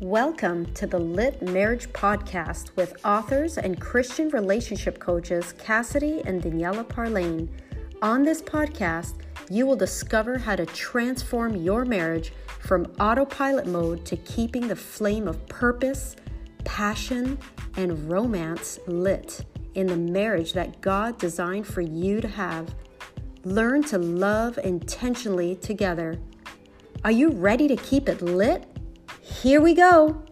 Welcome 0.00 0.74
to 0.74 0.86
the 0.86 0.98
Lit 0.98 1.40
Marriage 1.40 1.88
Podcast 1.88 2.76
with 2.76 3.02
authors 3.02 3.56
and 3.56 3.80
Christian 3.80 4.28
relationship 4.28 4.98
coaches 4.98 5.52
Cassidy 5.52 6.20
and 6.26 6.42
Daniela 6.42 6.84
Parlane. 6.84 7.48
On 8.02 8.22
this 8.22 8.42
podcast, 8.42 9.14
you 9.48 9.64
will 9.64 9.74
discover 9.74 10.36
how 10.36 10.54
to 10.54 10.66
transform 10.66 11.56
your 11.56 11.86
marriage 11.86 12.34
from 12.60 12.92
autopilot 13.00 13.66
mode 13.68 14.04
to 14.04 14.18
keeping 14.18 14.68
the 14.68 14.76
flame 14.76 15.26
of 15.26 15.48
purpose, 15.48 16.14
passion, 16.64 17.38
and 17.78 18.10
romance 18.10 18.78
lit 18.86 19.46
in 19.76 19.86
the 19.86 19.96
marriage 19.96 20.52
that 20.52 20.78
God 20.82 21.16
designed 21.18 21.66
for 21.66 21.80
you 21.80 22.20
to 22.20 22.28
have. 22.28 22.74
Learn 23.44 23.82
to 23.84 23.96
love 23.96 24.58
intentionally 24.58 25.56
together. 25.56 26.18
Are 27.02 27.12
you 27.12 27.30
ready 27.30 27.66
to 27.66 27.76
keep 27.76 28.10
it 28.10 28.20
lit? 28.20 28.75
Here 29.26 29.60
we 29.60 29.74
go. 29.74 30.22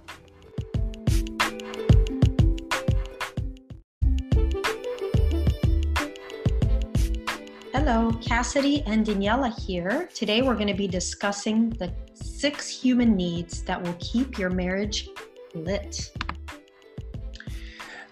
Hello, 7.72 8.12
Cassidy 8.22 8.82
and 8.86 9.04
Daniela 9.04 9.52
here. 9.66 10.08
Today 10.14 10.42
we're 10.42 10.54
going 10.54 10.68
to 10.68 10.74
be 10.74 10.86
discussing 10.86 11.70
the 11.70 11.92
six 12.14 12.68
human 12.68 13.16
needs 13.16 13.62
that 13.64 13.82
will 13.82 13.96
keep 13.98 14.38
your 14.38 14.50
marriage 14.50 15.08
lit. 15.54 16.10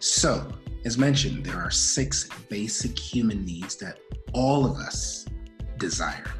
So, 0.00 0.52
as 0.84 0.98
mentioned, 0.98 1.46
there 1.46 1.58
are 1.58 1.70
six 1.70 2.28
basic 2.48 2.98
human 2.98 3.44
needs 3.44 3.76
that 3.76 3.98
all 4.34 4.66
of 4.66 4.76
us 4.78 5.26
desire. 5.78 6.34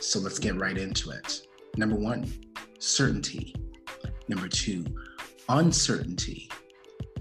So 0.00 0.20
let's 0.20 0.38
get 0.38 0.54
right 0.56 0.78
into 0.78 1.10
it. 1.10 1.42
Number 1.76 1.96
one, 1.96 2.32
certainty. 2.78 3.54
Number 4.28 4.48
two, 4.48 4.84
uncertainty. 5.48 6.50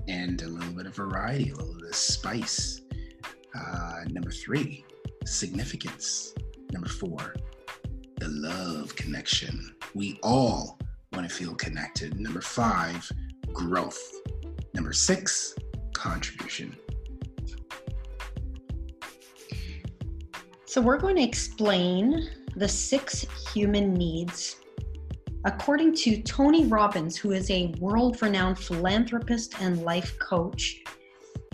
And 0.08 0.41
a 0.41 0.47
little 0.47 0.73
bit 0.73 0.86
of 0.86 0.95
variety, 0.95 1.50
a 1.50 1.55
little 1.55 1.75
bit 1.75 1.89
of 1.89 1.95
spice. 1.95 2.81
Uh, 3.53 4.03
number 4.09 4.31
three, 4.31 4.85
significance. 5.25 6.33
Number 6.72 6.89
four, 6.89 7.35
the 8.17 8.28
love 8.30 8.95
connection. 8.95 9.75
We 9.94 10.19
all 10.23 10.80
want 11.13 11.28
to 11.28 11.33
feel 11.33 11.55
connected. 11.55 12.19
Number 12.19 12.41
five, 12.41 13.09
growth. 13.53 14.02
Number 14.73 14.94
six, 14.94 15.55
contribution. 15.94 16.75
So, 20.66 20.81
we're 20.81 21.00
going 21.00 21.16
to 21.16 21.23
explain 21.23 22.30
the 22.55 22.67
six 22.67 23.25
human 23.53 23.94
needs. 23.94 24.58
According 25.45 25.95
to 25.95 26.21
Tony 26.23 26.66
Robbins, 26.66 27.16
who 27.16 27.31
is 27.31 27.49
a 27.52 27.67
world 27.80 28.21
renowned 28.21 28.59
philanthropist 28.59 29.61
and 29.61 29.83
life 29.83 30.17
coach, 30.19 30.81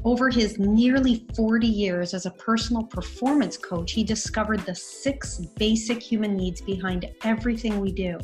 over 0.05 0.29
his 0.29 0.57
nearly 0.57 1.25
40 1.35 1.67
years 1.67 2.13
as 2.13 2.25
a 2.25 2.31
personal 2.31 2.83
performance 2.83 3.57
coach, 3.57 3.91
he 3.91 4.03
discovered 4.03 4.61
the 4.61 4.75
six 4.75 5.39
basic 5.57 6.01
human 6.01 6.35
needs 6.35 6.59
behind 6.61 7.09
everything 7.23 7.79
we 7.79 7.91
do. 7.91 8.17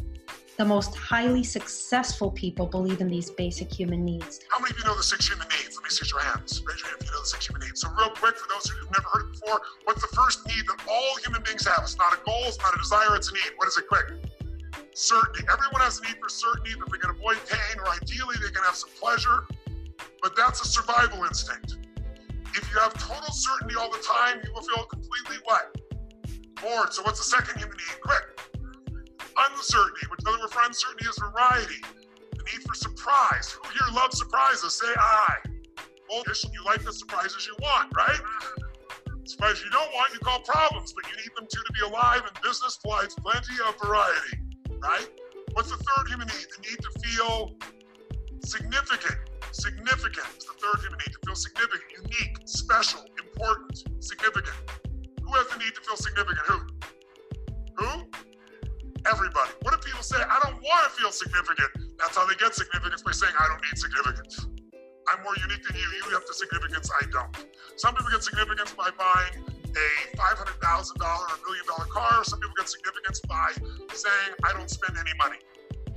The 0.57 0.66
most 0.66 0.93
highly 0.93 1.43
successful 1.43 2.31
people 2.31 2.66
believe 2.66 2.99
in 2.99 3.07
these 3.07 3.31
basic 3.31 3.71
human 3.73 4.03
needs. 4.03 4.41
How 4.49 4.59
many 4.59 4.71
of 4.71 4.79
you 4.79 4.83
know 4.85 4.95
the 4.95 5.03
six 5.03 5.29
human 5.29 5.47
needs? 5.47 5.75
Let 5.75 5.83
me 5.85 5.89
see 5.89 6.05
your 6.09 6.19
hands. 6.19 6.61
Raise 6.67 6.81
your 6.81 6.89
hand 6.89 6.97
if 6.99 7.07
you 7.07 7.13
know 7.13 7.21
the 7.21 7.27
six 7.27 7.47
human 7.47 7.66
needs. 7.66 7.79
So, 7.79 7.89
real 7.97 8.09
quick, 8.09 8.35
for 8.35 8.49
those 8.49 8.69
who've 8.69 8.91
never 8.91 9.07
heard 9.07 9.29
it 9.29 9.39
before, 9.39 9.61
what's 9.85 10.01
the 10.01 10.13
first 10.13 10.45
need 10.47 10.67
that 10.67 10.85
all 10.89 11.16
human 11.23 11.44
beings 11.44 11.66
have? 11.66 11.83
It's 11.83 11.97
not 11.97 12.13
a 12.13 12.17
goal, 12.25 12.44
it's 12.44 12.59
not 12.59 12.75
a 12.75 12.77
desire, 12.77 13.16
it's 13.16 13.31
a 13.31 13.33
need. 13.33 13.53
What 13.55 13.69
is 13.69 13.77
it, 13.77 13.88
quick? 13.88 14.38
Certainty. 15.00 15.47
Everyone 15.47 15.80
has 15.80 16.00
a 16.00 16.03
need 16.03 16.19
for 16.19 16.28
certainty 16.28 16.75
that 16.75 16.92
they 16.92 16.97
can 16.97 17.11
avoid 17.11 17.39
pain, 17.47 17.80
or 17.80 17.88
ideally, 17.88 18.36
they 18.44 18.52
can 18.52 18.64
have 18.67 18.75
some 18.75 18.89
pleasure. 19.00 19.47
But 20.22 20.36
that's 20.36 20.59
a 20.59 20.67
survival 20.67 21.23
instinct. 21.23 21.78
If 22.51 22.68
you 22.68 22.79
have 22.79 22.94
total 23.00 23.31
certainty 23.31 23.75
all 23.79 23.90
the 23.90 24.03
time, 24.03 24.41
you 24.44 24.51
will 24.51 24.62
feel 24.62 24.84
completely 24.85 25.38
what? 25.46 25.72
Bored. 26.59 26.91
So, 26.91 27.01
what's 27.03 27.19
the 27.19 27.31
second 27.31 27.57
human 27.57 27.78
need? 27.78 28.01
Quick 28.01 28.50
uncertainty, 29.47 30.03
which 30.12 30.19
another 30.25 30.40
word 30.40 30.51
for 30.51 30.63
uncertainty 30.68 31.07
is 31.07 31.18
variety. 31.18 31.79
The 32.35 32.44
need 32.44 32.63
for 32.68 32.75
surprise. 32.75 33.56
Who 33.56 33.69
here 33.72 33.88
loves 33.96 34.19
surprises? 34.19 34.73
Say 34.73 34.91
I. 35.00 35.35
Well, 36.09 36.23
you 36.28 36.63
like 36.66 36.84
the 36.84 36.91
surprises 36.91 37.47
you 37.47 37.56
want, 37.62 37.96
right? 37.96 38.19
Surprises 39.23 39.63
you 39.63 39.69
don't 39.69 39.94
want, 39.94 40.12
you 40.12 40.19
call 40.19 40.40
problems, 40.41 40.91
but 40.91 41.06
you 41.09 41.16
need 41.18 41.31
them 41.38 41.47
too 41.47 41.62
to 41.62 41.73
be 41.73 41.81
alive, 41.88 42.22
and 42.25 42.35
business 42.41 42.79
provides 42.84 43.13
plenty 43.16 43.53
of 43.66 43.79
variety, 43.79 44.40
right? 44.81 45.07
What's 45.53 45.72
the 45.72 45.78
third 45.78 46.07
human 46.07 46.28
need? 46.28 46.47
The 46.56 46.62
need 46.69 46.79
to 46.79 46.91
feel 47.00 47.56
significant. 48.44 49.17
Significant 49.51 50.28
is 50.38 50.45
the 50.45 50.53
third 50.59 50.81
human 50.81 51.00
need 51.06 51.13
to 51.13 51.19
feel 51.25 51.35
significant, 51.35 51.84
unique, 52.03 52.38
special, 52.45 53.01
important, 53.17 53.84
significant. 54.00 54.56
Who 55.23 55.34
has 55.34 55.47
the 55.47 55.57
need 55.57 55.73
to 55.75 55.81
feel 55.81 55.97
significant? 55.97 56.45
Who? 56.47 56.59
Who? 57.78 58.09
everybody. 59.07 59.51
What 59.62 59.73
if 59.73 59.81
people 59.81 60.03
say, 60.03 60.17
I 60.17 60.40
don't 60.44 60.59
want 60.62 60.81
to 60.85 60.91
feel 61.00 61.11
significant? 61.11 61.97
That's 61.97 62.16
how 62.16 62.25
they 62.28 62.35
get 62.35 62.56
significance 62.56 63.01
by 63.03 63.11
saying, 63.11 63.34
I 63.38 63.47
don't 63.47 63.61
need 63.63 63.78
significance. 63.78 64.47
I'm 65.07 65.23
more 65.23 65.35
unique 65.41 65.63
than 65.63 65.75
you. 65.75 65.88
You 65.97 66.13
have 66.13 66.25
the 66.28 66.34
significance, 66.34 66.90
I 67.01 67.06
don't. 67.09 67.34
Some 67.78 67.96
people 67.96 68.11
get 68.11 68.23
significance 68.23 68.73
by 68.73 68.90
buying 68.97 69.46
a 69.75 70.18
$500,000 70.18 71.02
or 71.02 71.35
a 71.35 71.46
million 71.46 71.66
dollar 71.68 71.85
car. 71.85 72.24
Some 72.24 72.40
people 72.40 72.56
get 72.57 72.69
significance 72.69 73.19
by 73.22 73.52
saying, 73.94 74.31
I 74.44 74.53
don't 74.53 74.69
spend 74.69 74.97
any 74.97 75.12
money. 75.18 75.38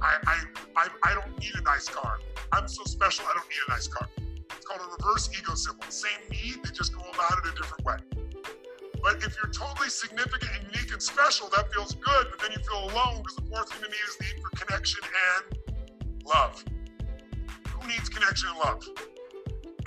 I, 0.00 0.16
I, 0.26 0.36
I, 0.76 0.88
I 1.04 1.14
don't 1.14 1.38
need 1.38 1.54
a 1.54 1.62
nice 1.62 1.88
car. 1.88 2.18
I'm 2.52 2.68
so 2.68 2.84
special, 2.84 3.24
I 3.26 3.34
don't 3.34 3.48
need 3.48 3.62
a 3.68 3.70
nice 3.70 3.88
car. 3.88 4.08
It's 4.56 4.66
called 4.66 4.80
a 4.80 4.90
reverse 4.98 5.30
ego 5.38 5.54
symbol. 5.54 5.84
Same 5.88 6.20
need, 6.30 6.62
they 6.64 6.70
just 6.70 6.94
go 6.94 7.02
about 7.02 7.38
it 7.44 7.52
a 7.52 7.56
different 7.56 7.84
way. 7.84 7.96
But 9.02 9.16
if 9.24 9.36
you're 9.36 9.50
totally 9.52 9.88
significant 9.88 10.50
and 10.54 10.74
unique 10.74 10.92
and 10.92 11.02
special, 11.02 11.48
that 11.56 11.72
feels 11.72 11.94
good, 11.94 12.26
but 12.30 12.38
then 12.40 12.52
you 12.52 12.62
feel 12.62 12.84
alone 12.90 13.18
because 13.18 13.36
the 13.36 13.42
fourth 13.50 13.72
thing 13.72 13.82
to 13.82 13.88
need 13.88 13.96
is 14.08 14.16
the 14.16 14.24
need 14.24 14.42
for 14.42 14.64
connection 14.64 15.00
and 15.36 15.58
love. 16.24 16.64
Who 17.68 17.88
needs 17.88 18.08
connection 18.08 18.50
and 18.50 18.58
love? 18.58 18.88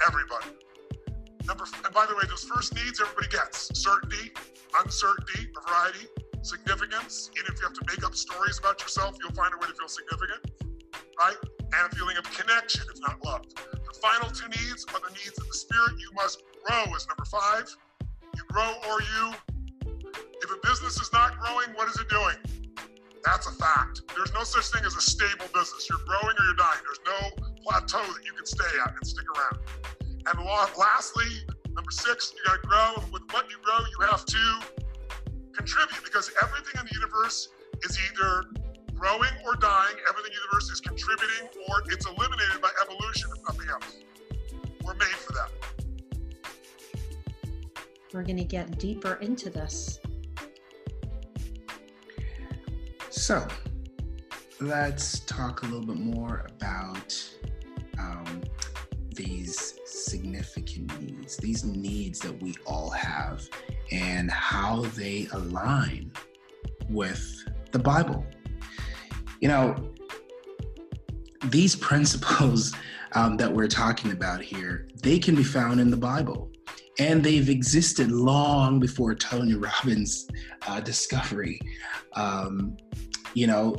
Everybody. 0.05 0.64
Number, 1.47 1.65
and 1.83 1.93
by 1.93 2.05
the 2.05 2.15
way, 2.15 2.23
those 2.27 2.43
first 2.43 2.73
needs 2.75 2.99
everybody 2.99 3.27
gets 3.27 3.69
certainty, 3.77 4.31
uncertainty, 4.81 5.47
variety, 5.53 6.07
significance. 6.41 7.29
Even 7.37 7.53
if 7.53 7.61
you 7.61 7.65
have 7.67 7.77
to 7.77 7.85
make 7.87 8.03
up 8.05 8.15
stories 8.15 8.59
about 8.59 8.81
yourself, 8.81 9.15
you'll 9.21 9.33
find 9.33 9.53
a 9.53 9.57
way 9.57 9.67
to 9.67 9.75
feel 9.77 9.89
significant, 9.89 10.41
right? 11.19 11.37
And 11.61 11.91
a 11.91 11.95
feeling 11.95 12.17
of 12.17 12.25
connection, 12.31 12.85
if 12.93 12.99
not 13.01 13.23
love. 13.25 13.45
The 13.53 13.97
final 14.01 14.29
two 14.29 14.47
needs 14.49 14.85
are 14.93 14.99
the 14.99 15.13
needs 15.13 15.37
of 15.37 15.47
the 15.47 15.57
spirit. 15.57 15.97
You 15.99 16.09
must 16.13 16.41
grow, 16.65 16.93
is 16.95 17.07
number 17.07 17.25
five 17.25 17.69
you 18.35 18.43
grow 18.49 18.73
or 18.89 19.01
you. 19.01 19.33
If 20.41 20.51
a 20.51 20.67
business 20.67 20.99
is 20.99 21.09
not 21.13 21.39
growing, 21.39 21.69
what 21.75 21.87
is 21.87 21.97
it 21.97 22.09
doing? 22.09 22.35
That's 23.23 23.47
a 23.47 23.51
fact. 23.51 24.01
There's 24.15 24.33
no 24.33 24.43
such 24.43 24.65
thing 24.67 24.85
as 24.85 24.95
a 24.95 25.01
stable 25.01 25.47
business. 25.53 25.87
You're 25.89 26.03
growing 26.05 26.35
or 26.37 26.45
you're 26.45 26.55
dying. 26.55 26.79
There's 26.85 27.05
no 27.05 27.45
plateau 27.63 28.03
that 28.03 28.25
you 28.25 28.33
can 28.33 28.45
stay 28.45 28.69
at 28.85 28.93
and 28.93 29.07
stick 29.07 29.25
around. 29.35 29.59
And 30.27 30.39
lastly, 30.77 31.25
number 31.67 31.91
six, 31.91 32.33
you 32.35 32.43
got 32.45 32.61
to 32.61 32.67
grow. 32.67 32.93
With 33.11 33.23
what 33.31 33.49
you 33.49 33.57
grow, 33.63 33.77
you 33.77 34.07
have 34.07 34.25
to 34.25 34.61
contribute 35.55 36.03
because 36.03 36.31
everything 36.41 36.73
in 36.79 36.85
the 36.87 36.93
universe 36.93 37.49
is 37.83 37.99
either 38.11 38.45
growing 38.95 39.31
or 39.45 39.55
dying. 39.55 39.95
Everything 40.09 40.31
in 40.31 40.37
the 40.37 40.41
universe 40.45 40.69
is 40.71 40.81
contributing 40.81 41.47
or 41.69 41.83
it's 41.91 42.05
eliminated 42.05 42.61
by 42.61 42.69
evolution, 42.81 43.29
if 43.35 43.43
nothing 43.47 43.69
else. 43.69 43.97
We're 44.83 44.95
made 44.95 45.07
for 45.07 45.33
that. 45.33 45.51
We're 48.13 48.23
going 48.23 48.37
to 48.37 48.43
get 48.43 48.79
deeper 48.79 49.15
into 49.15 49.49
this. 49.49 49.99
So, 53.09 53.47
let's 54.59 55.19
talk 55.21 55.63
a 55.63 55.65
little 55.65 55.85
bit 55.85 55.97
more 55.97 56.47
about 56.57 57.21
um, 57.99 58.41
these 59.15 59.79
significant 59.85 61.01
needs, 61.01 61.37
these 61.37 61.63
needs 61.63 62.19
that 62.19 62.41
we 62.41 62.53
all 62.65 62.89
have, 62.89 63.47
and 63.91 64.29
how 64.29 64.81
they 64.95 65.27
align 65.31 66.11
with 66.89 67.43
the 67.71 67.79
Bible. 67.79 68.25
You 69.41 69.47
know, 69.47 69.93
these 71.45 71.75
principles 71.75 72.73
um, 73.13 73.37
that 73.37 73.51
we're 73.51 73.67
talking 73.67 74.11
about 74.11 74.41
here, 74.41 74.87
they 75.01 75.19
can 75.19 75.35
be 75.35 75.43
found 75.43 75.79
in 75.79 75.89
the 75.89 75.97
Bible 75.97 76.51
and 76.99 77.23
they've 77.23 77.49
existed 77.49 78.11
long 78.11 78.79
before 78.79 79.15
Tony 79.15 79.55
Robbins' 79.55 80.27
uh, 80.67 80.79
discovery. 80.79 81.59
Um, 82.13 82.77
you 83.33 83.47
know, 83.47 83.75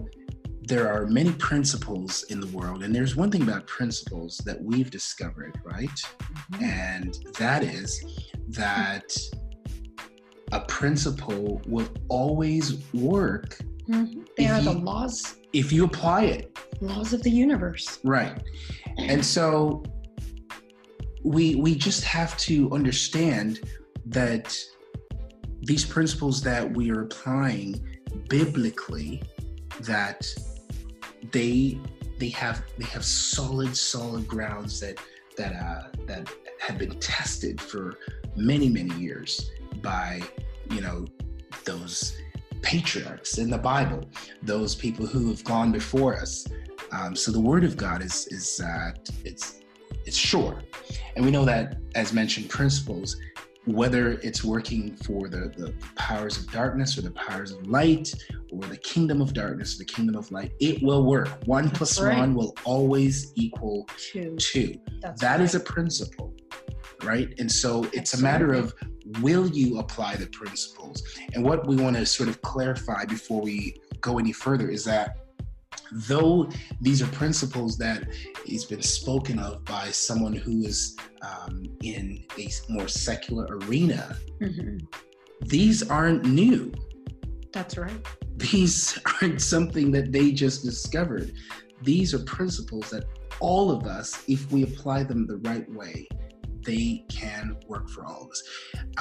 there 0.67 0.93
are 0.93 1.07
many 1.07 1.33
principles 1.33 2.25
in 2.25 2.41
the 2.41 2.49
world, 2.49 2.83
and 2.83 2.95
there's 2.95 3.15
one 3.15 3.31
thing 3.31 3.43
about 3.43 3.67
principles 3.69 4.39
that 4.39 4.61
we've 4.61 4.91
discovered, 4.91 5.61
right? 5.65 5.89
Mm-hmm. 5.89 6.65
And 6.65 7.19
that 7.39 7.63
is 7.63 8.05
that 8.49 9.17
a 10.53 10.61
principle 10.61 11.63
will 11.67 11.89
always 12.09 12.93
work 12.93 13.59
mm-hmm. 13.89 14.23
they 14.37 14.47
are 14.47 14.61
the 14.61 14.73
laws 14.73 15.37
if 15.53 15.73
you 15.73 15.85
apply 15.85 16.25
it, 16.25 16.59
laws 16.81 17.13
of 17.13 17.23
the 17.23 17.31
universe. 17.31 17.99
right. 18.05 18.43
And 18.99 19.25
so 19.25 19.83
we 21.25 21.55
we 21.55 21.75
just 21.75 22.05
have 22.05 22.37
to 22.39 22.71
understand 22.73 23.61
that 24.07 24.57
these 25.63 25.85
principles 25.85 26.43
that 26.43 26.71
we 26.77 26.91
are 26.91 27.03
applying 27.03 27.85
biblically 28.29 29.23
that 29.81 30.27
they 31.33 31.79
they 32.19 32.29
have 32.31 32.63
they 32.79 32.87
have 32.87 33.05
solid 33.05 33.77
solid 33.77 34.27
grounds 34.27 34.81
that 34.81 34.99
that 35.37 35.53
uh, 35.53 35.89
that 36.07 36.29
have 36.61 36.79
been 36.79 36.99
tested 36.99 37.61
for 37.61 37.99
many 38.37 38.69
many 38.69 38.95
years 38.95 39.51
by 39.83 40.23
you 40.71 40.81
know 40.81 41.07
those 41.65 42.19
patriarchs 42.63 43.39
in 43.39 43.51
the 43.51 43.59
Bible, 43.59 44.09
those 44.43 44.75
people 44.75 45.07
who 45.07 45.29
have 45.29 45.45
gone 45.45 45.71
before 45.71 46.17
us. 46.17 46.47
Um, 46.91 47.15
so 47.15 47.31
the 47.31 47.41
Word 47.41 47.65
of 47.65 47.77
God 47.77 48.03
is 48.03 48.27
is 48.29 48.61
uh, 48.61 48.93
it's 49.25 49.61
it's 50.05 50.17
sure, 50.17 50.63
and 51.15 51.25
we 51.25 51.31
know 51.31 51.45
that 51.45 51.79
as 51.95 52.13
mentioned 52.13 52.49
principles 52.49 53.17
whether 53.67 54.13
it's 54.23 54.45
working 54.45 54.97
for 54.97 55.29
the, 55.29 55.53
the 55.57 55.75
powers 55.97 56.39
of 56.39 56.51
darkness 56.53 56.97
or 56.97 57.03
the 57.03 57.11
powers 57.11 57.51
of 57.51 57.67
light 57.67 58.15
or 58.53 58.61
the 58.61 58.77
kingdom 58.77 59.21
of 59.21 59.33
darkness 59.33 59.75
or 59.75 59.79
the 59.79 59.85
kingdom 59.85 60.15
of 60.17 60.31
light, 60.31 60.53
it 60.61 60.83
will 60.83 61.05
work. 61.05 61.29
One 61.47 61.69
plus 61.71 62.01
right. 62.01 62.17
one 62.17 62.35
will 62.35 62.57
always 62.65 63.33
equal 63.35 63.89
Two. 63.99 64.37
two. 64.37 64.79
That's 65.01 65.21
That 65.21 65.41
is 65.41 65.55
right. 65.55 65.63
a 65.63 65.73
principle, 65.73 66.33
right? 67.03 67.29
And 67.39 67.51
so 67.51 67.85
it's 67.93 68.15
a 68.15 68.23
matter 68.23 68.53
of 68.53 68.73
will 69.21 69.49
you 69.49 69.79
apply 69.79 70.17
the 70.17 70.27
principles? 70.27 71.03
And 71.35 71.45
what 71.45 71.67
we 71.67 71.77
want 71.77 71.97
to 71.97 72.07
sort 72.07 72.29
of 72.29 72.41
clarify 72.43 73.05
before 73.05 73.41
we 73.41 73.77
go 74.01 74.19
any 74.19 74.33
further 74.33 74.69
is 74.69 74.85
that 74.85 75.26
though 75.93 76.49
these 76.81 77.03
are 77.03 77.07
principles 77.09 77.77
that 77.79 78.05
has 78.51 78.65
been 78.65 78.83
spoken 78.83 79.39
of 79.39 79.65
by 79.65 79.89
someone 79.91 80.33
who 80.35 80.65
is 80.65 80.97
um, 81.23 81.65
in 81.83 82.25
a 82.39 82.49
more 82.69 82.89
secular 82.89 83.47
arena, 83.63 84.17
Mhm. 84.41 84.81
these 85.43 85.89
aren't 85.89 86.25
new. 86.25 86.73
That's 87.53 87.77
right. 87.79 88.07
These 88.37 88.99
aren't 89.23 89.41
something 89.41 89.91
that 89.93 90.13
they 90.13 90.33
just 90.33 90.65
discovered. 90.65 91.33
These 91.83 92.15
are 92.15 92.21
principles 92.21 92.91
that 92.91 93.05
all 93.41 93.71
of 93.71 93.85
us, 93.87 94.25
if 94.29 94.51
we 94.53 94.63
apply 94.63 95.05
them 95.05 95.27
the 95.27 95.37
right 95.39 95.71
way, 95.73 96.09
they 96.65 97.05
can 97.09 97.57
work 97.69 97.89
for 97.91 98.05
all 98.05 98.23
of 98.25 98.31
us. 98.31 98.43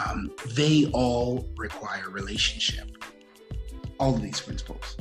Um, 0.06 0.32
they 0.54 0.86
all 0.94 1.50
require 1.58 2.10
relationship. 2.10 2.92
All 4.00 4.14
of 4.16 4.22
these 4.22 4.40
principles. 4.42 4.98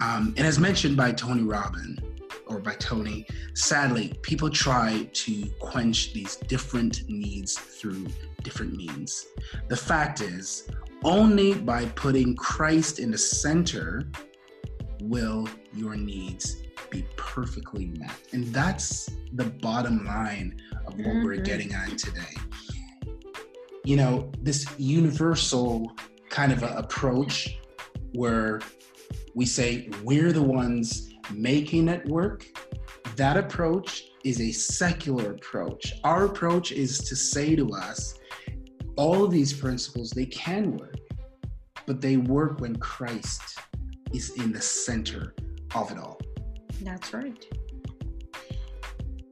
Um, 0.00 0.34
and 0.36 0.46
as 0.46 0.58
mentioned 0.58 0.96
by 0.96 1.12
Tony 1.12 1.42
Robbins, 1.42 1.98
or 2.46 2.58
by 2.58 2.74
Tony, 2.74 3.26
sadly, 3.54 4.12
people 4.22 4.50
try 4.50 5.08
to 5.12 5.46
quench 5.60 6.12
these 6.12 6.36
different 6.36 7.08
needs 7.08 7.56
through 7.56 8.06
different 8.42 8.74
means. 8.76 9.26
The 9.68 9.76
fact 9.76 10.20
is, 10.20 10.68
only 11.04 11.54
by 11.54 11.84
putting 11.86 12.34
Christ 12.34 12.98
in 12.98 13.10
the 13.10 13.18
center 13.18 14.10
will 15.00 15.48
your 15.72 15.96
needs 15.96 16.62
be 16.90 17.06
perfectly 17.16 17.86
met. 17.86 18.16
And 18.32 18.46
that's 18.46 19.08
the 19.34 19.44
bottom 19.44 20.04
line 20.04 20.60
of 20.86 20.94
what 20.94 21.24
we're 21.24 21.36
Mhm. 21.36 21.44
getting 21.44 21.72
at 21.72 21.96
today. 21.96 22.34
You 23.84 23.96
know, 23.96 24.32
this 24.42 24.66
universal 24.76 25.96
kind 26.28 26.52
of 26.52 26.62
a 26.62 26.74
approach 26.76 27.58
where 28.12 28.60
we 29.34 29.46
say 29.46 29.88
we're 30.02 30.32
the 30.32 30.42
ones 30.42 31.10
making 31.32 31.88
it 31.88 32.04
work. 32.06 32.46
That 33.16 33.36
approach 33.36 34.04
is 34.24 34.40
a 34.40 34.52
secular 34.52 35.32
approach. 35.32 35.92
Our 36.04 36.24
approach 36.26 36.72
is 36.72 36.98
to 36.98 37.16
say 37.16 37.56
to 37.56 37.70
us, 37.70 38.18
all 38.96 39.24
of 39.24 39.30
these 39.30 39.52
principles, 39.52 40.10
they 40.10 40.26
can 40.26 40.76
work, 40.76 40.96
but 41.86 42.00
they 42.00 42.16
work 42.16 42.60
when 42.60 42.76
Christ 42.76 43.58
is 44.12 44.30
in 44.30 44.52
the 44.52 44.60
center 44.60 45.34
of 45.74 45.90
it 45.90 45.98
all. 45.98 46.20
That's 46.82 47.14
right. 47.14 47.44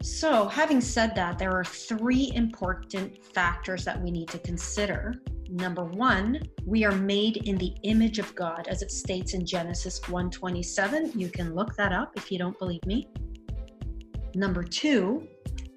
So, 0.08 0.48
having 0.48 0.80
said 0.80 1.14
that, 1.16 1.38
there 1.38 1.52
are 1.52 1.62
three 1.62 2.32
important 2.34 3.22
factors 3.34 3.84
that 3.84 4.02
we 4.02 4.10
need 4.10 4.28
to 4.28 4.38
consider. 4.38 5.20
Number 5.50 5.84
one, 5.84 6.40
we 6.64 6.86
are 6.86 6.92
made 6.92 7.36
in 7.46 7.58
the 7.58 7.74
image 7.82 8.18
of 8.18 8.34
God, 8.34 8.68
as 8.68 8.80
it 8.80 8.90
states 8.90 9.34
in 9.34 9.44
Genesis 9.44 10.00
1:27. 10.08 11.12
You 11.14 11.28
can 11.28 11.54
look 11.54 11.76
that 11.76 11.92
up 11.92 12.16
if 12.16 12.32
you 12.32 12.38
don't 12.38 12.58
believe 12.58 12.84
me. 12.86 13.06
Number 14.34 14.62
two, 14.62 15.28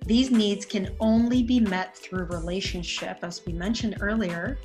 these 0.06 0.31
needs 0.31 0.66
can 0.66 0.95
only 1.01 1.44
be 1.44 1.60
met 1.60 1.95
through 1.98 2.24
relationship, 2.27 3.19
as 3.24 3.45
we 3.45 3.51
mentioned 3.51 3.98
earlier. 4.00 4.57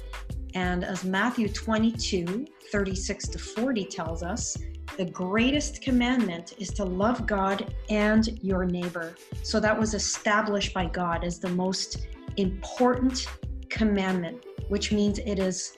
And 0.54 0.84
as 0.84 1.02
Matthew 1.04 1.48
22, 1.48 2.46
36 2.70 3.28
to 3.28 3.38
40 3.40 3.84
tells 3.86 4.22
us, 4.22 4.56
the 4.96 5.04
greatest 5.04 5.82
commandment 5.82 6.54
is 6.58 6.70
to 6.70 6.84
love 6.84 7.26
God 7.26 7.75
and 7.90 8.38
your 8.43 8.64
neighbor. 8.64 9.14
So 9.43 9.60
that 9.60 9.78
was 9.78 9.93
established 9.93 10.72
by 10.72 10.87
God 10.87 11.22
as 11.22 11.38
the 11.38 11.50
most 11.50 12.06
important 12.38 13.26
commandment, 13.69 14.46
which 14.69 14.93
means 14.93 15.19
it 15.19 15.38
is 15.38 15.76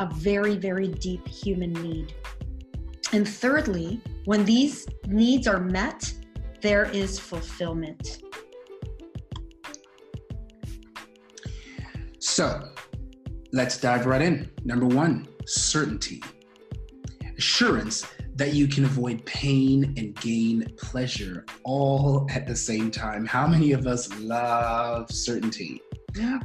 a 0.00 0.06
very, 0.06 0.56
very 0.56 0.88
deep 0.88 1.26
human 1.26 1.72
need. 1.72 2.14
And 3.12 3.26
thirdly, 3.26 4.02
when 4.26 4.44
these 4.44 4.86
needs 5.06 5.48
are 5.48 5.60
met, 5.60 6.12
there 6.60 6.84
is 6.90 7.18
fulfillment. 7.18 8.22
So 12.18 12.68
let's 13.52 13.80
dive 13.80 14.04
right 14.04 14.20
in. 14.20 14.50
Number 14.64 14.86
one, 14.86 15.26
certainty. 15.46 16.22
Assurance 17.38 18.04
that 18.38 18.54
you 18.54 18.68
can 18.68 18.84
avoid 18.84 19.24
pain 19.26 19.92
and 19.96 20.14
gain 20.20 20.64
pleasure 20.76 21.44
all 21.64 22.26
at 22.30 22.46
the 22.46 22.54
same 22.54 22.88
time. 22.88 23.26
How 23.26 23.48
many 23.48 23.72
of 23.72 23.86
us 23.86 24.08
love 24.20 25.10
certainty? 25.10 25.82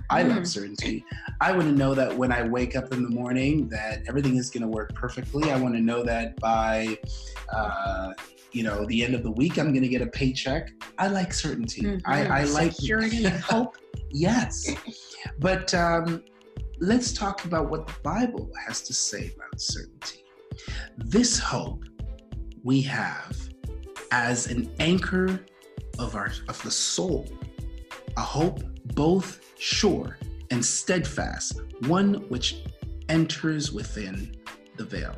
I 0.10 0.24
love 0.24 0.48
certainty. 0.48 1.06
I 1.40 1.52
want 1.52 1.64
to 1.64 1.72
know 1.72 1.94
that 1.96 2.16
when 2.16 2.32
I 2.32 2.44
wake 2.44 2.76
up 2.76 2.92
in 2.94 3.02
the 3.04 3.10
morning 3.10 3.70
that 3.70 4.04
everything 4.08 4.38
is 4.38 4.50
going 4.50 4.62
to 4.64 4.68
work 4.68 4.94
perfectly. 4.94 5.52
I 5.52 5.58
want 5.60 5.76
to 5.76 5.82
know 5.82 6.04
that 6.04 6.36
by 6.40 6.98
uh, 7.52 8.14
you 8.52 8.64
know 8.64 8.86
the 8.86 9.04
end 9.04 9.16
of 9.16 9.24
the 9.24 9.32
week 9.32 9.58
I'm 9.58 9.72
going 9.72 9.84
to 9.84 9.88
get 9.88 10.02
a 10.02 10.08
paycheck. 10.08 10.72
I 10.98 11.08
like 11.08 11.34
certainty. 11.34 11.82
Mhm. 11.84 12.02
I, 12.06 12.26
I 12.26 12.44
like 12.46 12.72
security 12.80 13.26
and 13.26 13.36
hope. 13.36 13.78
yes, 14.10 14.70
but 15.40 15.74
um, 15.74 16.24
let's 16.80 17.14
talk 17.14 17.46
about 17.46 17.70
what 17.70 17.88
the 17.88 17.96
Bible 18.04 18.52
has 18.68 18.82
to 18.82 18.94
say 18.94 19.32
about 19.36 19.60
certainty. 19.60 20.23
This 20.98 21.40
hope 21.40 21.84
we 22.64 22.82
have 22.82 23.38
as 24.12 24.48
an 24.48 24.72
anchor 24.80 25.46
of 26.00 26.16
our 26.16 26.32
of 26.48 26.62
the 26.64 26.72
soul, 26.72 27.28
a 28.18 28.22
hope 28.22 28.62
both 28.96 29.42
sure 29.58 30.18
and 30.52 30.64
steadfast, 30.64 31.62
one 31.88 32.16
which 32.30 32.64
enters 33.10 33.72
within 33.72 34.36
the 34.78 34.86
veil. 34.86 35.16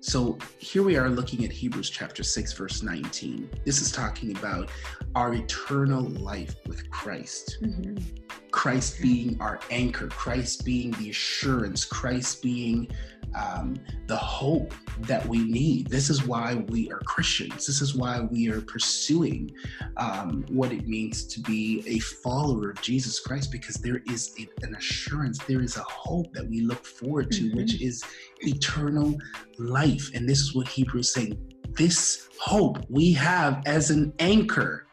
So 0.00 0.38
here 0.58 0.82
we 0.82 0.96
are 0.96 1.08
looking 1.08 1.46
at 1.46 1.50
Hebrews 1.50 1.88
chapter 1.88 2.22
6, 2.22 2.52
verse 2.52 2.82
19. 2.82 3.48
This 3.64 3.80
is 3.80 3.90
talking 3.90 4.36
about 4.36 4.68
our 5.14 5.32
eternal 5.32 6.02
life 6.02 6.56
with 6.66 6.90
Christ. 6.90 7.56
Mhm. 7.62 8.20
Christ 8.50 9.00
being 9.00 9.40
our 9.40 9.58
anchor, 9.70 10.08
Christ 10.08 10.64
being 10.64 10.90
the 10.92 11.08
assurance, 11.10 11.84
Christ 11.84 12.42
being 12.42 12.88
um, 13.34 13.76
the 14.06 14.16
hope 14.16 14.74
that 15.00 15.26
we 15.26 15.38
need. 15.38 15.88
This 15.88 16.10
is 16.10 16.26
why 16.26 16.54
we 16.68 16.90
are 16.90 17.00
Christians. 17.00 17.66
This 17.66 17.80
is 17.80 17.94
why 17.94 18.20
we 18.20 18.48
are 18.50 18.60
pursuing 18.60 19.50
um, 19.96 20.44
what 20.48 20.72
it 20.72 20.86
means 20.86 21.24
to 21.26 21.40
be 21.40 21.82
a 21.86 21.98
follower 21.98 22.70
of 22.70 22.80
Jesus 22.80 23.20
Christ, 23.20 23.50
because 23.50 23.76
there 23.76 24.02
is 24.06 24.34
a- 24.38 24.48
an 24.64 24.74
assurance, 24.74 25.38
there 25.46 25.62
is 25.62 25.76
a 25.76 25.82
hope 25.82 26.32
that 26.34 26.48
we 26.48 26.60
look 26.60 26.84
forward 26.84 27.30
to, 27.32 27.50
Mhm. 27.50 27.56
which 27.56 27.80
is 27.80 28.02
eternal 28.40 29.18
life. 29.58 30.10
And 30.14 30.28
this 30.28 30.40
is 30.40 30.54
what 30.54 30.68
Hebrews 30.68 31.08
is 31.08 31.12
saying. 31.12 31.52
This 31.70 32.28
hope 32.38 32.78
we 32.88 33.12
have 33.12 33.62
as 33.66 33.90
an 33.90 34.12
anchor 34.18 34.86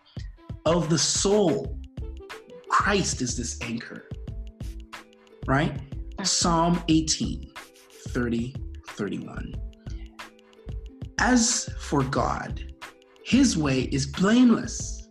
of 0.66 0.90
the 0.90 0.98
soul. 0.98 1.78
Christ 2.70 3.22
is 3.22 3.36
this 3.36 3.60
anchor, 3.62 4.10
right? 5.46 5.80
Psalm 6.24 6.82
18, 6.88 7.51
30, 8.12 8.54
31. 8.90 9.56
As 11.20 11.70
for 11.80 12.04
God, 12.04 12.74
his 13.24 13.58
way 13.58 13.84
is 13.84 14.06
blameless. 14.06 15.08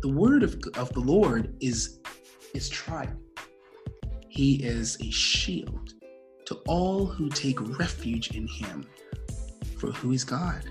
The 0.00 0.08
word 0.08 0.42
of, 0.42 0.58
of 0.76 0.92
the 0.94 1.00
Lord 1.00 1.54
is, 1.60 1.98
is 2.54 2.68
tried. 2.70 3.14
He 4.28 4.54
is 4.62 4.96
a 5.02 5.10
shield 5.10 5.94
to 6.46 6.54
all 6.66 7.04
who 7.04 7.28
take 7.28 7.60
refuge 7.78 8.30
in 8.34 8.48
him. 8.48 8.86
For 9.76 9.92
who 9.92 10.12
is 10.12 10.24
God 10.24 10.64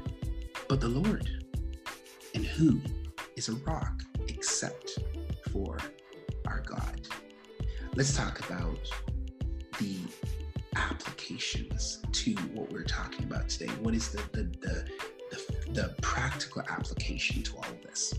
but 0.68 0.82
the 0.82 0.88
Lord? 0.88 1.30
And 2.34 2.46
who 2.46 2.82
is 3.36 3.50
a 3.50 3.56
rock 3.58 4.02
except 4.28 4.98
for 5.52 5.78
our 6.48 6.62
God? 6.62 7.08
Let's 7.96 8.16
talk 8.16 8.40
about 8.50 8.80
the 9.80 9.98
applications 10.78 12.02
to 12.12 12.34
what 12.54 12.72
we're 12.72 12.84
talking 12.84 13.26
about 13.26 13.50
today. 13.50 13.72
What 13.82 13.94
is 13.94 14.10
the 14.10 14.22
the 14.32 14.44
the, 14.62 14.88
the, 15.32 15.72
the 15.72 15.96
practical 16.02 16.62
application 16.70 17.44
to 17.44 17.56
all 17.58 17.66
of 17.66 17.82
this? 17.82 18.14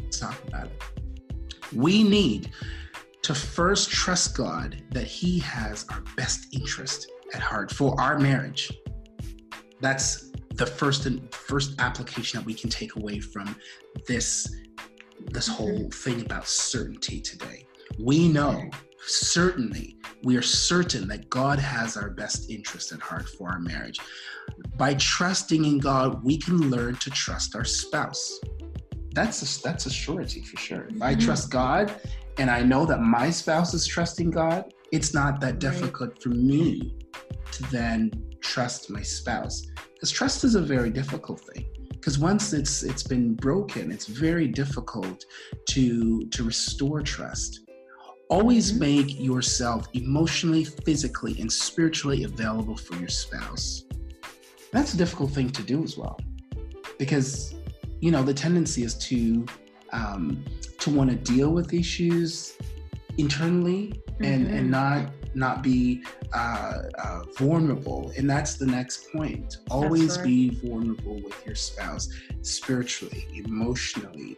Let's 0.00 0.18
talk 0.18 0.40
about 0.48 0.66
it. 0.66 0.82
We 1.74 2.02
need 2.02 2.50
to 3.22 3.34
first 3.34 3.90
trust 3.90 4.36
God 4.36 4.82
that 4.90 5.06
He 5.06 5.38
has 5.40 5.86
our 5.90 6.02
best 6.16 6.54
interest 6.54 7.10
at 7.34 7.40
heart 7.40 7.70
for 7.72 7.98
our 8.00 8.18
marriage. 8.18 8.72
That's 9.80 10.30
the 10.54 10.66
first 10.66 11.06
and 11.06 11.32
first 11.34 11.80
application 11.80 12.38
that 12.38 12.46
we 12.46 12.54
can 12.54 12.70
take 12.70 12.96
away 12.96 13.18
from 13.18 13.56
this 14.06 14.56
this 15.30 15.48
whole 15.48 15.88
thing 15.90 16.20
about 16.20 16.46
certainty 16.46 17.20
today. 17.20 17.66
We 17.98 18.28
know 18.28 18.68
certainly 19.06 19.96
we 20.22 20.36
are 20.36 20.42
certain 20.42 21.06
that 21.08 21.28
God 21.28 21.58
has 21.58 21.96
our 21.96 22.10
best 22.10 22.50
interest 22.50 22.92
at 22.92 23.00
heart 23.00 23.28
for 23.28 23.50
our 23.50 23.58
marriage. 23.58 23.98
By 24.76 24.94
trusting 24.94 25.64
in 25.64 25.78
God, 25.78 26.24
we 26.24 26.38
can 26.38 26.70
learn 26.70 26.96
to 26.96 27.10
trust 27.10 27.54
our 27.54 27.64
spouse. 27.64 28.40
That's 29.12 29.42
a, 29.42 29.62
that's 29.62 29.86
a 29.86 29.90
surety 29.90 30.42
for 30.42 30.56
sure. 30.56 30.86
If 30.86 31.00
I 31.00 31.12
mm-hmm. 31.12 31.24
trust 31.24 31.50
God 31.50 31.94
and 32.38 32.50
I 32.50 32.62
know 32.62 32.84
that 32.86 33.00
my 33.00 33.30
spouse 33.30 33.74
is 33.74 33.86
trusting 33.86 34.30
God, 34.30 34.72
it's 34.92 35.14
not 35.14 35.40
that 35.40 35.58
difficult 35.58 36.22
for 36.22 36.30
me 36.30 36.96
to 37.52 37.62
then 37.70 38.10
trust 38.40 38.90
my 38.90 39.02
spouse. 39.02 39.66
Because 39.92 40.10
trust 40.10 40.44
is 40.44 40.54
a 40.54 40.60
very 40.60 40.90
difficult 40.90 41.40
thing. 41.40 41.66
Because 41.90 42.18
once 42.18 42.52
it's 42.52 42.82
it's 42.82 43.02
been 43.02 43.34
broken, 43.34 43.90
it's 43.90 44.06
very 44.06 44.46
difficult 44.46 45.24
to 45.70 46.26
to 46.28 46.44
restore 46.44 47.00
trust. 47.00 47.63
Always 48.28 48.70
mm-hmm. 48.70 48.80
make 48.80 49.20
yourself 49.20 49.86
emotionally, 49.92 50.64
physically, 50.64 51.40
and 51.40 51.52
spiritually 51.52 52.24
available 52.24 52.76
for 52.76 52.96
your 52.96 53.08
spouse. 53.08 53.84
That's 54.72 54.94
a 54.94 54.96
difficult 54.96 55.30
thing 55.30 55.50
to 55.50 55.62
do 55.62 55.84
as 55.84 55.96
well. 55.96 56.18
Because, 56.98 57.54
you 58.00 58.10
know, 58.10 58.22
the 58.22 58.34
tendency 58.34 58.82
is 58.82 58.94
to 59.08 59.46
um, 59.92 60.44
to 60.78 60.90
want 60.90 61.10
to 61.10 61.16
deal 61.16 61.50
with 61.50 61.72
issues 61.72 62.56
internally 63.16 64.02
and 64.20 64.46
mm-hmm. 64.46 64.56
and 64.56 64.70
not 64.70 65.10
not 65.34 65.62
be 65.62 66.02
uh, 66.32 66.82
uh, 66.98 67.20
vulnerable 67.36 68.12
and 68.16 68.28
that's 68.28 68.54
the 68.54 68.66
next 68.66 69.10
point 69.12 69.58
always 69.70 70.16
right. 70.16 70.26
be 70.26 70.50
vulnerable 70.50 71.20
with 71.22 71.44
your 71.46 71.54
spouse 71.54 72.08
spiritually 72.42 73.26
emotionally 73.34 74.36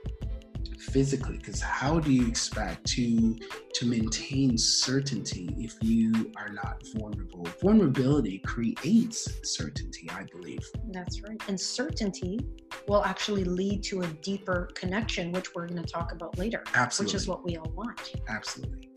physically 0.78 1.38
because 1.38 1.60
how 1.60 1.98
do 1.98 2.12
you 2.12 2.26
expect 2.26 2.86
to 2.86 3.36
to 3.74 3.86
maintain 3.86 4.56
certainty 4.56 5.54
if 5.58 5.74
you 5.82 6.32
are 6.36 6.50
not 6.50 6.82
vulnerable? 6.94 7.46
Vulnerability 7.62 8.38
creates 8.38 9.28
certainty 9.44 10.08
i 10.10 10.24
believe. 10.32 10.60
That's 10.90 11.22
right. 11.22 11.40
And 11.48 11.58
certainty 11.58 12.40
will 12.88 13.04
actually 13.04 13.44
lead 13.44 13.82
to 13.84 14.02
a 14.02 14.06
deeper 14.06 14.68
connection 14.74 15.32
which 15.32 15.54
we're 15.54 15.66
going 15.66 15.82
to 15.82 15.88
talk 15.88 16.12
about 16.12 16.38
later 16.38 16.62
absolutely 16.74 17.12
which 17.12 17.22
is 17.22 17.28
what 17.28 17.44
we 17.44 17.56
all 17.56 17.70
want. 17.74 18.14
Absolutely. 18.28 18.90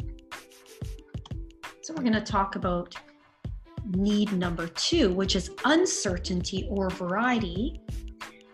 So 1.81 1.93
we're 1.93 2.03
going 2.03 2.13
to 2.13 2.21
talk 2.21 2.55
about 2.55 2.95
need 3.95 4.31
number 4.33 4.67
two 4.67 5.11
which 5.13 5.35
is 5.35 5.49
uncertainty 5.65 6.67
or 6.69 6.89
variety 6.91 7.81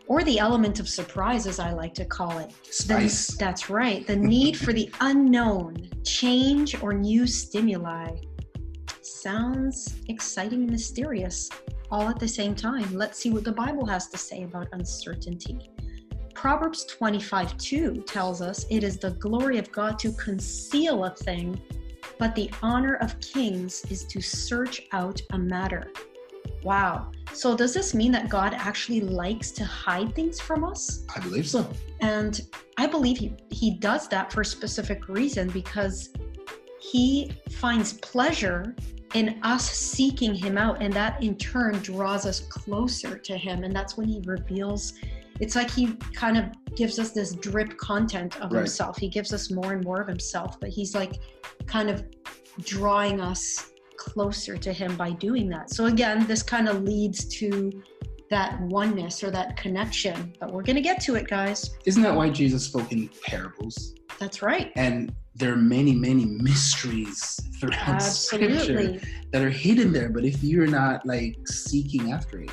or 0.08 0.24
the 0.24 0.40
element 0.40 0.80
of 0.80 0.88
surprise, 0.88 1.48
as 1.48 1.60
I 1.60 1.72
like 1.72 1.94
to 1.96 2.06
call 2.06 2.38
it. 2.40 2.54
Spice. 2.70 3.28
The, 3.28 3.38
that's 3.38 3.70
right. 3.70 4.06
The 4.06 4.16
need 4.16 4.58
for 4.58 4.74
the 4.74 4.92
unknown, 5.02 5.90
change, 6.04 6.82
or 6.82 6.94
new 6.94 7.26
stimuli. 7.26 8.10
Sounds 9.02 9.96
exciting 10.08 10.62
and 10.62 10.72
mysterious 10.72 11.50
all 11.92 12.10
at 12.10 12.20
the 12.20 12.28
same 12.28 12.56
time. 12.56 12.94
Let's 12.94 13.20
see 13.20 13.30
what 13.30 13.44
the 13.44 13.52
Bible 13.52 13.86
has 13.86 14.08
to 14.10 14.18
say 14.18 14.44
about 14.44 14.68
uncertainty. 14.72 15.72
Proverbs 16.34 16.86
25 16.86 17.58
2 17.58 18.04
tells 18.06 18.42
us 18.42 18.66
it 18.70 18.84
is 18.84 18.98
the 18.98 19.12
glory 19.12 19.58
of 19.58 19.72
God 19.72 19.98
to 20.00 20.12
conceal 20.12 21.06
a 21.06 21.12
thing, 21.12 21.60
but 22.20 22.36
the 22.36 22.52
honor 22.62 22.96
of 22.96 23.20
kings 23.20 23.86
is 23.90 24.04
to 24.06 24.22
search 24.22 24.84
out 24.92 25.22
a 25.32 25.38
matter. 25.38 25.92
Wow. 26.66 27.12
So 27.32 27.56
does 27.56 27.76
this 27.76 27.94
mean 27.94 28.12
that 28.14 28.28
God 28.28 28.56
actually 28.56 29.02
likes 29.02 29.52
to 29.52 29.64
hide 29.64 30.16
things 30.16 30.42
from 30.42 30.64
us? 30.64 31.06
I 31.16 31.20
believe 31.20 31.48
so. 31.48 31.70
And 32.02 32.42
I 32.78 32.88
believe 32.88 33.20
he, 33.20 33.36
he 33.52 33.78
does 33.78 34.08
that 34.08 34.34
for 34.34 34.42
a 34.42 34.46
specific 34.46 35.08
reason 35.08 35.48
because 35.50 36.10
he 36.82 37.32
finds 37.52 37.94
pleasure 37.94 38.76
in 39.14 39.40
us 39.44 39.70
seeking 39.70 40.34
him 40.34 40.58
out 40.58 40.82
and 40.82 40.92
that 40.94 41.22
in 41.24 41.38
turn 41.38 41.74
draws 41.84 42.26
us 42.26 42.40
closer 42.40 43.16
to 43.16 43.38
him 43.38 43.64
and 43.64 43.74
that's 43.74 43.96
when 43.96 44.08
he 44.08 44.20
reveals 44.26 44.94
it's 45.40 45.56
like 45.56 45.70
he 45.70 45.94
kind 46.14 46.38
of 46.38 46.46
gives 46.76 47.00
us 47.00 47.12
this 47.12 47.34
drip 47.34 47.78
content 47.78 48.36
of 48.42 48.52
right. 48.52 48.60
himself 48.60 48.98
he 48.98 49.08
gives 49.08 49.32
us 49.32 49.50
more 49.52 49.72
and 49.72 49.86
more 49.86 50.02
of 50.02 50.08
himself 50.08 50.60
but 50.60 50.70
he's 50.70 50.94
like 50.94 51.22
kind 51.66 51.90
of 51.90 52.04
drawing 52.64 53.22
us 53.22 53.72
closer 53.98 54.58
to 54.58 54.74
him 54.74 54.96
by 54.96 55.12
doing 55.12 55.50
that. 55.50 55.70
So 55.70 55.86
again, 55.86 56.26
this 56.28 56.44
kind 56.44 56.68
of 56.68 56.84
leads 56.84 57.26
to 57.40 57.72
that 58.30 58.60
oneness 58.62 59.24
or 59.24 59.32
that 59.32 59.58
connection. 59.58 60.34
But 60.40 60.52
we're 60.52 60.64
going 60.64 60.76
to 60.76 60.82
get 60.82 61.02
to 61.02 61.16
it, 61.16 61.28
guys. 61.28 61.72
Isn't 61.86 62.04
that 62.04 62.16
why 62.16 62.30
Jesus 62.30 62.66
spoke 62.66 62.92
in 62.92 63.10
parables? 63.24 63.94
That's 64.20 64.42
right. 64.42 64.72
And 64.76 65.14
there 65.36 65.52
are 65.52 65.58
many, 65.58 65.94
many 65.94 66.26
mysteries 66.26 67.40
throughout 67.60 67.88
Absolutely. 67.88 68.60
scripture 68.60 69.08
that 69.32 69.42
are 69.42 69.50
hidden 69.50 69.92
there. 69.92 70.10
But 70.10 70.24
if 70.24 70.44
you're 70.44 70.68
not 70.68 71.06
like 71.06 71.36
seeking 71.48 72.12
after 72.12 72.42
it, 72.42 72.52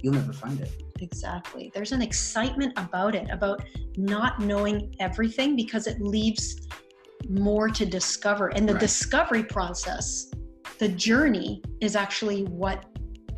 you'll 0.00 0.14
never 0.14 0.32
find 0.32 0.60
it. 0.60 0.82
Exactly. 1.00 1.70
There's 1.72 1.92
an 1.92 2.02
excitement 2.02 2.72
about 2.76 3.14
it, 3.14 3.28
about 3.30 3.62
not 3.96 4.40
knowing 4.40 4.94
everything 4.98 5.54
because 5.54 5.86
it 5.86 6.00
leaves 6.00 6.66
more 7.28 7.68
to 7.68 7.86
discover. 7.86 8.48
And 8.48 8.68
the 8.68 8.74
right. 8.74 8.80
discovery 8.80 9.44
process 9.44 10.30
the 10.78 10.88
journey 10.88 11.62
is 11.80 11.96
actually 11.96 12.44
what 12.44 12.84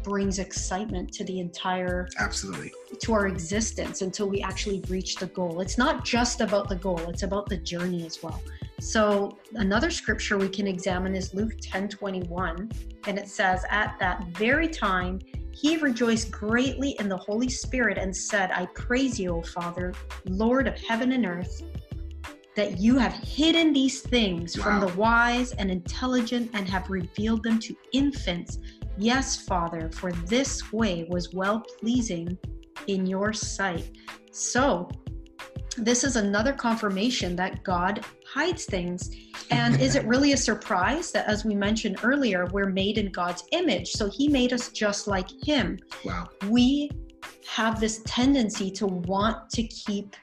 brings 0.03 0.39
excitement 0.39 1.13
to 1.13 1.25
the 1.25 1.41
entire 1.41 2.09
absolutely. 2.19 2.73
to 3.01 3.13
our 3.13 3.27
existence 3.27 4.03
until 4.03 4.29
we 4.29 4.41
actually 4.41 4.83
reach 4.89 5.17
the 5.17 5.27
goal. 5.27 5.61
It's 5.61 5.79
not 5.79 6.05
just 6.05 6.41
about 6.41 6.69
the 6.69 6.77
goal 6.77 6.99
it's 7.09 7.23
about 7.23 7.49
the 7.49 7.59
journey 7.59 8.07
as 8.07 8.23
well. 8.23 8.43
So 8.81 9.37
another 9.55 9.91
scripture 9.91 10.39
we 10.39 10.49
can 10.49 10.67
examine 10.67 11.15
is 11.15 11.35
luke 11.35 11.53
10 11.61 11.89
21 11.89 12.71
and 13.07 13.19
it 13.19 13.29
says 13.29 13.65
at 13.71 13.97
that 14.01 14.27
very 14.29 14.69
time 14.69 15.21
he 15.53 15.77
rejoiced 15.77 16.31
greatly 16.31 16.97
in 16.99 17.09
the 17.09 17.17
holy 17.17 17.49
spirit 17.49 17.99
and 17.99 18.17
said 18.17 18.51
i 18.53 18.67
praise 18.75 19.19
you 19.21 19.37
o 19.37 19.43
father 19.43 19.93
lord 20.25 20.67
of 20.67 20.79
heaven 20.79 21.13
and 21.13 21.27
earth 21.27 21.63
that 22.57 22.79
you 22.79 22.99
have 22.99 23.13
hidden 23.13 23.73
these 23.73 24.01
things 24.01 24.59
wow. 24.59 24.65
from 24.65 24.81
the 24.81 24.95
wise 24.97 25.53
and 25.53 25.71
intelligent 25.71 26.51
and 26.55 26.69
have 26.69 26.91
revealed 26.91 27.43
them 27.43 27.59
to 27.61 27.77
infants. 27.93 28.59
Yes, 28.99 29.37
Father, 29.37 29.91
for 29.93 30.13
this 30.13 30.73
way 30.73 31.07
was 31.09 31.33
well 31.33 31.61
pleasing 31.61 32.37
in 32.87 33.07
your 33.07 33.33
sight. 33.33 33.97
So, 34.33 34.89
this 35.77 36.03
is 36.03 36.17
another 36.17 36.53
confirmation 36.53 37.37
that 37.37 37.63
God 37.63 38.05
hides 38.27 38.65
things. 38.65 39.11
And 39.51 39.81
is 39.81 39.95
it 39.95 40.05
really 40.07 40.33
a 40.33 40.37
surprise 40.37 41.13
that, 41.13 41.27
as 41.27 41.45
we 41.45 41.55
mentioned 41.55 42.01
earlier, 42.03 42.47
we're 42.47 42.69
made 42.69 42.99
in 42.99 43.13
God's 43.13 43.45
image? 43.53 43.93
So, 43.93 44.11
He 44.11 44.29
made 44.29 44.53
us 44.53 44.71
just 44.71 45.07
like 45.07 45.29
Him. 45.45 45.79
Wow. 46.05 46.29
We 46.49 46.91
have 47.47 47.81
this 47.81 48.03
tendency 48.05 48.71
to 48.73 48.87
want 48.87 49.51
to 49.51 49.63
keep 49.65 50.17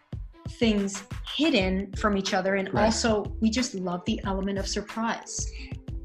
things 0.47 1.03
hidden 1.35 1.91
from 1.93 2.17
each 2.17 2.33
other 2.33 2.55
and 2.55 2.73
right. 2.73 2.85
also 2.85 3.25
we 3.39 3.49
just 3.49 3.75
love 3.75 4.03
the 4.05 4.19
element 4.23 4.57
of 4.57 4.67
surprise. 4.67 5.51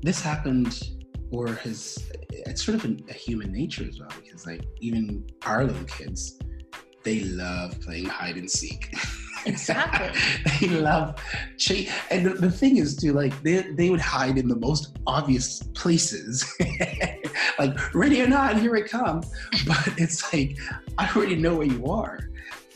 This 0.02 0.20
happened 0.20 0.90
or 1.30 1.54
has 1.54 2.10
it's 2.30 2.64
sort 2.64 2.76
of 2.76 2.84
a, 2.84 2.96
a 3.08 3.12
human 3.12 3.52
nature 3.52 3.84
as 3.88 3.98
well 3.98 4.10
because 4.22 4.46
like 4.46 4.64
even 4.80 5.24
our 5.46 5.64
little 5.64 5.84
kids 5.84 6.38
they 7.04 7.20
love 7.20 7.80
playing 7.80 8.06
hide 8.06 8.36
and 8.36 8.48
seek. 8.48 8.94
Exactly. 9.44 10.20
They 10.60 10.68
love 10.68 11.20
chase 11.56 11.90
and 12.10 12.24
the, 12.24 12.34
the, 12.34 12.50
thing 12.50 12.76
is 12.76 12.94
too 12.94 13.12
like 13.12 13.42
they, 13.42 13.62
they 13.72 13.90
would 13.90 14.00
hide 14.00 14.38
in 14.38 14.46
the 14.46 14.56
most 14.56 14.96
obvious 15.06 15.62
places. 15.74 16.56
Like 17.58 17.94
ready 17.94 18.22
or 18.22 18.26
not 18.26 18.58
here 18.58 18.74
it 18.76 18.88
comes. 18.88 19.30
But 19.66 19.94
it's 19.98 20.32
like 20.32 20.58
i 20.98 21.10
already 21.14 21.36
know 21.36 21.56
where 21.56 21.66
you 21.66 21.86
are 21.86 22.18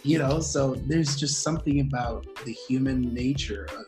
you 0.06 0.18
know 0.18 0.40
so 0.40 0.74
there's 0.86 1.16
just 1.16 1.42
something 1.42 1.80
about 1.80 2.26
the 2.44 2.52
human 2.52 3.12
nature 3.12 3.66
of 3.76 3.84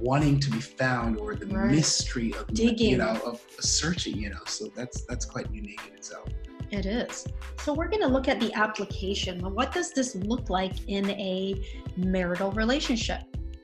wanting 0.00 0.38
to 0.38 0.50
be 0.50 0.60
found 0.60 1.18
or 1.18 1.34
the 1.34 1.46
right. 1.46 1.70
mystery 1.70 2.32
of 2.34 2.46
digging 2.54 2.90
you 2.90 2.96
know 2.98 3.20
of 3.26 3.42
searching 3.58 4.16
you 4.16 4.30
know 4.30 4.38
so 4.46 4.68
that's 4.76 5.02
that's 5.02 5.24
quite 5.24 5.50
unique 5.52 5.80
in 5.88 5.94
itself 5.94 6.28
It 6.70 6.84
is. 6.84 7.26
So 7.64 7.72
we're 7.72 7.88
going 7.88 8.02
to 8.02 8.12
look 8.16 8.28
at 8.28 8.38
the 8.40 8.52
application. 8.52 9.40
What 9.40 9.72
does 9.72 9.92
this 9.92 10.14
look 10.14 10.50
like 10.50 10.76
in 10.86 11.08
a 11.12 11.64
marital 11.96 12.50
relationship? 12.52 13.22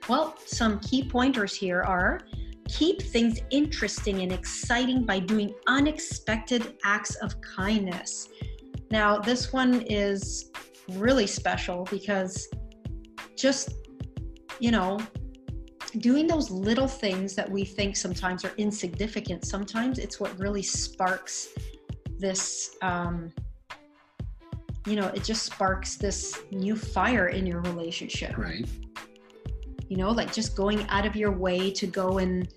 Well, 0.08 0.36
some 0.46 0.80
key 0.80 1.02
pointers 1.16 1.54
here 1.54 1.82
are 1.82 2.20
keep 2.66 3.02
things 3.02 3.40
interesting 3.50 4.22
and 4.22 4.32
exciting 4.32 5.04
by 5.04 5.18
doing 5.18 5.52
unexpected 5.66 6.78
acts 6.84 7.14
of 7.16 7.38
kindness. 7.42 8.28
Now, 8.90 9.18
this 9.18 9.52
one 9.52 9.82
is 9.82 10.50
really 10.92 11.26
special 11.26 11.86
because 11.90 12.48
just, 13.36 13.74
you 14.58 14.70
know, 14.70 14.98
doing 15.98 16.26
those 16.26 16.50
little 16.50 16.88
things 16.88 17.34
that 17.34 17.50
we 17.50 17.64
think 17.64 17.96
sometimes 17.96 18.44
are 18.44 18.52
insignificant, 18.56 19.44
sometimes 19.44 19.98
it's 19.98 20.18
what 20.20 20.36
really 20.38 20.62
sparks 20.62 21.48
this. 22.18 22.76
Um, 22.82 23.32
you 24.86 24.96
know, 24.96 25.06
it 25.08 25.24
just 25.24 25.44
sparks 25.46 25.96
this 25.96 26.38
new 26.50 26.76
fire 26.76 27.28
in 27.28 27.46
your 27.46 27.62
relationship. 27.62 28.36
Right. 28.36 28.68
You 29.88 29.96
know, 29.96 30.10
like 30.10 30.32
just 30.32 30.56
going 30.56 30.86
out 30.88 31.06
of 31.06 31.16
your 31.16 31.32
way 31.32 31.70
to 31.70 31.86
go 31.86 32.18
and 32.18 32.48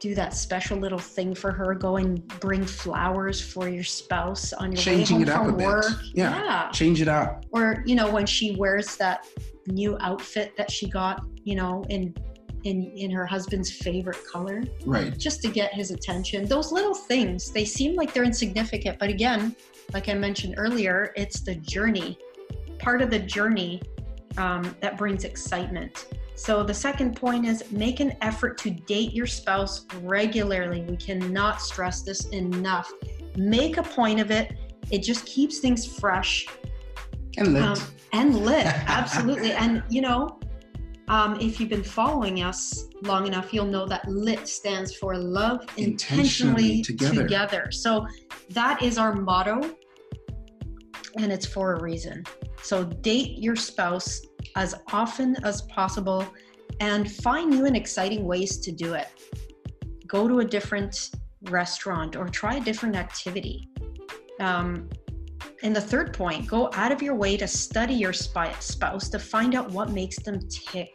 do 0.00 0.14
that 0.14 0.32
special 0.34 0.78
little 0.78 0.98
thing 0.98 1.34
for 1.34 1.52
her. 1.52 1.74
Go 1.74 1.96
and 1.96 2.26
bring 2.40 2.64
flowers 2.64 3.40
for 3.40 3.68
your 3.68 3.84
spouse 3.84 4.52
on 4.54 4.72
your 4.72 4.80
Changing 4.80 5.18
way 5.18 5.22
it 5.24 5.28
home 5.28 5.46
from 5.48 5.56
bit. 5.58 5.66
work. 5.66 5.84
Yeah. 6.14 6.70
Change 6.72 7.02
it 7.02 7.08
up. 7.08 7.44
Or 7.52 7.82
you 7.86 7.94
know, 7.94 8.10
when 8.10 8.26
she 8.26 8.56
wears 8.56 8.96
that 8.96 9.26
new 9.66 9.96
outfit 10.00 10.56
that 10.56 10.70
she 10.70 10.88
got, 10.88 11.22
you 11.44 11.54
know, 11.54 11.84
in 11.90 12.14
in 12.64 12.90
in 12.96 13.10
her 13.10 13.26
husband's 13.26 13.70
favorite 13.70 14.18
color, 14.30 14.62
Right. 14.84 15.16
just 15.16 15.42
to 15.42 15.48
get 15.48 15.72
his 15.74 15.90
attention. 15.90 16.46
Those 16.46 16.72
little 16.72 16.94
things, 16.94 17.50
they 17.50 17.64
seem 17.64 17.94
like 17.94 18.12
they're 18.12 18.24
insignificant, 18.24 18.98
but 18.98 19.08
again, 19.10 19.54
like 19.92 20.08
I 20.08 20.14
mentioned 20.14 20.54
earlier, 20.56 21.12
it's 21.16 21.40
the 21.40 21.54
journey, 21.56 22.18
part 22.78 23.02
of 23.02 23.10
the 23.10 23.18
journey 23.18 23.80
um, 24.38 24.74
that 24.80 24.96
brings 24.96 25.24
excitement. 25.24 26.06
So 26.40 26.62
the 26.62 26.72
second 26.72 27.16
point 27.16 27.44
is 27.44 27.70
make 27.70 28.00
an 28.00 28.16
effort 28.22 28.56
to 28.58 28.70
date 28.70 29.12
your 29.12 29.26
spouse 29.26 29.84
regularly. 30.02 30.80
We 30.88 30.96
cannot 30.96 31.60
stress 31.60 32.00
this 32.00 32.24
enough. 32.28 32.90
Make 33.36 33.76
a 33.76 33.82
point 33.82 34.20
of 34.20 34.30
it. 34.30 34.54
It 34.90 35.02
just 35.02 35.26
keeps 35.26 35.58
things 35.58 35.84
fresh 35.84 36.46
And 37.36 37.52
lit. 37.52 37.62
um, 37.62 37.78
and 38.14 38.36
lit. 38.38 38.64
Absolutely. 38.64 39.52
and 39.52 39.82
you 39.90 40.00
know, 40.00 40.40
um, 41.08 41.38
if 41.40 41.60
you've 41.60 41.68
been 41.68 41.84
following 41.84 42.42
us 42.42 42.86
long 43.02 43.26
enough, 43.26 43.52
you'll 43.52 43.66
know 43.66 43.84
that 43.88 44.08
LIT 44.08 44.48
stands 44.48 44.94
for 44.96 45.18
love 45.18 45.60
intentionally, 45.76 46.78
Intentionally 46.78 46.82
together. 46.82 47.22
together. 47.22 47.70
So 47.70 48.06
that 48.50 48.82
is 48.82 48.96
our 48.96 49.14
motto, 49.14 49.76
and 51.16 51.32
it's 51.32 51.46
for 51.46 51.74
a 51.74 51.82
reason. 51.82 52.24
So 52.62 52.84
date 52.84 53.38
your 53.38 53.56
spouse 53.56 54.20
as 54.56 54.74
often 54.92 55.36
as 55.44 55.62
possible 55.62 56.26
and 56.80 57.10
find 57.10 57.50
new 57.50 57.66
and 57.66 57.76
exciting 57.76 58.24
ways 58.24 58.58
to 58.58 58.72
do 58.72 58.94
it. 58.94 59.08
Go 60.06 60.28
to 60.28 60.40
a 60.40 60.44
different 60.44 61.10
restaurant 61.42 62.16
or 62.16 62.26
try 62.28 62.56
a 62.56 62.60
different 62.60 62.96
activity. 62.96 63.68
Um, 64.40 64.88
and 65.62 65.76
the 65.76 65.80
third 65.80 66.14
point, 66.14 66.46
go 66.46 66.70
out 66.74 66.90
of 66.90 67.02
your 67.02 67.14
way 67.14 67.36
to 67.36 67.46
study 67.46 67.94
your 67.94 68.12
spouse 68.12 69.08
to 69.10 69.18
find 69.18 69.54
out 69.54 69.70
what 69.70 69.90
makes 69.90 70.18
them 70.20 70.40
tick. 70.48 70.90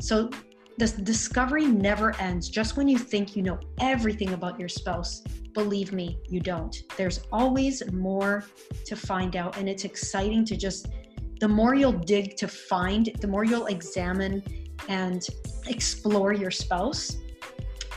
So 0.00 0.30
the 0.78 0.88
discovery 1.02 1.66
never 1.66 2.16
ends. 2.20 2.48
Just 2.48 2.76
when 2.76 2.88
you 2.88 2.98
think 2.98 3.36
you 3.36 3.42
know 3.42 3.60
everything 3.80 4.32
about 4.32 4.58
your 4.58 4.68
spouse, 4.68 5.22
believe 5.52 5.92
me, 5.92 6.18
you 6.28 6.40
don't. 6.40 6.82
There's 6.96 7.20
always 7.32 7.82
more 7.92 8.44
to 8.86 8.96
find 8.96 9.36
out, 9.36 9.56
and 9.56 9.68
it's 9.68 9.84
exciting 9.84 10.44
to 10.46 10.56
just 10.56 10.88
the 11.40 11.48
more 11.48 11.74
you'll 11.74 11.92
dig 11.92 12.36
to 12.36 12.48
find, 12.48 13.10
the 13.20 13.26
more 13.26 13.44
you'll 13.44 13.66
examine 13.66 14.42
and 14.88 15.26
explore 15.66 16.32
your 16.32 16.50
spouse, 16.50 17.16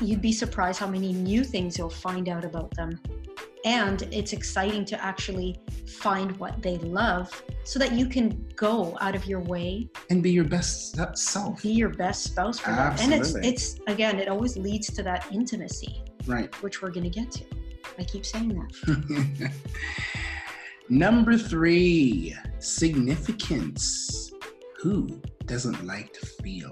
you'd 0.02 0.22
be 0.22 0.32
surprised 0.32 0.80
how 0.80 0.88
many 0.88 1.14
new 1.14 1.44
things 1.44 1.78
you'll 1.78 1.90
find 1.90 2.30
out 2.30 2.46
about 2.46 2.76
them. 2.76 3.00
And 3.68 4.04
it's 4.14 4.32
exciting 4.32 4.86
to 4.86 5.04
actually 5.04 5.60
find 6.00 6.32
what 6.38 6.62
they 6.62 6.78
love 6.78 7.30
so 7.66 7.78
that 7.80 7.92
you 7.92 8.08
can 8.08 8.48
go 8.56 8.98
out 9.02 9.14
of 9.14 9.26
your 9.26 9.42
way, 9.42 9.90
and 10.10 10.24
be 10.24 10.32
your 10.32 10.46
best 10.46 10.96
self. 11.18 11.62
be 11.64 11.72
your 11.72 11.90
best 11.90 12.24
spouse 12.24 12.60
for 12.60 12.70
them. 12.70 12.96
And 13.02 13.14
it's 13.14 13.36
it's 13.36 13.78
again, 13.88 14.20
it 14.20 14.30
always 14.30 14.56
leads 14.56 14.88
to 14.94 15.04
that 15.04 15.26
intimacy, 15.34 16.02
Right. 16.26 16.50
which 16.64 16.82
we're 16.82 16.92
gonna 16.92 17.10
get 17.10 17.30
to. 17.32 17.44
I 18.00 18.06
keep 18.06 18.26
saying 18.26 18.50
that. 18.58 19.52
Number 20.90 21.38
three, 21.38 22.34
significance. 22.60 24.32
Who 24.82 25.22
doesn't 25.46 25.86
like 25.86 26.14
to 26.14 26.26
feel 26.42 26.72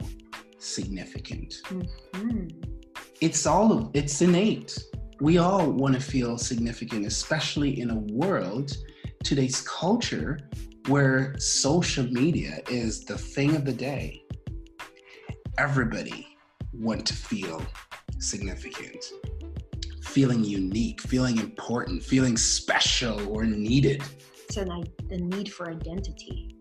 significant? 0.60 1.56
Hmm. 1.66 2.48
It's 3.20 3.46
all 3.46 3.74
of 3.74 3.90
it's 3.94 4.22
innate. 4.22 4.82
We 5.22 5.38
all 5.38 5.72
want 5.72 5.96
to 5.96 6.02
feel 6.02 6.38
significant, 6.38 7.06
especially 7.06 7.80
in 7.80 7.90
a 7.90 7.96
world, 7.96 8.76
today's 9.24 9.62
culture, 9.62 10.40
where 10.88 11.36
social 11.40 12.06
media 12.06 12.60
is 12.70 13.06
the 13.06 13.18
thing 13.18 13.56
of 13.56 13.66
the 13.66 13.74
day. 13.74 14.22
Everybody 15.58 16.28
want 16.74 17.06
to 17.06 17.14
feel 17.14 17.62
significant, 18.20 19.04
feeling 20.04 20.44
unique, 20.44 21.02
feeling 21.02 21.38
important, 21.38 22.04
feeling 22.04 22.36
special 22.36 23.28
or 23.30 23.46
needed. 23.46 24.04
It's 24.44 24.58
an, 24.58 24.84
the 25.08 25.18
need 25.18 25.52
for 25.52 25.70
identity. 25.70 26.58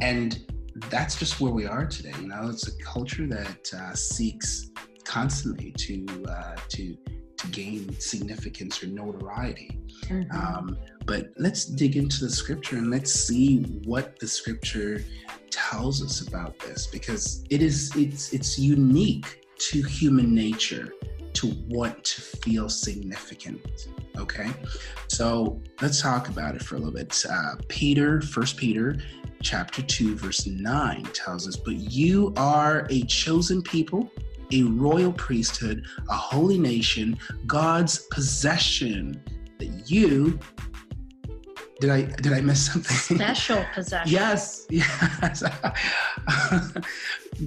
and 0.00 0.44
that's 0.88 1.18
just 1.18 1.40
where 1.40 1.52
we 1.52 1.66
are 1.66 1.86
today 1.86 2.12
you 2.20 2.26
know 2.26 2.48
it's 2.48 2.66
a 2.66 2.76
culture 2.82 3.26
that 3.26 3.70
uh, 3.74 3.94
seeks 3.94 4.70
constantly 5.04 5.70
to 5.72 6.06
uh, 6.28 6.56
to 6.68 6.96
to 6.96 7.21
gain 7.50 7.98
significance 7.98 8.82
or 8.82 8.86
notoriety. 8.86 9.78
Mhm. 10.08 10.32
um, 10.34 10.76
but 11.06 11.32
let's 11.38 11.64
dig 11.64 11.96
into 11.96 12.24
the 12.24 12.30
scripture 12.30 12.76
and 12.76 12.90
let's 12.90 13.12
see 13.12 13.62
what 13.84 14.18
the 14.18 14.26
scripture 14.26 15.04
tells 15.50 16.02
us 16.02 16.26
about 16.26 16.58
this 16.58 16.86
because 16.86 17.44
it 17.50 17.62
is 17.62 17.94
it's 17.96 18.32
it's 18.32 18.58
unique 18.58 19.44
to 19.58 19.82
human 19.82 20.34
nature 20.34 20.92
to 21.34 21.54
want 21.68 22.02
to 22.04 22.20
feel 22.20 22.68
significant 22.68 23.88
okay? 24.18 24.50
So 25.08 25.60
let's 25.80 26.00
talk 26.00 26.28
about 26.28 26.54
it 26.54 26.62
for 26.62 26.76
a 26.76 26.78
little 26.78 26.92
bit. 26.92 27.24
Uh, 27.28 27.56
peter 27.68 28.20
first 28.20 28.56
peter 28.56 28.96
chapter 29.42 29.82
2 29.82 30.16
verse 30.16 30.46
9 30.46 31.02
tells 31.12 31.48
us 31.48 31.56
but 31.56 31.74
you 31.74 32.32
are 32.36 32.86
a 32.90 33.02
chosen 33.02 33.60
people 33.62 34.10
a 34.52 34.62
royal 34.64 35.12
priesthood 35.12 35.84
a 36.08 36.14
holy 36.14 36.58
nation 36.58 37.18
god's 37.46 37.98
possession. 38.10 39.22
That 39.58 39.90
you 39.90 40.38
did 41.80 41.90
i 41.90 42.02
did 42.02 42.32
i 42.32 42.40
miss 42.40 42.66
something? 42.72 43.16
Special 43.16 43.64
possession. 43.74 44.12
yes 44.12 44.66
yes. 44.70 45.42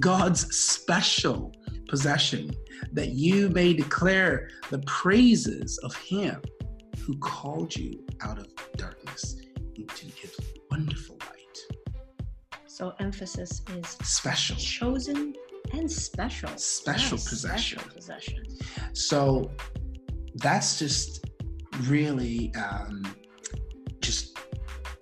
God's 0.00 0.54
special 0.54 1.54
possession. 1.88 2.50
That 2.92 3.10
you 3.10 3.48
may 3.50 3.72
declare 3.72 4.50
the 4.70 4.78
praises 4.80 5.78
of 5.78 5.94
him 5.96 6.40
who 7.00 7.16
called 7.18 7.74
you 7.74 8.04
out 8.22 8.38
of 8.38 8.48
darkness 8.76 9.36
into 9.76 10.06
his 10.06 10.38
wonderful 10.70 11.16
light. 11.20 11.80
So 12.66 12.94
emphasis 12.98 13.62
is 13.74 13.86
special. 14.02 14.56
chosen 14.56 15.34
and 15.72 15.90
special. 15.90 16.48
Special 16.56 17.18
Yes, 17.18 17.28
possession. 17.28 17.78
Special 17.78 17.94
possession. 17.94 18.44
so 18.92 19.50
that's 20.36 20.78
just 20.78 21.24
really 21.84 22.52
um, 22.54 23.02
just 24.00 24.38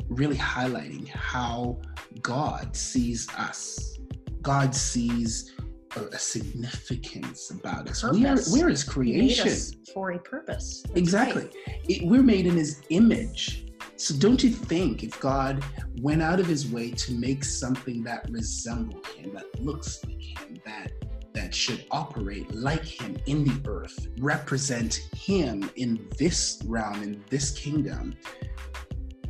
really 0.09 0.37
highlighting 0.37 1.09
how 1.09 1.81
god 2.21 2.75
sees 2.77 3.29
us 3.37 3.99
god 4.43 4.75
sees 4.75 5.55
a, 5.97 6.01
a 6.07 6.19
significance 6.19 7.51
about 7.51 7.89
us 7.89 8.03
we 8.05 8.27
are 8.27 8.37
we're 8.51 8.69
his 8.69 8.85
creation 8.85 9.53
for 9.93 10.13
a 10.13 10.19
purpose. 10.19 10.83
That's 10.87 10.99
exactly 10.99 11.45
right. 11.45 11.79
It- 11.89 12.07
we're 12.07 12.23
made 12.23 12.47
in 12.47 12.57
his 12.57 12.83
image 12.91 13.64
so 13.97 14.15
don't 14.17 14.43
you 14.43 14.51
think 14.51 15.03
if 15.03 15.19
god 15.21 15.63
went 16.01 16.23
out 16.23 16.41
of 16.41 16.47
his 16.47 16.71
way 16.71 16.91
to 16.91 17.13
make 17.13 17.45
something 17.45 18.03
that 18.03 18.29
resembled 18.31 19.07
him 19.09 19.33
that 19.35 19.61
looks 19.61 20.05
like 20.05 20.21
him 20.21 20.61
that 20.65 20.91
that 21.33 21.55
should 21.55 21.85
operate 21.91 22.53
like 22.55 22.85
him 22.85 23.17
in 23.27 23.45
the 23.45 23.69
earth 23.69 24.09
represent 24.19 25.09
him 25.17 25.71
in 25.77 26.09
this 26.19 26.63
realm 26.67 27.03
in 27.03 27.25
this 27.29 27.51
kingdom 27.53 28.15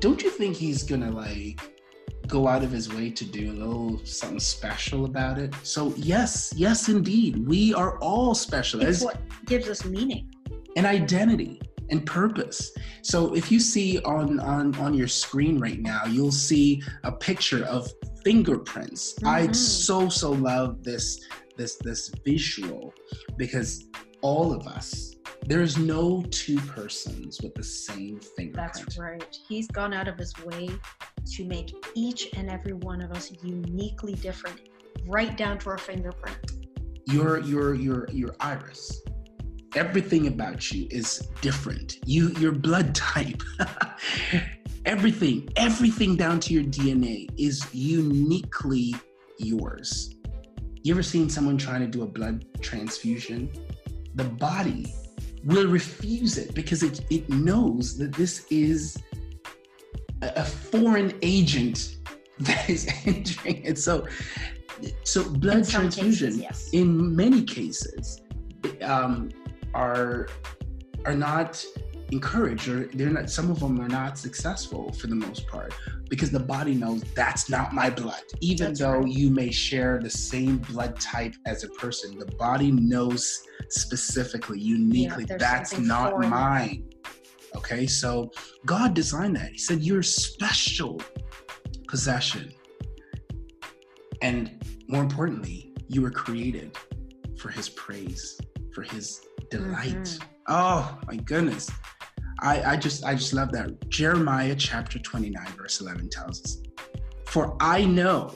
don't 0.00 0.22
you 0.22 0.30
think 0.30 0.56
he's 0.56 0.82
gonna 0.82 1.10
like 1.10 1.60
go 2.26 2.48
out 2.48 2.62
of 2.62 2.70
his 2.70 2.92
way 2.92 3.10
to 3.10 3.24
do 3.24 3.52
a 3.52 3.54
little 3.54 4.04
something 4.04 4.40
special 4.40 5.04
about 5.04 5.38
it? 5.38 5.54
So 5.62 5.94
yes 5.96 6.52
yes 6.56 6.88
indeed 6.88 7.46
we 7.46 7.74
are 7.74 7.98
all 7.98 8.34
special. 8.34 8.82
It's 8.82 9.02
what 9.02 9.18
gives 9.46 9.68
us 9.68 9.84
meaning. 9.84 10.30
an 10.76 10.86
identity 10.86 11.60
and 11.90 12.04
purpose. 12.06 12.72
So 13.02 13.34
if 13.34 13.50
you 13.50 13.60
see 13.60 13.98
on 14.00 14.40
on 14.40 14.74
on 14.76 14.94
your 14.94 15.08
screen 15.08 15.58
right 15.58 15.80
now, 15.80 16.04
you'll 16.06 16.32
see 16.32 16.82
a 17.04 17.12
picture 17.12 17.64
of 17.64 17.90
fingerprints. 18.24 19.14
Mm-hmm. 19.14 19.28
I 19.28 19.52
so 19.52 20.08
so 20.08 20.32
love 20.32 20.82
this 20.82 21.20
this 21.56 21.76
this 21.76 22.10
visual 22.24 22.92
because 23.36 23.84
all 24.22 24.52
of 24.52 24.66
us 24.66 25.14
there's 25.46 25.76
no 25.76 26.22
two 26.30 26.58
persons 26.60 27.38
with 27.42 27.54
the 27.54 27.62
same 27.62 28.18
fingerprint. 28.18 28.72
That's 28.74 28.98
right. 28.98 29.38
He's 29.46 29.66
gone 29.66 29.92
out 29.92 30.08
of 30.08 30.16
his 30.16 30.32
way 30.42 30.70
to 31.32 31.44
make 31.44 31.74
each 31.94 32.30
and 32.34 32.50
every 32.50 32.72
one 32.72 33.02
of 33.02 33.10
us 33.12 33.30
uniquely 33.42 34.14
different, 34.14 34.68
right 35.06 35.36
down 35.36 35.58
to 35.58 35.70
our 35.70 35.78
fingerprint. 35.78 36.38
Your 37.06 37.40
your 37.40 37.74
your 37.74 38.08
your 38.10 38.34
iris. 38.40 39.02
Everything 39.76 40.28
about 40.28 40.70
you 40.70 40.86
is 40.90 41.28
different. 41.40 41.98
You 42.06 42.28
your 42.38 42.52
blood 42.52 42.94
type. 42.94 43.42
everything, 44.86 45.48
everything 45.56 46.14
down 46.14 46.38
to 46.40 46.54
your 46.54 46.62
DNA 46.62 47.28
is 47.36 47.66
uniquely 47.74 48.94
yours. 49.38 50.14
You 50.82 50.94
ever 50.94 51.02
seen 51.02 51.28
someone 51.28 51.58
trying 51.58 51.80
to 51.80 51.88
do 51.88 52.02
a 52.02 52.06
blood 52.06 52.44
transfusion? 52.60 53.50
The 54.14 54.24
body 54.24 54.94
will 55.44 55.66
refuse 55.66 56.38
it 56.38 56.54
because 56.54 56.82
it, 56.84 57.00
it 57.10 57.28
knows 57.28 57.98
that 57.98 58.12
this 58.12 58.46
is 58.50 58.96
a, 60.22 60.32
a 60.36 60.44
foreign 60.44 61.18
agent 61.22 61.96
that 62.38 62.70
is 62.70 62.86
entering 63.04 63.64
it. 63.64 63.78
So, 63.78 64.06
so 65.02 65.28
blood 65.28 65.68
transfusion, 65.68 66.30
cases, 66.30 66.40
yes. 66.40 66.70
in 66.72 67.16
many 67.16 67.42
cases, 67.42 68.22
um, 68.82 69.30
are 69.74 70.28
are 71.04 71.14
not 71.14 71.64
encouraged 72.10 72.68
or 72.68 72.86
they're 72.94 73.10
not 73.10 73.28
some 73.30 73.50
of 73.50 73.60
them 73.60 73.80
are 73.80 73.88
not 73.88 74.18
successful 74.18 74.92
for 74.92 75.06
the 75.06 75.14
most 75.14 75.46
part 75.48 75.72
because 76.08 76.30
the 76.30 76.38
body 76.40 76.74
knows 76.74 77.02
that's 77.14 77.48
not 77.48 77.72
my 77.72 77.90
blood. 77.90 78.22
Even 78.40 78.68
that's 78.68 78.80
though 78.80 78.98
right. 78.98 79.08
you 79.08 79.30
may 79.30 79.50
share 79.50 79.98
the 79.98 80.10
same 80.10 80.58
blood 80.58 80.98
type 81.00 81.34
as 81.46 81.64
a 81.64 81.68
person 81.70 82.18
the 82.18 82.26
body 82.36 82.70
knows 82.70 83.42
specifically 83.68 84.58
uniquely 84.60 85.26
yeah, 85.28 85.36
that's 85.38 85.78
not 85.78 86.18
mine. 86.20 86.88
Okay 87.56 87.86
so 87.86 88.30
god 88.66 88.94
designed 88.94 89.36
that. 89.36 89.50
He 89.52 89.58
said 89.58 89.82
you're 89.82 90.02
special 90.02 91.00
possession. 91.88 92.52
And 94.22 94.62
more 94.88 95.02
importantly 95.02 95.72
you 95.88 96.02
were 96.02 96.10
created 96.10 96.76
for 97.38 97.48
his 97.48 97.68
praise 97.70 98.38
for 98.72 98.82
his 98.82 99.20
delight 99.50 99.94
mm-hmm. 99.94 100.24
oh 100.48 100.98
my 101.06 101.16
goodness 101.16 101.70
I, 102.40 102.72
I 102.72 102.76
just 102.76 103.04
I 103.04 103.14
just 103.14 103.32
love 103.32 103.52
that. 103.52 103.88
Jeremiah 103.88 104.54
chapter 104.54 104.98
29, 104.98 105.46
verse 105.56 105.80
11 105.80 106.10
tells 106.10 106.42
us, 106.42 106.62
For 107.26 107.56
I 107.60 107.84
know. 107.84 108.34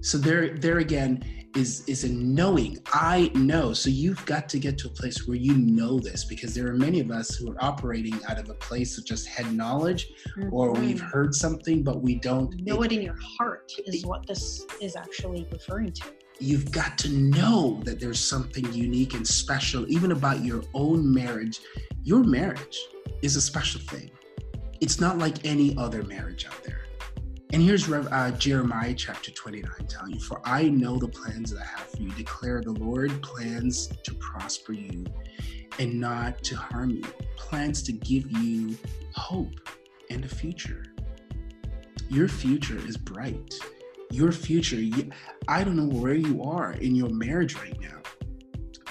So 0.00 0.18
there, 0.18 0.56
there 0.56 0.78
again 0.78 1.24
is 1.56 1.82
is 1.88 2.04
a 2.04 2.08
knowing. 2.08 2.78
I 2.92 3.32
know. 3.34 3.72
So 3.72 3.90
you've 3.90 4.24
got 4.26 4.48
to 4.50 4.58
get 4.58 4.78
to 4.78 4.88
a 4.88 4.90
place 4.90 5.26
where 5.26 5.36
you 5.36 5.56
know 5.56 5.98
this 5.98 6.24
because 6.24 6.54
there 6.54 6.68
are 6.68 6.74
many 6.74 7.00
of 7.00 7.10
us 7.10 7.34
who 7.34 7.50
are 7.50 7.64
operating 7.64 8.20
out 8.28 8.38
of 8.38 8.48
a 8.50 8.54
place 8.54 8.96
of 8.98 9.04
just 9.04 9.26
head 9.26 9.52
knowledge 9.52 10.08
mm-hmm. 10.38 10.54
or 10.54 10.72
we've 10.72 11.00
heard 11.00 11.34
something, 11.34 11.82
but 11.82 12.02
we 12.02 12.16
don't 12.16 12.54
know 12.60 12.82
it, 12.82 12.92
it 12.92 12.96
in 12.96 13.02
your 13.02 13.16
heart 13.38 13.72
is 13.86 14.06
what 14.06 14.26
this 14.26 14.66
is 14.80 14.94
actually 14.94 15.48
referring 15.50 15.92
to 15.92 16.12
you've 16.38 16.70
got 16.70 16.98
to 16.98 17.08
know 17.08 17.80
that 17.84 17.98
there's 17.98 18.20
something 18.20 18.70
unique 18.72 19.14
and 19.14 19.26
special 19.26 19.90
even 19.90 20.12
about 20.12 20.44
your 20.44 20.62
own 20.74 21.12
marriage 21.12 21.60
your 22.06 22.22
marriage 22.22 22.78
is 23.22 23.34
a 23.34 23.40
special 23.40 23.80
thing. 23.80 24.12
It's 24.80 25.00
not 25.00 25.18
like 25.18 25.44
any 25.44 25.76
other 25.76 26.04
marriage 26.04 26.46
out 26.46 26.62
there. 26.62 26.84
And 27.52 27.60
here's 27.60 27.90
uh, 27.90 28.30
Jeremiah 28.38 28.94
chapter 28.94 29.32
29 29.32 29.72
telling 29.88 30.14
you, 30.14 30.20
For 30.20 30.40
I 30.44 30.68
know 30.68 30.98
the 30.98 31.08
plans 31.08 31.50
that 31.50 31.60
I 31.60 31.64
have 31.64 31.88
for 31.88 31.98
you, 31.98 32.10
declare 32.12 32.60
the 32.60 32.70
Lord 32.70 33.20
plans 33.24 33.88
to 34.04 34.14
prosper 34.14 34.72
you 34.72 35.04
and 35.80 35.98
not 35.98 36.44
to 36.44 36.54
harm 36.54 36.90
you, 36.90 37.02
plans 37.36 37.82
to 37.82 37.92
give 37.92 38.30
you 38.30 38.76
hope 39.16 39.68
and 40.08 40.24
a 40.24 40.28
future. 40.28 40.84
Your 42.08 42.28
future 42.28 42.78
is 42.78 42.96
bright. 42.96 43.52
Your 44.10 44.32
future, 44.32 44.80
I 45.48 45.64
don't 45.64 45.76
know 45.76 46.00
where 46.00 46.14
you 46.14 46.42
are 46.42 46.72
in 46.72 46.94
your 46.94 47.10
marriage 47.10 47.56
right 47.56 47.78
now. 47.80 48.00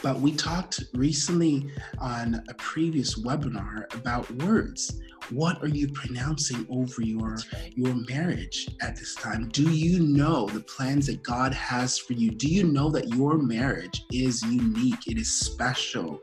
But 0.03 0.19
we 0.19 0.33
talked 0.33 0.83
recently 0.93 1.71
on 1.99 2.43
a 2.47 2.53
previous 2.55 3.23
webinar 3.23 3.91
about 3.95 4.29
words. 4.43 5.01
What 5.31 5.63
are 5.63 5.67
you 5.67 5.87
pronouncing 5.87 6.67
over 6.69 7.01
your 7.01 7.37
your 7.73 7.95
marriage 8.07 8.69
at 8.81 8.95
this 8.95 9.15
time? 9.15 9.49
Do 9.49 9.71
you 9.71 9.99
know 10.01 10.47
the 10.47 10.59
plans 10.59 11.07
that 11.07 11.23
God 11.23 11.53
has 11.55 11.97
for 11.97 12.13
you? 12.13 12.29
Do 12.29 12.47
you 12.47 12.65
know 12.65 12.91
that 12.91 13.09
your 13.09 13.39
marriage 13.39 14.05
is 14.11 14.43
unique? 14.43 15.07
It 15.07 15.17
is 15.17 15.33
special 15.33 16.21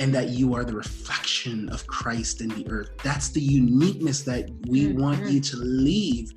and 0.00 0.14
that 0.14 0.30
you 0.30 0.54
are 0.54 0.64
the 0.64 0.74
reflection 0.74 1.68
of 1.70 1.86
Christ 1.86 2.40
in 2.40 2.48
the 2.48 2.66
earth. 2.68 2.90
That's 3.02 3.28
the 3.28 3.40
uniqueness 3.40 4.22
that 4.22 4.50
we 4.68 4.86
mm-hmm. 4.86 5.00
want 5.00 5.30
you 5.30 5.40
to 5.40 5.56
leave 5.56 6.32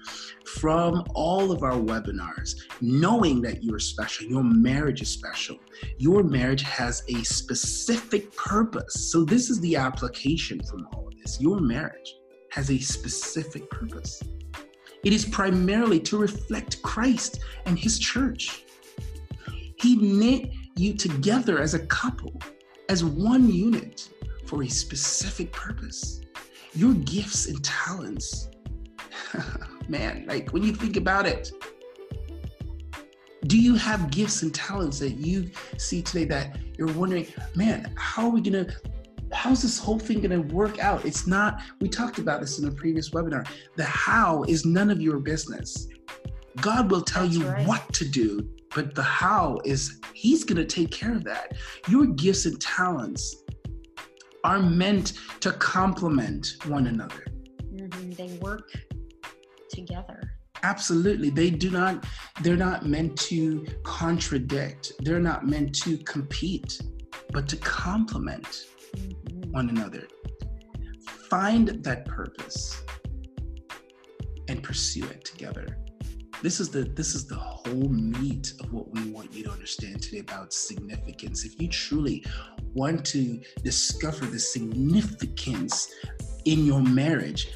from 0.59 1.03
all 1.13 1.51
of 1.51 1.63
our 1.63 1.73
webinars, 1.73 2.55
knowing 2.81 3.41
that 3.41 3.63
you 3.63 3.73
are 3.75 3.79
special. 3.79 4.27
Your 4.27 4.43
marriage 4.43 5.01
is 5.01 5.09
special. 5.09 5.57
Your 5.97 6.23
marriage 6.23 6.63
has 6.63 7.03
a 7.07 7.23
specific 7.23 8.35
purpose. 8.35 9.11
So, 9.11 9.23
this 9.23 9.49
is 9.49 9.59
the 9.59 9.75
application 9.75 10.61
from 10.63 10.87
all 10.93 11.07
of 11.07 11.17
this. 11.19 11.39
Your 11.39 11.59
marriage 11.59 12.15
has 12.51 12.71
a 12.71 12.79
specific 12.79 13.69
purpose. 13.69 14.21
It 15.03 15.13
is 15.13 15.25
primarily 15.25 15.99
to 16.01 16.17
reflect 16.17 16.81
Christ 16.81 17.39
and 17.65 17.77
His 17.77 17.99
church. 17.99 18.63
He 19.77 19.95
knit 19.95 20.51
you 20.75 20.93
together 20.93 21.59
as 21.59 21.73
a 21.73 21.85
couple 21.87 22.33
as 22.89 23.03
one 23.03 23.49
unit 23.49 24.09
for 24.45 24.63
a 24.63 24.67
specific 24.67 25.51
purpose. 25.51 26.21
Your 26.73 26.93
gifts 26.95 27.47
and 27.47 27.63
talents, 27.63 28.49
man, 29.87 30.25
like 30.27 30.51
when 30.51 30.63
you 30.63 30.73
think 30.73 30.97
about 30.97 31.25
it, 31.25 31.51
do 33.45 33.57
you 33.57 33.75
have 33.75 34.11
gifts 34.11 34.41
and 34.41 34.53
talents 34.53 34.99
that 34.99 35.11
you 35.11 35.49
see 35.77 36.01
today 36.01 36.25
that 36.25 36.57
you're 36.77 36.91
wondering, 36.93 37.27
man, 37.55 37.93
how 37.95 38.25
are 38.25 38.29
we 38.29 38.41
gonna, 38.41 38.67
how's 39.31 39.61
this 39.61 39.79
whole 39.79 39.99
thing 39.99 40.21
gonna 40.21 40.41
work 40.41 40.79
out? 40.79 41.05
It's 41.05 41.25
not, 41.25 41.61
we 41.79 41.87
talked 41.89 42.17
about 42.17 42.41
this 42.41 42.59
in 42.59 42.67
a 42.67 42.71
previous 42.71 43.11
webinar. 43.11 43.47
The 43.75 43.85
how 43.85 44.43
is 44.43 44.65
none 44.65 44.89
of 44.89 44.99
your 44.99 45.19
business. 45.19 45.87
God 46.57 46.91
will 46.91 47.01
tell 47.01 47.23
That's 47.23 47.37
you 47.37 47.47
right. 47.47 47.65
what 47.65 47.93
to 47.93 48.05
do 48.05 48.49
but 48.73 48.95
the 48.95 49.03
how 49.03 49.59
is 49.65 49.99
He's 50.13 50.43
going 50.43 50.57
to 50.57 50.65
take 50.65 50.91
care 50.91 51.13
of 51.13 51.23
that. 51.23 51.53
Your 51.87 52.05
gifts 52.05 52.45
and 52.45 52.59
talents 52.59 53.37
are 54.43 54.59
meant 54.59 55.13
to 55.39 55.53
complement 55.53 56.55
one 56.65 56.87
another. 56.87 57.25
Mm-hmm. 57.73 58.11
They 58.11 58.37
work 58.41 58.69
together. 59.69 60.21
Absolutely. 60.63 61.29
They 61.29 61.49
do 61.49 61.69
not, 61.69 62.05
they're 62.41 62.57
not 62.57 62.85
meant 62.85 63.17
to 63.21 63.65
contradict, 63.83 64.91
they're 64.99 65.19
not 65.19 65.47
meant 65.47 65.73
to 65.83 65.97
compete, 65.99 66.81
but 67.31 67.47
to 67.47 67.55
complement 67.57 68.65
mm-hmm. 68.95 69.51
one 69.51 69.69
another. 69.69 70.05
Find 71.29 71.81
that 71.83 72.05
purpose 72.05 72.83
and 74.49 74.61
pursue 74.61 75.05
it 75.05 75.23
together 75.23 75.77
this 76.41 76.59
is 76.59 76.69
the 76.69 76.83
this 76.83 77.15
is 77.15 77.25
the 77.25 77.35
whole 77.35 77.89
meat 77.89 78.53
of 78.59 78.71
what 78.71 78.89
we 78.91 79.11
want 79.11 79.31
you 79.33 79.43
to 79.43 79.51
understand 79.51 80.01
today 80.01 80.19
about 80.19 80.53
significance 80.53 81.43
if 81.43 81.59
you 81.59 81.67
truly 81.67 82.25
want 82.73 83.05
to 83.05 83.39
discover 83.63 84.25
the 84.25 84.39
significance 84.39 85.93
in 86.45 86.65
your 86.65 86.81
marriage 86.81 87.49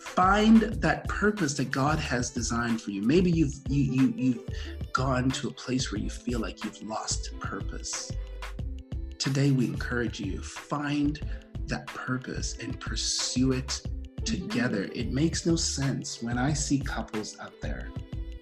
find 0.00 0.60
that 0.60 1.06
purpose 1.08 1.54
that 1.54 1.70
god 1.70 1.98
has 1.98 2.30
designed 2.30 2.80
for 2.80 2.90
you 2.90 3.02
maybe 3.02 3.30
you've 3.30 3.54
you, 3.68 3.92
you 3.92 4.14
you've 4.16 4.92
gone 4.92 5.30
to 5.30 5.48
a 5.48 5.52
place 5.52 5.92
where 5.92 6.00
you 6.00 6.10
feel 6.10 6.40
like 6.40 6.64
you've 6.64 6.82
lost 6.82 7.38
purpose 7.40 8.12
today 9.18 9.50
we 9.52 9.64
encourage 9.64 10.20
you 10.20 10.36
to 10.36 10.42
find 10.42 11.20
that 11.66 11.86
purpose 11.86 12.56
and 12.62 12.80
pursue 12.80 13.52
it 13.52 13.82
together. 14.24 14.84
Mm-hmm. 14.84 15.00
It 15.00 15.12
makes 15.12 15.46
no 15.46 15.54
sense 15.56 16.22
when 16.22 16.38
I 16.38 16.52
see 16.52 16.78
couples 16.78 17.36
out 17.40 17.60
there 17.60 17.90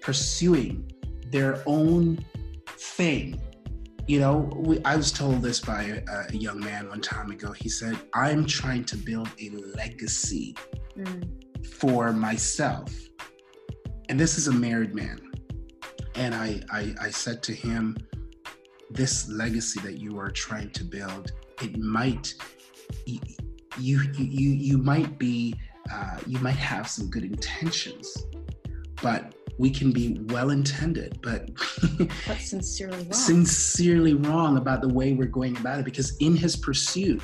pursuing 0.07 0.89
their 1.33 1.61
own 1.65 2.17
thing. 2.65 3.37
You 4.07 4.21
know, 4.21 4.49
we, 4.55 4.81
I 4.85 4.95
was 4.95 5.11
told 5.11 5.41
this 5.41 5.59
by 5.59 5.83
a, 5.83 6.27
a, 6.29 6.33
young 6.33 6.61
man 6.61 6.87
one 6.87 7.01
time 7.01 7.29
ago. 7.29 7.51
He 7.51 7.67
said, 7.67 7.99
I'm 8.13 8.45
trying 8.45 8.85
to 8.85 8.95
build 8.95 9.29
a 9.41 9.49
legacy 9.75 10.55
mm. 10.97 11.67
for 11.67 12.13
myself. 12.13 12.89
And 14.07 14.17
this 14.17 14.37
is 14.37 14.47
a 14.47 14.51
married 14.53 14.95
man. 14.95 15.19
And 16.15 16.33
I, 16.33 16.61
I, 16.71 16.95
I 17.01 17.09
said 17.09 17.43
to 17.43 17.53
him, 17.53 17.97
This 18.89 19.27
legacy 19.27 19.81
that 19.81 19.99
you 19.99 20.17
are 20.17 20.31
trying 20.31 20.69
to 20.69 20.85
build, 20.85 21.33
it 21.61 21.77
might 21.77 22.33
you 23.05 23.19
you 23.77 23.99
you, 24.13 24.51
you 24.51 24.77
might 24.77 25.19
be 25.19 25.53
uh, 25.91 26.17
you 26.25 26.39
might 26.39 26.55
have 26.55 26.87
some 26.87 27.09
good 27.09 27.25
intentions, 27.25 28.15
but 29.01 29.33
we 29.57 29.69
can 29.69 29.91
be 29.91 30.19
well 30.27 30.49
intended, 30.51 31.19
but 31.21 31.49
but 32.27 32.37
sincerely 32.37 32.97
wrong. 33.03 33.13
sincerely 33.13 34.13
wrong 34.13 34.57
about 34.57 34.81
the 34.81 34.89
way 34.89 35.13
we're 35.13 35.25
going 35.27 35.57
about 35.57 35.79
it. 35.79 35.85
Because 35.85 36.15
in 36.17 36.35
his 36.35 36.55
pursuit, 36.55 37.21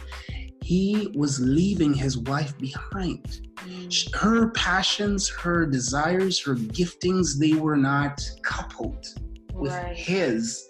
he 0.63 1.11
was 1.15 1.39
leaving 1.39 1.93
his 1.93 2.17
wife 2.17 2.57
behind. 2.57 3.41
Mm. 3.67 4.15
Her 4.15 4.49
passions, 4.51 5.29
her 5.29 5.65
desires, 5.65 6.39
her 6.41 6.55
giftings, 6.55 7.37
they 7.37 7.53
were 7.53 7.77
not 7.77 8.21
coupled 8.43 9.05
with 9.53 9.71
Right. 9.73 9.95
his. 9.95 10.67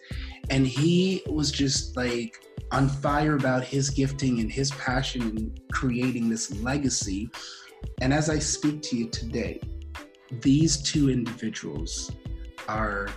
And 0.50 0.68
he 0.68 1.22
was 1.28 1.52
just 1.52 1.96
like 1.96 2.36
on 2.72 2.90
fire 2.90 3.36
about 3.36 3.64
his 3.64 3.90
gifting 3.90 4.40
and 4.40 4.52
his 4.52 4.72
passion 4.72 5.22
and 5.22 5.60
creating 5.72 6.28
this 6.28 6.54
legacy. 6.62 7.30
And 8.02 8.14
as 8.14 8.30
I 8.30 8.40
speak 8.40 8.82
to 8.84 8.98
you 8.98 9.10
today, 9.10 9.62
these 10.42 10.78
two 10.78 11.10
individuals 11.10 12.12
are 12.68 13.10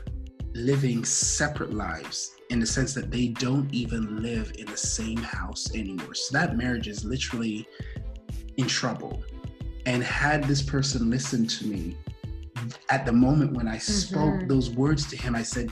living 0.54 1.04
separate 1.04 1.72
lives 1.72 2.36
in 2.50 2.60
the 2.60 2.66
sense 2.66 2.94
that 2.94 3.10
they 3.10 3.28
don't 3.28 3.72
even 3.74 4.22
live 4.22 4.52
in 4.58 4.66
the 4.66 4.76
same 4.76 5.18
house 5.18 5.74
anymore. 5.74 6.14
So 6.14 6.32
that 6.38 6.56
marriage 6.56 6.88
is 6.88 7.04
literally 7.04 7.68
in 8.56 8.66
trouble. 8.66 9.22
And 9.84 10.02
had 10.02 10.44
this 10.44 10.62
person 10.62 11.10
listened 11.10 11.50
to 11.50 11.66
me 11.66 11.96
at 12.88 13.04
the 13.04 13.12
moment 13.12 13.52
when 13.52 13.68
I 13.68 13.78
spoke 13.78 14.40
Mhm. 14.40 14.48
those 14.48 14.70
words 14.70 15.06
to 15.10 15.16
him, 15.16 15.34
I 15.34 15.42
said, 15.42 15.70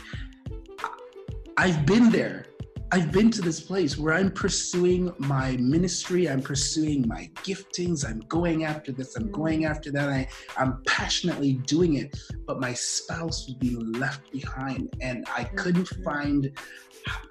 I've 1.56 1.86
been 1.86 2.10
there. 2.10 2.46
I've 2.94 3.10
been 3.10 3.32
to 3.32 3.42
this 3.42 3.58
place 3.58 3.98
where 3.98 4.14
I'm 4.14 4.30
pursuing 4.30 5.12
my 5.18 5.56
ministry, 5.56 6.28
I'm 6.28 6.40
pursuing 6.40 7.08
my 7.08 7.28
giftings, 7.42 8.08
I'm 8.08 8.20
going 8.28 8.62
after 8.62 8.92
this, 8.92 9.16
I'm 9.16 9.32
going 9.32 9.62
mm. 9.62 9.68
after 9.68 9.90
that, 9.90 10.08
I, 10.08 10.28
I'm 10.56 10.80
passionately 10.86 11.54
doing 11.54 11.94
it, 11.96 12.16
but 12.46 12.60
my 12.60 12.72
spouse 12.72 13.48
was 13.48 13.56
being 13.56 13.90
left 13.94 14.30
behind, 14.30 14.94
and 15.00 15.26
I 15.34 15.42
couldn't 15.42 15.88
find 16.04 16.56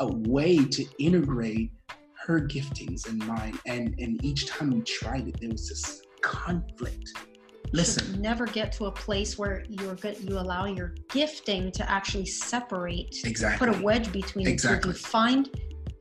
a 0.01 0.13
way 0.27 0.65
to 0.65 0.85
integrate 0.99 1.71
her 2.27 2.41
giftings 2.41 3.07
and 3.07 3.25
mine. 3.25 3.57
And, 3.65 3.95
and 3.99 4.21
each 4.21 4.47
time 4.47 4.71
we 4.71 4.81
tried 4.81 5.29
it, 5.29 5.39
there 5.39 5.49
was 5.49 5.69
this 5.69 6.01
conflict. 6.21 7.09
Listen, 7.71 8.21
never 8.21 8.45
get 8.45 8.71
to 8.73 8.85
a 8.85 8.91
place 8.91 9.37
where 9.37 9.65
you're 9.67 9.95
good 9.95 10.17
you 10.19 10.37
allow 10.37 10.65
your 10.65 10.93
gifting 11.09 11.71
to 11.71 11.89
actually 11.89 12.25
separate 12.25 13.21
exactly. 13.23 13.67
put 13.67 13.75
a 13.75 13.81
wedge 13.81 14.11
between 14.11 14.47
Exactly. 14.47 14.91
You 14.91 14.97
find 14.97 15.49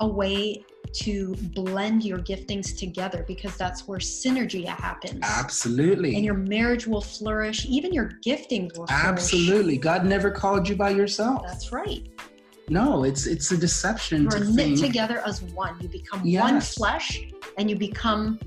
a 0.01 0.07
way 0.07 0.65
to 0.93 1.35
blend 1.55 2.05
your 2.05 2.19
giftings 2.19 2.77
together 2.77 3.25
because 3.27 3.57
that's 3.57 3.89
where 3.89 3.99
synergy 3.99 4.67
happens. 4.67 5.21
Absolutely. 5.23 6.15
And 6.15 6.25
your 6.25 6.35
marriage 6.35 6.87
will 6.87 7.01
flourish. 7.01 7.65
Even 7.67 7.93
your 7.93 8.11
giftings 8.25 8.77
will 8.77 8.87
flourish. 8.87 9.05
Absolutely. 9.05 9.79
God 9.79 10.05
never 10.05 10.31
called 10.31 10.69
you 10.69 10.77
by 10.77 10.91
yourself. 10.91 11.43
That's 11.47 11.73
right. 11.73 12.09
No, 12.69 13.05
it's 13.05 13.27
it's 13.27 13.51
a 13.53 13.57
deception 13.57 14.23
You 14.23 14.29
are 14.29 14.39
to 14.39 14.45
knit 14.45 14.55
think. 14.55 14.81
together 14.81 15.23
as 15.27 15.43
one. 15.43 15.77
You 15.81 15.89
become 15.89 16.21
one 16.33 16.61
flesh 16.61 17.27
and 17.59 17.69
you 17.69 17.77
become 17.77 18.39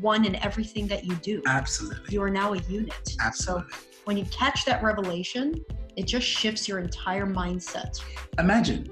one 0.00 0.24
in 0.24 0.36
everything 0.36 0.86
that 0.88 1.04
you 1.04 1.14
do. 1.16 1.42
Absolutely. 1.46 2.14
You 2.14 2.22
are 2.22 2.30
now 2.30 2.52
a 2.52 2.58
unit. 2.68 3.16
Absolutely. 3.20 3.72
So 3.72 3.78
when 4.04 4.16
you 4.16 4.24
catch 4.26 4.64
that 4.64 4.82
revelation, 4.82 5.64
it 5.96 6.06
just 6.06 6.26
shifts 6.26 6.68
your 6.68 6.78
entire 6.78 7.26
mindset. 7.26 8.00
Imagine 8.38 8.90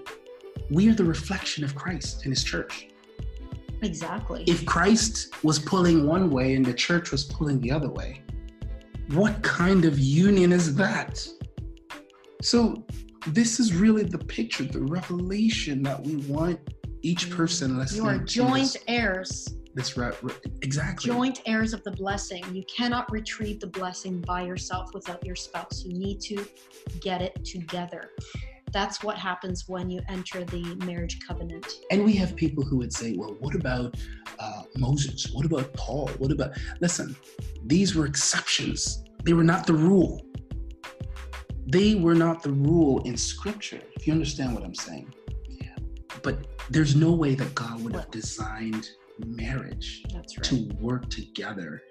we 0.71 0.89
are 0.89 0.95
the 0.95 1.05
reflection 1.05 1.65
of 1.65 1.75
Christ 1.75 2.25
in 2.25 2.33
his 2.33 2.43
church. 2.43 2.89
Exactly. 3.83 4.45
If 4.47 4.65
Christ 4.65 5.35
was 5.45 5.59
pulling 5.59 6.07
one 6.07 6.31
way 6.31 6.55
and 6.55 6.65
the 6.65 6.73
church 6.73 7.11
was 7.11 7.25
pulling 7.25 7.61
the 7.61 7.71
other 7.71 7.91
way, 7.91 8.23
what 9.11 9.43
kind 9.43 9.85
of 9.85 9.99
union 9.99 10.53
is 10.53 10.75
that? 10.77 11.27
So, 12.41 12.85
this 13.29 13.59
is 13.59 13.75
really 13.75 14.05
the 14.05 14.19
picture, 14.19 14.65
the 14.65 14.81
revelation 14.81 15.83
that 15.83 16.03
we 16.03 16.17
want 16.17 16.59
each 17.03 17.31
person 17.31 17.79
listening 17.79 18.05
you 18.05 18.11
are 18.11 18.19
joint 18.19 18.77
heirs, 18.89 19.57
this 19.75 19.97
re- 19.97 20.13
exactly 20.63 21.11
joint 21.11 21.43
heirs 21.47 21.73
of 21.73 21.83
the 21.85 21.91
blessing. 21.91 22.45
You 22.53 22.65
cannot 22.65 23.11
retrieve 23.11 23.61
the 23.61 23.67
blessing 23.67 24.21
by 24.21 24.43
yourself 24.43 24.95
without 24.95 25.25
your 25.25 25.37
spouse. 25.37 25.85
You 25.85 25.99
need 25.99 26.21
to 26.23 26.47
get 27.01 27.21
it 27.21 27.45
together. 27.45 28.11
That's 28.73 29.05
what 29.05 29.17
happens 29.17 29.69
when 29.69 29.89
you 29.89 30.01
enter 30.09 30.45
the 30.45 30.63
marriage 30.85 31.21
covenant. 31.27 31.67
And 31.91 32.05
we 32.05 32.15
have 32.15 32.35
people 32.35 32.65
who 32.65 32.77
would 32.79 32.93
say, 32.93 33.15
well, 33.17 33.37
what 33.39 33.55
about 33.55 33.97
uh, 34.39 34.63
Moses? 34.77 35.31
What 35.33 35.47
about 35.47 35.73
Paul? 35.75 36.09
What 36.19 36.33
about, 36.33 36.53
listen, 36.81 37.15
these 37.65 37.95
were 37.95 38.07
exceptions. 38.07 39.05
They 39.23 39.33
were 39.33 39.45
not 39.45 39.67
the 39.67 39.75
rule. 39.75 40.27
They 41.67 41.95
were 41.95 42.15
not 42.15 42.43
the 42.43 42.53
rule 42.53 43.01
in 43.03 43.17
scripture, 43.17 43.81
if 43.97 44.07
you 44.07 44.13
understand 44.13 44.55
what 44.55 44.65
I'm 44.65 44.75
saying. 44.75 45.15
But 46.23 46.47
there's 46.71 46.97
no 46.97 47.13
way 47.13 47.35
that 47.35 47.55
God 47.55 47.83
would 47.85 47.95
have 47.95 48.11
designed 48.11 48.89
marriage 49.27 50.05
That's 50.13 50.37
right. 50.37 50.45
to 50.45 50.75
work 50.81 51.09
together 51.11 51.83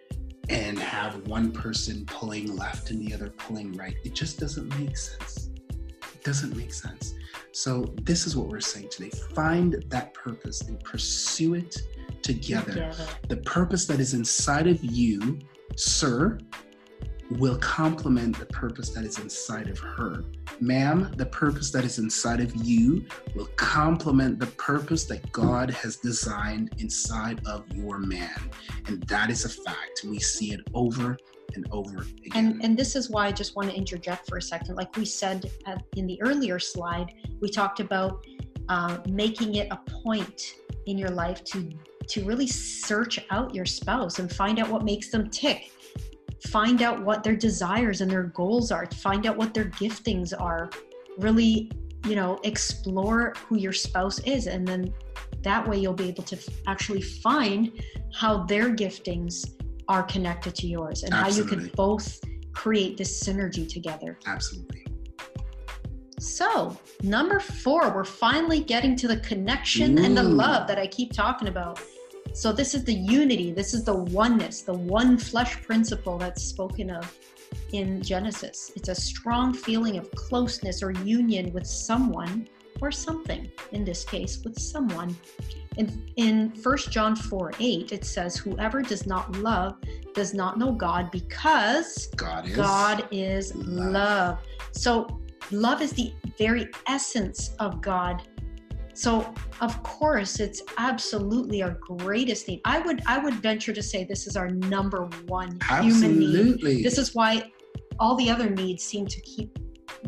and 0.50 0.78
have 0.78 1.26
one 1.28 1.52
person 1.52 2.06
pulling 2.06 2.56
left 2.56 2.90
and 2.92 3.06
the 3.06 3.14
other 3.14 3.30
pulling 3.30 3.74
right. 3.74 3.96
It 4.04 4.14
just 4.14 4.40
doesn't 4.40 4.68
make 4.80 4.98
sense. 4.98 5.50
It 5.70 6.24
doesn't 6.24 6.56
make 6.56 6.74
sense. 6.74 7.14
So, 7.52 7.94
this 8.02 8.26
is 8.26 8.36
what 8.36 8.48
we're 8.48 8.60
saying 8.60 8.90
today 8.90 9.12
find 9.34 9.84
that 9.88 10.14
purpose 10.14 10.62
and 10.62 10.80
pursue 10.84 11.54
it 11.54 11.78
together. 12.22 12.74
Together. 12.74 13.08
The 13.28 13.38
purpose 13.38 13.86
that 13.86 14.00
is 14.00 14.14
inside 14.14 14.68
of 14.68 14.84
you, 14.84 15.40
sir, 15.76 16.40
will 17.32 17.58
complement 17.58 18.38
the 18.38 18.46
purpose 18.46 18.90
that 18.90 19.04
is 19.04 19.18
inside 19.20 19.70
of 19.70 19.80
her. 19.80 20.26
Ma'am, 20.60 21.12
the 21.18 21.26
purpose 21.26 21.72
that 21.72 21.84
is 21.84 22.00
inside 22.00 22.42
of 22.42 22.56
you 22.56 23.06
will 23.36 23.50
complement 23.56 24.40
the 24.40 24.48
purpose 24.48 25.06
that 25.06 25.32
God 25.32 25.70
has 25.72 25.98
designed 25.98 26.72
inside 26.78 27.42
of 27.46 27.64
your 27.74 28.00
man. 28.00 28.52
And 28.88 29.02
that 29.04 29.30
is 29.30 29.46
a 29.46 29.50
fact. 29.50 30.04
We 30.04 30.20
see 30.20 30.54
it 30.54 30.62
over 30.74 31.18
and 31.56 31.68
over 31.72 32.00
again. 32.26 32.32
And 32.34 32.64
and 32.64 32.78
this 32.78 32.96
is 32.96 33.10
why 33.10 33.28
I 33.28 33.32
just 33.32 33.56
want 33.56 33.70
to 33.70 33.76
interject 33.76 34.28
for 34.28 34.38
a 34.38 34.42
second. 34.42 34.76
Like 34.76 34.96
we 34.96 35.06
said 35.06 35.50
at, 35.66 35.84
in 35.96 36.08
the 36.08 36.22
earlier 36.22 36.60
slide, 36.60 37.14
we 37.42 37.50
talked 37.50 37.80
about 37.80 38.26
uh, 38.70 38.98
making 39.10 39.56
it 39.56 39.68
a 39.72 39.78
point 40.04 40.56
in 40.86 40.98
your 40.98 41.10
life 41.10 41.44
to 41.46 41.70
to 42.08 42.26
really 42.26 42.48
search 42.48 43.20
out 43.30 43.56
your 43.56 43.66
spouse 43.66 44.20
and 44.20 44.32
find 44.32 44.60
out 44.60 44.70
what 44.70 44.84
makes 44.84 45.10
them 45.10 45.30
tick. 45.30 45.72
Find 46.48 46.82
out 46.82 47.04
what 47.04 47.24
their 47.24 47.36
desires 47.36 48.02
and 48.02 48.10
their 48.12 48.24
goals 48.24 48.72
are. 48.72 48.86
Find 48.88 49.26
out 49.26 49.38
what 49.38 49.54
their 49.54 49.66
giftings 49.66 50.34
are. 50.38 50.70
Really, 51.18 51.72
you 52.06 52.16
know, 52.16 52.40
explore 52.44 53.34
who 53.48 53.58
your 53.58 53.74
spouse 53.74 54.20
is, 54.20 54.48
and 54.48 54.68
then 54.68 54.94
that 55.42 55.68
way 55.68 55.78
you'll 55.78 55.94
be 55.94 56.10
able 56.10 56.24
to 56.24 56.36
f- 56.36 56.48
actually 56.68 57.02
find 57.02 57.72
how 58.14 58.44
their 58.44 58.70
giftings 58.70 59.50
are 59.88 60.04
connected 60.04 60.56
to 60.56 60.68
yours 60.68 61.04
and 61.04 61.14
how 61.14 61.28
you 61.28 61.44
can 61.44 61.70
both 61.76 62.20
create 62.54 62.98
this 62.98 63.24
synergy 63.24 63.68
together. 63.68 64.18
Absolutely. 64.26 64.86
So, 66.20 66.78
number 67.02 67.40
four, 67.40 67.94
we're 67.94 68.06
finally 68.06 68.62
getting 68.62 68.96
to 68.98 69.10
the 69.10 69.18
connection 69.18 69.98
and 69.98 70.16
the 70.16 70.24
love 70.24 70.68
that 70.68 70.80
I 70.80 70.88
keep 70.88 71.12
talking 71.12 71.50
about. 71.50 71.82
So, 72.34 72.52
this 72.52 72.74
is 72.74 72.84
the 72.84 72.94
unity, 72.94 73.52
this 73.52 73.74
is 73.76 73.84
the 73.84 73.96
oneness, 73.96 74.64
the 74.64 74.74
one 74.74 75.18
flesh 75.18 75.62
principle 75.62 76.18
that's 76.18 76.44
spoken 76.44 76.90
of 76.90 77.16
in 77.74 78.02
Genesis. 78.02 78.72
It's 78.76 78.90
a 78.90 78.96
strong 78.96 79.54
feeling 79.54 79.98
of 79.98 80.10
closeness 80.12 80.82
or 80.82 80.92
union 80.92 81.54
with 81.54 81.68
someone 81.68 82.48
or 82.82 82.92
something, 82.92 83.52
in 83.72 83.86
this 83.86 84.04
case, 84.04 84.42
with 84.44 84.60
someone. 84.60 85.16
In, 85.78 86.12
in 86.18 86.54
1 86.62 86.78
John 86.90 87.16
4 87.16 87.52
8, 87.60 87.92
it 87.92 88.04
says, 88.04 88.36
Whoever 88.36 88.82
does 88.82 89.06
not 89.06 89.36
love 89.38 89.76
does 90.14 90.34
not 90.34 90.58
know 90.58 90.72
God 90.72 91.12
because 91.12 92.08
God 92.16 92.48
is. 92.48 92.56
God 92.56 93.08
is 93.12 93.56
love. 93.56 93.92
love. 93.92 94.38
So, 94.72 95.20
love 95.52 95.82
is 95.82 95.94
the 95.94 96.14
very 96.38 96.68
essence 96.88 97.56
of 97.60 97.82
God. 97.82 98.24
So, 98.94 99.34
of 99.62 99.82
course, 99.84 100.40
it's 100.40 100.62
absolutely 100.78 101.64
our 101.64 101.78
greatest 101.82 102.48
need. 102.48 102.62
I 102.66 102.80
would 102.80 103.02
I 103.08 103.18
would 103.18 103.36
venture 103.36 103.74
to 103.74 103.84
say 103.84 104.04
this 104.04 104.28
is 104.28 104.36
our 104.36 104.50
number 104.50 105.10
one 105.28 105.60
human 105.82 106.20
need. 106.20 106.36
Absolutely. 106.36 106.84
This 106.84 106.98
is 106.98 107.16
why 107.16 107.52
all 108.00 108.16
the 108.16 108.30
other 108.30 108.50
needs 108.50 108.84
seem 108.84 109.08
to 109.08 109.22
keep 109.22 109.58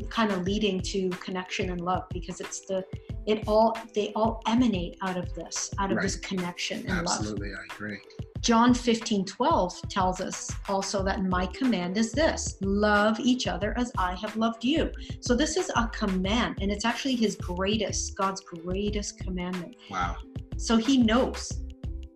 kind 0.09 0.31
of 0.31 0.43
leading 0.43 0.81
to 0.81 1.09
connection 1.09 1.69
and 1.69 1.81
love 1.81 2.03
because 2.11 2.41
it's 2.41 2.61
the 2.61 2.83
it 3.25 3.43
all 3.47 3.77
they 3.93 4.11
all 4.15 4.41
emanate 4.47 4.97
out 5.01 5.17
of 5.17 5.33
this 5.33 5.73
out 5.79 5.91
of 5.91 6.01
this 6.01 6.15
connection 6.17 6.79
and 6.79 7.05
love 7.05 7.19
Absolutely. 7.19 7.51
I 7.53 7.73
agree. 7.73 7.99
John 8.45 8.75
15, 8.75 9.25
12 9.25 9.89
tells 9.89 10.21
us 10.21 10.51
also 10.69 11.01
that 11.01 11.23
my 11.23 11.47
command 11.47 11.97
is 11.97 12.11
this 12.11 12.57
love 12.61 13.19
each 13.19 13.47
other 13.47 13.73
as 13.75 13.91
I 13.97 14.13
have 14.13 14.35
loved 14.35 14.63
you. 14.63 14.91
So, 15.19 15.33
this 15.35 15.57
is 15.57 15.71
a 15.75 15.87
command, 15.87 16.59
and 16.61 16.71
it's 16.71 16.85
actually 16.85 17.15
his 17.15 17.35
greatest, 17.37 18.15
God's 18.15 18.41
greatest 18.41 19.17
commandment. 19.17 19.75
Wow. 19.89 20.17
So, 20.57 20.77
he 20.77 20.95
knows. 20.99 21.63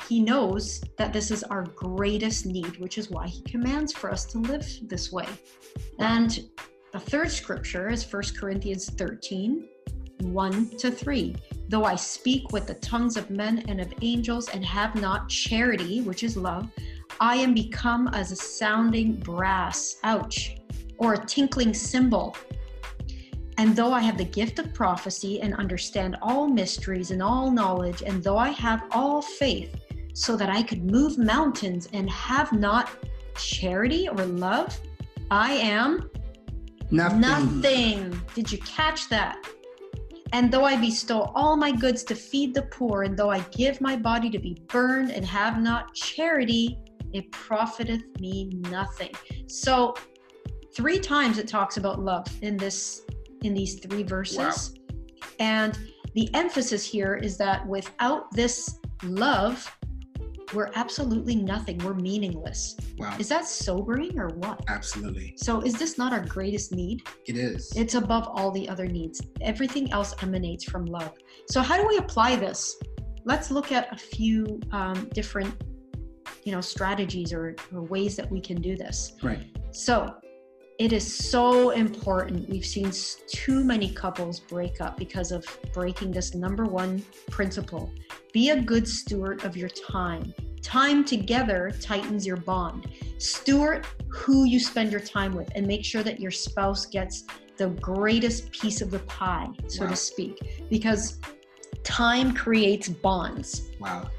he 0.08 0.20
knows 0.20 0.82
that 0.98 1.14
this 1.14 1.32
is 1.32 1.44
our 1.44 1.64
greatest 1.76 2.46
need, 2.46 2.78
which 2.78 3.00
is 3.00 3.10
why 3.10 3.26
he 3.28 3.42
commands 3.42 3.92
for 3.92 4.12
us 4.12 4.26
to 4.26 4.38
live 4.38 4.68
this 4.84 5.12
way. 5.12 5.28
And 5.98 6.48
the 6.92 7.00
third 7.00 7.32
scripture 7.32 7.90
is 7.90 8.12
1 8.12 8.24
Corinthians 8.40 8.88
13, 8.92 9.68
1 10.22 10.78
to 10.78 10.92
3. 10.92 11.36
Though 11.70 11.86
I 11.86 11.96
speak 11.96 12.52
with 12.52 12.68
the 12.68 12.74
tongues 12.76 13.16
of 13.18 13.30
men 13.30 13.66
and 13.68 13.80
of 13.80 13.94
angels 14.02 14.50
and 14.50 14.66
have 14.66 14.96
not 14.96 15.30
charity, 15.30 16.02
which 16.02 16.24
is 16.24 16.36
love, 16.36 16.70
I 17.20 17.36
am 17.36 17.54
become 17.54 18.08
as 18.10 18.32
a 18.32 18.36
sounding 18.36 19.16
brass, 19.16 19.98
ouch, 20.04 20.58
or 20.98 21.14
a 21.14 21.26
tinkling 21.26 21.74
cymbal. 21.74 22.36
And 23.58 23.76
though 23.76 23.92
I 23.92 24.00
have 24.00 24.18
the 24.18 24.24
gift 24.24 24.58
of 24.60 24.74
prophecy 24.74 25.42
and 25.42 25.54
understand 25.56 26.18
all 26.22 26.48
mysteries 26.48 27.12
and 27.12 27.22
all 27.22 27.52
knowledge, 27.52 28.02
and 28.04 28.24
though 28.24 28.38
I 28.38 28.50
have 28.50 28.84
all 28.92 29.22
faith, 29.22 29.76
so 30.14 30.36
that 30.38 30.50
I 30.50 30.64
could 30.64 30.90
move 30.90 31.18
mountains 31.18 31.88
and 31.94 32.10
have 32.10 32.52
not 32.52 32.90
charity 33.36 34.08
or 34.10 34.26
love, 34.26 34.80
I 35.30 35.54
am 35.54 36.10
Nothing. 36.92 37.20
nothing. 37.22 38.22
Did 38.34 38.52
you 38.52 38.58
catch 38.60 39.10
that? 39.10 39.38
And 40.32 40.52
though 40.52 40.64
I 40.64 40.76
bestow 40.76 41.32
all 41.36 41.58
my 41.58 41.72
goods 41.72 42.04
to 42.06 42.16
feed 42.16 42.54
the 42.54 42.64
poor, 42.64 43.04
and 43.04 43.18
though 43.18 43.32
I 43.32 43.40
give 43.52 43.82
my 43.82 43.96
body 43.96 44.30
to 44.30 44.40
be 44.40 44.62
burned 44.68 45.12
and 45.12 45.26
have 45.26 45.62
not 45.62 45.94
charity, 45.96 46.78
it 47.14 47.32
profiteth 47.32 48.04
me 48.20 48.50
nothing. 48.70 49.12
So, 49.48 49.96
three 50.76 51.00
times 51.00 51.40
it 51.40 51.48
talks 51.48 51.78
about 51.78 52.00
love 52.00 52.28
in 52.42 52.58
this 52.58 53.02
in 53.42 53.54
these 53.54 53.80
three 53.80 54.04
verses. 54.04 54.38
Wow. 54.38 55.26
And 55.40 55.80
the 56.14 56.30
emphasis 56.34 56.86
here 56.86 57.16
is 57.16 57.38
that 57.38 57.66
without 57.66 58.32
this 58.32 58.80
love, 59.04 59.72
we're 60.54 60.72
absolutely 60.76 61.36
nothing. 61.36 61.78
We're 61.80 61.94
meaningless. 61.94 62.76
Wow. 62.98 63.16
Is 63.20 63.30
that 63.30 63.46
sobering 63.46 64.20
or 64.20 64.30
what? 64.30 64.64
Absolutely. 64.68 65.34
So, 65.38 65.62
is 65.62 65.74
this 65.76 65.98
not 65.98 66.14
our 66.14 66.26
greatest 66.26 66.72
need? 66.72 67.04
It 67.26 67.38
is. 67.38 67.72
It's 67.76 67.96
above 67.96 68.28
all 68.28 68.52
the 68.52 68.68
other 68.68 68.86
needs. 68.86 69.22
Everything 69.42 69.92
else 69.92 70.14
emanates 70.22 70.64
from 70.64 70.86
love. 70.86 71.14
So, 71.50 71.62
how 71.62 71.78
do 71.78 71.88
we 71.88 71.98
apply 71.98 72.36
this? 72.36 72.78
Let's 73.26 73.52
look 73.52 73.72
at 73.72 73.94
a 73.94 73.98
few 73.98 74.60
um, 74.72 75.10
different, 75.14 75.54
you 76.44 76.52
know, 76.52 76.62
strategies 76.62 77.34
or, 77.34 77.56
or 77.74 77.84
ways 77.84 78.16
that 78.16 78.30
we 78.30 78.42
can 78.42 78.62
do 78.62 78.76
this. 78.76 79.14
right. 79.22 79.56
So, 79.72 80.16
it 80.80 80.94
is 80.94 81.06
so 81.30 81.72
important. 81.72 82.50
We've 82.50 82.66
seen 82.66 82.92
too 83.28 83.66
many 83.66 83.92
couples 83.92 84.40
break 84.40 84.80
up 84.80 84.96
because 84.98 85.34
of 85.34 85.46
breaking 85.74 86.12
this 86.12 86.34
number 86.34 86.64
one 86.64 87.04
principle 87.30 87.92
be 88.32 88.52
a 88.52 88.62
good 88.62 88.88
steward 88.88 89.44
of 89.44 89.58
your 89.58 89.70
time. 89.70 90.34
Time 90.62 91.04
together 91.04 91.72
tightens 91.82 92.26
your 92.28 92.38
bond. 92.38 92.88
Steward 93.18 93.88
who 94.08 94.46
you 94.46 94.60
spend 94.60 94.92
your 94.92 95.02
time 95.02 95.34
with 95.34 95.50
and 95.56 95.66
make 95.66 95.84
sure 95.84 96.04
that 96.04 96.20
your 96.20 96.32
spouse 96.32 96.86
gets 96.86 97.24
the 97.58 97.70
greatest 97.82 98.52
piece 98.52 98.82
of 98.82 98.92
the 98.92 99.00
pie, 99.00 99.48
so 99.68 99.84
Wow. 99.84 99.90
to 99.90 99.96
speak, 99.96 100.68
because 100.70 101.20
time 101.84 102.34
creates 102.34 102.88
bonds. 102.88 103.70
Wow. 103.80 104.10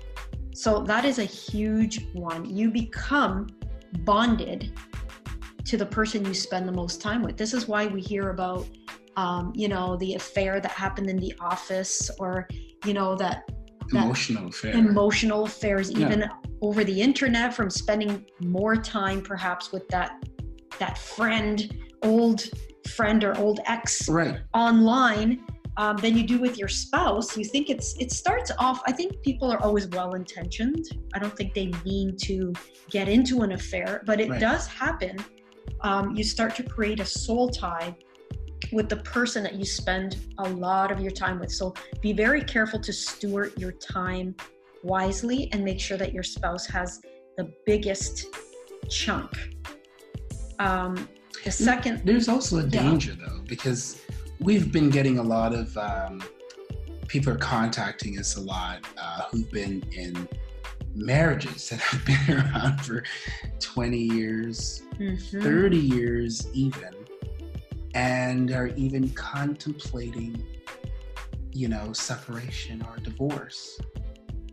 So 0.52 0.82
that 0.82 1.04
is 1.04 1.18
a 1.20 1.24
huge 1.24 2.06
one. 2.12 2.44
You 2.44 2.70
become 2.70 3.46
bonded 4.00 4.72
to 5.64 5.76
the 5.76 5.86
person 5.86 6.24
you 6.24 6.34
spend 6.34 6.66
the 6.68 6.72
most 6.72 7.00
time 7.00 7.22
with. 7.22 7.36
This 7.36 7.54
is 7.54 7.68
why 7.68 7.86
we 7.86 8.00
hear 8.00 8.30
about, 8.30 8.66
um, 9.16 9.52
you 9.54 9.68
know, 9.68 9.96
the 9.96 10.14
affair 10.14 10.60
that 10.60 10.70
happened 10.70 11.08
in 11.08 11.16
the 11.16 11.34
office, 11.40 12.10
or 12.18 12.48
you 12.84 12.94
know 12.94 13.14
that 13.16 13.42
that 13.92 14.04
Emotional 14.04 14.48
affair. 14.48 14.72
emotional 14.72 15.44
affairs, 15.44 15.90
Yeah. 15.90 16.06
even 16.06 16.28
over 16.62 16.84
the 16.84 17.00
internet, 17.00 17.52
from 17.54 17.70
spending 17.70 18.24
more 18.40 18.76
time 18.76 19.20
perhaps 19.22 19.72
with 19.72 19.88
that 19.88 20.12
that 20.78 20.96
friend, 20.96 21.76
old 22.02 22.44
friend 22.88 23.24
or 23.24 23.36
old 23.38 23.60
ex 23.66 24.08
right. 24.08 24.38
online 24.54 25.44
um, 25.76 25.96
than 25.98 26.16
you 26.16 26.26
do 26.26 26.38
with 26.38 26.56
your 26.58 26.66
spouse 26.66 27.36
you 27.36 27.44
think 27.44 27.68
it's 27.70 27.94
it 28.00 28.10
starts 28.10 28.50
off 28.58 28.80
i 28.86 28.92
think 28.92 29.12
people 29.22 29.50
are 29.52 29.62
always 29.62 29.86
well 29.88 30.14
intentioned 30.14 30.84
i 31.14 31.18
don't 31.18 31.36
think 31.36 31.52
they 31.54 31.70
mean 31.84 32.16
to 32.16 32.52
get 32.90 33.06
into 33.08 33.42
an 33.42 33.52
affair 33.52 34.02
but 34.06 34.18
it 34.20 34.30
Right. 34.30 34.40
does 34.40 34.66
happen 34.66 35.16
um, 35.80 36.14
you 36.16 36.24
start 36.24 36.54
to 36.56 36.62
create 36.62 37.00
a 37.00 37.04
soul 37.04 37.48
tie 37.48 37.94
with 38.72 38.88
the 38.88 38.96
person 38.96 39.42
that 39.42 39.54
you 39.54 39.64
spend 39.64 40.18
a 40.38 40.48
lot 40.48 40.92
of 40.92 41.00
your 41.00 41.10
time 41.10 41.38
with 41.40 41.50
so 41.50 41.74
be 42.00 42.12
very 42.12 42.42
careful 42.42 42.78
to 42.78 42.92
steward 42.92 43.52
your 43.56 43.72
time 43.72 44.34
wisely 44.82 45.48
and 45.52 45.64
make 45.64 45.80
sure 45.80 45.96
that 45.96 46.12
your 46.12 46.22
spouse 46.22 46.66
has 46.66 47.00
the 47.36 47.52
biggest 47.66 48.26
chunk 48.88 49.30
um, 50.58 51.08
the 51.44 51.50
second 51.50 52.02
There's 52.04 52.28
also 52.28 52.58
a 52.58 52.66
Yeah. 52.66 52.82
danger 52.82 53.14
though, 53.14 53.40
because 53.46 54.02
we've 54.40 54.70
been 54.70 54.90
getting 54.90 55.18
a 55.18 55.22
lot 55.22 55.54
of 55.54 55.76
um, 55.78 56.22
people 57.08 57.32
are 57.32 57.38
contacting 57.38 58.18
us 58.18 58.36
a 58.36 58.40
lot 58.40 58.86
uh, 58.98 59.22
who've 59.30 59.50
been 59.50 59.82
in 59.92 60.28
marriages 60.94 61.68
that 61.70 61.80
have 61.80 62.04
been 62.04 62.36
around 62.36 62.78
for 62.84 63.02
20 63.60 63.98
years, 63.98 64.82
Mhm. 64.98 65.42
30 65.42 65.76
years, 65.78 66.46
even, 66.52 66.94
and 67.94 68.50
are 68.52 68.68
even 68.76 69.08
contemplating, 69.10 70.44
you 71.52 71.68
know, 71.68 71.92
separation 71.92 72.82
or 72.82 72.96
divorce. 72.98 73.78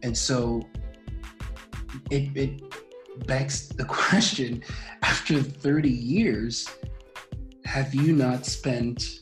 And 0.03 0.17
so 0.17 0.61
it, 2.11 2.35
it 2.35 2.61
begs 3.27 3.67
the 3.69 3.85
question 3.99 4.63
after 5.01 5.41
30 5.41 5.89
years, 5.89 6.67
have 7.65 7.93
you 7.93 8.13
not 8.13 8.45
spent 8.45 9.19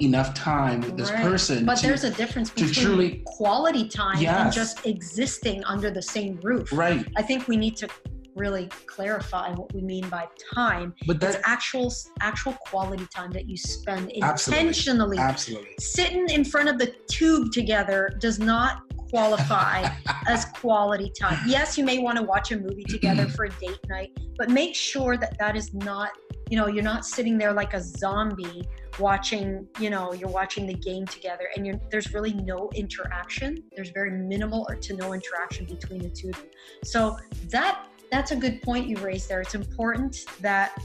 enough 0.00 0.32
time 0.34 0.80
with 0.80 0.96
this 0.96 1.10
Right. 1.10 1.22
person? 1.22 1.64
But 1.64 1.78
to- 1.78 1.86
there's 1.88 2.04
a 2.04 2.10
difference 2.10 2.50
between 2.50 2.72
truly- 2.72 3.22
quality 3.26 3.88
time 3.88 4.24
and 4.24 4.52
just 4.52 4.86
existing 4.86 5.64
under 5.64 5.90
the 5.90 6.02
same 6.02 6.38
roof. 6.42 6.72
right, 6.72 7.04
I 7.16 7.22
think 7.22 7.48
we 7.48 7.56
need 7.56 7.76
to 7.78 7.88
really 8.36 8.68
clarify 8.86 9.50
what 9.54 9.72
we 9.74 9.80
mean 9.80 10.08
by 10.08 10.28
time. 10.54 10.94
but 11.08 11.16
It's 11.16 11.34
that 11.34 11.40
actual 11.44 11.92
actual 12.20 12.52
quality 12.52 13.06
time 13.12 13.32
that 13.32 13.48
you 13.48 13.56
spend 13.56 14.12
Absolutely. 14.22 14.60
intentionally. 14.68 15.18
absolutely 15.18 15.74
Sitting 15.80 16.28
in 16.30 16.44
front 16.44 16.68
of 16.68 16.78
the 16.78 16.94
tube 17.10 17.50
together 17.52 18.16
does 18.20 18.38
not 18.38 18.82
qualify 19.10 19.88
as 20.26 20.44
quality 20.46 21.10
time. 21.18 21.38
Yes, 21.46 21.78
you 21.78 21.84
may 21.84 21.98
want 21.98 22.18
to 22.18 22.24
watch 22.24 22.52
a 22.52 22.58
movie 22.58 22.84
together 22.84 23.28
for 23.28 23.46
a 23.46 23.50
date 23.50 23.78
night, 23.88 24.18
but 24.36 24.50
make 24.50 24.74
sure 24.74 25.16
that 25.16 25.38
that 25.38 25.56
is 25.56 25.72
not, 25.74 26.10
you 26.50 26.56
know, 26.56 26.66
you're 26.66 26.84
not 26.84 27.04
sitting 27.04 27.38
there 27.38 27.52
like 27.52 27.74
a 27.74 27.80
zombie 27.80 28.66
watching, 28.98 29.66
you 29.78 29.90
know, 29.90 30.12
you're 30.12 30.28
watching 30.28 30.66
the 30.66 30.74
game 30.74 31.06
together 31.06 31.48
and 31.56 31.80
there's 31.90 32.12
really 32.12 32.34
no 32.34 32.70
interaction. 32.74 33.62
There's 33.74 33.90
very 33.90 34.10
minimal 34.10 34.66
or 34.68 34.76
to 34.76 34.94
no 34.94 35.12
interaction 35.12 35.66
between 35.66 36.02
the 36.02 36.10
two 36.10 36.30
of 36.30 36.38
you. 36.38 36.50
So 36.84 37.16
that 37.50 37.86
that's 38.10 38.32
a 38.32 38.36
good 38.36 38.62
point 38.62 38.88
you 38.88 38.96
raised 38.98 39.28
there. 39.28 39.40
It's 39.40 39.54
important 39.54 40.24
that 40.40 40.80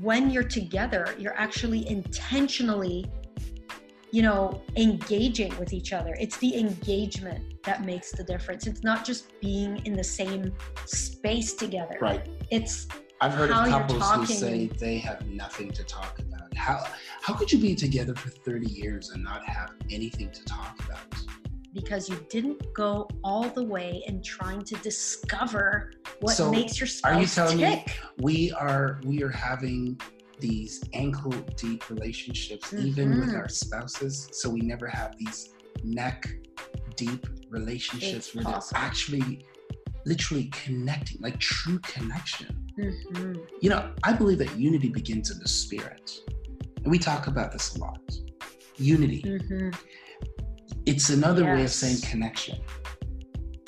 when 0.00 0.30
you're 0.30 0.42
together, 0.42 1.14
you're 1.18 1.36
actually 1.36 1.88
intentionally 1.88 3.06
you 4.16 4.22
know, 4.22 4.62
engaging 4.76 5.54
with 5.58 5.74
each 5.74 5.92
other. 5.92 6.16
It's 6.18 6.38
the 6.38 6.58
engagement 6.58 7.62
that 7.64 7.84
makes 7.84 8.12
the 8.12 8.24
difference. 8.24 8.66
It's 8.66 8.82
not 8.82 9.04
just 9.04 9.38
being 9.42 9.84
in 9.84 9.92
the 9.92 10.02
same 10.02 10.54
space 10.86 11.52
together. 11.52 11.98
right 12.00 12.26
It's 12.50 12.88
i've 13.20 13.34
heard 13.34 13.50
of 13.50 13.68
couples 13.68 14.10
who 14.12 14.24
say 14.24 14.68
they 14.78 14.96
have 14.96 15.26
nothing 15.26 15.70
to 15.72 15.84
talk 15.84 16.18
about 16.18 16.54
how 16.54 16.82
how 17.20 17.34
could 17.34 17.50
you 17.52 17.58
be 17.58 17.74
together 17.74 18.14
for 18.14 18.30
30 18.30 18.70
years 18.70 19.10
and 19.10 19.22
not 19.22 19.42
have 19.46 19.72
anything 19.90 20.30
to 20.30 20.44
talk 20.44 20.78
about 20.86 20.98
because 21.74 22.08
you 22.10 22.18
didn't 22.30 22.62
go 22.74 23.08
all 23.22 23.48
the 23.50 23.64
way 23.64 24.02
in 24.06 24.22
trying 24.22 24.62
to 24.62 24.74
discover 24.76 25.92
what 26.20 26.36
So, 26.36 26.50
makes 26.50 26.80
your 26.80 26.86
spouse 26.86 27.12
are 27.12 27.20
you 27.20 27.26
telling 27.26 27.58
me- 27.58 27.84
we 28.18 28.52
are 28.52 29.00
we 29.04 29.22
are 29.22 29.30
having 29.30 29.98
these 30.38 30.82
ankle 30.92 31.32
deep 31.56 31.88
relationships 31.90 32.72
even 32.78 33.18
with 33.20 33.30
Mhm. 33.30 33.38
our 33.38 33.48
spouses 33.48 34.28
so 34.32 34.50
we 34.50 34.60
never 34.60 34.86
have 34.86 35.16
these 35.18 35.50
neck 35.82 36.28
deep 36.96 37.26
relationships 37.50 38.28
It's 38.28 38.34
where 38.34 38.44
they're 38.44 38.60
actually 38.74 39.44
literally 40.04 40.44
connecting 40.64 41.18
like 41.20 41.38
true 41.40 41.78
connection 41.80 42.54
Mhm. 42.78 43.40
you 43.60 43.70
know 43.70 43.92
i 44.04 44.12
believe 44.12 44.38
that 44.38 44.54
unity 44.58 44.88
begins 44.88 45.30
in 45.30 45.38
the 45.38 45.48
spirit 45.48 46.12
and 46.82 46.90
we 46.90 46.98
talk 46.98 47.26
about 47.26 47.50
this 47.52 47.74
a 47.76 47.78
lot 47.80 48.00
unity 48.76 49.22
Mhm. 49.22 49.74
it's 50.84 51.08
another 51.10 51.44
way 51.44 51.64
of 51.64 51.70
saying 51.70 52.00
connection 52.02 52.58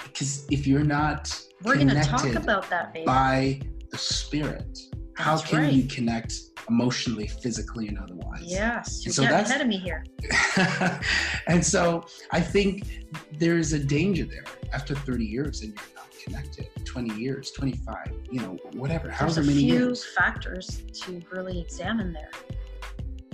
because 0.04 0.46
if 0.50 0.66
you're 0.66 0.84
not 0.84 1.22
We're 1.62 1.74
going 1.76 1.88
to 1.88 2.00
talk 2.02 2.34
about 2.34 2.68
that, 2.70 2.92
baby. 2.94 3.04
by 3.06 3.60
the 3.90 3.98
spirit 3.98 4.78
how 5.16 5.36
That's 5.36 5.50
can 5.50 5.62
right. 5.62 5.72
you 5.72 5.84
connect 5.88 6.32
emotionally 6.68 7.26
physically 7.26 7.88
and 7.88 7.98
otherwise 7.98 8.42
Yes, 8.44 9.04
you're 9.04 9.12
So 9.12 9.22
that's- 9.22 9.48
ahead 9.48 9.60
of 9.62 9.66
me 9.68 9.78
here. 9.78 10.04
and 11.46 11.64
so 11.64 12.04
i 12.32 12.40
think 12.40 12.84
there's 13.38 13.72
a 13.72 13.78
danger 13.78 14.24
there 14.24 14.44
after 14.72 14.94
30 14.94 15.24
years 15.24 15.62
and 15.62 15.72
you're 15.74 15.94
not 15.96 16.10
connected 16.24 16.68
20 16.84 17.14
years 17.14 17.50
25 17.52 17.96
you 18.30 18.40
know 18.40 18.56
whatever 18.74 19.06
There's 19.06 19.18
however 19.18 19.40
a 19.40 19.44
many 19.44 19.60
few 19.60 19.74
years 19.74 20.04
factors 20.04 20.82
to 20.92 21.22
really 21.30 21.60
examine 21.60 22.12
there. 22.12 22.30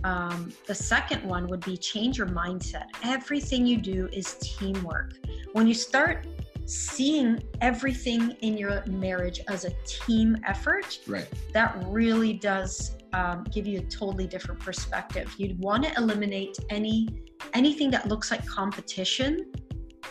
Um, 0.04 0.52
the 0.66 0.74
second 0.74 1.24
one 1.24 1.46
would 1.48 1.64
be 1.64 1.78
change 1.78 2.18
your 2.18 2.26
mindset. 2.26 2.84
Everything 3.04 3.66
you 3.66 3.78
do 3.78 4.06
is 4.12 4.36
teamwork. 4.38 5.14
When 5.54 5.66
you 5.66 5.72
start 5.72 6.26
seeing 6.66 7.42
everything 7.60 8.32
in 8.40 8.56
your 8.56 8.84
marriage 8.86 9.40
as 9.48 9.64
a 9.64 9.70
team 9.86 10.36
effort, 10.46 11.00
right 11.06 11.28
that 11.52 11.76
really 11.86 12.32
does 12.32 12.96
um, 13.12 13.44
give 13.44 13.66
you 13.66 13.78
a 13.78 13.82
totally 13.82 14.26
different 14.26 14.60
perspective. 14.60 15.32
You'd 15.38 15.58
want 15.58 15.84
to 15.84 15.94
eliminate 15.96 16.58
any 16.70 17.08
anything 17.52 17.90
that 17.90 18.08
looks 18.08 18.30
like 18.30 18.44
competition. 18.46 19.52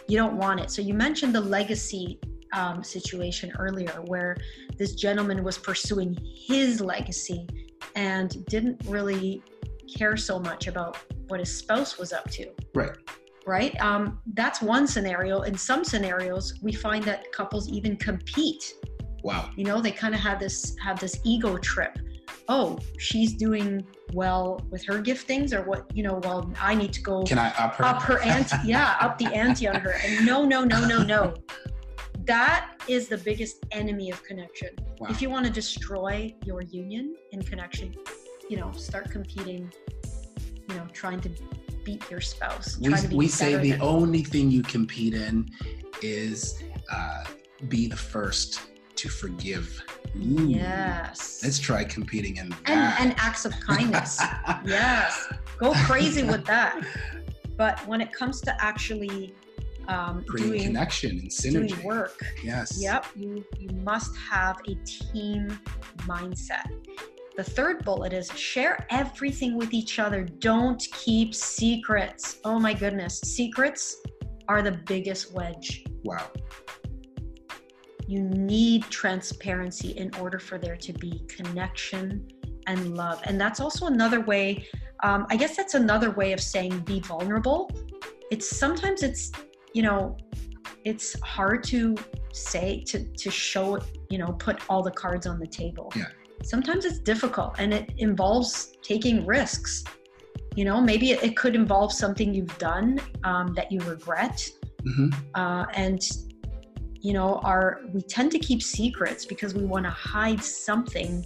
You 0.07 0.17
don't 0.17 0.37
want 0.37 0.59
it. 0.59 0.71
So 0.71 0.81
you 0.81 0.93
mentioned 0.93 1.33
the 1.33 1.41
legacy 1.41 2.19
um, 2.53 2.83
situation 2.83 3.51
earlier, 3.57 4.01
where 4.05 4.37
this 4.77 4.95
gentleman 4.95 5.43
was 5.43 5.57
pursuing 5.57 6.17
his 6.21 6.81
legacy 6.81 7.47
and 7.95 8.45
didn't 8.45 8.81
really 8.85 9.41
care 9.93 10.17
so 10.17 10.39
much 10.39 10.67
about 10.67 10.97
what 11.27 11.39
his 11.39 11.55
spouse 11.55 11.97
was 11.97 12.13
up 12.13 12.29
to 12.29 12.49
right 12.73 12.95
right? 13.45 13.79
Um, 13.81 14.19
that's 14.33 14.61
one 14.61 14.87
scenario. 14.87 15.41
In 15.41 15.57
some 15.57 15.83
scenarios 15.83 16.59
we 16.61 16.73
find 16.73 17.03
that 17.05 17.31
couples 17.31 17.69
even 17.69 17.95
compete. 17.97 18.73
Wow. 19.23 19.49
You 19.55 19.65
know 19.65 19.81
they 19.81 19.91
kind 19.91 20.13
of 20.13 20.19
have 20.21 20.39
this 20.39 20.75
have 20.83 20.99
this 20.99 21.19
ego 21.23 21.57
trip. 21.57 21.97
Oh 22.47 22.77
she's 22.97 23.33
doing 23.33 23.85
well 24.13 24.59
with 24.69 24.83
her 24.85 25.01
giftings 25.01 25.53
or 25.53 25.63
what 25.63 25.85
you 25.95 26.03
know 26.03 26.19
well 26.23 26.51
i 26.59 26.75
need 26.75 26.93
to 26.93 27.01
go 27.01 27.23
can 27.23 27.39
i 27.39 27.47
up 27.57 27.73
her? 27.75 27.83
up 27.85 28.01
her 28.01 28.19
ante 28.21 28.55
yeah 28.65 28.95
up 28.99 29.17
the 29.17 29.25
ante 29.33 29.67
on 29.67 29.79
her. 29.79 29.95
And 30.05 30.25
no 30.25 30.43
no 30.45 30.63
no 30.63 30.85
no 30.85 31.03
no. 31.03 31.33
That 32.25 32.75
is 32.87 33.09
the 33.09 33.17
biggest 33.17 33.65
enemy 33.71 34.09
of 34.09 34.23
connection. 34.23 34.69
Wow. 34.99 35.07
if 35.09 35.21
you 35.21 35.29
want 35.29 35.45
to 35.45 35.51
destroy 35.51 36.33
your 36.45 36.61
union 36.61 37.15
and 37.31 37.45
connection 37.45 37.95
you 38.49 38.57
know 38.57 38.71
start 38.73 39.09
competing 39.09 39.71
you 40.69 40.75
know 40.75 40.85
trying 40.93 41.19
to 41.21 41.29
beat 41.83 42.09
your 42.09 42.21
spouse 42.21 42.77
we, 42.79 42.93
be 43.07 43.15
we 43.15 43.27
say 43.27 43.55
the 43.55 43.77
only 43.79 44.23
thing 44.23 44.49
you 44.49 44.63
compete 44.63 45.13
in 45.13 45.49
is 46.01 46.61
uh, 46.91 47.23
be 47.67 47.87
the 47.87 47.95
first 47.95 48.61
to 48.95 49.09
forgive. 49.09 49.83
Ooh. 50.15 50.47
yes. 50.47 51.41
Let's 51.43 51.59
try 51.59 51.83
competing 51.83 52.37
in 52.37 52.43
and 52.43 52.53
that. 52.65 53.01
and 53.01 53.15
acts 53.17 53.45
of 53.45 53.53
kindness. 53.59 54.21
Yes. 54.65 55.27
Go 55.57 55.73
crazy 55.85 56.23
with 56.23 56.45
that. 56.55 56.85
But 57.57 57.85
when 57.87 58.01
it 58.01 58.13
comes 58.13 58.39
to 58.41 58.63
actually 58.63 59.33
um, 59.87 60.23
create 60.23 60.47
doing, 60.47 60.61
connection 60.63 61.11
and 61.11 61.29
doing 61.29 61.67
synergy. 61.67 61.83
work 61.83 62.23
yes. 62.43 62.81
Yep, 62.81 63.07
you 63.15 63.45
you 63.59 63.69
must 63.83 64.15
have 64.15 64.61
a 64.67 64.75
team 64.85 65.59
mindset. 65.99 66.63
The 67.35 67.43
third 67.43 67.83
bullet 67.83 68.13
is 68.13 68.31
share 68.37 68.85
everything 68.91 69.57
with 69.57 69.73
each 69.73 69.97
other. 69.97 70.23
Don't 70.23 70.81
keep 70.93 71.33
secrets. 71.33 72.37
Oh 72.45 72.59
my 72.59 72.73
goodness, 72.75 73.19
secrets 73.21 73.97
are 74.47 74.61
the 74.61 74.73
biggest 74.85 75.33
wedge. 75.33 75.83
wow 76.03 76.29
You 78.05 78.21
need 78.21 78.83
transparency 78.83 79.91
in 79.91 80.13
order 80.19 80.37
for 80.37 80.59
there 80.59 80.75
to 80.77 80.93
be 80.93 81.25
connection 81.27 82.27
and 82.67 82.95
love. 82.95 83.19
And 83.23 83.41
that's 83.41 83.59
also 83.59 83.87
another 83.87 84.21
way, 84.21 84.67
um, 85.03 85.25
I 85.29 85.35
guess 85.35 85.57
that's 85.57 85.73
another 85.73 86.11
way 86.11 86.33
of 86.33 86.39
saying 86.39 86.79
be 86.81 86.99
vulnerable. 86.99 87.71
It's 88.29 88.47
sometimes 88.55 89.01
it's, 89.01 89.31
you 89.73 89.81
know, 89.81 90.17
it's 90.85 91.19
hard 91.21 91.63
to 91.65 91.95
say, 92.31 92.83
to, 92.87 93.03
to 93.03 93.31
show, 93.31 93.79
you 94.09 94.17
know, 94.17 94.33
put 94.33 94.59
all 94.69 94.83
the 94.83 94.91
cards 94.91 95.25
on 95.25 95.39
the 95.39 95.47
table. 95.47 95.91
Yeah. 95.95 96.05
Sometimes 96.43 96.85
it's 96.85 96.99
difficult 96.99 97.55
and 97.57 97.73
it 97.73 97.91
involves 97.97 98.73
taking 98.81 99.25
risks. 99.25 99.83
You 100.55 100.65
know, 100.65 100.79
maybe 100.79 101.11
it, 101.11 101.23
it 101.23 101.35
could 101.35 101.55
involve 101.55 101.91
something 101.91 102.33
you've 102.33 102.57
done 102.57 102.99
um, 103.23 103.53
that 103.55 103.71
you 103.71 103.79
regret. 103.81 104.47
Hmm 104.83 105.09
uh, 105.35 105.65
and 105.73 106.01
you 107.01 107.13
know 107.13 107.35
our 107.43 107.81
we 107.93 108.01
tend 108.01 108.31
to 108.31 108.39
keep 108.39 108.61
secrets 108.61 109.25
because 109.25 109.53
we 109.53 109.65
want 109.65 109.85
to 109.85 109.89
hide 109.89 110.43
something 110.43 111.25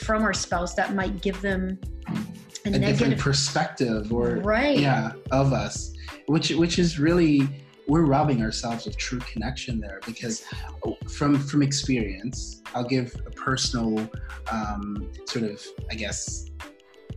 from 0.00 0.22
our 0.22 0.34
spouse 0.34 0.74
that 0.74 0.94
might 0.94 1.20
give 1.20 1.40
them 1.40 1.78
a, 2.08 2.12
a 2.12 2.78
different 2.78 2.80
negative 2.80 3.18
perspective 3.18 4.12
or 4.12 4.36
right. 4.36 4.78
yeah 4.78 5.12
of 5.30 5.52
us 5.52 5.92
which 6.26 6.50
which 6.50 6.78
is 6.78 6.98
really 6.98 7.48
we're 7.88 8.04
robbing 8.06 8.42
ourselves 8.42 8.86
of 8.86 8.96
true 8.96 9.18
connection 9.20 9.80
there 9.80 10.00
because 10.06 10.44
from 11.08 11.38
from 11.38 11.62
experience 11.62 12.62
i'll 12.74 12.84
give 12.88 13.14
a 13.26 13.30
personal 13.30 13.98
um, 14.50 15.08
sort 15.26 15.44
of 15.44 15.62
i 15.90 15.94
guess 15.94 16.46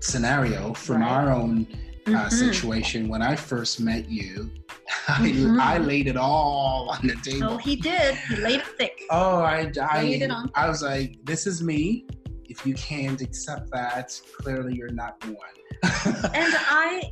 scenario 0.02 0.74
from 0.74 1.02
Right. 1.02 1.12
our 1.12 1.32
own 1.32 1.68
uh, 2.08 2.12
Mhm. 2.12 2.32
situation 2.32 3.08
when 3.10 3.22
i 3.22 3.36
first 3.36 3.80
met 3.80 4.10
you 4.10 4.50
I, 5.08 5.20
Mhm. 5.22 5.60
I 5.60 5.78
laid 5.78 6.08
it 6.08 6.18
all 6.18 6.90
on 6.90 7.06
the 7.08 7.16
table 7.16 7.48
oh 7.52 7.58
he 7.58 7.76
did 7.76 8.16
he 8.30 8.36
laid 8.38 8.60
it 8.62 8.68
thick 8.78 9.02
Oh, 9.12 9.40
I, 9.42 9.64
Laid 10.04 10.22
it 10.22 10.30
I, 10.32 10.34
on. 10.36 10.52
I 10.54 10.70
was 10.70 10.84
like, 10.84 11.18
this 11.24 11.48
is 11.48 11.64
me. 11.64 12.06
If 12.46 12.64
you 12.66 12.76
can't 12.76 13.20
accept 13.22 13.72
that, 13.72 14.20
clearly 14.38 14.76
you're 14.76 14.92
not 15.04 15.20
the 15.20 15.30
one. 15.34 15.56
and 16.36 16.54
i 16.84 17.12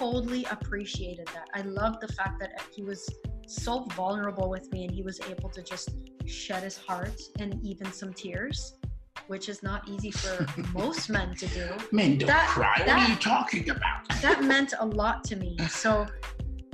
totally 0.00 0.44
appreciated 0.50 1.26
that 1.34 1.46
i 1.54 1.60
love 1.60 2.00
the 2.00 2.08
fact 2.08 2.40
that 2.40 2.52
he 2.74 2.82
was 2.82 3.06
so 3.46 3.84
vulnerable 3.96 4.48
with 4.48 4.72
me 4.72 4.84
and 4.84 4.92
he 4.94 5.02
was 5.02 5.20
able 5.28 5.50
to 5.50 5.62
just 5.62 5.90
shed 6.26 6.62
his 6.62 6.76
heart 6.78 7.20
and 7.38 7.60
even 7.62 7.92
some 7.92 8.12
tears 8.14 8.78
which 9.26 9.48
is 9.50 9.62
not 9.62 9.86
easy 9.88 10.10
for 10.10 10.46
most 10.72 11.10
men 11.10 11.34
to 11.34 11.46
do 11.48 11.68
Men 11.92 12.16
don't 12.16 12.28
That- 12.28 12.48
cry. 12.48 12.76
what 12.78 12.88
are 12.88 13.08
you 13.10 13.16
talking 13.16 13.68
about? 13.68 14.08
that 14.22 14.42
meant 14.42 14.72
a 14.80 14.86
lot 14.86 15.22
to 15.24 15.36
me. 15.36 15.56
So, 15.68 16.06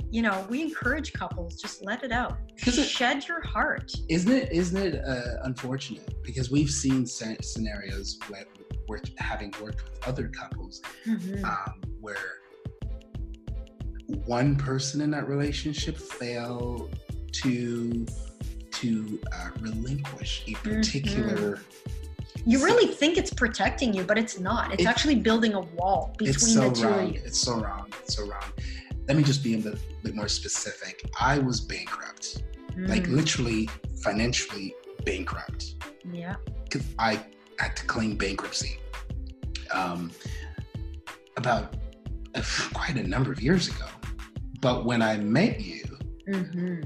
you 0.09 0.21
know, 0.21 0.45
we 0.49 0.61
encourage 0.61 1.11
couples 1.13 1.61
just 1.61 1.83
let 1.83 2.03
it 2.03 2.11
out. 2.11 2.37
it- 2.65 2.71
Shed 2.97 3.27
your 3.27 3.41
heart. 3.41 3.91
Isn't 4.09 4.31
it? 4.31 4.51
Isn't 4.51 4.77
it 4.87 4.95
uh, 5.05 5.43
unfortunate? 5.43 6.15
Because 6.23 6.49
we've 6.49 6.69
seen 6.69 7.05
scenarios 7.05 8.17
where, 8.27 8.45
where 8.87 9.01
having 9.17 9.53
worked 9.61 9.83
with 9.83 10.07
other 10.07 10.27
couples, 10.29 10.81
Mhm. 11.05 11.43
um, 11.43 11.81
where 11.99 12.17
one 14.25 14.55
person 14.55 15.01
in 15.01 15.11
that 15.11 15.27
relationship 15.27 15.97
fail 15.97 16.89
to 17.33 18.05
to 18.71 19.19
uh, 19.33 19.49
relinquish 19.59 20.43
a 20.47 20.53
particular 20.55 21.59
You 22.45 22.63
really 22.63 22.93
think 22.93 23.17
it's 23.17 23.33
protecting 23.33 23.93
you, 23.93 24.03
but 24.03 24.17
it's 24.17 24.39
not. 24.39 24.71
It's 24.73 24.83
It- 24.83 24.87
actually 24.87 25.15
building 25.15 25.53
a 25.55 25.61
wall 25.61 26.13
between 26.17 26.29
it's 26.35 26.53
so 26.53 26.69
the 26.69 26.75
two 26.75 26.83
wrong. 26.87 27.07
of 27.09 27.15
you. 27.15 27.21
It's 27.25 27.39
so 27.39 27.55
wrong. 27.59 27.91
It's 28.03 28.15
so 28.15 28.25
wrong. 28.27 28.43
Let 29.07 29.17
me 29.17 29.23
just 29.23 29.43
be 29.43 29.55
a 29.55 29.57
bit, 29.57 29.77
bit 30.03 30.15
more 30.15 30.27
specific. 30.27 31.09
I 31.19 31.39
was 31.39 31.59
bankrupt, 31.59 32.43
like 32.77 33.05
Mm, 33.07 33.15
literally 33.15 33.69
financially 34.03 34.75
bankrupt, 35.05 35.75
yeah. 36.13 36.35
because 36.65 36.83
I 36.99 37.19
had 37.59 37.75
to 37.77 37.85
claim 37.85 38.15
bankruptcy 38.15 38.77
um, 39.71 40.11
about 41.35 41.73
uh, 42.35 42.41
quite 42.73 42.95
a 42.97 43.07
number 43.07 43.31
of 43.31 43.41
years 43.41 43.67
ago. 43.69 43.85
But 44.67 44.83
when 44.83 45.01
I 45.01 45.15
met 45.15 45.61
you, 45.61 45.85
hmm 46.29 46.81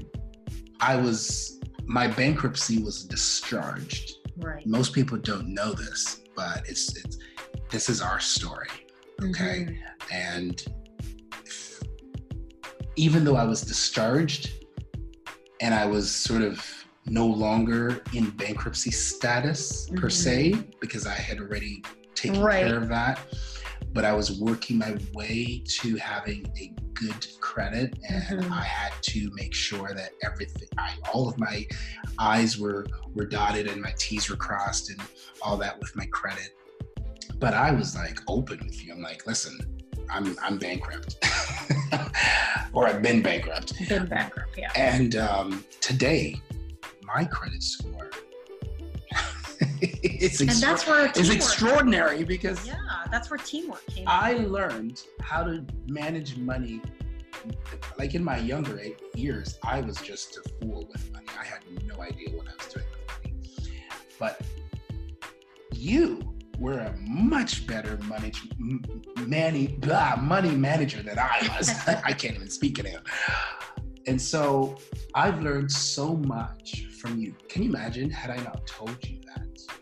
I 0.78 0.94
was 0.94 1.58
my 1.84 2.06
bankruptcy 2.06 2.80
was 2.80 3.02
discharged. 3.02 4.06
Right. 4.36 4.64
Most 4.64 4.92
people 4.92 5.18
don't 5.18 5.48
know 5.48 5.72
this, 5.72 6.20
but 6.36 6.58
it's 6.68 6.96
it's 6.96 7.18
this 7.70 7.88
is 7.88 8.00
our 8.00 8.20
story. 8.20 8.68
Okay. 9.20 9.56
Mhm. 9.66 9.78
and 10.12 10.64
even 12.94 13.24
though 13.24 13.36
I 13.44 13.46
was 13.52 13.62
discharged 13.62 14.42
and 15.60 15.74
I 15.74 15.84
was 15.86 16.08
sort 16.08 16.42
of 16.42 16.64
no 17.06 17.26
longer 17.26 18.00
in 18.12 18.30
bankruptcy 18.30 18.92
status 18.92 19.88
per 19.96 20.08
Mhm. 20.08 20.12
se 20.24 20.38
because 20.80 21.04
I 21.04 21.14
had 21.28 21.40
already 21.40 21.82
taken 22.14 22.40
Right. 22.40 22.64
care 22.64 22.76
of 22.76 22.88
that, 22.90 23.18
but 23.92 24.04
I 24.04 24.12
was 24.14 24.38
working 24.40 24.78
my 24.78 24.96
way 25.14 25.62
to 25.80 25.96
having 25.96 26.46
a 26.58 26.72
good 26.94 27.26
credit 27.40 27.98
and 28.08 28.42
Mhm. 28.42 28.50
I 28.50 28.62
had 28.62 28.92
to 29.02 29.30
make 29.34 29.54
sure 29.54 29.92
that 29.94 30.12
everything 30.22 30.68
I, 30.78 30.94
all 31.12 31.28
of 31.28 31.38
my 31.38 31.66
I's 32.18 32.58
were 32.58 32.86
were 33.14 33.26
dotted 33.26 33.66
and 33.66 33.80
my 33.82 33.92
T's 33.98 34.28
were 34.30 34.36
crossed 34.36 34.90
and 34.90 35.00
all 35.42 35.56
that 35.58 35.78
with 35.80 35.94
my 35.96 36.06
credit. 36.06 36.56
But 37.38 37.54
I 37.54 37.70
was 37.72 37.94
like 37.96 38.18
open 38.28 38.58
with 38.64 38.84
you. 38.84 38.92
I'm 38.92 39.02
like, 39.02 39.26
listen, 39.26 39.58
I'm 40.10 40.36
I'm 40.42 40.58
bankrupt, 40.58 41.16
or 42.72 42.86
I've 42.86 43.02
been 43.02 43.22
bankrupt, 43.22 43.72
Been 43.88 44.06
bankrupt, 44.06 44.56
yeah. 44.58 44.70
and 44.76 45.16
um, 45.16 45.64
today 45.80 46.40
my 47.02 47.24
credit 47.24 47.62
score 47.62 48.10
it's 50.22 50.40
And 50.40 50.50
extra- 50.50 50.68
that's 50.68 50.86
where 50.86 51.06
it's 51.06 51.28
extraordinary 51.28 52.24
because 52.24 52.66
Yeah, 52.66 52.76
that's 53.10 53.30
where 53.30 53.38
teamwork 53.38 53.84
came. 53.86 54.04
I 54.06 54.34
learned 54.34 55.02
how 55.20 55.42
to 55.42 55.64
manage 55.88 56.36
money 56.36 56.80
like 57.98 58.14
in 58.14 58.22
my 58.22 58.38
younger 58.38 58.80
years, 59.14 59.58
I 59.64 59.80
was 59.80 59.96
just 59.96 60.38
a 60.38 60.48
fool 60.60 60.86
with 60.92 61.12
money. 61.12 61.26
I 61.38 61.44
had 61.44 61.60
no 61.84 62.00
idea 62.00 62.28
what 62.30 62.46
I 62.48 62.52
was 62.56 62.72
doing 62.72 62.86
with 62.92 63.24
money. 63.24 63.78
But 64.18 64.40
you 65.74 66.34
were 66.58 66.78
a 66.78 66.96
much 67.00 67.66
better 67.66 67.98
money 68.04 68.32
money 69.26 69.66
blah, 69.66 70.16
money 70.16 70.52
manager 70.52 71.02
than 71.02 71.18
I 71.18 71.48
was. 71.56 71.70
I 72.04 72.12
can't 72.12 72.36
even 72.36 72.50
speak 72.50 72.78
it 72.78 72.86
out. 72.94 73.02
And 74.06 74.20
so 74.20 74.76
I've 75.14 75.42
learned 75.42 75.70
so 75.72 76.16
much 76.16 76.86
from 77.00 77.18
you. 77.18 77.34
Can 77.48 77.62
you 77.62 77.70
imagine 77.70 78.10
had 78.10 78.30
I 78.30 78.36
not 78.42 78.66
told 78.66 78.96
you 79.08 79.18
that? 79.26 79.81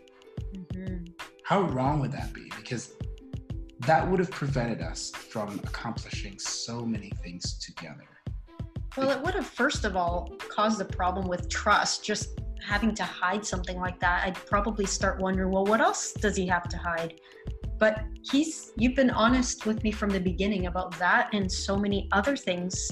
How 1.51 1.63
wrong 1.63 1.99
would 1.99 2.13
that 2.13 2.31
be? 2.31 2.49
Because 2.55 2.93
that 3.79 4.09
would 4.09 4.21
have 4.21 4.31
prevented 4.31 4.79
us 4.79 5.11
from 5.11 5.59
accomplishing 5.65 6.39
so 6.39 6.85
many 6.85 7.09
things 7.21 7.59
together. 7.59 8.07
Well, 8.95 9.09
it 9.09 9.21
would 9.21 9.33
have, 9.33 9.47
first 9.47 9.83
of 9.83 9.97
all, 9.97 10.33
caused 10.47 10.79
a 10.79 10.85
problem 10.85 11.27
with 11.27 11.49
trust. 11.49 12.05
Just 12.05 12.39
having 12.65 12.95
to 12.95 13.03
hide 13.03 13.45
something 13.45 13.77
like 13.77 13.99
that, 13.99 14.23
I'd 14.25 14.35
probably 14.35 14.85
start 14.85 15.19
wondering, 15.19 15.51
well, 15.51 15.65
what 15.65 15.81
else 15.81 16.13
does 16.13 16.37
he 16.37 16.47
have 16.47 16.69
to 16.69 16.77
hide? 16.77 17.19
But 17.77 18.01
he's, 18.31 18.71
you've 18.77 18.95
been 18.95 19.09
honest 19.09 19.65
with 19.65 19.83
me 19.83 19.91
from 19.91 20.09
the 20.09 20.21
beginning 20.21 20.67
about 20.67 20.97
that 20.99 21.31
and 21.33 21.51
so 21.51 21.75
many 21.75 22.07
other 22.13 22.37
things. 22.37 22.89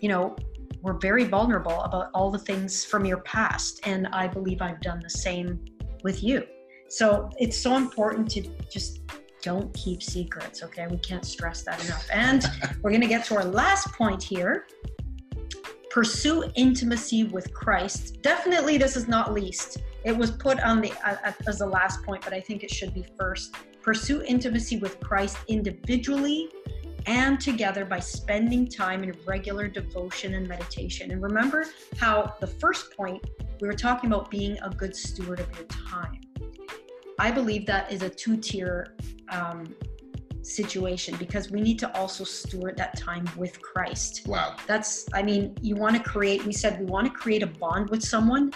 You 0.00 0.08
know, 0.08 0.36
we're 0.80 0.98
very 0.98 1.24
vulnerable 1.24 1.82
about 1.82 2.08
all 2.14 2.30
the 2.30 2.38
things 2.38 2.82
from 2.82 3.04
your 3.04 3.18
past. 3.18 3.80
And 3.86 4.06
I 4.06 4.26
believe 4.26 4.62
I've 4.62 4.80
done 4.80 5.00
the 5.00 5.10
same 5.10 5.62
with 6.02 6.22
you. 6.22 6.46
So 6.94 7.28
it's 7.38 7.58
so 7.58 7.76
important 7.76 8.30
to 8.30 8.42
just 8.70 9.00
don't 9.42 9.74
keep 9.74 10.00
secrets, 10.00 10.62
okay? 10.62 10.86
We 10.88 10.98
can't 10.98 11.24
stress 11.24 11.62
that 11.62 11.84
enough. 11.84 12.06
And 12.12 12.44
we're 12.82 12.90
going 12.90 13.00
to 13.00 13.08
get 13.08 13.24
to 13.26 13.34
our 13.34 13.44
last 13.44 13.88
point 13.94 14.22
here. 14.22 14.68
Pursue 15.90 16.44
intimacy 16.54 17.24
with 17.24 17.52
Christ. 17.52 18.22
Definitely, 18.22 18.78
this 18.78 18.94
is 18.94 19.08
not 19.08 19.32
least. 19.32 19.78
It 20.04 20.16
was 20.16 20.30
put 20.30 20.60
on 20.60 20.80
the 20.80 20.92
uh, 21.04 21.32
as 21.48 21.58
the 21.58 21.66
last 21.66 22.00
point, 22.04 22.22
but 22.22 22.32
I 22.32 22.40
think 22.40 22.62
it 22.62 22.70
should 22.70 22.94
be 22.94 23.04
first. 23.18 23.56
Pursue 23.82 24.22
intimacy 24.22 24.76
with 24.76 25.00
Christ 25.00 25.38
individually 25.48 26.48
and 27.06 27.40
together 27.40 27.84
by 27.84 27.98
spending 27.98 28.68
time 28.68 29.02
in 29.02 29.16
regular 29.26 29.66
devotion 29.66 30.34
and 30.34 30.46
meditation. 30.46 31.10
And 31.10 31.20
remember 31.20 31.66
how 31.96 32.34
the 32.40 32.46
first 32.46 32.96
point 32.96 33.20
we 33.60 33.66
were 33.66 33.74
talking 33.74 34.12
about 34.12 34.30
being 34.30 34.58
a 34.62 34.70
good 34.70 34.94
steward 34.94 35.40
of 35.40 35.48
your 35.58 35.66
time. 35.66 36.20
I 37.18 37.30
believe 37.30 37.66
that 37.66 37.92
is 37.92 38.02
a 38.02 38.10
two 38.10 38.36
tier 38.36 38.96
um, 39.30 39.74
situation 40.42 41.16
because 41.16 41.50
we 41.50 41.60
need 41.60 41.78
to 41.78 41.96
also 41.96 42.24
steward 42.24 42.76
that 42.76 42.96
time 42.98 43.28
with 43.36 43.60
Christ. 43.62 44.26
Wow. 44.26 44.56
That's, 44.66 45.06
I 45.14 45.22
mean, 45.22 45.56
you 45.62 45.76
want 45.76 45.96
to 45.96 46.02
create, 46.02 46.44
we 46.44 46.52
said 46.52 46.78
we 46.78 46.86
want 46.86 47.06
to 47.06 47.12
create 47.12 47.42
a 47.42 47.46
bond 47.46 47.90
with 47.90 48.02
someone. 48.02 48.52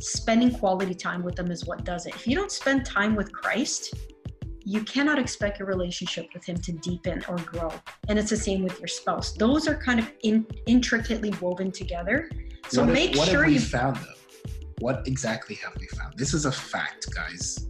Spending 0.00 0.52
quality 0.52 0.94
time 0.94 1.22
with 1.22 1.36
them 1.36 1.50
is 1.50 1.66
what 1.66 1.84
does 1.84 2.06
it. 2.06 2.14
If 2.14 2.26
you 2.26 2.34
don't 2.34 2.52
spend 2.52 2.86
time 2.86 3.14
with 3.14 3.32
Christ, 3.32 3.94
you 4.64 4.82
cannot 4.82 5.18
expect 5.18 5.58
your 5.58 5.68
relationship 5.68 6.26
with 6.34 6.44
him 6.44 6.56
to 6.58 6.72
deepen 6.72 7.22
or 7.28 7.36
grow. 7.36 7.70
And 8.08 8.18
it's 8.18 8.30
the 8.30 8.36
same 8.36 8.62
with 8.62 8.78
your 8.78 8.88
spouse. 8.88 9.32
Those 9.32 9.68
are 9.68 9.74
kind 9.74 9.98
of 10.00 10.10
in, 10.22 10.46
intricately 10.66 11.32
woven 11.40 11.70
together. 11.70 12.30
So 12.68 12.82
what 12.82 12.92
make 12.92 13.10
have, 13.10 13.18
what 13.18 13.28
sure 13.28 13.42
have 13.42 13.48
we 13.48 13.54
you 13.54 13.60
found 13.60 13.96
though. 13.96 14.14
What 14.78 15.06
exactly 15.06 15.56
have 15.56 15.76
we 15.78 15.86
found? 15.88 16.14
This 16.16 16.32
is 16.32 16.46
a 16.46 16.52
fact, 16.52 17.06
guys. 17.14 17.66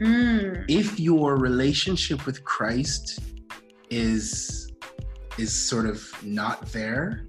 Mm. 0.00 0.64
If 0.68 1.00
your 1.00 1.36
relationship 1.36 2.26
with 2.26 2.44
Christ 2.44 3.20
is 3.90 4.72
is 5.38 5.54
sort 5.54 5.86
of 5.86 6.02
not 6.22 6.66
there, 6.72 7.26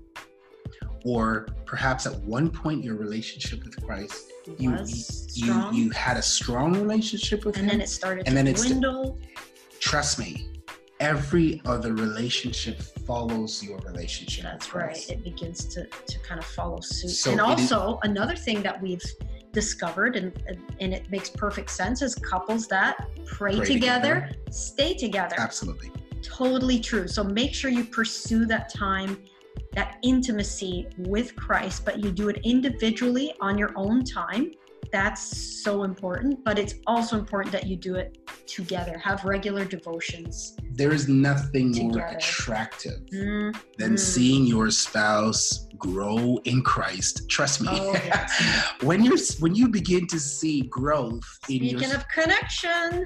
or 1.05 1.47
perhaps 1.65 2.05
at 2.05 2.15
one 2.21 2.49
point 2.49 2.83
your 2.83 2.95
relationship 2.95 3.63
with 3.63 3.81
Christ 3.85 4.31
you 4.57 4.77
you, 5.33 5.71
you 5.71 5.89
had 5.91 6.17
a 6.17 6.21
strong 6.21 6.73
relationship 6.73 7.45
with 7.45 7.57
and 7.57 7.65
him 7.65 7.69
then 7.69 7.81
it 7.81 7.89
started 7.89 8.27
and 8.27 8.35
then 8.35 8.47
it's 8.47 8.65
dwindle. 8.65 9.19
trust 9.79 10.19
me 10.19 10.49
every 10.99 11.61
other 11.65 11.93
relationship 11.93 12.81
follows 12.81 13.63
your 13.63 13.77
relationship 13.79 14.43
that's 14.43 14.73
right 14.73 15.09
it 15.09 15.23
begins 15.23 15.65
to 15.65 15.85
to 16.07 16.19
kind 16.19 16.39
of 16.39 16.45
follow 16.45 16.79
suit 16.79 17.11
So 17.11 17.31
and 17.31 17.41
also 17.41 17.99
another 18.03 18.35
thing 18.35 18.63
that 18.63 18.81
we've 18.81 19.03
discovered 19.61 20.15
and 20.15 20.27
and 20.79 20.93
it 20.93 21.09
makes 21.09 21.29
perfect 21.31 21.71
sense 21.71 22.03
is 22.03 22.13
couples 22.13 22.67
that 22.67 22.93
pray, 23.25 23.55
Pray 23.57 23.65
together, 23.65 24.29
stay 24.51 24.93
together. 24.93 25.35
Absolutely. 25.39 25.89
Totally 26.21 26.79
true. 26.79 27.07
So 27.07 27.23
make 27.23 27.55
sure 27.55 27.71
you 27.71 27.83
pursue 27.83 28.45
that 28.45 28.71
time 28.71 29.11
that 29.73 29.97
intimacy 30.01 30.87
with 31.13 31.35
christ 31.35 31.83
but 31.85 31.95
you 32.03 32.09
do 32.11 32.29
it 32.29 32.37
individually 32.43 33.33
on 33.41 33.57
your 33.57 33.71
own 33.75 34.03
time 34.03 34.45
that's 34.97 35.23
so 35.63 35.83
important 35.83 36.43
but 36.43 36.57
it's 36.57 36.75
also 36.87 37.17
important 37.17 37.51
that 37.51 37.67
you 37.67 37.75
do 37.75 37.95
it 37.95 38.17
together 38.47 38.97
have 38.97 39.23
regular 39.23 39.63
devotions 39.63 40.57
there 40.71 40.91
is 40.91 41.07
nothing 41.07 41.71
more 41.71 42.07
attractive 42.07 42.99
Mm, 43.13 43.55
than 43.77 43.93
mm. 43.93 43.99
seeing 43.99 44.45
your 44.45 44.69
spouse 44.69 45.67
grow 45.77 46.39
in 46.45 46.61
Christ. 46.61 47.29
Trust 47.29 47.61
me. 47.61 47.69
Oh, 47.71 47.93
yes. 47.93 48.73
when 48.81 49.03
you 49.03 49.17
when 49.39 49.53
you 49.55 49.67
begin 49.69 50.07
to 50.07 50.19
see 50.19 50.61
growth 50.63 51.27
in 51.49 51.63
your 51.63 51.79
speaking 51.79 51.95
of 51.95 52.07
connection 52.09 53.05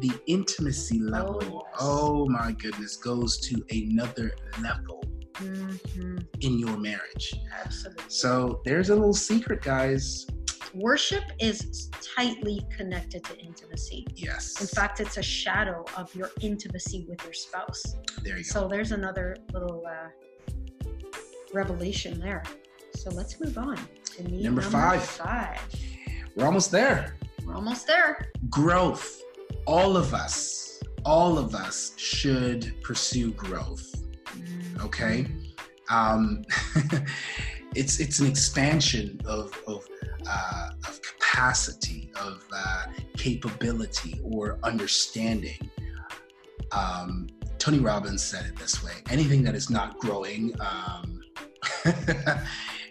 the 0.00 0.12
intimacy 0.26 0.98
level, 0.98 1.40
yes. 1.42 1.76
oh 1.80 2.26
my 2.26 2.52
goodness, 2.52 2.96
goes 2.96 3.38
to 3.48 3.62
another 3.70 4.32
level 4.62 5.04
Mhm, 5.40 6.26
in 6.40 6.58
your 6.58 6.76
marriage. 6.78 7.34
absolutely 7.64 8.04
So 8.08 8.60
there's 8.64 8.90
a 8.90 8.94
little 8.94 9.14
secret, 9.14 9.62
guys. 9.62 10.26
worship 10.74 11.24
is 11.40 11.88
tightly 12.16 12.64
connected 12.76 13.24
to 13.24 13.36
intimacy 13.38 14.06
Yes. 14.14 14.60
in 14.60 14.68
fact 14.68 15.00
it's 15.00 15.16
a 15.16 15.22
shadow 15.22 15.84
of 15.96 16.14
your 16.14 16.30
intimacy 16.42 17.04
with 17.08 17.20
your 17.24 17.32
spouse 17.32 17.82
there 18.22 18.36
you 18.38 18.44
go. 18.44 18.50
So 18.52 18.68
there's 18.68 18.92
another 18.92 19.36
little 19.52 19.84
uh, 19.84 20.08
revelation 21.52 22.20
there. 22.20 22.44
So 22.94 23.10
let's 23.10 23.40
move 23.40 23.58
on 23.58 23.78
to 24.16 24.22
need 24.24 24.44
Number 24.44 24.62
five. 24.62 25.02
Five. 25.02 25.60
We're 26.36 26.44
almost 26.46 26.70
there. 26.70 27.16
We're 27.44 27.54
almost 27.54 27.86
there. 27.88 28.30
Growth. 28.48 29.20
All 29.66 29.96
of 29.96 30.14
us, 30.14 30.80
all 31.04 31.38
of 31.38 31.54
us 31.54 31.92
should 31.96 32.80
pursue 32.82 33.32
growth. 33.32 33.86
Okay. 34.80 35.26
Um, 35.90 36.44
it's 37.74 38.00
it's 38.00 38.20
an 38.20 38.26
expansion 38.26 39.20
of 39.24 39.52
of, 39.66 39.86
uh, 40.28 40.70
of 40.86 41.00
capacity, 41.02 42.10
of 42.20 42.46
uh, 42.54 42.84
capability, 43.16 44.20
or 44.24 44.58
understanding. 44.62 45.70
Um, 46.72 47.28
Tony 47.58 47.78
Robbins 47.78 48.22
said 48.22 48.46
it 48.46 48.56
this 48.56 48.82
way: 48.84 48.92
anything 49.10 49.42
that 49.44 49.54
is 49.54 49.70
not 49.70 49.98
growing, 49.98 50.54
um, 50.60 51.22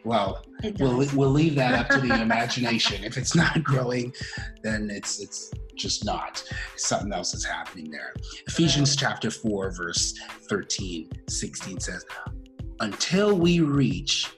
well, 0.04 0.46
we'll 0.80 1.08
we'll 1.14 1.30
leave 1.30 1.56
that 1.56 1.74
up 1.74 1.90
to 1.90 2.00
the 2.00 2.22
imagination. 2.22 3.04
If 3.04 3.18
it's 3.18 3.36
not 3.36 3.64
growing, 3.64 4.14
then 4.64 4.90
it's 4.92 5.20
it's 5.20 5.52
just 5.76 6.06
not. 6.06 6.44
Something 6.76 7.14
else 7.14 7.34
is 7.34 7.46
happening 7.46 7.90
there. 7.90 8.14
Ephesians 8.48 8.96
chapter 8.96 9.32
4, 9.32 9.72
verse 9.72 10.14
13, 10.50 11.10
16 11.28 11.80
says, 11.80 12.06
Until 12.82 13.38
we 13.38 13.62
reach 13.62 14.34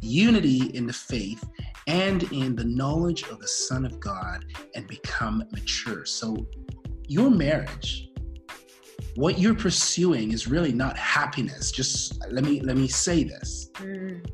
unity 0.00 0.66
in 0.76 0.86
the 0.86 0.92
faith 0.92 1.42
and 1.86 2.24
in 2.32 2.54
the 2.54 2.64
knowledge 2.64 3.24
of 3.24 3.40
the 3.40 3.48
Son 3.48 3.84
of 3.84 3.98
God 3.98 4.44
and 4.74 4.86
become 4.86 5.44
mature. 5.52 6.04
So 6.04 6.36
your 7.06 7.30
marriage, 7.30 8.10
what 9.16 9.38
you're 9.38 9.54
pursuing 9.54 10.32
is 10.32 10.46
really 10.46 10.72
not 10.72 10.96
happiness. 10.96 11.70
Just 11.70 12.20
let 12.30 12.44
me 12.44 12.60
let 12.60 12.76
me 12.76 12.88
say 12.88 13.24
this 13.24 13.70
Mm, 13.74 14.24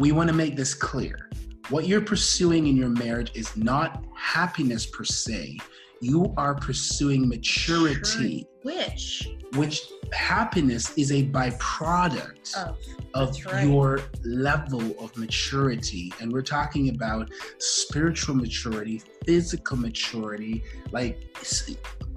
we 0.00 0.12
want 0.12 0.30
to 0.30 0.34
make 0.34 0.56
this 0.56 0.72
clear. 0.72 1.28
What 1.68 1.86
you're 1.86 2.00
pursuing 2.00 2.66
in 2.66 2.74
your 2.74 2.88
marriage 2.88 3.32
is 3.34 3.54
not 3.54 4.02
happiness 4.14 4.86
per 4.86 5.04
se. 5.04 5.58
You 6.00 6.32
are 6.36 6.54
pursuing 6.54 7.28
maturity, 7.28 8.46
which 8.62 9.28
which 9.54 9.82
happiness 10.12 10.96
is 10.96 11.12
a 11.12 11.26
byproduct 11.26 12.54
oh, 12.56 12.60
of 12.60 12.76
of 13.14 13.44
right. 13.46 13.66
your 13.66 14.00
level 14.24 14.82
of 14.98 15.16
maturity. 15.16 16.12
And 16.20 16.32
we're 16.32 16.42
talking 16.42 16.90
about 16.90 17.30
spiritual 17.58 18.34
maturity, 18.34 19.02
physical 19.26 19.76
maturity, 19.76 20.62
like 20.92 21.36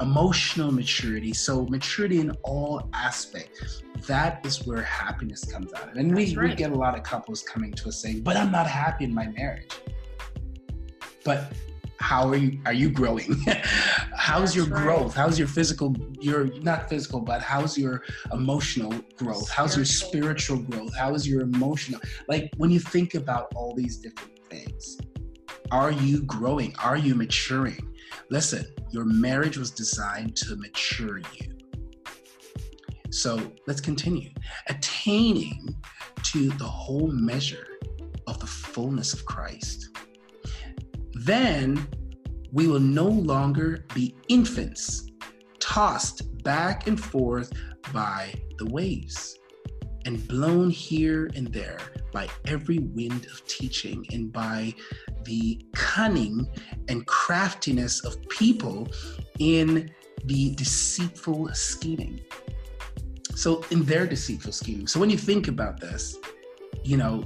emotional 0.01 0.71
maturity. 0.71 1.33
So, 1.33 1.65
maturity 1.65 2.19
in 2.19 2.31
all 2.43 2.89
aspects. 2.93 3.83
That 4.07 4.45
is 4.45 4.65
where 4.67 4.81
happiness 4.81 5.45
comes 5.45 5.73
out 5.73 5.89
of. 5.89 5.95
And 5.95 6.13
we, 6.13 6.25
That's 6.25 6.37
we 6.37 6.55
get 6.55 6.71
a 6.71 6.75
lot 6.75 6.97
of 6.97 7.03
couples 7.03 7.41
coming 7.41 7.71
to 7.73 7.89
us 7.89 8.01
saying, 8.01 8.21
but 8.21 8.35
I'm 8.35 8.51
not 8.51 8.67
happy 8.67 9.05
in 9.05 9.13
my 9.13 9.27
marriage. 9.27 9.71
But 11.23 11.53
how 12.03 12.27
are 12.27 12.35
you 12.35 12.59
are 12.65 12.73
you 12.73 12.89
growing? 12.89 13.33
How's 14.17 14.53
That's 14.53 14.55
your 14.55 14.65
right. 14.65 14.83
growth? 14.83 15.15
How's 15.15 15.39
your 15.39 15.47
physical 15.47 15.95
your 16.19 16.45
not 16.59 16.89
physical 16.89 17.21
but 17.21 17.41
how's 17.41 17.77
your 17.77 18.03
emotional 18.33 18.93
growth? 19.17 19.49
How's 19.49 19.77
your 19.77 19.85
spiritual. 19.85 20.57
growth? 20.57 20.93
How 20.95 21.13
is 21.15 21.25
your 21.25 21.41
emotional 21.41 22.01
like 22.27 22.51
when 22.57 22.69
you 22.71 22.81
think 22.81 23.15
about 23.15 23.53
all 23.55 23.73
these 23.73 23.97
different 23.97 24.37
things 24.49 24.97
are 25.71 25.91
you 25.91 26.23
growing? 26.23 26.75
Are 26.83 26.97
you 26.97 27.15
maturing? 27.15 27.79
Listen 28.29 28.65
your 28.91 29.05
marriage 29.05 29.57
was 29.57 29.71
designed 29.71 30.35
to 30.35 30.55
mature 30.57 31.19
you. 31.19 31.57
So 33.11 33.39
let's 33.65 33.81
continue. 33.81 34.31
Attaining 34.67 35.73
to 36.31 36.49
the 36.49 36.65
whole 36.65 37.07
measure 37.07 37.67
of 38.27 38.39
the 38.39 38.47
fullness 38.47 39.13
of 39.13 39.25
christ 39.25 39.89
then 41.25 41.87
we 42.51 42.67
will 42.67 42.79
no 42.79 43.07
longer 43.07 43.85
be 43.93 44.15
infants, 44.27 45.07
tossed 45.59 46.43
back 46.43 46.87
and 46.87 47.01
forth 47.01 47.51
by 47.93 48.33
the 48.57 48.65
waves, 48.65 49.39
and 50.05 50.27
blown 50.27 50.69
here 50.69 51.29
and 51.35 51.47
there 51.47 51.79
by 52.11 52.27
every 52.45 52.79
wind 52.79 53.25
of 53.25 53.45
teaching 53.47 54.05
and 54.11 54.31
by 54.31 54.73
the 55.23 55.65
cunning 55.73 56.47
and 56.89 57.07
craftiness 57.07 58.03
of 58.03 58.17
people 58.29 58.87
in 59.39 59.89
the 60.25 60.53
deceitful 60.55 61.49
scheming. 61.53 62.19
So, 63.35 63.63
in 63.71 63.83
their 63.83 64.05
deceitful 64.05 64.51
scheming. 64.51 64.87
So, 64.87 64.99
when 64.99 65.09
you 65.09 65.17
think 65.17 65.47
about 65.47 65.79
this, 65.79 66.17
you 66.83 66.97
know, 66.97 67.23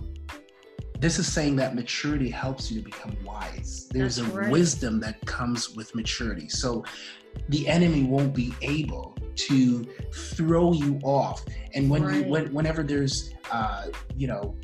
this 0.99 1.19
is 1.19 1.31
saying 1.31 1.55
that 1.57 1.75
maturity 1.75 2.29
helps 2.29 2.71
you 2.71 2.79
to 2.81 2.85
become 2.85 3.15
wise. 3.23 3.87
There's 3.91 4.15
That's 4.17 4.33
a 4.33 4.37
right. 4.37 4.49
wisdom 4.49 4.99
that 5.01 5.23
comes 5.25 5.75
with 5.75 5.93
maturity. 5.95 6.49
So 6.49 6.83
the 7.49 7.67
enemy 7.67 8.03
won't 8.03 8.33
be 8.33 8.53
able 8.61 9.15
to 9.35 9.85
throw 10.13 10.73
you 10.73 10.99
off. 11.03 11.45
And 11.75 11.89
when 11.89 12.01
you 12.13 12.23
when, 12.23 12.51
whenever 12.53 12.81
there's 12.83 13.33
uh, 13.51 13.87
you 14.15 14.27
know 14.27 14.55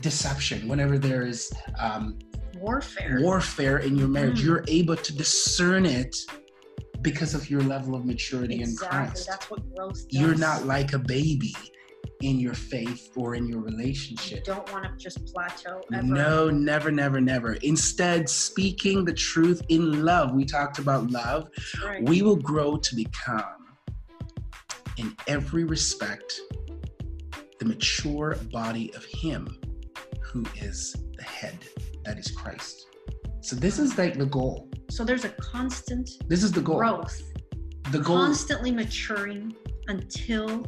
deception, 0.00 0.66
whenever 0.68 0.98
there's 0.98 1.52
um, 1.78 2.18
Warfare. 2.58 3.18
warfare 3.20 3.78
in 3.78 3.96
your 3.96 4.08
marriage, 4.08 4.40
Mm. 4.40 4.44
you're 4.44 4.64
able 4.68 4.96
to 4.96 5.12
discern 5.16 5.84
it 5.84 6.16
because 7.02 7.34
of 7.34 7.50
your 7.50 7.60
level 7.62 7.94
of 7.96 8.04
maturity 8.06 8.54
in 8.56 8.60
exactly. 8.62 8.98
Christ. 9.08 9.26
That's 9.28 9.50
what 9.50 9.74
growth 9.74 9.94
does. 9.94 10.06
You're 10.10 10.36
not 10.36 10.64
like 10.64 10.92
a 10.92 10.98
baby 10.98 11.54
in 12.22 12.38
your 12.40 12.54
faith 12.54 13.10
or 13.16 13.34
in 13.34 13.46
your 13.46 13.60
relationship. 13.60 14.38
You 14.46 14.54
don't 14.54 14.72
want 14.72 14.84
to 14.84 14.96
just 14.96 15.26
plateau 15.26 15.82
ever. 15.92 16.02
No, 16.02 16.50
never, 16.50 16.90
never, 16.90 17.20
never. 17.20 17.54
Instead, 17.54 18.28
speaking 18.28 19.04
the 19.04 19.12
truth 19.12 19.60
in 19.68 20.04
love, 20.04 20.32
we 20.32 20.44
talked 20.44 20.78
about 20.78 21.10
love, 21.10 21.48
right. 21.84 22.02
we 22.04 22.22
will 22.22 22.36
grow 22.36 22.76
to 22.76 22.94
become, 22.94 23.74
in 24.98 25.14
every 25.26 25.64
respect, 25.64 26.40
the 27.58 27.64
mature 27.64 28.36
body 28.52 28.92
of 28.94 29.04
Him 29.04 29.58
who 30.20 30.44
is 30.60 30.94
the 31.16 31.22
head, 31.24 31.58
that 32.04 32.18
is 32.18 32.30
Christ. 32.30 32.86
So, 33.40 33.56
this 33.56 33.78
is 33.78 33.98
like 33.98 34.16
the 34.16 34.26
goal. 34.26 34.68
so 34.88 35.04
there's 35.04 35.24
a 35.24 35.28
constant 35.30 36.08
This 36.28 36.42
is 36.44 36.52
the 36.52 36.60
goal. 36.60 36.76
growth, 36.78 37.20
The 37.90 37.98
goal, 37.98 38.16
constantly 38.16 38.70
maturing 38.70 39.54
until 39.88 40.64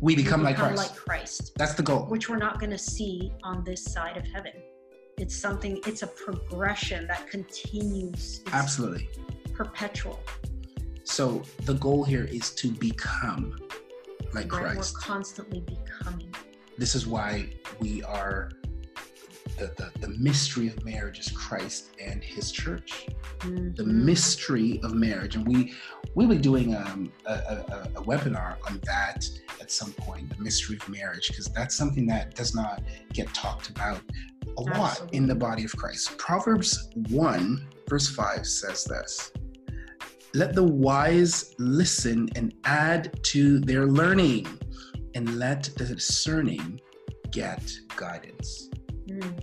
we 0.00 0.14
we 0.16 0.22
become 0.22 0.42
like 0.42 0.56
Christ. 0.56 0.76
like 0.76 0.96
Christ, 0.96 1.52
That's 1.56 1.74
the 1.74 1.82
goal. 1.82 2.06
which 2.06 2.28
we're 2.28 2.38
not 2.38 2.58
going 2.58 2.70
to 2.70 2.78
see 2.78 3.32
on 3.42 3.62
this 3.64 3.84
side 3.84 4.16
of 4.16 4.24
heaven. 4.26 4.52
It's 5.18 5.36
something. 5.36 5.80
It's 5.86 6.02
a 6.02 6.06
progression 6.06 7.06
that 7.08 7.28
continues. 7.28 8.40
It's 8.40 8.54
Absolutely. 8.54 9.08
perpetual. 9.52 10.18
So, 11.04 11.42
the 11.64 11.74
goal 11.74 12.04
here 12.04 12.24
is 12.24 12.50
to 12.52 12.70
become 12.70 13.58
like 14.32 14.50
Right? 14.52 14.74
Christ. 14.74 14.94
We're 14.94 15.00
constantly 15.00 15.60
becoming. 15.60 16.32
this 16.78 16.94
is 16.94 17.06
why 17.06 17.50
we 17.80 18.02
are 18.04 18.50
the, 19.60 19.72
the, 20.00 20.06
the 20.06 20.08
mystery 20.18 20.66
of 20.68 20.84
marriage 20.84 21.18
is 21.18 21.30
christ 21.30 21.90
and 22.02 22.24
his 22.24 22.50
church. 22.50 23.06
The 23.42 23.46
Mhm. 23.48 23.86
mystery 23.86 24.80
of 24.82 24.94
marriage. 24.94 25.36
And 25.36 25.46
we 25.46 25.72
we'll 26.14 26.28
be 26.28 26.38
doing 26.38 26.74
um, 26.74 27.12
a, 27.26 27.32
a, 27.32 27.88
a- 27.96 28.02
webinar 28.02 28.56
on 28.66 28.80
that 28.84 29.28
at 29.60 29.70
some 29.70 29.92
point 29.92 30.28
the 30.36 30.42
mystery 30.42 30.76
of 30.76 30.88
marriage 30.88 31.28
because 31.28 31.46
that's 31.46 31.74
something 31.76 32.06
that 32.06 32.34
does 32.34 32.54
not 32.54 32.82
get 33.12 33.32
talked 33.34 33.68
about 33.68 34.00
a 34.58 34.62
lot 34.62 35.08
in 35.12 35.26
the 35.26 35.34
body 35.34 35.64
of 35.64 35.76
christ. 35.76 36.16
Proverbs 36.18 36.88
1 37.10 37.66
verse 37.88 38.08
5 38.08 38.46
says 38.46 38.84
this 38.84 39.32
let 40.34 40.54
the 40.54 40.62
wise 40.64 41.54
listen 41.58 42.28
and 42.36 42.54
add 42.64 43.12
to 43.24 43.58
their 43.60 43.86
learning 43.86 44.46
and 45.16 45.38
let 45.38 45.64
the 45.76 45.84
discerning 45.84 46.80
get 47.32 47.62
guidance. 47.96 48.70
Mm. 49.08 49.40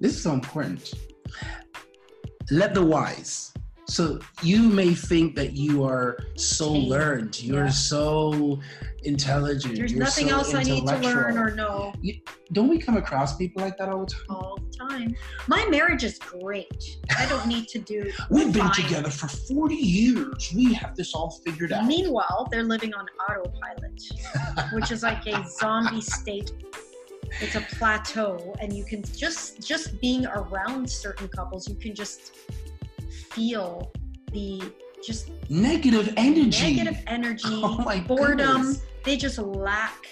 This 0.00 0.16
is 0.16 0.22
so 0.22 0.32
important. 0.32 0.92
Let 2.50 2.74
the 2.74 2.84
wise. 2.84 3.52
So 3.86 4.20
you 4.42 4.62
may 4.68 4.94
think 4.94 5.34
that 5.34 5.52
you 5.54 5.82
are 5.84 6.16
so 6.36 6.72
learned, 6.72 7.42
you're 7.42 7.64
Yeah. 7.64 7.70
so 7.70 8.60
intelligent. 9.02 9.76
There's 9.76 9.94
nothing 9.94 10.28
so 10.28 10.34
else 10.36 10.54
I 10.54 10.62
need 10.62 10.86
to 10.86 10.96
learn 10.98 11.36
or 11.36 11.50
know 11.56 11.92
Don't 12.52 12.68
we 12.68 12.78
come 12.78 12.96
across 12.96 13.36
people 13.36 13.62
like 13.62 13.76
that 13.78 13.88
all 13.88 14.04
the 14.04 14.12
time? 14.12 14.22
all 14.30 14.58
the 14.64 14.78
time. 14.88 15.16
My 15.48 15.66
marriage 15.66 16.04
is 16.04 16.18
great. 16.20 16.98
I 17.18 17.26
don't 17.26 17.46
need 17.46 17.66
to 17.68 17.78
do. 17.80 18.12
We've 18.30 18.52
been 18.52 18.70
together 18.70 19.10
for 19.10 19.26
40 19.26 19.74
years. 19.74 20.52
We 20.54 20.72
have 20.74 20.94
this 20.94 21.12
all 21.12 21.30
figured 21.44 21.72
out. 21.72 21.84
Meanwhile, 21.86 22.46
they're 22.50 22.62
living 22.62 22.94
on 22.94 23.06
autopilot, 23.28 24.00
which 24.72 24.92
is 24.92 25.02
like 25.02 25.26
a 25.26 25.44
zombie 25.48 26.00
state. 26.00 26.52
It's 27.40 27.54
a 27.54 27.60
plateau, 27.60 28.54
and 28.60 28.72
you 28.72 28.84
can 28.84 29.02
just 29.16 29.60
just 29.66 30.00
being 30.00 30.26
around 30.26 30.88
certain 30.90 31.28
couples, 31.28 31.68
you 31.68 31.76
can 31.76 31.94
just 31.94 32.34
feel 33.30 33.92
the 34.32 34.62
just 35.04 35.30
Negative 35.48 36.12
energy. 36.16 36.74
negative 36.76 37.02
energy, 37.06 37.42
Oh 37.48 37.78
my 37.78 38.00
boredom. 38.00 38.38
goodness. 38.62 38.82
They 39.04 39.16
just 39.16 39.38
lack 39.38 40.06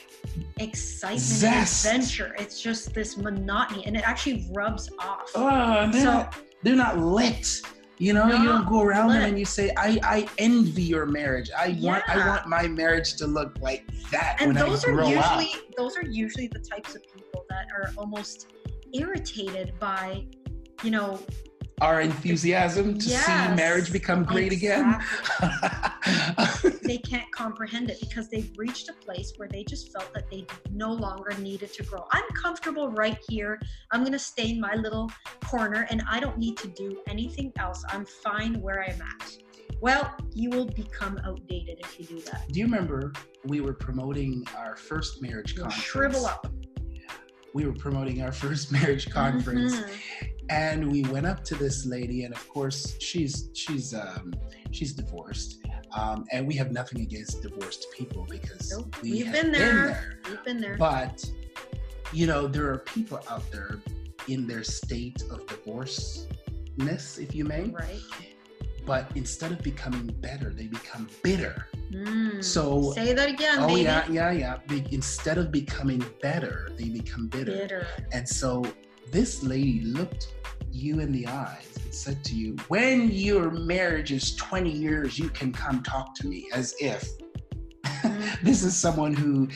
excitement 0.59 1.21
Zest. 1.21 1.85
adventure. 1.85 2.35
It's 2.39 2.63
just 2.63 2.95
this 2.95 3.17
monotony, 3.19 3.85
and 3.87 3.97
it 3.97 4.03
actually 4.09 4.49
rubs 4.53 4.89
off. 4.99 5.31
Oh, 5.35 5.91
they're, 5.93 6.01
So- 6.03 6.13
not, 6.13 6.37
they're 6.63 6.77
not 6.77 6.99
lit. 6.99 7.61
You 7.99 8.13
know, 8.13 8.27
you 8.29 8.45
don't 8.45 8.69
go 8.69 8.83
around 8.83 9.11
and 9.11 9.39
you 9.39 9.45
say, 9.45 9.73
"I, 9.77 9.99
I 10.05 10.29
envy 10.39 10.83
your 10.83 11.05
marriage. 11.05 11.51
I 11.57 11.77
want, 11.81 12.09
I 12.09 12.29
want 12.29 12.47
my 12.47 12.69
marriage 12.69 13.15
to 13.17 13.27
look 13.27 13.59
like 13.61 13.85
that 14.11 14.37
and 14.41 14.57
those 14.57 14.85
are 14.85 14.93
usually 14.93 15.19
up." 15.19 15.77
those 15.77 15.97
are 15.97 16.05
usually 16.05 16.49
the 16.49 16.61
types 16.61 16.95
of 16.95 17.03
people 17.03 17.45
that 17.49 17.67
are 17.77 17.91
almost 17.97 18.49
irritated 18.93 19.73
by 19.79 20.25
you 20.83 20.91
know 20.91 21.21
Our 21.81 22.01
enthusiasm 22.01 22.99
to 22.99 23.09
see 23.09 23.33
marriage 23.55 23.93
become 23.93 24.25
great 24.25 24.53
again. 24.53 25.01
they 26.83 26.99
can't 26.99 27.31
comprehend 27.33 27.91
it 27.91 28.01
because 28.01 28.29
they've 28.29 28.51
reached 28.57 28.89
a 28.89 28.93
place 28.95 29.33
where 29.37 29.49
they 29.49 29.63
just 29.63 29.93
felt 29.93 30.13
that 30.15 30.29
they 30.31 30.47
no 30.71 30.93
longer 30.93 31.33
needed 31.39 31.73
to 31.75 31.83
grow 31.85 32.05
i'm 32.13 32.25
comfortable 32.35 32.91
right 32.91 33.19
here 33.29 33.61
i'm 33.93 34.01
going 34.01 34.13
to 34.13 34.19
stay 34.19 34.51
in 34.51 34.61
my 34.61 34.75
little 34.75 35.11
corner 35.45 35.87
and 35.91 36.03
i 36.11 36.19
don't 36.19 36.39
need 36.39 36.57
to 36.57 36.67
do 36.69 36.99
anything 37.07 37.53
else 37.59 37.85
i'm 37.91 38.05
fine 38.07 38.61
where 38.63 38.83
i'm 38.85 39.01
at 39.03 39.37
well 39.83 40.15
you 40.35 40.49
will 40.51 40.67
become 40.67 41.21
outdated 41.27 41.79
if 41.81 41.99
you 42.01 42.07
do 42.07 42.21
that 42.23 42.49
Do 42.51 42.59
you 42.61 42.65
remember 42.67 43.13
we 43.45 43.61
were 43.61 43.75
promoting 43.75 44.45
our 44.57 44.75
first 44.77 45.21
marriage 45.21 45.53
you'll 45.55 45.65
conference? 45.65 45.85
shrivel 45.85 46.27
up 46.27 46.47
We 47.55 47.67
were 47.67 47.75
promoting 47.75 48.23
our 48.23 48.33
first 48.33 48.73
marriage 48.73 49.11
conference. 49.11 49.75
Mhm. 49.77 50.31
And 50.51 50.91
we 50.91 51.03
went 51.05 51.27
up 51.27 51.45
to 51.45 51.55
this 51.55 51.85
lady 51.87 52.25
and 52.25 52.35
of 52.35 52.49
course 52.49 52.97
she's 53.01 53.51
she's 53.55 53.95
um 53.95 54.33
she's 54.71 54.93
divorced 54.93 55.59
um 55.95 56.25
and 56.33 56.47
we 56.47 56.55
have 56.55 56.71
nothing 56.73 57.01
against 57.03 57.43
divorced 57.43 57.87
people 57.97 58.27
because 58.29 58.71
Nope, 58.73 58.97
we 59.03 59.11
we've 59.13 59.27
have 59.27 59.35
been 59.43 59.53
there. 59.53 60.19
we've 60.29 60.45
been 60.45 60.61
there 60.61 60.77
but 60.77 61.25
you 62.13 62.27
know 62.27 62.47
there 62.47 62.71
are 62.71 62.79
people 62.79 63.21
out 63.31 63.49
there 63.51 63.79
in 64.29 64.47
their 64.47 64.63
state 64.65 65.23
of 65.31 65.47
divorceness 65.47 67.19
if 67.19 67.35
you 67.35 67.45
may 67.45 67.65
right 67.71 68.01
but 68.87 69.11
instead 69.17 69.53
of 69.53 69.59
becoming 69.63 70.07
better 70.21 70.51
they 70.53 70.67
become 70.67 71.09
bitter 71.23 71.67
Mm. 71.91 72.45
So- 72.45 72.93
say 72.93 73.15
that 73.15 73.31
again, 73.31 73.61
oh 73.61 73.67
baby. 73.69 73.81
yeah 73.85 74.07
yeah 74.11 74.31
yeah 74.31 74.57
Be- 74.69 74.85
instead 74.93 75.39
of 75.39 75.51
becoming 75.51 76.05
better 76.21 76.69
they 76.77 76.91
become 76.91 77.29
bitter 77.29 77.53
Bitter. 77.53 77.87
And 78.13 78.29
so 78.29 78.63
this 79.11 79.43
lady 79.43 79.81
looked 79.83 80.35
you 80.71 81.01
in 81.01 81.13
the 81.13 81.27
eyes 81.27 81.69
and 81.83 81.93
said 81.95 82.23
to 82.25 82.35
you, 82.35 82.57
When 82.69 83.11
your 83.11 83.51
marriage 83.51 84.13
is 84.13 84.35
20 84.37 84.71
years, 84.71 85.19
you 85.19 85.29
can 85.31 85.53
come 85.53 85.83
talk 85.83 86.15
to 86.17 86.27
me 86.29 86.49
as 86.53 86.75
if 86.81 87.09
this 88.43 88.63
is 88.63 88.77
someone 88.77 89.13
who 89.15 89.49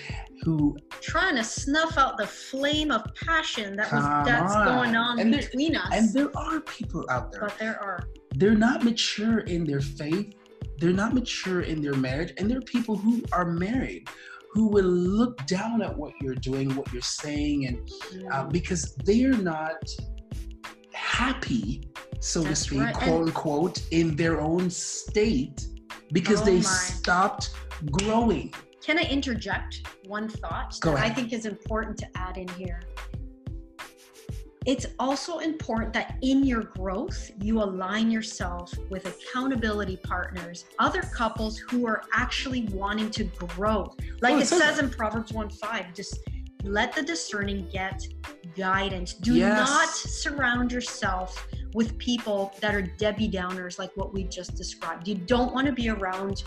who 0.43 0.77
Trying 1.01 1.37
to 1.37 1.45
snuff 1.45 1.97
out 1.99 2.19
the 2.19 2.27
flame 2.27 2.91
of 2.91 3.05
passion 3.15 3.77
that 3.77 3.93
was 3.93 4.03
that's 4.27 4.55
on. 4.55 4.65
going 4.67 4.97
on 4.97 5.21
And 5.21 5.33
there- 5.33 5.43
between 5.43 5.77
us. 5.77 5.89
and 5.93 6.13
there 6.13 6.37
are 6.37 6.61
people 6.61 7.07
out 7.11 7.31
there. 7.31 7.43
but 7.43 7.57
there 7.59 7.81
are. 7.81 8.09
they're 8.37 8.55
not 8.57 8.83
mature 8.83 9.41
in 9.41 9.65
their 9.65 9.81
faith 9.81 10.35
they're 10.79 10.91
not 10.93 11.15
mature 11.15 11.61
in 11.61 11.81
their 11.81 11.95
marriage 11.95 12.33
and 12.39 12.51
there 12.51 12.59
are 12.59 12.63
people 12.63 12.97
who 12.97 13.23
are 13.31 13.45
married 13.45 14.09
who 14.53 14.69
will 14.69 14.85
look 14.85 15.45
down 15.47 15.81
at 15.83 15.97
what 15.97 16.13
you're 16.21 16.35
doing 16.35 16.75
what 16.77 16.91
you're 16.93 17.03
saying 17.03 17.67
and 17.67 17.91
uh, 18.33 18.45
because 18.45 18.95
they're 19.05 19.33
not 19.33 19.83
happy 20.93 21.89
so 22.21 22.41
That's 22.43 22.61
to 22.61 22.67
speak 22.67 22.81
right. 22.81 22.95
quote 22.95 23.29
unquote 23.29 23.83
in 23.91 24.15
their 24.17 24.41
own 24.41 24.71
state 24.71 25.67
because 26.13 26.43
Oh 26.43 26.45
they 26.45 26.57
my. 26.57 26.61
stopped 26.63 27.51
growing 27.91 28.53
Can 28.85 28.99
I 28.99 29.03
interject 29.03 29.87
one 30.07 30.29
thought 30.29 30.79
Go 30.81 30.95
that 30.95 31.05
I 31.05 31.11
think 31.11 31.33
is 31.33 31.47
important 31.47 31.97
to 31.99 32.07
add 32.17 32.37
in 32.37 32.49
here? 32.49 32.81
It's 34.65 34.87
also 34.99 35.39
important 35.39 35.93
that 35.95 36.17
in 36.23 36.45
your 36.45 36.63
growth, 36.63 37.31
you 37.41 37.63
align 37.63 38.11
yourself 38.11 38.73
with 38.91 39.07
accountability 39.07 39.97
partners, 39.99 40.67
other 40.79 41.03
couples 41.03 41.59
who 41.59 41.87
are 41.87 42.05
actually 42.15 42.69
wanting 42.73 43.11
to 43.11 43.25
grow. 43.25 43.93
Like 44.21 44.35
Oh, 44.35 44.39
it 44.39 44.47
says 44.47 44.79
in 44.79 44.89
Proverbs 44.89 45.33
1 45.33 45.51
5, 45.51 45.95
just 45.95 46.19
let 46.63 46.93
the 46.93 47.03
discerning 47.03 47.69
get 47.73 48.07
guidance. 48.57 49.15
Do 49.15 49.35
Yes. 49.35 49.69
not 49.69 49.89
surround 49.89 50.71
yourself 50.71 51.45
with 51.75 51.99
people 51.99 52.53
that 52.61 52.75
are 52.75 52.83
Debbie 52.83 53.29
Downers, 53.31 53.79
like 53.81 53.91
what 53.97 54.13
we 54.13 54.25
just 54.25 54.55
described. 54.55 55.09
You 55.09 55.17
don't 55.17 55.53
want 55.53 55.67
to 55.67 55.73
be 55.73 55.89
around 55.89 56.45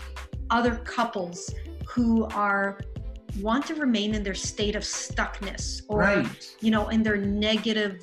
other 0.50 0.76
couples 0.76 1.52
who 1.88 2.24
are 2.26 2.78
want 3.40 3.66
to 3.66 3.74
remain 3.74 4.14
in 4.14 4.22
their 4.22 4.34
state 4.34 4.76
of 4.76 4.82
stuckness 4.82 5.82
or 5.88 5.98
right 5.98 6.26
you 6.60 6.70
know 6.70 6.88
in 6.88 7.02
their 7.02 7.16
negative 7.16 8.02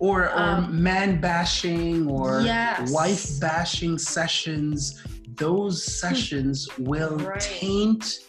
or 0.00 0.30
or 0.30 0.38
Um, 0.38 0.82
man 0.82 1.20
bashing 1.20 2.08
or 2.08 2.40
Yes. 2.42 2.90
wife 2.92 3.40
bashing 3.40 3.98
sessions 3.98 5.02
those 5.36 5.84
sessions 6.00 6.68
will 6.78 7.18
Hmm. 7.18 7.24
Right. 7.26 7.40
taint 7.40 8.20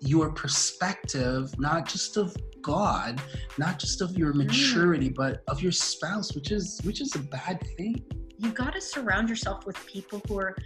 your 0.00 0.32
perspective 0.32 1.52
not 1.58 1.88
just 1.88 2.16
of 2.16 2.36
god 2.60 3.20
not 3.58 3.78
just 3.78 4.00
of 4.00 4.16
your 4.16 4.32
maturity 4.32 5.08
but 5.08 5.42
of 5.48 5.60
your 5.62 5.72
spouse 5.72 6.34
which 6.34 6.50
is 6.52 6.80
which 6.84 7.00
is 7.00 7.14
a 7.16 7.18
bad 7.18 7.58
thing 7.76 7.94
you 8.38 8.50
got 8.50 8.72
to 8.74 8.80
surround 8.80 9.28
yourself 9.28 9.64
with 9.66 9.76
people 9.86 10.20
who 10.28 10.38
are 10.38 10.56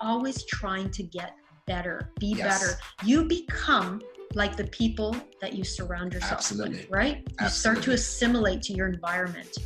always 0.00 0.44
trying 0.46 0.90
to 0.90 1.02
get 1.02 1.34
better 1.66 2.10
be 2.18 2.28
Yes. 2.28 2.60
better 2.60 2.78
you 3.04 3.24
become 3.24 4.00
like 4.34 4.56
the 4.56 4.64
people 4.68 5.16
that 5.40 5.52
you 5.54 5.64
surround 5.64 6.14
yourself 6.14 6.32
Absolutely. 6.32 6.78
with 6.78 6.90
right? 6.90 7.26
You 7.40 7.48
start 7.48 7.82
to 7.82 7.92
assimilate 7.92 8.62
to 8.62 8.72
your 8.72 8.88
environment. 8.88 9.56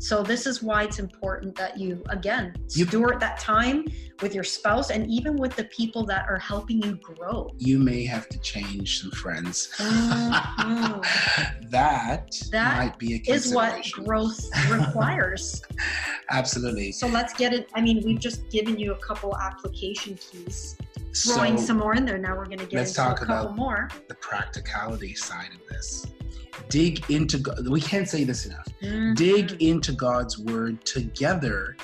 So 0.00 0.22
this 0.22 0.46
is 0.46 0.62
why 0.62 0.84
it's 0.84 1.00
important 1.00 1.56
that 1.56 1.76
you 1.76 2.02
again 2.08 2.54
You- 2.70 2.86
steward 2.86 3.18
that 3.18 3.40
time 3.40 3.84
with 4.22 4.32
your 4.34 4.44
spouse 4.44 4.90
and 4.90 5.08
even 5.10 5.36
with 5.36 5.56
the 5.56 5.64
people 5.64 6.04
that 6.06 6.28
are 6.28 6.38
helping 6.38 6.80
you 6.82 6.96
grow. 6.96 7.50
You 7.58 7.78
may 7.80 8.04
have 8.06 8.28
to 8.28 8.38
change 8.38 9.00
some 9.00 9.10
friends. 9.10 9.68
Mhm. 9.76 11.02
that, 11.70 12.32
That 12.52 12.76
might 12.78 12.98
be 12.98 13.14
a 13.14 13.32
is 13.32 13.52
what 13.52 13.84
growth 13.92 14.48
requires. 14.70 15.62
Absolutely. 16.30 16.92
So 16.92 17.06
let's 17.08 17.32
get 17.34 17.52
it 17.52 17.68
i 17.74 17.80
mean 17.80 18.02
we've 18.04 18.20
just 18.20 18.48
given 18.50 18.78
you 18.78 18.92
a 18.92 18.98
couple 18.98 19.36
application 19.38 20.14
keys 20.16 20.76
throwing 21.16 21.58
so 21.58 21.64
some 21.66 21.76
more 21.78 21.94
in 21.94 22.04
there. 22.04 22.18
Now 22.18 22.36
we're 22.36 22.46
going 22.46 22.58
to 22.58 22.66
get 22.66 22.74
let's 22.78 22.90
into 22.90 23.00
talk 23.02 23.22
a 23.22 23.26
couple 23.26 23.44
about- 23.46 23.56
more. 23.56 23.88
the 24.08 24.14
practicality 24.16 25.14
side 25.14 25.50
of 25.54 25.66
this 25.68 26.06
dig 26.68 27.08
into 27.10 27.38
God. 27.38 27.66
we 27.68 27.80
can't 27.80 28.08
say 28.08 28.24
this 28.24 28.44
enough 28.46 28.66
Mhm. 28.82 29.14
dig 29.14 29.62
into 29.62 29.92
God's 29.92 30.38
word 30.38 30.84
together 30.84 31.76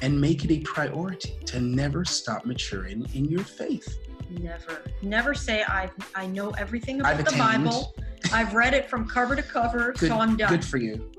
and 0.00 0.18
make 0.20 0.44
it 0.44 0.50
a 0.50 0.60
priority 0.60 1.36
to 1.46 1.60
never 1.60 2.04
stop 2.04 2.44
maturing 2.46 3.06
in 3.14 3.26
your 3.26 3.44
faith. 3.44 3.98
Never, 4.30 4.82
never 5.02 5.34
say 5.34 5.62
I 5.68 5.90
I 6.14 6.26
know 6.26 6.50
everything 6.52 7.02
I've 7.02 7.20
about 7.20 7.30
the 7.32 7.42
attained. 7.44 7.64
Bible. 7.64 7.94
I've 8.32 8.54
read 8.54 8.72
it 8.72 8.88
from 8.88 9.06
cover 9.06 9.36
to 9.36 9.42
cover, 9.42 9.92
Good, 9.98 10.08
so 10.08 10.18
I'm 10.18 10.36
done. 10.36 10.48
good 10.48 10.64
for 10.64 10.78
you. 10.78 11.10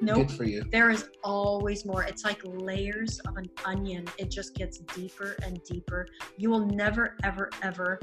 Nope. 0.00 0.28
Good 0.28 0.32
for 0.32 0.44
you. 0.44 0.64
There 0.70 0.90
is 0.90 1.08
always 1.24 1.84
more. 1.84 2.02
It's 2.02 2.24
like 2.24 2.40
layers 2.44 3.18
of 3.20 3.36
an 3.36 3.48
onion. 3.64 4.06
It 4.18 4.30
just 4.30 4.54
gets 4.54 4.78
deeper 4.78 5.36
and 5.42 5.62
deeper. 5.64 6.06
You 6.36 6.50
will 6.50 6.66
never, 6.66 7.16
ever, 7.24 7.50
ever 7.62 8.00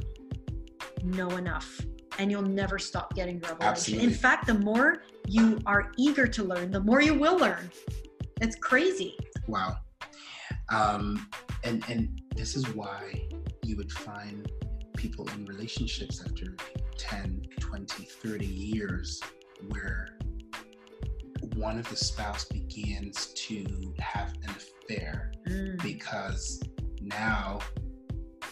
know 1.03 1.29
enough. 1.31 1.81
And 2.17 2.31
you'll 2.31 2.43
never 2.43 2.79
stop 2.79 3.13
getting 3.13 3.39
revelation. 3.39 3.67
Absolutely. 3.67 4.07
In 4.07 4.13
fact, 4.13 4.47
the 4.47 4.53
more 4.53 5.03
you 5.27 5.59
are 5.65 5.91
eager 5.97 6.27
to 6.27 6.43
learn, 6.43 6.71
the 6.71 6.79
more 6.79 7.01
you 7.01 7.13
will 7.13 7.37
learn. 7.37 7.69
It's 8.41 8.55
crazy. 8.55 9.17
Wow. 9.47 9.77
Um, 10.69 11.29
and 11.63 11.83
and 11.89 12.21
this 12.35 12.55
is 12.55 12.67
why 12.69 13.27
you 13.63 13.75
would 13.77 13.91
find 13.91 14.49
people 14.95 15.27
in 15.29 15.45
relationships 15.45 16.23
after 16.25 16.55
10, 16.97 17.45
20, 17.59 18.03
30 18.03 18.45
years 18.45 19.21
where 19.69 20.14
one 21.55 21.79
of 21.79 21.89
the 21.89 21.95
spouse 21.95 22.45
begins 22.45 23.27
to 23.27 23.93
have 23.99 24.33
an 24.43 24.49
affair 24.49 25.31
Mm. 25.47 25.81
because 25.83 26.61
now 27.01 27.59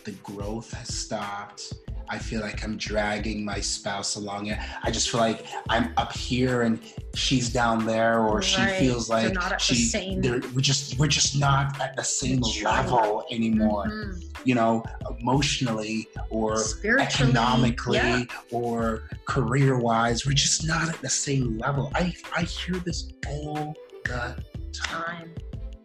the 0.04 0.12
growth 0.24 0.72
has 0.74 0.94
stopped. 0.94 1.74
I 2.10 2.20
feel 2.20 2.42
like 2.42 2.64
I'm 2.64 2.78
dragging 2.78 3.44
my 3.46 3.60
spouse 3.60 4.16
along. 4.16 4.52
I 4.52 4.92
just 4.92 5.10
feel 5.10 5.20
like 5.20 5.46
I'm 5.70 5.94
up 5.98 6.14
here 6.14 6.64
and 6.64 6.80
she's 7.16 7.50
down 7.50 7.86
there, 7.86 8.20
or 8.20 8.42
she 8.42 8.64
feels 8.66 9.10
like 9.10 9.36
at 9.36 9.50
the 9.50 9.58
she. 9.58 10.20
We're 10.54 10.62
just 10.62 11.00
we're 11.00 11.08
just 11.08 11.40
not 11.40 11.80
at 11.80 11.96
the 11.96 12.04
same 12.04 12.42
level 12.64 13.26
anymore. 13.32 13.86
Mhm. 13.86 14.24
You 14.46 14.56
know, 14.56 14.84
emotionally 15.20 16.08
or 16.30 16.58
economically 17.00 17.98
yeah. 17.98 18.26
or 18.52 19.10
career 19.26 19.80
wise, 19.80 20.26
we're 20.26 20.34
just 20.34 20.68
not 20.68 20.90
at 20.90 21.02
the 21.02 21.10
same 21.10 21.58
level. 21.60 21.92
I 21.96 22.14
I 22.36 22.44
hear 22.44 22.76
this 22.76 23.10
all 23.28 23.76
the 24.04 24.10
time. 24.10 24.44
time. 24.74 25.34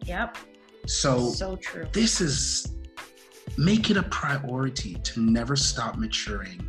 Yep. 0.05 0.37
So 0.87 1.29
so 1.29 1.55
true. 1.55 1.87
this 1.93 2.19
is 2.19 2.78
make 3.57 3.89
it 3.89 3.97
a 3.97 4.03
priority 4.03 4.95
to 4.95 5.21
never 5.21 5.55
stop 5.55 5.97
maturing 5.97 6.65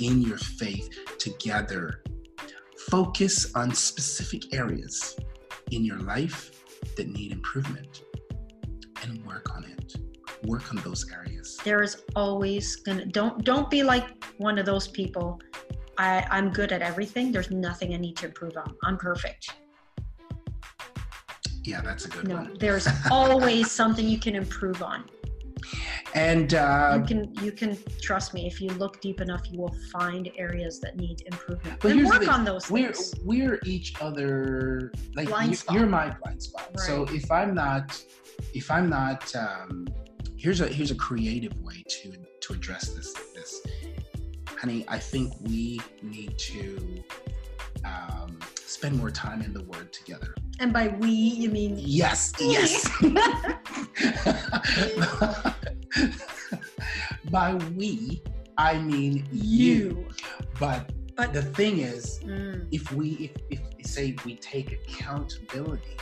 in 0.00 0.22
your 0.22 0.38
faith 0.38 0.88
together. 1.18 2.02
Focus 2.88 3.54
on 3.54 3.72
specific 3.74 4.54
areas 4.54 5.16
in 5.70 5.84
your 5.84 5.98
life 6.00 6.50
that 6.96 7.08
need 7.08 7.32
improvement 7.32 8.02
and 9.02 9.24
work 9.24 9.54
on 9.54 9.64
it. 9.64 9.94
Work 10.44 10.70
on 10.74 10.82
those 10.82 11.06
areas. 11.12 11.58
There 11.64 11.82
is 11.82 12.02
always 12.16 12.76
gonna 12.76 13.06
don't 13.06 13.44
don't 13.44 13.70
be 13.70 13.82
like 13.84 14.24
one 14.38 14.58
of 14.58 14.66
those 14.66 14.88
people. 14.88 15.40
I, 15.98 16.26
I'm 16.30 16.50
good 16.50 16.72
at 16.72 16.82
everything. 16.82 17.30
There's 17.30 17.50
nothing 17.50 17.94
I 17.94 17.98
need 17.98 18.16
to 18.16 18.26
improve 18.26 18.56
on. 18.56 18.74
I'm 18.82 18.96
perfect. 18.96 19.54
Yeah, 21.64 21.80
that's 21.80 22.06
a 22.06 22.08
good 22.08 22.26
No, 22.26 22.36
one. 22.36 22.56
there's 22.58 22.88
always 23.10 23.70
something 23.70 24.08
you 24.08 24.18
can 24.18 24.34
improve 24.34 24.82
on. 24.82 25.04
And 26.14 26.54
uh, 26.54 26.98
You 27.00 27.06
can 27.06 27.34
you 27.42 27.52
can 27.52 27.78
trust 28.00 28.34
me. 28.34 28.46
If 28.46 28.60
you 28.60 28.68
look 28.70 29.00
deep 29.00 29.20
enough, 29.20 29.42
you 29.50 29.58
will 29.58 29.74
find 29.90 30.30
areas 30.36 30.78
that 30.80 30.96
need 30.96 31.22
improvement. 31.26 31.80
But 31.80 31.92
and 31.92 32.04
work 32.06 32.28
on 32.28 32.44
those 32.44 32.70
we're 32.70 32.92
things. 32.92 33.14
we're 33.24 33.58
each 33.64 33.94
other 34.00 34.92
like 35.14 35.28
Blind 35.28 35.50
you- 35.50 35.56
spot. 35.56 35.76
you're 35.76 35.86
my 35.86 36.10
blind 36.22 36.42
spot 36.42 36.68
so 36.80 37.04
if 37.10 37.30
i'm 37.30 37.54
not 37.54 37.86
if 38.54 38.70
i'm 38.70 38.88
not 38.88 39.34
um 39.36 39.86
here's 40.36 40.60
a 40.60 40.68
here's 40.68 40.90
a 40.90 40.94
creative 40.94 41.54
way 41.62 41.82
to 41.88 42.12
to 42.40 42.52
address 42.52 42.90
this 42.90 43.12
this 43.34 43.62
honey 44.60 44.84
i 44.88 44.98
think 44.98 45.32
we 45.42 45.80
need 46.02 46.36
to 46.38 47.02
um 47.84 48.38
spend 48.54 48.96
more 48.96 49.10
time 49.10 49.42
in 49.42 49.52
the 49.52 49.62
word 49.64 49.92
together 49.92 50.34
And 50.60 50.72
by 50.72 50.88
we, 50.88 51.10
you 51.10 51.50
mean 51.50 51.76
yes 51.78 52.32
yes 52.38 52.88
by 57.30 57.54
we 57.76 58.22
i 58.58 58.78
mean 58.78 59.26
you 59.30 59.74
you. 59.74 60.08
but 60.58 60.92
But 61.16 61.32
the 61.32 61.42
thing 61.42 61.80
is 61.80 62.20
mm, 62.24 62.66
if 62.70 62.90
we 62.92 63.06
if, 63.50 63.60
if 63.80 63.86
say 63.86 64.16
we 64.24 64.36
take 64.36 64.72
accountability 64.72 65.96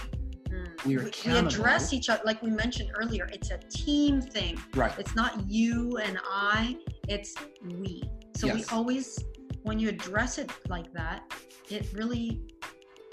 mm. 0.49 0.85
we 0.87 0.97
are 0.97 1.05
we, 1.05 1.11
we 1.27 1.37
address 1.39 1.93
each 1.93 2.09
other 2.09 2.23
like 2.25 2.43
we 2.43 2.51
mentioned 2.51 2.91
earlier. 2.95 3.29
It's 3.33 3.51
a 3.51 3.59
team 3.59 4.21
thing. 4.21 4.59
right 4.75 4.93
It's 4.99 5.15
not 5.17 5.33
you 5.49 5.97
and 5.99 6.19
I, 6.25 6.77
it's 7.09 7.35
we. 7.65 8.03
So 8.37 8.47
we 8.55 8.65
always, 8.73 9.19
when 9.63 9.79
you 9.79 9.89
address 9.89 10.39
it 10.39 10.51
like 10.69 10.93
that, 10.93 11.23
it 11.69 11.89
really, 11.95 12.41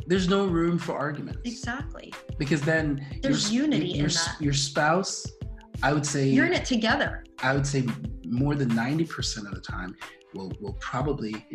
there's 0.08 0.28
no 0.30 0.46
room 0.48 0.78
for 0.78 0.98
arguments 0.98 1.40
exactly. 1.46 2.14
because 2.38 2.62
then 2.62 3.06
There's 3.22 3.52
your, 3.52 3.66
unity 3.66 3.88
your, 3.90 4.08
in 4.08 4.14
that. 4.14 4.36
your 4.40 4.54
spouse 4.54 5.26
i 5.84 5.94
would 5.94 6.06
say 6.06 6.28
You're 6.28 6.46
in 6.48 6.54
it 6.54 6.66
together. 6.66 7.24
i 7.44 7.54
would 7.54 7.68
say 7.68 7.86
more 8.26 8.56
than 8.56 8.70
90% 8.72 9.46
of 9.48 9.54
the 9.54 9.62
time 9.62 9.96
will 10.34 10.52
will 10.60 10.74
probably 10.80 11.46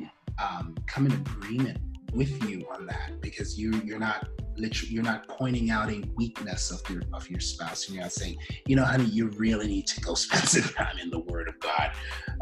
um, 0.43 0.74
come 0.86 1.07
in 1.07 1.12
agreement 1.12 1.78
with 2.13 2.49
you 2.49 2.67
on 2.73 2.87
that 2.87 3.21
because 3.21 3.59
you 3.59 3.73
you're 3.85 3.99
not 3.99 4.29
literally 4.57 4.93
you're 4.93 5.03
not 5.03 5.27
pointing 5.29 5.71
out 5.71 5.91
a 5.91 6.03
weakness 6.17 6.71
of 6.71 6.81
your 6.91 7.03
of 7.13 7.29
your 7.31 7.41
spouse 7.41 7.87
and 7.87 7.95
you're 7.95 8.03
not 8.05 8.13
saying 8.13 8.37
you 8.67 8.77
know 8.77 8.85
honey 8.85 9.05
you 9.05 9.29
really 9.31 9.67
need 9.67 9.87
to 9.87 10.01
go 10.01 10.15
spend 10.25 10.47
some 10.47 10.63
time 10.75 10.99
in 10.99 11.11
the 11.11 11.19
word 11.21 11.49
of 11.49 11.59
god 11.61 11.93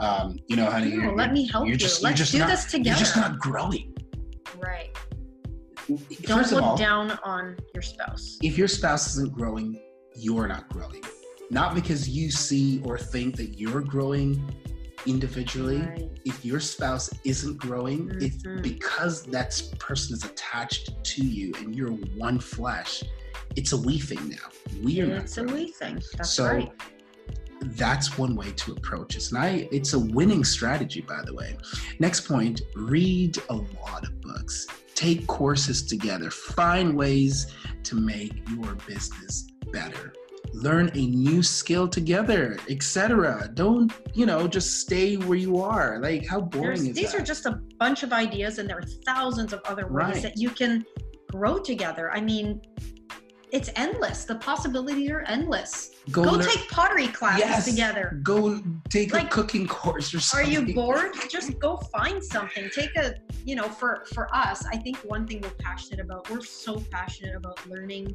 um, 0.01 0.39
you 0.49 0.57
know 0.57 0.69
honey 0.71 0.91
you're, 0.91 1.15
let 1.15 1.33
me 1.33 1.47
help 1.47 1.65
you're 1.67 1.73
you. 1.73 1.79
just, 1.79 2.03
Let's 2.03 2.19
you're 2.19 2.25
just 2.25 2.33
do 2.33 2.39
not, 2.41 2.49
this 2.49 2.65
together. 2.65 2.89
you're 2.91 2.99
just 2.99 3.17
not 3.17 3.39
growing 3.39 3.95
right. 4.59 4.91
Don't 6.23 6.51
look 6.53 6.63
all 6.63 6.77
down 6.77 7.19
on 7.25 7.57
your 7.75 7.83
spouse. 7.83 8.39
if 8.43 8.59
your 8.59 8.69
spouse 8.69 9.09
isn't 9.15 9.33
growing 9.33 9.81
you're 10.15 10.49
not 10.49 10.69
growing 10.69 11.03
not 11.51 11.75
because 11.75 12.09
you 12.09 12.31
see 12.31 12.81
or 12.85 12.97
think 12.99 13.37
that 13.37 13.59
you're 13.59 13.81
growing 13.81 14.43
individually 15.07 15.79
Right. 15.79 16.11
if 16.25 16.45
your 16.45 16.61
spouse 16.61 17.11
isn't 17.25 17.57
growing, 17.59 18.11
it's 18.21 18.43
Mhm. 18.45 18.63
because 18.63 19.23
that 19.25 19.61
person 19.79 20.15
is 20.15 20.25
attached 20.25 20.93
to 21.03 21.25
you 21.25 21.53
and 21.59 21.75
you're 21.75 21.93
one 22.17 22.39
flesh. 22.39 23.03
It's 23.57 23.73
a 23.73 23.77
we 23.77 23.99
thing 23.99 24.29
now. 24.29 24.49
We 24.83 25.01
are 25.01 25.07
not 25.07 25.25
It's 25.25 25.39
a 25.39 25.45
we 25.45 25.73
thing. 25.73 26.01
That's 26.17 26.31
so 26.31 26.45
right. 26.47 26.73
that's 27.77 28.17
one 28.17 28.35
way 28.37 28.53
to 28.53 28.73
approach 28.73 29.17
it. 29.17 29.29
And 29.31 29.39
I 29.39 29.69
it's 29.73 29.93
a 29.93 29.99
winning 29.99 30.45
strategy, 30.45 31.01
by 31.01 31.23
the 31.25 31.35
way. 31.35 31.57
Next 31.99 32.23
point, 32.23 32.63
read 32.75 33.37
a 33.49 33.55
lot 33.57 34.05
of 34.05 34.21
books. 34.21 34.67
Take 34.95 35.27
courses 35.27 35.83
together. 35.83 36.31
Find 36.31 36.95
ways 36.95 37.47
to 37.85 37.97
make 37.97 38.33
your 38.51 38.75
business 38.87 39.47
better. 39.73 40.13
Learn 40.53 40.91
a 40.95 41.07
new 41.07 41.43
skill 41.43 41.87
together, 41.89 42.59
etc. 42.69 43.49
Don't, 43.55 43.93
you 44.15 44.27
know, 44.27 44.49
just 44.49 44.81
stay 44.81 45.17
where 45.17 45.39
you 45.39 45.59
are. 45.59 45.99
Like 46.01 46.27
how 46.27 46.41
boring 46.41 46.67
There's, 46.67 46.81
is 46.89 46.95
these 46.95 47.13
that? 47.13 47.21
are 47.21 47.25
just 47.25 47.47
a 47.47 47.61
bunch 47.79 48.03
of 48.03 48.13
ideas, 48.13 48.59
and 48.59 48.69
there 48.69 48.79
are 48.79 48.85
thousands 49.07 49.53
of 49.53 49.61
other 49.65 49.85
ways 49.87 49.93
Right. 49.93 50.23
that 50.23 50.37
you 50.37 50.51
can 50.51 50.85
grow 51.31 51.59
together. 51.61 52.11
I 52.11 52.21
mean, 52.21 52.61
it's 53.53 53.71
endless. 53.77 54.25
The 54.25 54.37
possibilities 54.37 55.11
are 55.11 55.23
endless. 55.23 55.91
Go, 56.11 56.23
learn- 56.23 56.47
take 56.47 56.69
pottery 56.69 57.09
classes 57.09 57.41
Yes. 57.47 57.65
together. 57.65 58.21
Go 58.23 58.61
take 58.91 59.13
a 59.13 59.17
Like, 59.17 59.31
cooking 59.31 59.67
course 59.67 60.13
or 60.15 60.39
Are 60.39 60.43
you 60.45 60.75
bored? 60.75 61.13
Just 61.29 61.59
go 61.61 61.77
find 61.93 62.23
something. 62.23 62.69
Take 62.75 62.97
a, 62.97 63.15
you 63.45 63.55
know, 63.57 63.69
for 63.69 64.05
for 64.15 64.33
us, 64.35 64.65
I 64.67 64.77
think 64.77 64.97
one 64.99 65.27
thing 65.27 65.41
we're 65.41 65.51
passionate 65.59 66.01
about. 66.01 66.29
We're 66.31 66.43
so 66.43 66.81
passionate 66.91 67.37
about 67.37 67.65
learning 67.69 68.15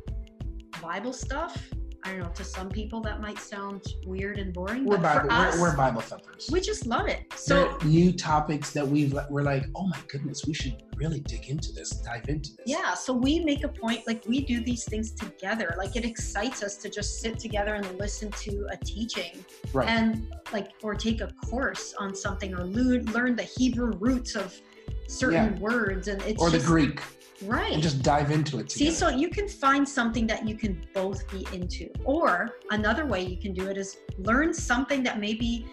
Bible 0.82 1.14
stuff. 1.14 1.70
I 2.06 2.10
don't 2.12 2.20
know. 2.20 2.30
To 2.36 2.44
some 2.44 2.70
people, 2.70 3.02
that 3.02 3.20
might 3.20 3.40
sound 3.40 3.82
weird 4.06 4.38
and 4.38 4.54
boring, 4.54 4.86
We're 4.86 4.98
but 4.98 5.16
Bible. 5.26 5.30
for 5.30 5.34
us, 5.36 5.56
we're, 5.56 5.62
we're 5.72 5.76
Bible 5.76 6.02
thumpers. 6.02 6.48
we 6.52 6.62
just 6.62 6.86
love 6.86 7.08
it. 7.08 7.24
So 7.36 7.78
So 7.82 7.88
new 7.88 8.14
topics 8.14 8.72
that 8.74 8.88
we've 8.88 9.18
we're 9.32 9.42
like, 9.42 9.66
oh 9.76 9.88
my 9.88 9.98
goodness, 10.08 10.46
we 10.46 10.54
should 10.54 10.76
really 10.98 11.20
dig 11.22 11.50
into 11.50 11.72
this, 11.74 11.90
dive 11.90 12.30
into 12.30 12.52
this. 12.52 12.66
yeah, 12.68 12.94
so 12.94 13.12
we 13.12 13.40
make 13.40 13.64
a 13.64 13.68
point. 13.68 14.06
Like 14.06 14.24
we 14.28 14.42
do 14.42 14.64
these 14.64 14.84
things 14.86 15.12
together. 15.12 15.74
Like 15.80 15.96
it 15.96 16.06
excites 16.06 16.62
us 16.62 16.78
to 16.78 16.90
just 16.90 17.22
sit 17.22 17.40
together 17.40 17.74
and 17.74 17.86
listen 17.98 18.30
to 18.32 18.68
a 18.72 18.78
teaching, 18.78 19.44
Right. 19.74 19.90
and 19.90 20.32
like 20.54 20.72
or 20.84 20.94
take 20.94 21.22
a 21.22 21.28
course 21.50 21.96
on 21.98 22.16
something 22.16 22.54
or 22.54 22.64
learn 22.66 23.36
the 23.36 23.44
Hebrew 23.58 23.94
roots 23.98 24.36
of 24.36 24.54
certain 25.08 25.60
words, 25.60 26.08
and 26.08 26.22
it's 26.24 26.42
or 26.42 26.50
the 26.50 26.60
Greek, 26.60 27.02
right. 27.44 27.74
and 27.74 27.82
just 27.82 28.02
dive 28.02 28.32
into 28.32 28.60
it 28.60 28.72
See, 28.72 28.92
so 28.92 29.10
you 29.10 29.30
can 29.30 29.48
find 29.48 29.88
something 29.88 30.28
that 30.28 30.48
you 30.48 30.56
can 30.56 30.86
both 30.94 31.30
be 31.32 31.48
into. 31.54 31.90
Or 32.04 32.58
another 32.72 33.06
way 33.06 33.24
you 33.26 33.38
can 33.38 33.54
do 33.54 33.68
it 33.68 33.78
is 33.78 33.98
learn 34.18 34.54
something 34.54 35.04
that 35.04 35.20
maybe 35.20 35.68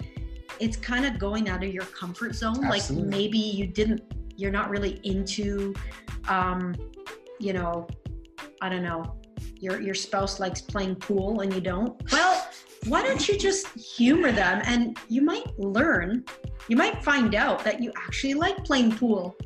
it's 0.60 0.76
kind 0.76 1.04
of 1.04 1.18
going 1.18 1.48
out 1.48 1.64
of 1.64 1.72
your 1.72 1.84
comfort 1.86 2.34
zone. 2.34 2.64
Absolutely. 2.64 3.04
Like 3.04 3.10
maybe 3.10 3.38
you 3.38 3.66
didn't, 3.66 4.02
you're 4.36 4.52
not 4.52 4.70
really 4.70 5.00
into, 5.04 5.74
um, 6.28 6.74
you 7.40 7.52
know, 7.52 7.86
I 8.60 8.68
don't 8.68 8.82
know, 8.82 9.16
your 9.58 9.80
your 9.80 9.94
spouse 9.94 10.40
likes 10.40 10.60
playing 10.60 10.96
pool 10.96 11.40
and 11.40 11.52
you 11.52 11.60
don't. 11.60 12.00
Well, 12.12 12.31
why 12.86 13.02
don't 13.02 13.28
you 13.28 13.38
just 13.38 13.68
humor 13.68 14.32
them 14.32 14.62
and 14.64 14.98
you 15.08 15.22
might 15.22 15.58
learn, 15.58 16.24
you 16.68 16.76
might 16.76 17.02
find 17.04 17.34
out 17.34 17.64
that 17.64 17.82
you 17.82 17.92
actually 17.96 18.34
like 18.34 18.64
playing 18.64 18.96
pool. 18.96 19.36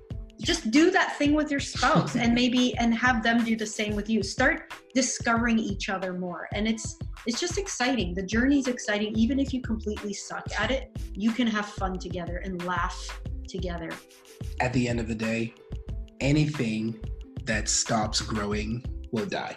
Just 0.41 0.71
do 0.71 0.91
that 0.91 1.17
thing 1.17 1.35
with 1.35 1.51
your 1.51 1.61
spouse 1.61 2.17
and 2.17 2.35
maybe 2.41 2.77
and 2.79 2.95
have 2.95 3.23
them 3.23 3.45
do 3.45 3.57
the 3.57 3.67
same 3.67 3.97
with 3.97 4.09
you. 4.09 4.23
Start 4.23 4.73
discovering 4.95 5.59
each 5.59 5.89
other 5.89 6.13
more. 6.13 6.49
And 6.53 6.67
it's 6.69 6.99
it's 7.27 7.41
just 7.41 7.59
exciting. 7.59 8.15
The 8.15 8.23
journey's 8.23 8.69
exciting. 8.69 9.17
Even 9.17 9.41
if 9.41 9.53
you 9.53 9.61
completely 9.61 10.13
suck 10.13 10.47
at 10.59 10.71
it 10.71 10.97
you 11.17 11.33
can 11.33 11.47
have 11.47 11.67
fun 11.67 11.99
together 11.99 12.39
and 12.45 12.63
laugh 12.65 13.21
together. 13.49 13.91
At 14.61 14.73
the 14.73 14.87
end 14.87 15.01
of 15.01 15.09
the 15.09 15.15
day, 15.15 15.55
anything 16.21 17.01
that 17.45 17.69
stops 17.69 18.21
growing 18.21 18.85
will 19.17 19.27
die. 19.27 19.57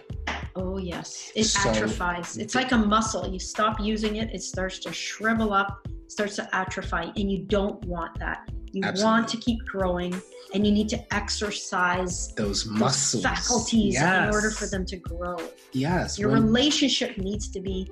oh 0.55 0.77
yes. 0.77 1.31
It 1.35 1.43
So- 1.45 1.69
atrophies. 1.69 2.37
It's 2.37 2.55
like 2.55 2.71
a 2.71 2.77
muscle. 2.77 3.23
You 3.35 3.39
stop 3.39 3.79
using 3.93 4.15
it 4.21 4.27
it 4.33 4.41
starts 4.41 4.79
to 4.85 4.91
shrivel 4.93 5.53
up 5.53 5.69
starts 6.07 6.35
to 6.37 6.55
atrophy 6.55 7.05
and 7.19 7.25
you 7.31 7.39
don't 7.57 7.79
want 7.85 8.17
that. 8.19 8.39
You 8.71 8.81
want 9.07 9.27
to 9.33 9.37
keep 9.37 9.59
growing 9.65 10.13
and 10.53 10.65
you 10.65 10.71
need 10.71 10.89
to 10.89 10.99
exercise 11.13 12.15
Those 12.35 12.63
those 12.63 12.79
muscles, 12.83 13.23
faculties 13.23 13.95
in 14.01 14.29
order 14.35 14.49
for 14.51 14.65
them 14.73 14.85
to 14.93 14.97
grow. 14.97 15.37
Yes. 15.73 16.17
your 16.19 16.31
when- 16.31 16.43
relationship 16.45 17.17
needs 17.17 17.49
to 17.55 17.59
be 17.59 17.91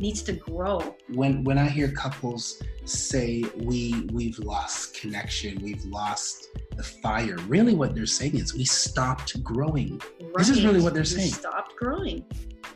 needs 0.00 0.22
to 0.22 0.32
grow 0.32 0.96
when 1.08 1.44
when 1.44 1.58
I 1.58 1.68
hear 1.68 1.90
couples 1.90 2.62
say 2.84 3.44
we 3.56 4.08
we've 4.12 4.38
lost 4.38 4.94
connection, 5.00 5.58
we've 5.62 5.84
lost 5.84 6.48
the 6.76 6.82
fire, 6.82 7.36
really 7.48 7.74
what 7.74 7.94
they're 7.94 8.06
saying 8.06 8.36
is 8.36 8.54
we 8.54 8.64
stopped 8.64 9.42
growing. 9.42 10.00
This 10.36 10.48
is 10.48 10.64
really 10.64 10.80
what 10.80 10.94
they're 10.94 11.02
We 11.02 11.06
saying. 11.06 11.32
stopped 11.32 11.74
growing 11.76 12.24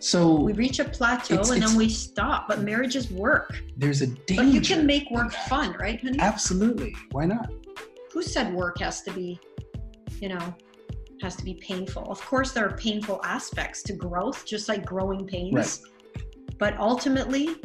So 0.00 0.34
we 0.40 0.52
reach 0.52 0.80
a 0.80 0.84
plateau 0.84 1.34
It's- 1.34 1.48
and 1.50 1.58
it's- 1.58 1.70
then 1.70 1.78
we 1.78 1.88
stop 1.88 2.48
but 2.48 2.60
marriage 2.62 2.96
is 2.96 3.10
work 3.10 3.62
there's 3.76 4.02
a 4.02 4.08
danger. 4.08 4.42
but 4.42 4.52
you 4.52 4.60
can 4.60 4.84
make 4.86 5.08
work 5.10 5.32
fun 5.32 5.74
right 5.78 6.00
honey 6.02 6.18
Absolutely. 6.18 6.94
Why 7.12 7.26
not? 7.26 7.50
who 8.12 8.22
said 8.22 8.52
work 8.52 8.78
has 8.80 9.02
to 9.02 9.10
be 9.12 9.38
you 10.20 10.28
know 10.28 10.54
has 11.22 11.36
to 11.36 11.44
be 11.44 11.54
painful 11.54 12.02
of 12.10 12.20
course 12.20 12.50
there 12.52 12.66
are 12.68 12.76
painful 12.76 13.20
aspects 13.24 13.82
to 13.84 13.92
growth 13.92 14.44
just 14.44 14.68
like 14.68 14.84
growing 14.84 15.24
pains 15.26 15.54
Right. 15.54 15.78
But 16.62 16.78
ultimately 16.78 17.56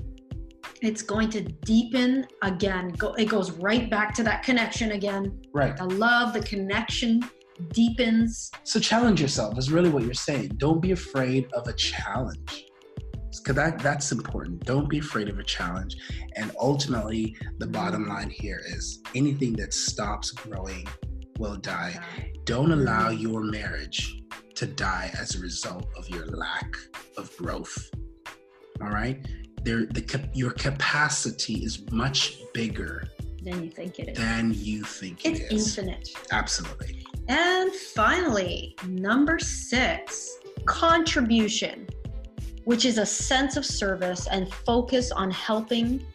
it's 0.82 1.04
going 1.04 1.30
to 1.30 1.42
deepen 1.42 2.26
again 2.42 2.90
go, 2.98 3.14
it 3.14 3.26
goes 3.26 3.52
right 3.52 3.92
back 3.92 4.12
to 4.12 4.24
that 4.24 4.42
connection 4.42 4.94
again 4.94 5.40
Right. 5.54 5.78
the 5.78 5.86
love 5.86 6.34
the 6.34 6.42
connection 6.42 7.22
deepens 7.74 8.50
So 8.64 8.80
challenge 8.80 9.22
yourself 9.22 9.56
is 9.60 9.72
really 9.72 9.92
what 9.92 10.02
you're 10.04 10.24
saying. 10.30 10.48
Don't 10.58 10.82
be 10.82 10.94
afraid 10.94 11.48
of 11.54 11.68
a 11.68 11.74
challenge. 11.74 12.66
Because 13.38 13.56
that, 13.56 13.80
that's 13.80 14.12
important. 14.12 14.66
Don't 14.66 14.90
be 14.90 15.00
afraid 15.00 15.30
of 15.30 15.38
a 15.38 15.44
challenge. 15.44 15.96
And 16.36 16.52
ultimately, 16.60 17.36
the 17.60 17.68
bottom 17.68 18.08
line 18.08 18.32
here 18.32 18.62
is 18.66 19.02
anything 19.16 19.54
that 19.62 19.74
stops 19.74 20.32
growing 20.32 20.88
will 21.38 21.56
die. 21.56 21.94
Don't 22.46 22.72
allow 22.72 23.10
your 23.10 23.42
marriage 23.42 24.18
to 24.56 24.66
die 24.66 25.12
as 25.20 25.36
a 25.36 25.40
result 25.40 25.88
of 25.98 26.10
your 26.10 26.26
lack 26.28 26.72
of 27.16 27.36
growth. 27.38 27.78
All 28.82 28.90
right? 28.90 29.26
There, 29.64 29.86
the, 29.86 30.30
your 30.34 30.52
capacity 30.52 31.66
is 31.66 31.90
much 31.92 32.40
bigger 32.54 33.08
than 33.42 33.64
you 33.64 33.70
think 33.70 34.00
it 34.00 34.10
is 34.10 34.18
than 34.18 34.54
you 34.54 34.84
think 34.84 35.26
it 35.26 35.40
it's 35.40 35.78
infinite 35.78 36.10
Absolutely. 36.32 37.06
And 37.28 37.72
finally, 37.74 38.76
number 38.88 39.38
six, 39.40 40.38
contribution, 40.66 41.88
which 42.64 42.86
is 42.86 42.98
a 42.98 43.06
sense 43.06 43.58
of 43.58 43.66
service 43.66 44.28
and 44.28 44.54
focus 44.54 45.12
on 45.12 45.32
helping, 45.32 46.06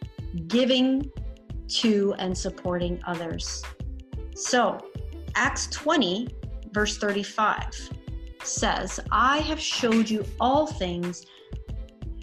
giving 0.47 1.11
to, 1.67 2.15
and 2.17 2.35
supporting 2.35 2.99
others. 3.05 3.63
So, 4.35 4.79
Acts 5.35 5.67
20, 5.67 6.27
verse 6.71 6.97
35 6.97 7.89
says, 8.43 8.99
I 9.11 9.37
have 9.39 9.59
showed 9.59 10.09
you 10.09 10.25
all 10.39 10.65
things, 10.65 11.25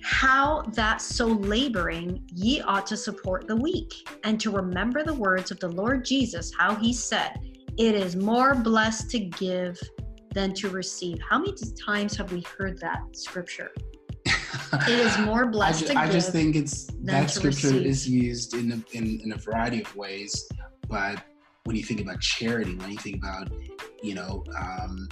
how 0.03 0.62
that 0.74 1.01
so 1.01 1.26
laboring 1.26 2.22
ye 2.32 2.61
ought 2.62 2.86
to 2.86 2.96
support 2.96 3.46
the 3.46 3.57
weak, 3.57 4.09
and 4.24 4.40
to 4.40 4.51
remember 4.51 5.03
the 5.03 5.14
words 5.14 5.51
of 5.51 5.61
the 5.61 5.68
Lord 5.68 6.05
Jesus, 6.05 6.53
how 6.59 6.74
he 6.74 6.92
said, 6.92 7.38
it 7.78 7.94
is 7.94 8.16
more 8.16 8.55
blessed 8.55 9.11
to 9.11 9.18
give 9.18 9.78
than 10.34 10.55
to 10.55 10.68
receive. 10.68 11.18
How 11.28 11.38
many 11.38 11.55
times 11.84 12.16
have 12.16 12.32
we 12.32 12.44
heard 12.59 12.78
that 12.80 13.01
scripture? 13.12 13.70
It 14.26 14.88
is 14.88 15.18
more 15.20 15.46
I, 15.46 15.48
blessed 15.48 15.80
ju- 15.80 15.94
to 15.94 15.98
I 15.98 16.09
just 16.09 16.32
think 16.32 16.57
it's 16.57 16.86
that 17.03 17.30
scripture 17.30 17.68
receive. 17.68 17.86
is 17.86 18.09
used 18.09 18.55
in 18.55 18.72
a, 18.72 18.96
in, 18.96 19.20
in 19.20 19.32
a 19.32 19.36
variety 19.36 19.82
of 19.82 19.94
ways, 19.96 20.48
but 20.88 21.22
when 21.64 21.76
you 21.76 21.82
think 21.82 22.01
about 22.01 22.20
charity, 22.20 22.74
when 22.76 22.90
you 22.90 22.98
think 22.98 23.16
about 23.16 23.51
you 24.03 24.14
know 24.14 24.44
um, 24.59 25.09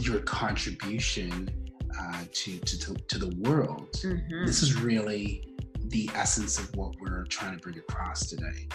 your 0.00 0.20
contribution 0.20 1.67
uh, 1.98 2.24
to, 2.32 2.58
to 2.58 2.78
to 2.78 2.94
to 2.94 3.18
the 3.18 3.34
world, 3.48 3.90
Mhm. 3.92 4.46
this 4.46 4.62
is 4.62 4.80
really 4.80 5.44
the 5.88 6.08
essence 6.14 6.58
of 6.58 6.74
what 6.76 6.94
we're 7.00 7.24
trying 7.24 7.56
to 7.56 7.62
bring 7.62 7.78
across 7.78 8.26
today 8.28 8.68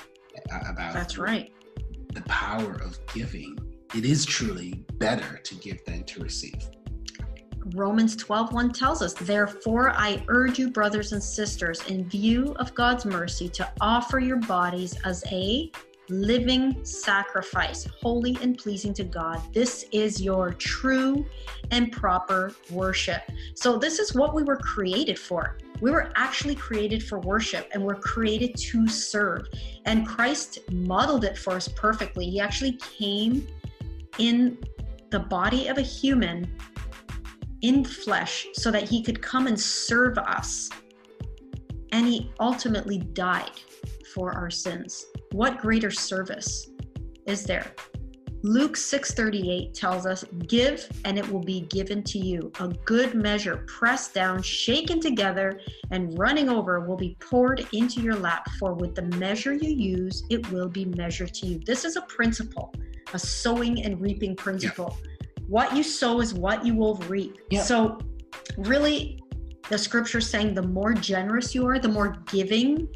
uh, 0.52 0.60
about 0.68 0.94
That's 0.94 1.18
right. 1.18 1.52
the 2.14 2.22
power 2.24 2.74
of 2.82 2.98
giving 3.14 3.58
it 3.96 4.06
is 4.06 4.26
truly 4.26 4.84
better 4.98 5.38
to 5.38 5.56
give 5.56 5.84
than 5.86 6.04
to 6.06 6.20
receive. 6.22 6.70
Romans 7.76 8.16
12:1 8.18 8.72
tells 8.74 9.02
us, 9.02 9.14
"Therefore 9.14 9.92
I 9.92 10.24
urge 10.28 10.60
you 10.60 10.70
brothers 10.72 11.14
and 11.14 11.24
sisters 11.24 11.82
in 11.88 12.10
view 12.10 12.54
of 12.60 12.74
God's 12.74 13.06
mercy 13.06 13.48
to 13.50 13.72
offer 13.80 14.20
your 14.20 14.38
bodies 14.38 14.96
as 15.06 15.24
a 15.32 15.72
living 16.10 16.84
sacrifice, 16.84 17.88
holy 18.02 18.38
and 18.42 18.58
pleasing 18.58 18.94
to 18.96 19.04
God. 19.04 19.42
This 19.54 19.86
is 19.92 20.22
your 20.22 20.52
true 20.54 21.26
and 21.72 21.92
proper 21.92 22.54
worship." 22.70 23.22
So 23.56 23.78
this 23.78 24.00
is 24.00 24.14
what 24.14 24.34
we 24.34 24.44
were 24.44 24.58
created 24.58 25.18
for. 25.18 25.58
We 25.82 25.92
were 25.92 26.12
actually 26.16 26.56
created 26.56 27.04
for 27.04 27.20
worship 27.20 27.70
and 27.74 27.84
we're 27.84 27.96
created 27.96 28.56
to 28.56 28.88
serve. 28.88 29.48
And 29.86 30.08
Christ 30.08 30.60
modeled 30.72 31.24
it 31.24 31.38
for 31.38 31.54
us 31.54 31.68
perfectly. 31.68 32.30
He 32.30 32.40
actually 32.40 32.74
came 32.74 33.48
in 34.18 34.58
the 35.10 35.20
body 35.20 35.68
of 35.68 35.78
a 35.78 35.82
human 35.82 36.58
in 37.62 37.84
flesh 37.84 38.48
so 38.54 38.72
that 38.72 38.88
he 38.90 39.02
could 39.02 39.22
come 39.22 39.48
and 39.48 39.60
serve 39.60 40.18
us. 40.18 40.70
And 41.92 42.08
he 42.08 42.32
ultimately 42.40 42.98
died 42.98 43.60
for 44.14 44.34
our 44.34 44.50
sins. 44.50 45.06
What 45.34 45.60
greater 45.60 45.92
service 45.92 46.70
is 47.28 47.44
there? 47.44 47.74
Luke 48.44 48.76
6:38 48.76 49.74
tells 49.74 50.06
us, 50.06 50.24
"Give 50.48 50.86
and 51.06 51.18
it 51.18 51.30
will 51.30 51.44
be 51.44 51.62
given 51.62 52.04
to 52.04 52.20
you. 52.20 52.52
A 52.60 52.70
good 52.86 53.14
measure, 53.14 53.66
pressed 53.68 54.14
down, 54.14 54.42
shaken 54.42 55.00
together, 55.00 55.60
and 55.92 56.18
running 56.18 56.50
over 56.50 56.80
will 56.82 56.98
be 56.98 57.18
poured 57.20 57.68
into 57.74 58.02
your 58.02 58.16
lap, 58.16 58.48
for 58.60 58.74
with 58.74 58.96
the 58.96 59.04
measure 59.18 59.54
you 59.54 59.70
use, 59.70 60.24
it 60.30 60.50
will 60.52 60.70
be 60.70 60.86
measured 60.86 61.34
to 61.36 61.48
you." 61.48 61.60
This 61.66 61.84
is 61.86 61.96
a 61.96 62.02
principle, 62.04 62.74
a 63.14 63.20
sowing 63.20 63.84
and 63.84 64.00
reaping 64.00 64.36
principle. 64.36 64.98
Yeah 65.04 65.10
what 65.48 65.76
you 65.76 65.84
sow 65.84 66.20
is 66.20 66.34
what 66.34 66.66
you 66.66 66.76
will 66.76 66.96
reap. 67.08 67.38
Yeah. 67.50 67.62
So, 67.62 68.00
really, 68.58 69.22
the 69.70 69.78
scripture 69.78 70.20
is 70.20 70.30
saying 70.30 70.54
the 70.54 70.64
more 70.64 70.94
generous 70.94 71.54
you 71.54 71.68
are, 71.68 71.80
the 71.80 71.90
more 71.90 72.18
giving, 72.32 72.88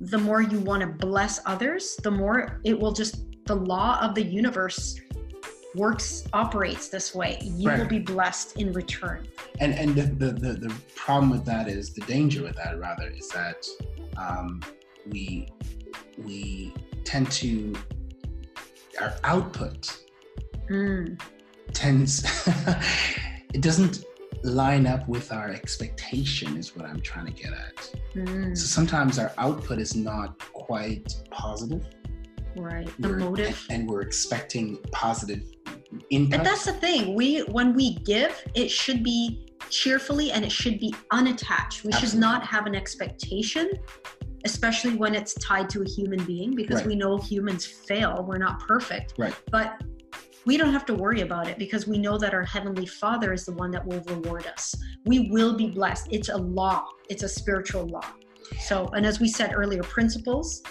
the 0.00 0.18
more 0.18 0.40
you 0.40 0.58
want 0.60 0.80
to 0.80 0.86
bless 0.86 1.40
others, 1.46 1.96
the 2.02 2.10
more 2.10 2.60
it 2.64 2.78
will 2.78 2.92
just, 2.92 3.24
the 3.46 3.54
law 3.54 3.98
of 4.00 4.14
the 4.14 4.22
universe 4.22 4.98
works 5.74 6.24
operates 6.32 6.88
this 6.88 7.14
way 7.14 7.38
you 7.42 7.68
right. 7.68 7.78
will 7.78 7.86
be 7.86 8.00
blessed 8.00 8.56
in 8.56 8.72
return 8.72 9.26
and 9.60 9.72
and 9.74 9.94
the, 9.94 10.02
the, 10.02 10.32
the 10.32 10.52
the 10.54 10.74
problem 10.96 11.30
with 11.30 11.44
that 11.44 11.68
is 11.68 11.92
the 11.92 12.00
danger 12.02 12.42
with 12.42 12.56
that 12.56 12.76
rather 12.80 13.08
is 13.08 13.28
that 13.28 13.64
um 14.16 14.60
we 15.06 15.48
we 16.18 16.74
tend 17.04 17.30
to 17.30 17.72
our 19.00 19.14
output 19.22 19.96
mm. 20.68 21.20
tends 21.72 22.24
it 23.54 23.60
doesn't 23.60 24.04
line 24.42 24.86
up 24.86 25.06
with 25.08 25.32
our 25.32 25.50
expectation 25.50 26.56
is 26.56 26.74
what 26.76 26.86
i'm 26.86 27.00
trying 27.00 27.26
to 27.26 27.32
get 27.32 27.52
at 27.52 27.92
mm. 28.14 28.56
so 28.56 28.64
sometimes 28.66 29.18
our 29.18 29.32
output 29.38 29.78
is 29.78 29.94
not 29.94 30.38
quite 30.52 31.14
positive 31.30 31.86
right 32.56 32.90
the 32.98 33.08
we're, 33.08 33.16
motive 33.18 33.66
and, 33.68 33.80
and 33.82 33.90
we're 33.90 34.00
expecting 34.00 34.78
positive 34.92 35.44
input 36.10 36.38
But 36.38 36.44
that's 36.44 36.64
the 36.64 36.72
thing 36.72 37.14
we 37.14 37.40
when 37.44 37.74
we 37.74 37.96
give 37.96 38.42
it 38.54 38.70
should 38.70 39.02
be 39.02 39.46
cheerfully 39.68 40.32
and 40.32 40.44
it 40.44 40.50
should 40.50 40.80
be 40.80 40.94
unattached 41.10 41.84
we 41.84 41.88
Absolutely. 41.88 42.08
should 42.08 42.18
not 42.18 42.44
have 42.44 42.66
an 42.66 42.74
expectation 42.74 43.70
especially 44.44 44.96
when 44.96 45.14
it's 45.14 45.34
tied 45.34 45.68
to 45.68 45.82
a 45.82 45.88
human 45.88 46.24
being 46.24 46.54
because 46.54 46.76
right. 46.76 46.86
we 46.86 46.96
know 46.96 47.18
humans 47.18 47.66
fail 47.66 48.24
we're 48.26 48.38
not 48.38 48.60
perfect 48.60 49.14
right 49.18 49.34
but 49.50 49.80
we 50.46 50.56
don't 50.56 50.72
have 50.72 50.86
to 50.86 50.94
worry 50.94 51.20
about 51.20 51.48
it 51.48 51.58
because 51.58 51.86
we 51.86 51.98
know 51.98 52.18
that 52.18 52.32
our 52.34 52.44
heavenly 52.44 52.86
father 52.86 53.32
is 53.32 53.44
the 53.44 53.52
one 53.52 53.70
that 53.72 53.84
will 53.86 54.00
reward 54.02 54.46
us. 54.46 54.74
We 55.04 55.30
will 55.30 55.56
be 55.56 55.68
blessed. 55.68 56.08
It's 56.10 56.28
a 56.28 56.36
law. 56.36 56.86
It's 57.08 57.22
a 57.22 57.28
spiritual 57.28 57.86
law. 57.86 58.06
So 58.60 58.88
and 58.88 59.04
as 59.06 59.20
we 59.20 59.28
said 59.28 59.52
earlier 59.54 59.82
principles 59.82 60.62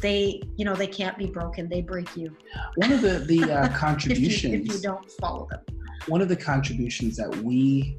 they 0.00 0.40
you 0.56 0.66
know 0.66 0.74
they 0.74 0.86
can't 0.86 1.16
be 1.16 1.26
broken. 1.26 1.68
They 1.68 1.82
break 1.82 2.16
you. 2.16 2.36
One 2.76 2.92
of 2.92 3.00
the 3.00 3.20
the 3.20 3.52
uh, 3.52 3.68
contributions 3.76 4.54
if, 4.54 4.60
you, 4.60 4.66
if 4.66 4.72
you 4.74 4.80
don't 4.80 5.10
follow 5.12 5.48
them. 5.50 5.60
One 6.06 6.20
of 6.20 6.28
the 6.28 6.36
contributions 6.36 7.16
that 7.16 7.34
we 7.36 7.98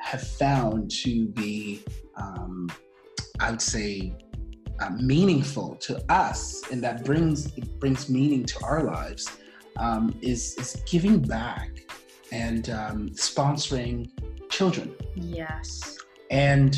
have 0.00 0.22
found 0.22 0.90
to 0.90 1.26
be 1.28 1.82
um, 2.16 2.68
i 3.38 3.50
would 3.50 3.62
say 3.62 4.14
uh, 4.80 4.90
meaningful 4.90 5.76
to 5.76 6.02
us 6.10 6.62
and 6.72 6.82
that 6.82 7.04
brings 7.04 7.46
it 7.56 7.78
brings 7.78 8.08
meaning 8.08 8.44
to 8.44 8.58
our 8.64 8.82
lives 8.82 9.38
um, 9.76 10.16
is 10.20 10.56
is 10.56 10.82
giving 10.86 11.20
back 11.20 11.70
and 12.32 12.70
um, 12.70 13.10
sponsoring 13.10 14.10
children. 14.50 14.94
Yes. 15.14 15.98
And 16.30 16.76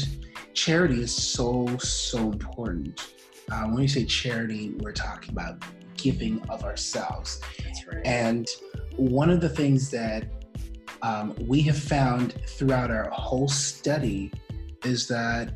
charity 0.55 1.03
is 1.03 1.15
so 1.15 1.77
so 1.79 2.19
important. 2.19 3.15
Uh, 3.51 3.65
when 3.65 3.83
you 3.83 3.89
say 3.89 4.05
charity, 4.05 4.75
we're 4.79 4.93
talking 4.93 5.31
about 5.33 5.63
giving 5.97 6.41
of 6.49 6.65
ourselves. 6.65 7.41
That's 7.63 7.87
right. 7.87 8.07
And 8.07 8.49
one 8.97 9.31
of 9.31 9.41
the 9.41 9.49
things 9.49 9.91
that 9.91 10.27
um, 11.03 11.35
we 11.47 11.63
have 11.63 11.79
found 11.79 12.35
throughout 12.47 12.91
our 12.91 13.09
whole 13.11 13.49
study 13.49 14.33
is 14.85 15.09
that 15.09 15.53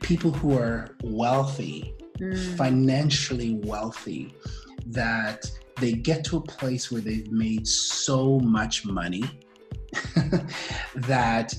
people 0.00 0.30
who 0.30 0.56
are 0.56 0.96
wealthy, 1.02 1.94
mm. 2.18 2.56
financially 2.56 3.60
wealthy, 3.64 4.34
that 4.88 5.44
they 5.80 5.92
get 5.92 6.24
to 6.24 6.38
a 6.38 6.40
place 6.40 6.90
where 6.90 7.00
they've 7.00 7.30
made 7.30 7.66
so 7.66 8.40
much 8.40 8.84
money 8.84 9.24
that 10.94 11.54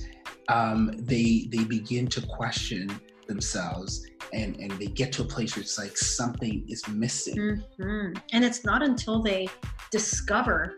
um, 0.49 0.91
they 0.97 1.47
they 1.51 1.63
begin 1.63 2.07
to 2.07 2.21
question 2.21 2.89
themselves 3.27 4.05
and 4.33 4.57
and 4.57 4.71
they 4.73 4.87
get 4.87 5.11
to 5.13 5.21
a 5.21 5.25
place 5.25 5.55
where 5.55 5.61
it's 5.61 5.77
like 5.77 5.95
something 5.97 6.65
is 6.67 6.87
missing 6.87 7.35
mm-hmm. 7.35 8.13
and 8.33 8.43
it's 8.43 8.65
not 8.65 8.81
until 8.83 9.21
they 9.21 9.47
discover 9.91 10.75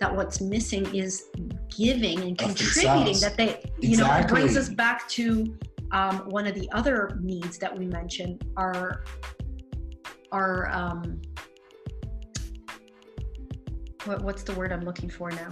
that 0.00 0.14
what's 0.14 0.40
missing 0.40 0.84
is 0.94 1.24
giving 1.74 2.20
and 2.20 2.38
contributing 2.38 3.18
that 3.20 3.34
they 3.36 3.60
you 3.80 3.90
exactly. 3.90 3.96
know 3.96 4.14
it 4.16 4.28
brings 4.28 4.56
us 4.56 4.68
back 4.68 5.08
to 5.08 5.56
um, 5.92 6.18
one 6.28 6.46
of 6.46 6.54
the 6.54 6.68
other 6.72 7.18
needs 7.22 7.58
that 7.58 7.76
we 7.76 7.86
mentioned 7.86 8.44
are 8.56 9.04
are 10.32 10.70
um, 10.72 11.20
what, 14.06 14.22
what's 14.22 14.42
the 14.42 14.54
word 14.54 14.72
I'm 14.72 14.84
looking 14.84 15.08
for 15.08 15.30
now? 15.30 15.50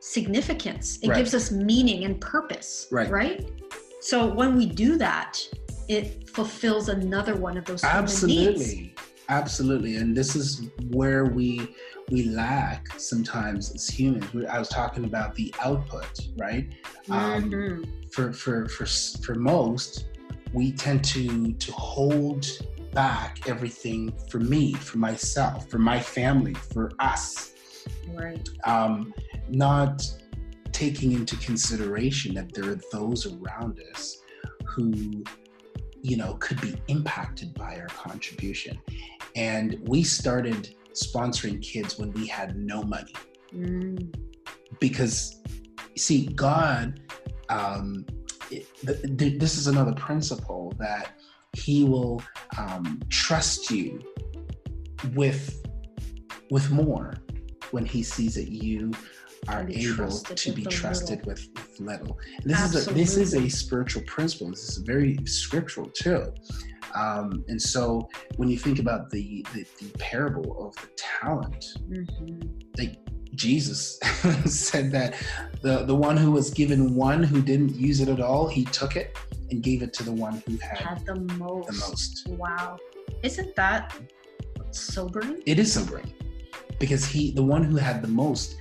Significance. 0.00 0.98
It 1.02 1.08
right. 1.08 1.16
gives 1.18 1.34
us 1.34 1.50
meaning 1.50 2.04
and 2.04 2.20
purpose. 2.20 2.88
Right. 2.90 3.10
Right. 3.10 3.50
So 4.00 4.32
when 4.32 4.56
we 4.56 4.66
do 4.66 4.96
that, 4.98 5.40
it 5.88 6.28
fulfills 6.28 6.88
another 6.88 7.34
one 7.34 7.56
of 7.56 7.64
those 7.64 7.82
absolutely 7.82 8.94
absolutely 9.28 9.96
and 9.96 10.16
this 10.16 10.36
is 10.36 10.68
where 10.90 11.24
we 11.24 11.74
we 12.10 12.24
lack 12.24 12.86
sometimes 12.98 13.74
as 13.74 13.88
humans 13.88 14.24
i 14.50 14.58
was 14.58 14.68
talking 14.68 15.04
about 15.04 15.34
the 15.34 15.52
output 15.60 16.28
right 16.38 16.72
um, 17.10 17.50
mm-hmm. 17.50 17.90
for 18.12 18.32
for 18.32 18.68
for 18.68 18.86
for 18.86 19.34
most 19.34 20.06
we 20.52 20.72
tend 20.72 21.04
to 21.04 21.52
to 21.54 21.72
hold 21.72 22.46
back 22.92 23.48
everything 23.48 24.12
for 24.28 24.38
me, 24.38 24.74
for 24.74 24.98
myself, 24.98 25.68
for 25.70 25.78
my 25.78 26.00
family, 26.00 26.54
for 26.54 26.90
us. 26.98 27.54
Right. 28.12 28.48
Um, 28.64 29.14
not 29.48 30.02
taking 30.72 31.12
into 31.12 31.36
consideration 31.38 32.34
that 32.34 32.52
there 32.54 32.70
are 32.70 32.80
those 32.92 33.26
around 33.26 33.80
us 33.92 34.18
who, 34.64 35.24
you 36.02 36.16
know, 36.16 36.34
could 36.34 36.60
be 36.60 36.76
impacted 36.88 37.54
by 37.54 37.76
our 37.76 37.86
contribution. 37.88 38.78
And 39.34 39.78
we 39.86 40.02
started 40.02 40.74
sponsoring 40.92 41.62
kids 41.62 41.98
when 41.98 42.12
we 42.12 42.26
had 42.26 42.56
no 42.56 42.82
money. 42.82 43.14
Mm. 43.54 44.14
Because, 44.78 45.42
see, 45.96 46.26
God, 46.26 47.00
um, 47.48 48.04
it, 48.50 48.66
th- 48.84 49.18
th- 49.18 49.38
this 49.38 49.56
is 49.56 49.66
another 49.66 49.92
principle 49.94 50.72
that 50.78 51.17
he 51.58 51.84
will 51.84 52.22
um, 52.56 53.00
trust 53.10 53.70
you 53.70 54.00
with 55.14 55.64
with 56.50 56.70
more 56.70 57.14
when 57.72 57.84
he 57.84 58.02
sees 58.02 58.34
that 58.34 58.48
you 58.48 58.92
are 59.46 59.66
able 59.68 60.10
to 60.10 60.52
be 60.52 60.64
trusted 60.64 61.24
with, 61.24 61.46
with 61.54 61.80
little. 61.80 62.18
And 62.42 62.50
this 62.50 62.60
Absolutely. 62.60 63.02
is 63.02 63.14
a 63.14 63.16
this 63.16 63.16
is 63.16 63.34
a 63.34 63.48
spiritual 63.48 64.02
principle. 64.02 64.50
This 64.50 64.68
is 64.68 64.78
very 64.78 65.18
scriptural 65.24 65.88
too. 65.90 66.32
Um, 66.94 67.44
and 67.48 67.60
so 67.60 68.08
when 68.36 68.48
you 68.48 68.58
think 68.58 68.78
about 68.78 69.10
the 69.10 69.44
the, 69.54 69.64
the 69.80 69.98
parable 69.98 70.66
of 70.66 70.74
the 70.76 70.88
talent, 70.96 71.64
mm-hmm. 71.88 72.48
like 72.76 72.98
Jesus 73.34 73.98
said 74.46 74.90
that 74.92 75.14
the 75.62 75.84
the 75.84 75.94
one 75.94 76.16
who 76.16 76.32
was 76.32 76.50
given 76.50 76.94
one 76.94 77.22
who 77.22 77.40
didn't 77.40 77.74
use 77.76 78.00
it 78.00 78.08
at 78.08 78.20
all, 78.20 78.48
he 78.48 78.64
took 78.66 78.96
it 78.96 79.16
and 79.50 79.62
gave 79.62 79.82
it 79.82 79.92
to 79.94 80.02
the 80.02 80.12
one 80.12 80.42
who 80.46 80.56
had, 80.58 80.78
had 80.78 81.06
the 81.06 81.16
most. 81.36 81.66
The 81.66 81.72
most. 81.72 82.28
Wow. 82.28 82.78
Isn't 83.22 83.54
that 83.56 83.94
sobering. 84.70 85.42
It 85.46 85.58
is 85.58 85.72
sobering 85.72 86.12
because 86.78 87.04
he, 87.04 87.30
the 87.30 87.42
one 87.42 87.64
who 87.64 87.76
had 87.76 88.02
the 88.02 88.08
most, 88.08 88.56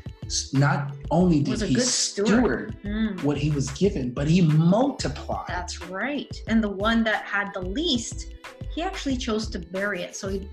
not 0.54 0.94
only 1.12 1.42
did 1.42 1.62
he 1.62 1.80
steward, 1.80 2.28
steward. 2.28 2.78
Mm, 2.84 3.24
what 3.24 3.38
he 3.38 3.52
was 3.52 3.70
given, 3.72 4.12
but 4.12 4.28
he 4.28 4.42
multiplied. 4.42 5.46
that's 5.48 5.82
right. 5.84 6.36
And 6.48 6.64
the 6.64 6.70
one 6.70 7.04
that 7.04 7.24
had 7.24 7.54
the 7.54 7.62
least, 7.62 8.34
he 8.74 8.82
actually 8.82 9.18
chose 9.18 9.48
to 9.50 9.60
bury 9.60 10.02
it. 10.02 10.16
So 10.16 10.28
he, 10.28 10.50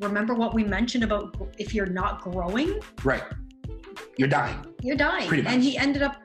remember 0.00 0.34
what 0.34 0.54
we 0.54 0.64
mentioned 0.64 1.04
about 1.04 1.36
if 1.58 1.74
you're 1.74 1.86
not 1.86 2.22
growing, 2.22 2.80
right. 3.04 3.24
You're 4.18 4.28
dying. 4.28 4.58
you're 4.82 4.96
dying. 4.96 5.28
Pretty 5.28 5.46
And 5.46 5.62
he 5.62 5.76
ended 5.78 6.02
up 6.02 6.16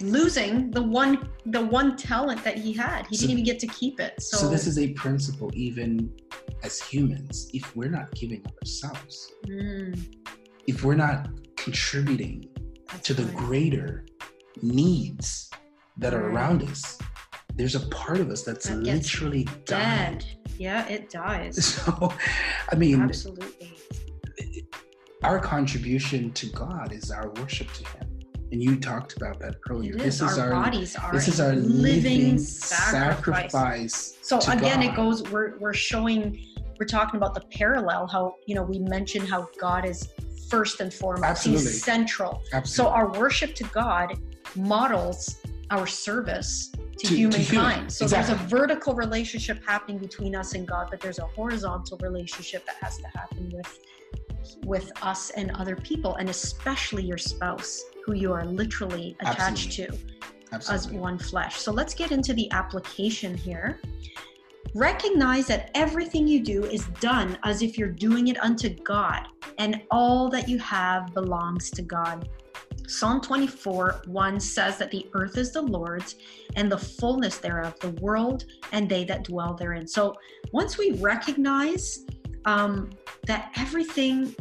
losing 0.00 0.70
the 0.70 0.82
one 0.82 1.28
the 1.46 1.64
one 1.64 1.96
talent 1.96 2.42
that 2.44 2.56
he 2.58 2.72
had. 2.72 3.06
He 3.08 3.16
So- 3.16 3.20
didn't 3.22 3.32
even 3.32 3.44
get 3.44 3.58
to 3.60 3.66
keep 3.68 4.00
it. 4.00 4.20
So, 4.20 4.36
So, 4.38 4.48
this 4.50 4.66
is 4.66 4.78
a 4.78 4.88
principle, 4.94 5.50
even 5.54 6.10
as 6.62 6.80
humans, 6.80 7.48
if 7.54 7.74
we're 7.76 7.90
not 7.90 8.12
giving 8.14 8.44
of 8.44 8.52
ourselves, 8.62 9.32
Mm, 9.46 9.96
if 10.66 10.82
we're 10.84 10.96
not 10.96 11.28
contributing 11.56 12.48
that's 12.90 13.06
to 13.06 13.14
the 13.14 13.24
right. 13.24 13.36
greater 13.36 14.04
needs 14.62 15.50
that 15.98 16.12
are 16.14 16.28
around 16.30 16.62
us, 16.64 16.98
there's 17.54 17.74
a 17.74 17.80
part 17.88 18.18
of 18.20 18.30
us 18.30 18.42
that's 18.42 18.66
That 18.68 18.78
literally 18.82 19.44
dying. 19.64 20.18
dead. 20.18 20.24
Yeah, 20.58 20.86
it 20.88 21.10
dies. 21.10 21.56
So, 21.86 22.12
I 22.72 22.74
mean, 22.76 23.00
Absolutely. 23.02 23.76
our 25.22 25.38
contribution 25.38 26.32
to 26.32 26.46
God 26.50 26.92
is 26.92 27.10
our 27.10 27.30
worship 27.36 27.72
to 27.74 27.84
Him. 27.96 28.05
And 28.52 28.62
you 28.62 28.76
talked 28.78 29.16
about 29.16 29.40
that 29.40 29.56
earlier. 29.68 29.94
It 29.94 29.98
This 29.98 30.20
is. 30.20 30.32
is 30.32 30.38
our, 30.38 30.52
our 30.54 30.62
bodies 30.64 30.94
are 30.96 31.12
this 31.12 31.26
is 31.28 31.40
our 31.40 31.54
living, 31.56 32.38
sacrifice. 32.38 33.50
sacrifice. 33.52 34.18
So 34.22 34.38
to 34.38 34.52
again, 34.52 34.82
it 34.82 34.94
goes. 34.94 35.22
We're 35.24 35.58
we're 35.58 35.74
showing. 35.74 36.44
We're 36.78 36.86
talking 36.86 37.16
about 37.16 37.34
the 37.34 37.40
parallel. 37.40 38.06
How 38.06 38.36
you 38.46 38.54
know 38.54 38.62
we 38.62 38.78
mentioned 38.78 39.28
how 39.28 39.48
God 39.60 39.84
is 39.84 40.08
first 40.48 40.80
and 40.80 40.92
foremost. 40.94 41.24
Absolutely. 41.24 41.64
He's 41.64 41.82
central. 41.82 42.40
So 42.64 42.86
our 42.88 43.10
worship 43.18 43.54
to 43.56 43.64
God 43.64 44.14
models 44.54 45.40
our 45.70 45.86
service 45.86 46.70
to, 46.70 46.78
To- 46.98 47.08
to 47.08 47.14
humankind. 47.16 47.46
human, 47.74 47.90
So 47.90 48.06
there's 48.06 48.28
a 48.28 48.36
vertical 48.36 48.94
relationship 48.94 49.58
happening 49.66 49.98
between 49.98 50.36
us 50.36 50.54
and 50.54 50.66
God, 50.68 50.86
but 50.88 51.00
there's 51.00 51.18
a 51.18 51.26
horizontal 51.26 51.98
relationship 52.00 52.64
that 52.66 52.76
has 52.80 52.96
to 52.98 53.08
happen 53.08 53.50
with 53.52 53.78
with 54.64 54.92
us 55.02 55.30
and 55.30 55.50
other 55.52 55.74
people, 55.74 56.14
and 56.16 56.30
especially 56.30 57.02
your 57.02 57.18
spouse, 57.18 57.82
who 58.06 58.14
you 58.14 58.32
are 58.32 58.44
literally 58.44 59.16
attached 59.20 59.72
to 59.72 59.88
as 60.52 60.88
one 60.90 61.18
flesh. 61.18 61.58
So 61.58 61.72
let's 61.72 61.92
get 61.92 62.12
into 62.12 62.32
the 62.32 62.50
application 62.52 63.36
here. 63.36 63.80
Recognize 64.74 65.46
that 65.48 65.70
everything 65.74 66.28
you 66.28 66.40
do 66.40 66.64
is 66.64 66.86
done 67.00 67.36
as 67.42 67.62
if 67.62 67.76
you're 67.76 67.88
doing 67.88 68.28
it 68.28 68.40
unto 68.42 68.68
God, 68.68 69.26
and 69.58 69.82
all 69.90 70.28
that 70.30 70.48
you 70.48 70.58
have 70.60 71.12
belongs 71.14 71.70
to 71.72 71.82
God. 71.82 72.28
Psalm 72.86 73.20
24 73.20 74.02
1 74.06 74.40
says 74.40 74.78
that 74.78 74.92
the 74.92 75.08
earth 75.14 75.36
is 75.36 75.50
the 75.50 75.62
Lord's 75.62 76.16
and 76.54 76.70
the 76.70 76.78
fullness 76.78 77.38
thereof, 77.38 77.74
the 77.80 77.90
world 78.02 78.44
and 78.70 78.88
they 78.88 79.04
that 79.04 79.24
dwell 79.24 79.54
therein. 79.54 79.88
So 79.88 80.14
once 80.52 80.78
we 80.78 80.92
recognize 80.92 82.04
um, 82.44 82.90
that 83.26 83.50
everything 83.56 84.36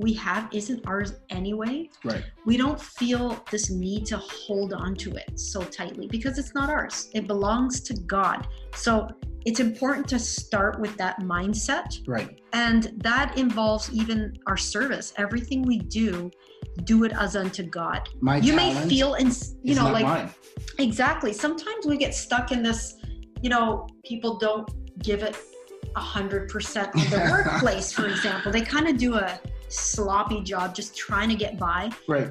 we 0.00 0.14
have 0.14 0.48
isn't 0.52 0.86
ours 0.86 1.14
anyway, 1.28 1.88
Right. 2.04 2.24
we 2.46 2.56
don't 2.56 2.80
feel 2.80 3.44
this 3.50 3.70
need 3.70 4.06
to 4.06 4.16
hold 4.16 4.72
on 4.72 4.94
to 4.96 5.14
it 5.14 5.38
so 5.38 5.62
tightly 5.62 6.06
because 6.08 6.38
it's 6.38 6.54
not 6.54 6.70
ours. 6.70 7.10
It 7.14 7.26
belongs 7.26 7.80
to 7.82 7.94
God. 7.94 8.48
So 8.74 9.08
it's 9.44 9.60
important 9.60 10.08
to 10.08 10.18
start 10.18 10.80
with 10.80 10.96
that 10.96 11.20
mindset. 11.20 11.98
Right. 12.06 12.40
And 12.52 12.92
that 13.02 13.36
involves 13.36 13.92
even 13.92 14.38
our 14.46 14.56
service. 14.56 15.12
Everything 15.18 15.62
we 15.62 15.78
do, 15.78 16.30
do 16.84 17.04
it 17.04 17.12
as 17.12 17.36
unto 17.36 17.62
God. 17.62 18.08
My 18.20 18.36
you 18.38 18.54
may 18.54 18.74
feel, 18.88 19.14
in, 19.14 19.30
you 19.62 19.74
know, 19.74 19.90
like 19.90 20.04
mine. 20.04 20.30
Exactly. 20.78 21.32
Sometimes 21.32 21.86
we 21.86 21.96
get 21.96 22.14
stuck 22.14 22.52
in 22.52 22.62
this, 22.62 22.96
you 23.42 23.50
know, 23.50 23.86
people 24.04 24.38
don't 24.38 24.68
give 25.02 25.22
it 25.22 25.36
a 25.96 26.00
hundred 26.00 26.48
percent 26.48 26.94
in 26.94 27.10
the 27.10 27.18
workplace, 27.30 27.92
for 27.92 28.06
example. 28.06 28.52
They 28.52 28.62
kind 28.62 28.88
of 28.88 28.96
do 28.96 29.16
a 29.16 29.40
sloppy 29.70 30.42
job 30.42 30.74
just 30.74 30.96
trying 30.96 31.28
to 31.28 31.34
get 31.34 31.58
by. 31.58 31.90
Right. 32.08 32.30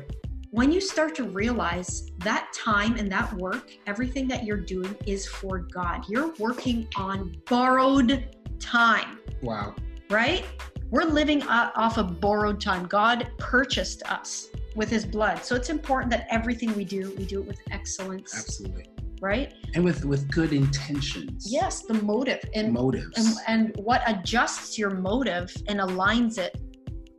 When 0.52 0.72
you 0.72 0.82
start 0.82 1.14
to 1.16 1.26
realize 1.26 2.10
that 2.20 2.52
time 2.54 2.96
and 2.96 3.12
that 3.12 3.32
work, 3.34 3.72
everything 3.86 4.28
that 4.30 4.44
you're 4.46 4.58
doing 4.58 4.96
is 5.06 5.28
for 5.28 5.60
God. 5.60 6.06
You're 6.10 6.34
working 6.40 6.88
on 6.96 7.36
borrowed 7.48 8.36
time, 8.60 9.20
Wow. 9.44 9.76
right? 10.10 10.46
We're 10.90 11.04
living 11.04 11.44
off 11.44 11.98
of 12.00 12.20
borrowed 12.20 12.60
time. 12.60 12.88
God 12.88 13.30
purchased 13.38 14.02
us 14.10 14.48
with 14.76 14.90
his 14.90 15.06
blood. 15.06 15.44
So 15.46 15.56
it's 15.56 15.70
important 15.70 16.10
that 16.12 16.26
everything 16.32 16.76
we 16.76 16.84
do, 16.84 17.14
we 17.16 17.26
do 17.26 17.42
it 17.42 17.48
with 17.48 17.60
excellence, 17.70 18.36
Absolutely. 18.36 18.86
right? 19.22 19.54
And 19.76 19.84
with 19.84 20.04
with 20.04 20.32
good 20.32 20.52
intentions. 20.52 21.46
Yes, 21.52 21.84
the 21.84 21.94
motive 21.94 22.40
and 22.56 22.74
Motives. 22.74 23.18
and, 23.48 23.70
and 23.76 23.86
what 23.86 24.02
adjusts 24.08 24.80
your 24.80 24.90
motive 24.90 25.56
and 25.68 25.80
aligns 25.80 26.40
it 26.40 26.60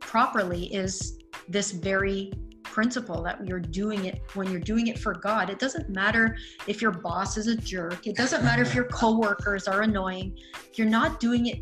properly 0.01 0.65
is 0.73 1.17
this 1.47 1.71
very 1.71 2.31
principle 2.63 3.21
that 3.23 3.45
you're 3.45 3.59
doing 3.59 4.05
it 4.05 4.21
when 4.33 4.49
you're 4.49 4.59
doing 4.59 4.87
it 4.87 4.97
for 4.99 5.13
God. 5.13 5.49
It 5.49 5.59
doesn't 5.59 5.89
matter 5.89 6.37
if 6.67 6.81
your 6.81 6.91
boss 6.91 7.37
is 7.37 7.47
a 7.47 7.55
jerk. 7.55 8.07
It 8.07 8.15
doesn't 8.15 8.43
matter 8.43 8.61
if 8.61 8.73
your 8.73 8.85
coworkers 8.85 9.67
are 9.67 9.81
annoying. 9.81 10.37
You're 10.75 10.89
not 10.89 11.19
doing 11.19 11.47
it 11.47 11.59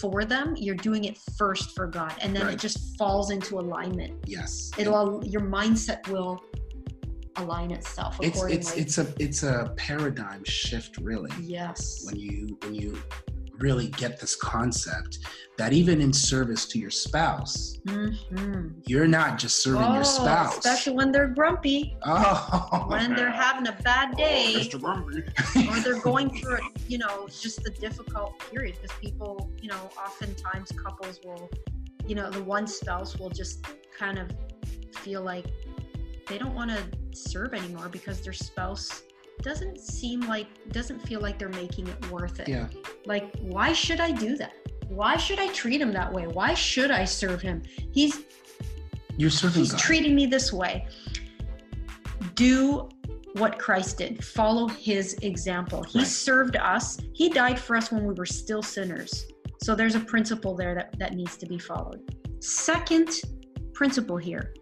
for 0.00 0.24
them. 0.24 0.54
You're 0.56 0.74
doing 0.74 1.04
it 1.04 1.18
first 1.36 1.74
for 1.74 1.86
God, 1.86 2.14
and 2.20 2.34
then 2.34 2.46
Right. 2.46 2.54
it 2.54 2.60
just 2.60 2.96
falls 2.98 3.30
into 3.30 3.58
alignment. 3.58 4.12
yes. 4.26 4.70
It'll 4.78 5.22
your 5.24 5.42
mindset 5.42 6.06
will 6.08 6.40
align 7.36 7.70
itself 7.70 8.18
it's 8.20 8.42
it's 8.42 8.76
it's 8.76 8.98
a 8.98 9.06
it's 9.18 9.42
a 9.42 9.72
paradigm 9.78 10.44
shift 10.44 10.98
really 10.98 11.30
yes. 11.40 12.04
when 12.04 12.14
you 12.16 12.58
when 12.62 12.74
you 12.74 13.02
really 13.58 13.88
get 13.88 14.20
this 14.20 14.34
concept 14.36 15.18
that 15.58 15.72
even 15.72 16.00
in 16.00 16.12
service 16.12 16.66
to 16.66 16.78
your 16.78 16.90
spouse 16.90 17.78
Mhm. 17.86 18.72
you're 18.86 19.06
not 19.06 19.38
just 19.38 19.62
serving 19.62 19.82
Oh, 19.82 19.94
your 19.94 20.04
spouse 20.04 20.56
especially 20.58 20.94
when 20.94 21.12
they're 21.12 21.28
grumpy. 21.28 21.96
oh 22.04 22.84
when 22.88 23.14
they're 23.14 23.30
having 23.30 23.66
a 23.68 23.76
bad 23.84 24.16
day 24.16 24.54
Mr. 24.56 24.80
Grumpy. 24.80 25.22
or 25.68 25.76
they're 25.80 26.00
going 26.10 26.30
through 26.38 26.58
you 26.88 26.98
know 26.98 27.28
just 27.28 27.66
a 27.66 27.70
difficult 27.70 28.38
period 28.50 28.76
because 28.80 28.96
people 28.98 29.50
you 29.60 29.68
know 29.68 29.90
oftentimes 29.98 30.72
couples 30.72 31.20
will 31.24 31.50
you 32.06 32.14
know 32.14 32.30
the 32.30 32.42
one 32.42 32.66
spouse 32.66 33.18
will 33.18 33.30
just 33.30 33.64
kind 33.96 34.18
of 34.18 34.30
feel 34.96 35.22
like 35.22 35.46
they 36.28 36.38
don't 36.38 36.54
want 36.54 36.70
to 36.70 36.82
serve 37.12 37.52
anymore 37.52 37.88
because 37.88 38.20
their 38.22 38.32
spouse 38.32 39.02
doesn't 39.42 39.78
seem 39.78 40.20
like 40.22 40.46
doesn't 40.70 41.00
feel 41.00 41.20
like 41.20 41.38
they're 41.38 41.48
making 41.50 41.86
it 41.88 42.10
worth 42.10 42.38
it 42.40 42.48
yeah 42.48 42.68
like 43.06 43.36
why 43.40 43.72
should 43.72 44.00
i 44.00 44.10
do 44.10 44.36
that 44.36 44.52
why 44.88 45.16
should 45.16 45.38
i 45.38 45.48
treat 45.48 45.80
him 45.80 45.92
that 45.92 46.12
way 46.12 46.26
why 46.26 46.54
should 46.54 46.90
i 46.90 47.04
serve 47.04 47.40
him 47.42 47.62
he's 47.92 48.22
you're 49.16 49.30
serving 49.30 49.62
he's 49.62 49.72
God. 49.72 49.80
treating 49.80 50.14
me 50.14 50.26
this 50.26 50.52
way. 50.52 50.86
Do 52.34 52.88
what 53.34 53.58
Christ 53.58 53.98
did. 53.98 54.24
Follow 54.24 54.68
his 54.68 55.14
example. 55.22 55.82
He 55.82 55.98
Right. 56.00 56.06
served 56.06 56.56
us. 56.56 56.98
He 57.12 57.28
died 57.28 57.58
for 57.58 57.76
us 57.76 57.90
when 57.90 58.06
we 58.06 58.14
were 58.14 58.26
still 58.26 58.62
sinners. 58.62 59.26
So 59.62 59.74
there's 59.74 59.94
a 59.94 60.00
principle 60.00 60.54
there 60.54 60.74
that, 60.74 60.98
that 60.98 61.14
needs 61.14 61.36
to 61.36 61.46
be 61.46 61.58
followed. 61.58 62.00
Second 62.40 63.10
principle 63.74 64.16
here, 64.16 64.54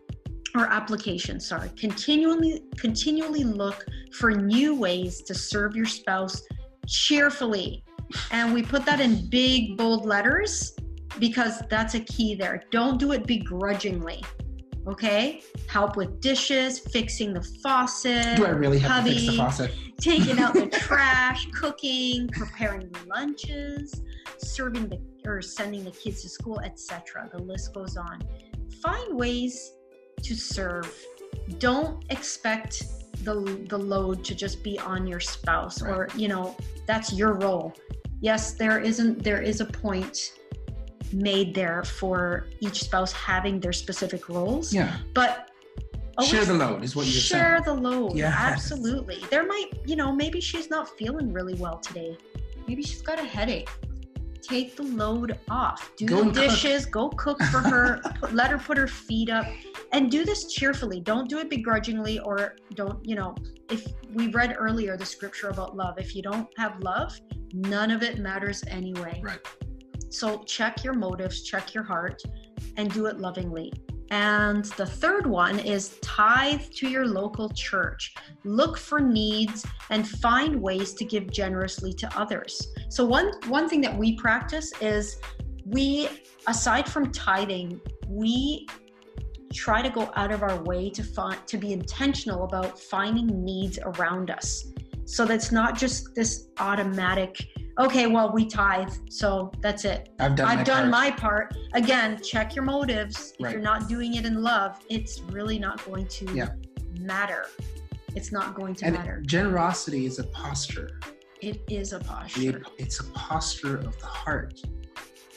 or 0.54 0.66
application, 0.66 1.40
sorry. 1.40 1.70
Continually 1.76 2.64
continually 2.76 3.44
look 3.44 3.86
for 4.12 4.30
new 4.30 4.74
ways 4.74 5.22
to 5.22 5.34
serve 5.34 5.76
your 5.76 5.86
spouse 5.86 6.42
cheerfully. 6.86 7.84
And 8.30 8.52
we 8.52 8.62
put 8.62 8.84
that 8.86 9.00
in 9.00 9.28
big 9.30 9.76
bold 9.76 10.04
letters 10.04 10.74
because 11.18 11.62
that's 11.68 11.94
a 11.94 12.00
key 12.00 12.34
there. 12.34 12.62
Don't 12.70 12.98
do 12.98 13.12
it 13.12 13.26
begrudgingly. 13.26 14.22
Okay? 14.86 15.42
Help 15.68 15.96
with 15.96 16.20
dishes, 16.20 16.78
fixing 16.78 17.32
the 17.32 17.42
faucet, 17.62 18.36
do 18.36 18.46
i 18.46 18.50
really 18.50 18.78
have 18.78 19.04
to 19.04 19.10
fix 19.10 19.20
the 19.20 19.26
hubby, 19.26 19.36
faucet 19.36 19.74
taking 20.00 20.38
out 20.38 20.54
the 20.54 20.66
trash, 20.72 21.46
cooking, 21.52 22.28
preparing 22.28 22.90
lunches, 23.06 24.02
serving 24.38 24.88
the 24.88 24.98
or 25.26 25.42
sending 25.42 25.84
the 25.84 25.90
kids 25.90 26.22
to 26.22 26.28
school, 26.28 26.58
etc. 26.60 27.28
The 27.30 27.42
list 27.42 27.74
goes 27.74 27.96
on. 27.96 28.20
Find 28.82 29.14
ways 29.14 29.74
to 30.22 30.34
serve. 30.34 30.92
Don't 31.58 32.02
expect 32.10 32.84
the 33.24 33.64
the 33.68 33.78
load 33.78 34.24
to 34.24 34.34
just 34.34 34.62
be 34.62 34.78
on 34.78 35.06
your 35.06 35.20
spouse 35.20 35.82
or 35.82 36.08
you 36.14 36.28
know 36.28 36.56
that's 36.86 37.12
your 37.12 37.34
role. 37.34 37.74
Yes, 38.20 38.52
there 38.52 38.78
isn't 38.78 39.22
there 39.22 39.40
is 39.40 39.60
a 39.60 39.64
point 39.64 40.32
made 41.12 41.54
there 41.54 41.82
for 41.84 42.46
each 42.60 42.84
spouse 42.84 43.12
having 43.12 43.58
their 43.60 43.72
specific 43.72 44.28
roles, 44.28 44.72
yeah. 44.72 44.98
but 45.14 45.50
oh, 46.18 46.24
share 46.24 46.44
the 46.44 46.54
load 46.54 46.84
is 46.84 46.94
what 46.94 47.06
you're 47.06 47.20
share 47.20 47.62
saying. 47.64 47.76
the 47.76 47.88
load 47.88 48.16
Yes. 48.16 48.34
absolutely. 48.36 49.24
There 49.30 49.46
might 49.46 49.70
you 49.84 49.96
know 49.96 50.12
maybe 50.12 50.40
she's 50.40 50.70
not 50.70 50.88
feeling 50.98 51.32
really 51.32 51.54
well 51.54 51.78
today. 51.78 52.16
Maybe 52.68 52.82
she's 52.82 53.02
got 53.02 53.18
a 53.18 53.24
headache 53.24 53.70
take 54.42 54.76
the 54.76 54.82
load 54.82 55.38
off. 55.48 55.90
Do 55.96 56.06
Go 56.06 56.16
the 56.16 56.22
and 56.22 56.34
cook. 56.34 56.44
dishes, 56.50 56.86
go 56.86 57.08
cook 57.10 57.40
for 57.44 57.58
her, 57.58 58.00
let 58.32 58.50
her 58.50 58.58
put 58.58 58.76
her 58.78 58.86
feet 58.88 59.30
up, 59.30 59.46
and 59.92 60.10
do 60.10 60.24
this 60.24 60.52
cheerfully. 60.52 61.00
Don't 61.00 61.28
do 61.28 61.38
it 61.38 61.50
begrudgingly 61.50 62.18
or 62.20 62.56
don't, 62.74 63.04
you 63.06 63.14
know, 63.16 63.34
if 63.70 63.86
we 64.14 64.28
read 64.28 64.56
earlier 64.58 64.96
the 64.96 65.06
scripture 65.06 65.48
about 65.48 65.76
love, 65.76 65.98
if 65.98 66.14
you 66.14 66.22
don't 66.22 66.48
have 66.58 66.80
love, 66.80 67.18
none 67.52 67.90
of 67.90 68.02
it 68.02 68.18
matters 68.18 68.64
anyway. 68.68 69.20
Right. 69.22 69.40
So 70.10 70.42
check 70.44 70.82
your 70.82 70.94
motives, 70.94 71.42
check 71.42 71.72
your 71.74 71.84
heart, 71.84 72.22
and 72.76 72.92
do 72.92 73.06
it 73.06 73.18
lovingly. 73.18 73.72
And 74.10 74.64
the 74.64 74.86
third 74.86 75.26
one 75.26 75.60
is 75.60 75.98
tithe 76.02 76.62
to 76.76 76.88
your 76.88 77.06
local 77.06 77.48
church. 77.50 78.14
Look 78.44 78.76
for 78.76 79.00
needs 79.00 79.64
and 79.90 80.08
find 80.08 80.60
ways 80.60 80.94
to 80.94 81.04
give 81.04 81.30
generously 81.30 81.92
to 81.94 82.18
others. 82.18 82.68
So 82.88 83.04
one 83.04 83.32
one 83.46 83.68
thing 83.68 83.80
that 83.82 83.96
we 83.96 84.16
practice 84.16 84.72
is 84.80 85.18
we 85.64 86.08
aside 86.48 86.88
from 86.88 87.12
tithing, 87.12 87.80
we 88.08 88.66
try 89.52 89.82
to 89.82 89.90
go 89.90 90.10
out 90.14 90.32
of 90.32 90.42
our 90.42 90.62
way 90.62 90.90
to 90.90 91.02
find 91.02 91.38
to 91.46 91.56
be 91.56 91.72
intentional 91.72 92.44
about 92.44 92.78
finding 92.78 93.44
needs 93.44 93.78
around 93.78 94.30
us. 94.30 94.72
So 95.04 95.24
that's 95.24 95.50
not 95.52 95.76
just 95.76 96.14
this 96.14 96.48
automatic 96.58 97.48
okay, 97.78 98.06
well 98.06 98.30
we 98.32 98.44
tithe, 98.44 98.92
so 99.08 99.50
that's 99.62 99.86
it. 99.86 100.10
I've 100.18 100.34
done. 100.36 100.46
I've 100.48 100.58
my 100.58 100.64
done 100.64 100.90
part. 100.90 100.90
my 100.90 101.10
part. 101.12 101.56
Again, 101.72 102.20
check 102.22 102.54
your 102.54 102.64
motives. 102.64 103.32
If 103.38 103.44
Right. 103.44 103.52
you're 103.52 103.62
not 103.62 103.88
doing 103.88 104.14
it 104.16 104.26
in 104.26 104.42
love, 104.42 104.78
it's 104.90 105.20
really 105.30 105.58
not 105.58 105.82
going 105.86 106.06
to 106.06 106.34
Yeah. 106.34 106.50
matter. 106.98 107.46
It's 108.14 108.32
not 108.32 108.54
going 108.54 108.74
to 108.76 108.86
And 108.86 108.96
matter. 108.96 109.22
generosity 109.24 110.04
is 110.04 110.18
a 110.18 110.24
posture. 110.24 111.00
It 111.40 111.62
is 111.70 111.94
a 111.94 111.96
It- 111.96 112.04
posture. 112.06 112.62
it's 112.76 113.00
a 113.00 113.04
posture 113.14 113.78
of 113.78 113.98
the 113.98 114.06
heart, 114.06 114.60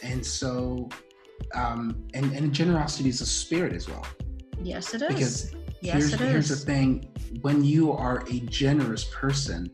and 0.02 0.26
so, 0.26 0.90
um, 1.56 2.04
and 2.14 2.34
and 2.34 2.52
generosity 2.52 3.08
is 3.08 3.22
a 3.22 3.26
spirit 3.26 3.72
as 3.74 3.88
well. 3.88 4.06
Yes, 4.62 4.94
it 4.94 5.02
is. 5.04 5.08
Because 5.08 5.56
yes, 5.84 5.94
here's 6.10 6.14
it 6.14 6.20
here's 6.20 6.50
the 6.50 6.56
thing: 6.56 7.12
when 7.42 7.64
you 7.64 7.92
are 7.92 8.24
a 8.30 8.40
generous 8.42 9.06
person, 9.14 9.70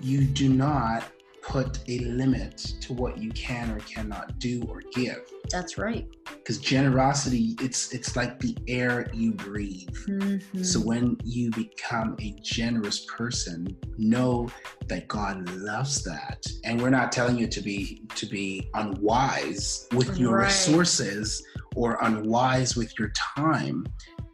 you 0.00 0.24
do 0.24 0.48
not 0.48 1.04
put 1.42 1.80
a 1.88 1.98
limit 2.00 2.58
to 2.82 2.92
what 2.92 3.16
you 3.16 3.30
can 3.30 3.70
or 3.70 3.78
cannot 3.80 4.38
do 4.38 4.62
or 4.68 4.82
give. 4.92 5.22
That's 5.50 5.78
right. 5.78 6.06
Because 6.26 6.58
generosity, 6.58 7.56
it's 7.60 7.92
it's 7.92 8.14
like 8.14 8.38
the 8.38 8.56
air 8.68 9.10
you 9.14 9.32
breathe. 9.32 9.88
Mhm. 10.06 10.64
So 10.64 10.78
when 10.80 11.16
you 11.24 11.50
become 11.50 12.16
a 12.20 12.36
generous 12.42 13.06
person, 13.06 13.74
know 13.96 14.48
that 14.88 15.08
God 15.08 15.48
loves 15.56 16.04
that. 16.04 16.46
And 16.64 16.80
we're 16.80 16.90
not 16.90 17.10
telling 17.10 17.38
you 17.38 17.48
to 17.48 17.60
be 17.62 18.02
to 18.14 18.26
be 18.26 18.68
unwise 18.74 19.88
with 19.94 20.18
your 20.18 20.36
Right. 20.36 20.46
resources 20.46 21.42
or 21.74 21.98
unwise 22.02 22.76
with 22.76 22.96
your 22.98 23.10
time. 23.36 23.86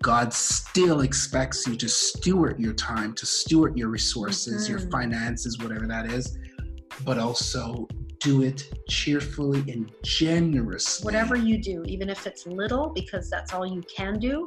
God 0.07 0.33
still 0.33 1.01
expects 1.01 1.67
you 1.67 1.75
to 1.75 1.89
steward 1.89 2.61
your 2.61 2.75
time, 2.75 3.13
to 3.15 3.27
steward 3.27 3.77
your 3.77 3.89
resources, 3.89 4.69
your 4.69 4.79
Mhm. 4.79 4.93
finances, 4.93 5.59
whatever 5.59 5.85
that 5.89 6.07
is, 6.13 6.39
but 7.05 7.19
also 7.19 7.89
do 8.21 8.43
it 8.43 8.73
cheerfully 8.89 9.65
and 9.69 9.91
generously. 10.05 11.05
Whatever 11.05 11.35
you 11.35 11.61
do, 11.61 11.83
even 11.87 12.09
if 12.09 12.25
it's 12.25 12.47
little, 12.47 12.91
because 12.95 13.29
that's 13.29 13.53
all 13.53 13.67
you 13.67 13.83
can 13.93 14.21
do, 14.21 14.47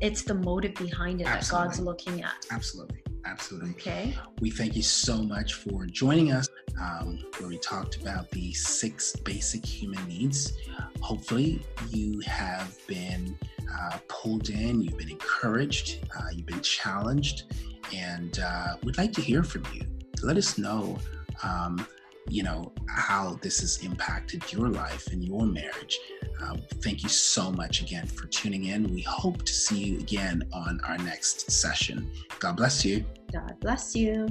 it's 0.00 0.22
the 0.22 0.34
motive 0.34 0.74
behind 0.74 1.20
it 1.20 1.24
that 1.24 1.48
God's 1.48 1.80
looking 1.80 2.22
at. 2.22 2.46
Absolutely. 2.52 3.02
Absolutely. 3.26 3.70
Okay. 3.70 4.16
We 4.40 4.50
thank 4.50 4.76
you 4.76 4.82
so 4.82 5.22
much 5.22 5.54
for 5.54 5.84
joining 5.86 6.30
us, 6.30 6.48
um, 6.80 7.18
where 7.38 7.48
we 7.48 7.58
talked 7.58 7.96
about 7.96 8.30
the 8.30 8.52
six 8.54 9.14
basic 9.24 9.64
human 9.66 10.06
needs. 10.06 10.52
Hopefully, 11.00 11.60
you 11.90 12.20
have 12.20 12.78
been 12.86 13.36
uh, 13.72 13.98
pulled 14.08 14.48
in, 14.50 14.80
you've 14.80 14.98
been 14.98 15.10
encouraged, 15.10 16.04
uh, 16.16 16.28
you've 16.32 16.46
been 16.46 16.60
challenged, 16.60 17.52
and 17.94 18.38
uh, 18.40 18.76
we'd 18.82 18.98
like 18.98 19.12
to 19.14 19.20
hear 19.20 19.42
from 19.42 19.64
you. 19.72 19.82
Let 20.22 20.36
us 20.36 20.58
know, 20.58 20.98
um, 21.42 21.86
you 22.28 22.42
know, 22.42 22.72
how 22.88 23.38
this 23.42 23.60
has 23.60 23.82
impacted 23.84 24.52
your 24.52 24.68
life 24.68 25.06
and 25.08 25.24
your 25.24 25.46
marriage. 25.46 25.98
Uh, 26.42 26.56
thank 26.82 27.02
you 27.02 27.08
so 27.08 27.50
much 27.50 27.82
again 27.82 28.06
for 28.06 28.26
tuning 28.26 28.66
in. 28.66 28.92
We 28.92 29.02
hope 29.02 29.42
to 29.44 29.52
see 29.52 29.78
you 29.84 29.98
again 29.98 30.42
on 30.52 30.80
our 30.84 30.98
next 30.98 31.50
session. 31.50 32.10
God 32.38 32.56
bless 32.56 32.84
you. 32.84 33.04
God 33.32 33.56
bless 33.60 33.94
you. 33.94 34.26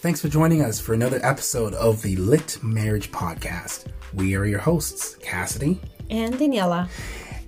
Thanks 0.00 0.20
for 0.20 0.28
joining 0.28 0.62
us 0.62 0.80
for 0.80 0.94
another 0.94 1.20
episode 1.22 1.74
of 1.74 2.02
the 2.02 2.16
Lit 2.16 2.58
Marriage 2.62 3.12
Podcast. 3.12 3.86
We 4.14 4.34
are 4.34 4.44
your 4.46 4.58
hosts, 4.60 5.16
Cassidy, 5.16 5.80
And 6.08 6.34
Daniela. 6.34 6.88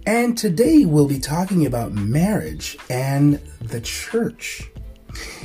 and 0.06 0.36
today 0.36 0.84
we'll 0.84 1.08
be 1.08 1.18
talking 1.18 1.66
about 1.66 1.92
marriage 1.92 2.76
and 2.90 3.40
the 3.60 3.80
church. 3.80 4.70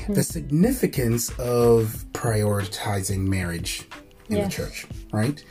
The 0.09 0.23
significance 0.23 1.29
of 1.39 2.05
prioritizing 2.13 3.19
marriage 3.27 3.85
in 4.29 4.37
Yes. 4.37 4.45
the 4.55 4.63
church, 4.63 4.87
right? 5.11 5.43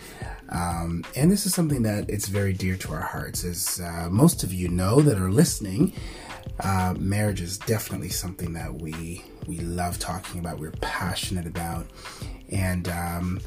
Um, 0.50 1.04
and 1.14 1.30
this 1.30 1.44
is 1.46 1.54
something 1.54 1.82
that 1.82 2.08
it's 2.08 2.28
very 2.28 2.52
dear 2.52 2.76
to 2.76 2.92
our 2.92 3.00
hearts. 3.00 3.44
As 3.44 3.80
uh, 3.80 4.08
most 4.10 4.44
of 4.44 4.52
you 4.52 4.68
know 4.68 5.00
that 5.00 5.18
are 5.18 5.30
listening, 5.30 5.92
uh, 6.60 6.94
marriage 6.98 7.40
is 7.40 7.58
definitely 7.58 8.08
something 8.10 8.52
that 8.54 8.80
we 8.80 9.22
we 9.46 9.58
love 9.58 9.98
talking 9.98 10.40
about. 10.40 10.58
We're 10.58 10.72
passionate 10.80 11.46
about, 11.46 11.86
and 12.50 12.88
um, 12.88 13.40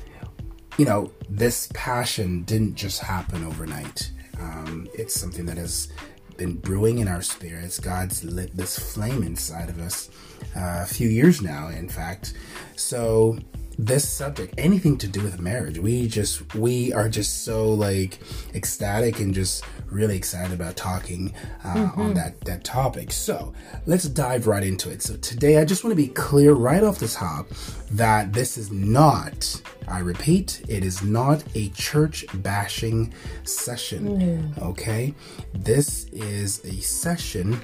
you 0.77 0.85
know, 0.85 1.11
this 1.29 1.69
passion 1.73 2.43
didn't 2.43 2.75
just 2.75 3.01
happen 3.01 3.43
overnight. 3.43 4.11
Um, 4.39 4.87
it's 4.93 5.19
something 5.19 5.45
that 5.45 5.57
has 5.57 5.89
been 6.37 6.53
brewing 6.53 6.99
in 6.99 7.07
our 7.07 7.21
spirits. 7.21 7.79
God's 7.79 8.23
lit 8.23 8.55
this 8.55 8.79
flame 8.79 9.23
inside 9.23 9.69
of 9.69 9.79
us 9.79 10.09
uh, 10.55 10.79
a 10.83 10.85
few 10.85 11.09
years 11.09 11.41
now, 11.41 11.67
in 11.67 11.89
fact. 11.89 12.33
So 12.77 13.37
this 13.79 14.07
subject, 14.07 14.53
anything 14.57 14.97
to 14.97 15.07
do 15.07 15.23
with 15.23 15.39
marriage, 15.39 15.79
we 15.79 16.05
just 16.05 16.53
we 16.53 16.91
are 16.91 17.07
just 17.07 17.45
so 17.45 17.71
like 17.71 18.19
ecstatic 18.53 19.21
and 19.21 19.33
just 19.33 19.63
really 19.85 20.17
excited 20.17 20.51
about 20.51 20.75
talking 20.75 21.33
uh, 21.63 21.89
on 21.95 22.13
that 22.13 22.41
that 22.41 22.65
topic. 22.65 23.09
So 23.11 23.53
let's 23.85 24.03
dive 24.03 24.47
right 24.47 24.63
into 24.63 24.91
it. 24.91 25.01
So 25.01 25.15
today, 25.15 25.59
I 25.59 25.65
just 25.65 25.85
want 25.85 25.93
to 25.93 25.95
be 25.95 26.09
clear 26.09 26.51
right 26.53 26.83
off 26.83 26.99
the 26.99 27.07
top 27.07 27.47
that 27.91 28.33
this 28.33 28.57
is 28.57 28.69
not. 28.69 29.61
I 29.87 29.99
repeat, 29.99 30.61
it 30.67 30.83
is 30.83 31.01
not 31.01 31.43
a 31.55 31.69
church 31.69 32.25
bashing 32.43 33.13
session. 33.43 34.53
Okay, 34.61 35.13
this 35.53 36.05
is 36.11 36.63
a 36.65 36.81
session 36.81 37.59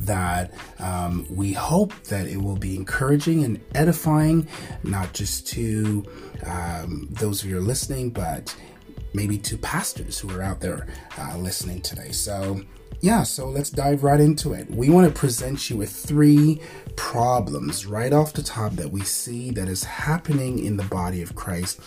that 0.00 0.52
um, 0.78 1.26
we 1.30 1.52
hope 1.52 1.92
that 2.04 2.26
it 2.26 2.38
will 2.38 2.56
be 2.56 2.76
encouraging 2.76 3.44
and 3.44 3.60
edifying, 3.74 4.46
not 4.82 5.12
just 5.12 5.46
to 5.48 6.04
um, 6.46 7.08
those 7.10 7.42
of 7.42 7.50
you 7.50 7.60
listening, 7.60 8.10
but 8.10 8.54
maybe 9.14 9.38
to 9.38 9.56
pastors 9.56 10.18
who 10.18 10.30
are 10.30 10.42
out 10.42 10.60
there 10.60 10.86
uh, 11.18 11.36
listening 11.38 11.80
today. 11.80 12.10
So, 12.10 12.62
yeah, 13.00 13.22
so 13.22 13.48
let's 13.48 13.70
dive 13.70 14.02
right 14.02 14.20
into 14.20 14.52
it. 14.52 14.70
We 14.70 14.88
want 14.88 15.06
to 15.06 15.18
present 15.18 15.70
you 15.70 15.76
with 15.76 15.90
three 15.90 16.60
problems 16.96 17.86
right 17.86 18.12
off 18.12 18.32
the 18.32 18.42
top 18.42 18.72
that 18.72 18.90
we 18.90 19.02
see 19.02 19.50
that 19.52 19.68
is 19.68 19.84
happening 19.84 20.64
in 20.64 20.76
the 20.76 20.84
body 20.84 21.22
of 21.22 21.34
Christ. 21.34 21.80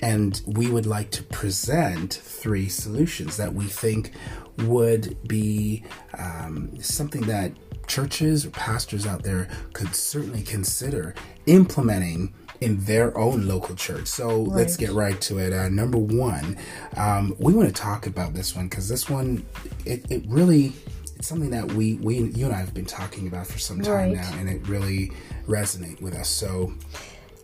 And 0.00 0.40
we 0.46 0.70
would 0.70 0.86
like 0.86 1.10
to 1.12 1.22
present 1.22 2.14
three 2.14 2.68
solutions 2.68 3.36
that 3.36 3.54
we 3.54 3.66
think 3.66 4.12
would 4.58 5.16
be 5.26 5.82
um, 6.18 6.70
something 6.80 7.22
that 7.22 7.52
churches 7.86 8.46
or 8.46 8.50
pastors 8.50 9.06
out 9.06 9.22
there 9.22 9.48
could 9.72 9.94
certainly 9.94 10.42
consider 10.42 11.14
implementing 11.46 12.32
in 12.60 12.78
their 12.84 13.16
own 13.18 13.46
local 13.46 13.74
church. 13.74 14.06
So 14.06 14.40
let's 14.42 14.76
get 14.76 14.90
right 14.92 15.20
to 15.22 15.38
it. 15.38 15.52
Uh, 15.52 15.68
number 15.68 15.98
one, 15.98 16.56
um, 16.96 17.34
we 17.38 17.52
want 17.52 17.68
to 17.68 17.74
talk 17.74 18.06
about 18.06 18.32
this 18.32 18.56
one 18.56 18.68
because 18.68 18.88
this 18.88 19.10
one, 19.10 19.44
it, 19.84 20.10
it 20.10 20.24
really, 20.28 20.72
it's 21.16 21.28
something 21.28 21.50
that 21.50 21.72
we, 21.72 21.94
we, 21.96 22.18
you 22.20 22.46
and 22.46 22.54
I 22.54 22.58
have 22.58 22.72
been 22.72 22.86
talking 22.86 23.26
about 23.26 23.46
for 23.46 23.58
some 23.58 23.82
time 23.82 23.94
Right. 23.94 24.12
now, 24.16 24.32
and 24.38 24.48
it 24.48 24.66
really 24.66 25.12
resonate 25.46 26.00
with 26.00 26.14
us. 26.14 26.28
So 26.30 26.72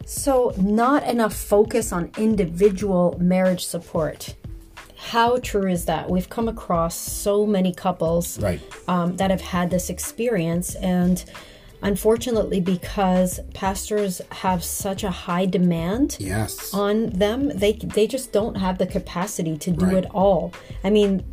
So, 0.07 0.55
not 0.57 1.07
enough 1.07 1.35
focus 1.35 1.93
on 1.93 2.11
individual 2.17 3.17
marriage 3.21 3.67
support. 3.67 4.35
How 5.03 5.39
true 5.39 5.67
is 5.71 5.87
that? 5.87 6.11
We've 6.11 6.29
come 6.29 6.47
across 6.47 6.95
so 6.95 7.47
many 7.47 7.73
couples 7.73 8.39
right, 8.39 8.61
um, 8.87 9.17
that 9.17 9.31
have 9.31 9.41
had 9.41 9.71
this 9.71 9.89
experience, 9.89 10.75
and 10.75 11.25
unfortunately, 11.83 12.61
because 12.61 13.41
pastors 13.55 14.21
have 14.31 14.63
such 14.63 15.03
a 15.03 15.11
high 15.11 15.47
demand 15.47 16.19
yes, 16.21 16.73
on 16.75 17.07
them, 17.11 17.49
they 17.49 17.73
they 17.73 18.07
just 18.07 18.31
don't 18.31 18.57
have 18.57 18.77
the 18.77 18.87
capacity 18.87 19.57
to 19.59 19.71
do 19.71 19.87
Right. 19.87 20.05
it 20.05 20.07
all. 20.13 20.53
I 20.85 20.91
mean, 20.91 21.25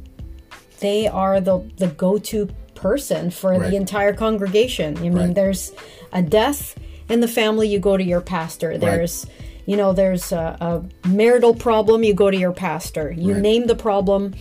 they 0.80 1.08
are 1.08 1.42
the 1.42 1.60
the 1.78 1.88
go-to 1.88 2.48
person 2.74 3.30
for 3.32 3.52
Right. 3.52 3.70
the 3.70 3.76
entire 3.76 4.14
congregation. 4.14 4.98
I 5.00 5.10
mean, 5.10 5.34
there's 5.34 5.74
a 6.14 6.22
death 6.22 6.76
in 7.10 7.20
the 7.22 7.28
family, 7.28 7.68
you 7.68 7.80
go 7.80 7.98
to 7.98 8.04
your 8.04 8.22
pastor. 8.22 8.78
There's, 8.78 9.26
you 9.68 9.76
know, 9.76 9.92
there's 9.94 10.32
a, 10.32 10.58
a 10.62 11.08
marital 11.08 11.54
problem, 11.54 12.04
you 12.04 12.14
go 12.14 12.32
to 12.32 12.38
your 12.38 12.54
pastor. 12.54 13.12
You 13.12 13.34
Right. 13.34 13.42
name 13.42 13.68
the 13.68 13.76
problem, 13.76 14.34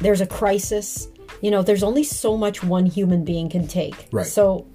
there's 0.00 0.20
a 0.20 0.26
crisis. 0.26 1.08
You 1.40 1.52
know, 1.52 1.62
there's 1.62 1.84
only 1.84 2.02
so 2.02 2.36
much 2.36 2.62
one 2.64 2.84
human 2.84 3.24
being 3.24 3.48
can 3.48 3.68
take. 3.68 4.08
Right. 4.10 4.26
So, 4.26 4.66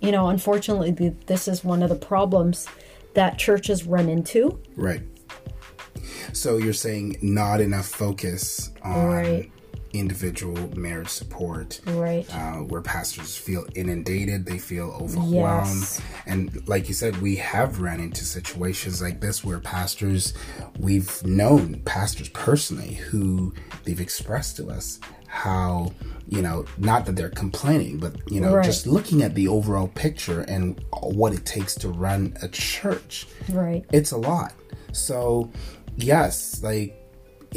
you 0.00 0.10
know, 0.10 0.28
unfortunately, 0.28 0.90
this 1.26 1.46
is 1.46 1.62
one 1.64 1.82
of 1.84 1.88
the 1.88 1.94
problems 1.96 2.66
that 3.14 3.38
churches 3.38 3.84
run 3.84 4.08
into. 4.08 4.58
Right. 4.74 5.02
So 6.32 6.56
you're 6.58 6.72
saying 6.72 7.18
not 7.22 7.60
enough 7.60 7.86
focus 7.86 8.72
on 8.82 9.06
Right. 9.06 9.50
Individual 9.98 10.70
marriage 10.76 11.08
support. 11.08 11.80
Right. 11.86 12.26
Uh, 12.34 12.58
where 12.58 12.80
pastors 12.82 13.36
feel 13.36 13.66
inundated, 13.74 14.46
they 14.46 14.58
feel 14.58 14.90
overwhelmed. 15.00 15.66
Yes. 15.80 16.00
And 16.26 16.66
like 16.68 16.88
you 16.88 16.94
said, 16.94 17.20
we 17.22 17.36
have 17.36 17.80
ran 17.80 18.00
into 18.00 18.24
situations 18.24 19.00
like 19.02 19.20
this 19.20 19.44
where 19.44 19.58
pastors, 19.60 20.34
we've 20.78 21.22
known 21.24 21.80
pastors 21.84 22.28
personally 22.30 22.94
who 22.94 23.52
they've 23.84 24.00
expressed 24.00 24.56
to 24.56 24.68
us 24.70 24.98
how, 25.28 25.92
you 26.28 26.40
know, 26.40 26.64
not 26.78 27.04
that 27.04 27.16
they're 27.16 27.28
complaining, 27.28 27.98
but, 27.98 28.14
you 28.30 28.40
know, 28.40 28.54
Right. 28.54 28.64
just 28.64 28.86
looking 28.86 29.22
at 29.22 29.34
the 29.34 29.48
overall 29.48 29.88
picture 29.88 30.40
and 30.42 30.80
what 31.02 31.34
it 31.34 31.44
takes 31.44 31.74
to 31.76 31.88
run 31.88 32.36
a 32.42 32.48
church 32.48 33.26
Right. 33.50 33.84
it's 33.92 34.12
a 34.12 34.16
lot 34.16 34.54
so 34.92 35.50
yes 35.96 36.62
like 36.62 36.94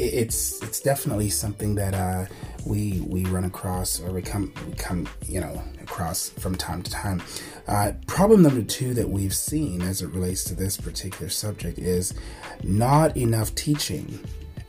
it's 0.00 0.62
it's 0.62 0.80
definitely 0.80 1.28
something 1.28 1.74
that 1.74 1.94
uh 1.94 2.24
we 2.66 3.00
we 3.06 3.24
run 3.26 3.44
across 3.44 4.00
or 4.00 4.10
we 4.12 4.22
come 4.22 4.52
we 4.66 4.72
come 4.74 5.06
you 5.26 5.40
know 5.40 5.62
across 5.82 6.30
from 6.30 6.54
time 6.54 6.82
to 6.82 6.90
time 6.90 7.22
uh 7.68 7.92
problem 8.06 8.42
number 8.42 8.62
two 8.62 8.94
that 8.94 9.08
we've 9.08 9.34
seen 9.34 9.82
as 9.82 10.00
it 10.02 10.08
relates 10.08 10.42
to 10.44 10.54
this 10.54 10.76
particular 10.76 11.28
subject 11.28 11.78
is 11.78 12.14
not 12.62 13.16
enough 13.16 13.54
teaching 13.54 14.18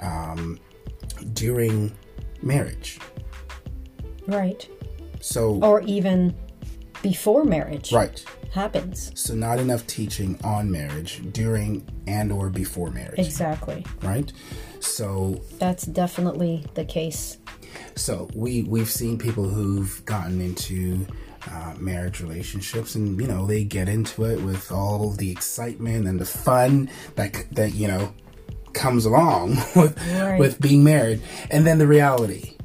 um 0.01 0.59
during 1.33 1.91
marriage 2.41 2.99
Right. 4.27 4.67
so 5.19 5.55
Or 5.63 5.81
even 5.81 6.35
before 7.01 7.43
marriage 7.45 7.91
right 7.91 8.23
happens. 8.53 9.11
so 9.15 9.33
not 9.33 9.59
enough 9.59 9.85
teaching 9.87 10.39
on 10.43 10.69
marriage 10.69 11.21
during 11.31 11.87
and 12.07 12.31
or 12.31 12.49
before 12.49 12.91
marriage 12.91 13.19
Exactly. 13.19 13.85
right 14.03 14.31
so 14.81 15.41
That's 15.59 15.85
definitely 15.85 16.65
the 16.73 16.85
case. 16.85 17.37
So 17.95 18.29
we 18.35 18.63
we've 18.63 18.89
seen 18.89 19.17
people 19.17 19.47
who've 19.47 20.03
gotten 20.05 20.41
into 20.41 21.05
uh, 21.49 21.73
marriage 21.79 22.21
relationships, 22.21 22.95
and 22.95 23.19
you 23.19 23.27
know 23.27 23.45
they 23.45 23.63
get 23.63 23.87
into 23.89 24.25
it 24.25 24.41
with 24.41 24.71
all 24.71 25.11
the 25.11 25.31
excitement 25.31 26.07
and 26.07 26.19
the 26.19 26.25
fun 26.25 26.89
that 27.15 27.45
that 27.51 27.73
you 27.73 27.87
know 27.87 28.13
comes 28.73 29.05
along 29.05 29.55
with 29.75 29.97
Right. 30.11 30.39
with 30.39 30.59
being 30.61 30.83
married, 30.83 31.21
and 31.49 31.65
then 31.65 31.77
the 31.77 31.87
reality. 31.87 32.55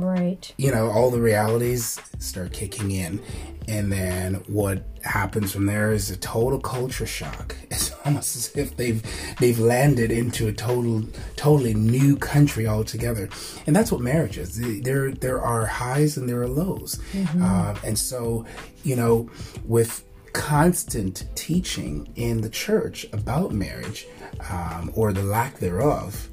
Right. 0.00 0.52
You 0.56 0.72
know, 0.72 0.90
all 0.90 1.10
the 1.10 1.20
realities 1.20 2.00
start 2.18 2.52
kicking 2.52 2.90
in, 2.90 3.20
and 3.68 3.92
then 3.92 4.34
what 4.46 4.84
happens 5.02 5.52
from 5.52 5.66
there 5.66 5.92
is 5.92 6.10
a 6.10 6.16
total 6.16 6.60
culture 6.60 7.06
shock. 7.06 7.56
It's 7.70 7.90
almost 8.04 8.36
as 8.36 8.56
if 8.56 8.76
they've 8.76 9.02
they've 9.38 9.58
landed 9.58 10.10
into 10.10 10.46
a 10.48 10.52
total 10.52 11.04
totally 11.36 11.74
new 11.74 12.16
country 12.16 12.66
altogether, 12.66 13.28
and 13.66 13.74
that's 13.74 13.90
what 13.90 14.00
marriage 14.00 14.38
is. 14.38 14.60
There 14.82 15.10
there 15.10 15.40
are 15.40 15.66
highs 15.66 16.16
and 16.16 16.28
there 16.28 16.42
are 16.42 16.48
lows, 16.48 16.98
uh, 17.40 17.74
and 17.84 17.98
so 17.98 18.44
you 18.84 18.96
know 18.96 19.30
with 19.64 20.04
constant 20.32 21.24
teaching 21.34 22.08
in 22.16 22.40
the 22.40 22.48
church 22.48 23.06
about 23.12 23.52
marriage 23.52 24.06
um, 24.50 24.90
or 24.94 25.12
the 25.12 25.22
lack 25.22 25.58
thereof, 25.58 26.28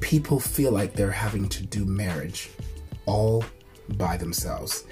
people 0.00 0.38
feel 0.38 0.70
like 0.72 0.94
they're 0.94 1.10
having 1.10 1.48
to 1.48 1.62
do 1.62 1.84
marriage 1.84 2.50
all 3.06 3.44
by 3.96 4.16
themselves. 4.16 4.84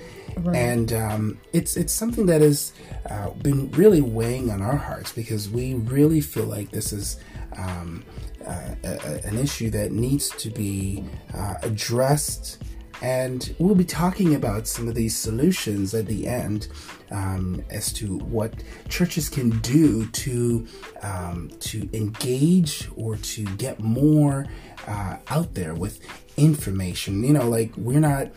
And 0.54 0.92
um, 0.92 1.38
it's 1.52 1.76
it's 1.76 1.92
something 1.92 2.26
that 2.26 2.40
has 2.40 2.72
uh, 3.08 3.30
been 3.30 3.70
really 3.72 4.00
weighing 4.00 4.50
on 4.50 4.62
our 4.62 4.76
hearts 4.76 5.12
because 5.12 5.48
we 5.50 5.74
really 5.74 6.20
feel 6.20 6.44
like 6.46 6.70
this 6.70 6.92
is 6.92 7.18
um, 7.56 8.04
uh, 8.46 8.74
a, 8.84 8.88
a- 8.88 9.20
an 9.26 9.36
issue 9.38 9.70
that 9.70 9.92
needs 9.92 10.28
to 10.30 10.50
be 10.50 11.04
uh, 11.34 11.54
addressed. 11.62 12.62
And 13.02 13.54
we'll 13.58 13.74
be 13.74 13.84
talking 13.84 14.34
about 14.34 14.66
some 14.66 14.86
of 14.86 14.94
these 14.94 15.16
solutions 15.16 15.94
at 15.94 16.06
the 16.06 16.26
end 16.26 16.68
um, 17.10 17.64
as 17.70 17.92
to 17.94 18.18
what 18.18 18.52
churches 18.88 19.28
can 19.28 19.50
do 19.60 20.06
to 20.06 20.66
um, 21.02 21.50
to 21.60 21.88
engage 21.92 22.88
or 22.96 23.16
to 23.16 23.44
get 23.56 23.80
more 23.80 24.46
uh, 24.86 25.16
out 25.28 25.54
there 25.54 25.74
with 25.74 26.00
information. 26.36 27.24
You 27.24 27.32
know, 27.32 27.48
like 27.48 27.72
we're 27.76 28.00
not 28.00 28.28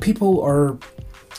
people 0.00 0.42
are 0.42 0.78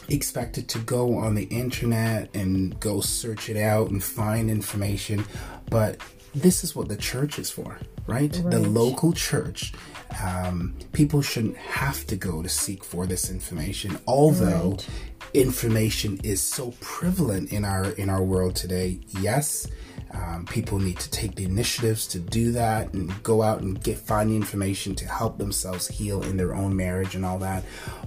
expected 0.08 0.68
to 0.70 0.80
go 0.80 1.18
on 1.18 1.36
the 1.36 1.44
internet 1.46 2.34
and 2.36 2.80
go 2.80 3.02
search 3.02 3.50
it 3.50 3.58
out 3.58 3.90
and 3.90 4.04
find 4.04 4.50
information, 4.50 5.26
but 5.70 5.98
this 6.34 6.64
is 6.64 6.76
what 6.76 6.88
the 6.88 6.98
church 6.98 7.40
is 7.40 7.50
for, 7.50 7.80
right? 8.08 8.32
The 8.32 8.60
local 8.60 9.14
church. 9.14 9.74
Um, 10.24 10.74
people 10.92 11.22
shouldn't 11.22 11.58
have 11.58 12.06
to 12.08 12.16
go 12.16 12.42
to 12.42 12.50
seek 12.50 12.84
for 12.84 13.06
this 13.06 13.30
information, 13.30 13.98
although 14.08 14.72
Right. 14.72 14.88
information 15.34 16.20
is 16.24 16.42
so 16.42 16.74
prevalent 16.82 17.52
in 17.52 17.64
our 17.64 17.92
in 17.92 18.10
our 18.10 18.24
world 18.24 18.56
today. 18.56 19.00
Yes, 19.22 19.68
um, 20.12 20.46
people 20.50 20.80
need 20.80 21.00
to 21.00 21.10
take 21.12 21.36
the 21.36 21.46
initiatives 21.46 22.08
to 22.08 22.20
do 22.20 22.52
that 22.54 22.94
and 22.94 23.12
go 23.24 23.44
out 23.44 23.62
and 23.62 23.82
get 23.84 23.98
find 24.00 24.32
the 24.32 24.36
information 24.36 24.96
to 24.96 25.08
help 25.08 25.38
themselves 25.38 25.88
heal 25.88 26.24
in 26.24 26.38
their 26.38 26.56
own 26.56 26.76
marriage 26.76 27.14
and 27.16 27.24
all 27.24 27.38
that. 27.40 27.64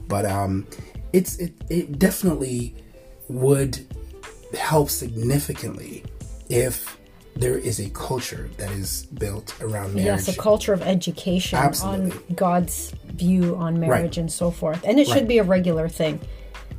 But 0.09 0.27
um, 0.27 0.67
it's 1.13 1.37
it 1.37 1.53
it 1.71 1.99
definitely 1.99 2.75
would 3.29 3.79
help 4.59 4.91
significantly 4.91 6.05
if 6.49 6.99
there 7.35 7.57
is 7.57 7.81
a 7.81 7.89
culture 7.91 8.51
that 8.59 8.71
is 8.73 9.07
built 9.07 9.55
around 9.61 9.95
marriage. 9.95 10.05
Yes, 10.05 10.29
a 10.29 10.37
culture 10.37 10.73
of 10.73 10.83
education 10.83 11.59
Absolutely. 11.59 12.13
on 12.13 12.35
God's 12.35 12.93
view 13.07 13.57
on 13.57 13.81
marriage 13.81 14.19
and 14.19 14.31
so 14.31 14.51
forth. 14.51 14.83
And 14.85 15.01
it 15.01 15.07
should 15.09 15.27
be 15.27 15.39
a 15.39 15.43
regular 15.43 15.89
thing, 15.89 16.21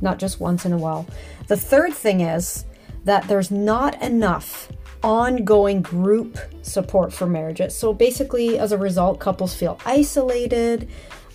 not 0.00 0.18
just 0.18 0.40
once 0.40 0.64
in 0.64 0.72
a 0.72 0.78
while. 0.78 1.06
The 1.48 1.56
third 1.56 1.92
thing 1.92 2.20
is 2.20 2.64
that 3.04 3.26
there's 3.28 3.50
not 3.50 4.00
enough 4.00 4.70
ongoing 5.02 5.82
group 5.82 6.38
support 6.62 7.12
for 7.12 7.26
marriages. 7.26 7.76
So 7.76 7.92
basically, 7.92 8.58
as 8.58 8.72
a 8.72 8.78
result, 8.78 9.20
couples 9.20 9.54
feel 9.54 9.78
isolated. 9.84 10.88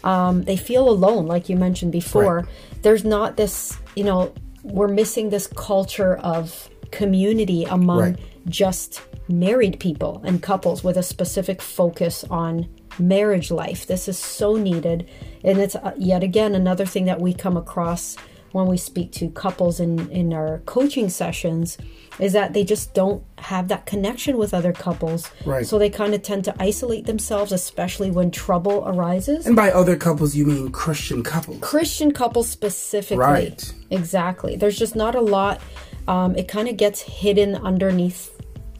Um, 0.03 0.43
they 0.43 0.55
feel 0.57 0.89
alone, 0.89 1.27
like 1.27 1.49
you 1.49 1.55
mentioned 1.57 1.91
before. 1.91 2.37
Right. 2.37 2.45
There's 2.81 3.03
not 3.03 3.37
this, 3.37 3.77
you 3.95 4.03
know, 4.05 4.33
we're 4.63 4.87
missing 4.87 5.29
this 5.29 5.45
culture 5.45 6.15
of 6.17 6.69
community 6.91 7.65
among 7.65 7.99
Right. 7.99 8.19
just 8.47 9.01
married 9.29 9.79
people 9.79 10.21
and 10.25 10.41
couples 10.41 10.83
with 10.83 10.97
a 10.97 11.03
specific 11.03 11.61
focus 11.61 12.23
on 12.29 12.67
marriage 12.97 13.51
life. 13.51 13.85
This 13.87 14.07
is 14.07 14.17
so 14.17 14.55
needed. 14.55 15.09
And 15.43 15.59
it's 15.59 15.75
uh, 15.75 15.93
yet 15.97 16.23
again 16.23 16.55
another 16.55 16.85
thing 16.85 17.05
that 17.05 17.21
we 17.21 17.33
come 17.33 17.55
across 17.55 18.17
when 18.51 18.67
we 18.67 18.77
speak 18.77 19.11
to 19.11 19.29
couples 19.29 19.79
in, 19.79 20.09
in 20.09 20.33
our 20.33 20.59
coaching 20.65 21.07
sessions 21.09 21.77
is 22.19 22.33
that 22.33 22.53
they 22.53 22.63
just 22.63 22.93
don't 22.93 23.23
have 23.37 23.67
that 23.69 23.85
connection 23.85 24.37
with 24.37 24.53
other 24.53 24.73
couples. 24.73 25.31
Right. 25.45 25.65
So 25.65 25.79
they 25.79 25.89
kind 25.89 26.13
of 26.13 26.21
tend 26.21 26.45
to 26.45 26.55
isolate 26.59 27.05
themselves, 27.05 27.51
especially 27.51 28.11
when 28.11 28.31
trouble 28.31 28.83
arises. 28.85 29.45
and 29.45 29.55
by 29.55 29.71
other 29.71 29.95
couples, 29.95 30.35
you 30.35 30.45
mean 30.45 30.71
Christian 30.71 31.23
couples. 31.23 31.59
Christian 31.61 32.11
couples 32.11 32.49
specifically. 32.49 33.17
Right. 33.17 33.73
Exactly. 33.89 34.55
There's 34.55 34.77
just 34.77 34.95
not 34.95 35.15
a 35.15 35.21
lot. 35.21 35.61
Um, 36.07 36.35
it 36.35 36.47
kind 36.47 36.67
of 36.67 36.75
gets 36.75 37.01
hidden 37.01 37.55
underneath, 37.55 38.38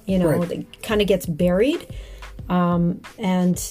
you 0.09 0.17
know, 0.19 0.27
Right. 0.29 0.51
it 0.51 0.81
kind 0.83 1.01
of 1.01 1.07
gets 1.07 1.25
buried. 1.25 1.85
Um, 2.49 3.01
and 3.17 3.61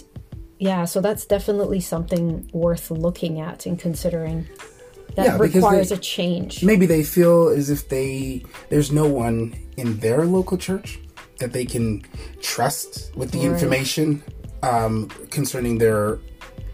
yeah, 0.59 0.85
so 0.85 1.01
that's 1.01 1.27
definitely 1.27 1.81
something 1.81 2.49
worth 2.53 2.91
looking 2.91 3.41
at 3.41 3.67
and 3.67 3.79
considering. 3.79 4.47
That 5.17 5.27
Yeah, 5.27 5.39
requires 5.39 5.89
they- 5.89 5.97
a 5.97 5.99
change. 5.99 6.63
maybe 6.63 6.87
they 6.87 7.03
feel 7.03 7.49
as 7.49 7.71
if 7.71 7.89
they 7.89 8.43
there's 8.69 8.93
no 8.93 9.07
one 9.09 9.55
in 9.77 9.99
their 9.99 10.25
local 10.25 10.57
church 10.57 11.01
that 11.41 11.53
they 11.53 11.65
can 11.65 12.03
trust 12.41 13.11
with 13.17 13.33
the 13.33 13.39
Right. 13.39 13.49
information 13.53 14.23
um, 14.63 15.09
concerning 15.31 15.79
their 15.79 16.19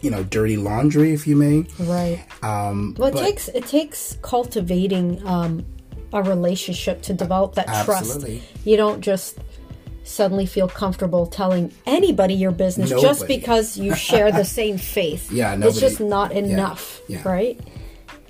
you 0.02 0.10
know 0.10 0.22
dirty 0.24 0.56
laundry 0.58 1.12
if 1.14 1.26
you 1.26 1.36
may 1.36 1.64
Right. 1.78 2.20
um, 2.42 2.94
Well, 2.98 3.08
it 3.16 3.16
takes 3.26 3.48
it 3.48 3.66
takes 3.66 4.18
cultivating 4.20 5.20
um, 5.26 5.64
a 6.12 6.22
relationship 6.22 7.00
to 7.02 7.14
develop 7.14 7.54
that 7.54 7.68
Absolutely. 7.68 8.38
trust. 8.40 8.66
You 8.66 8.76
don't 8.76 9.00
just 9.00 9.38
suddenly 10.04 10.46
feel 10.46 10.68
comfortable 10.68 11.26
telling 11.26 11.72
anybody 11.86 12.34
your 12.34 12.52
business 12.52 12.90
just 12.90 13.26
because 13.26 13.76
you 13.76 13.94
share 13.94 14.30
the 14.30 14.44
same 14.44 14.78
faith. 14.78 15.30
Yeah, 15.34 15.56
it's 15.60 15.80
just 15.80 15.98
nobody- 16.00 16.10
not 16.10 16.46
yeah, 16.46 16.52
enough, 16.52 17.00
yeah. 17.08 17.28
right? 17.28 17.58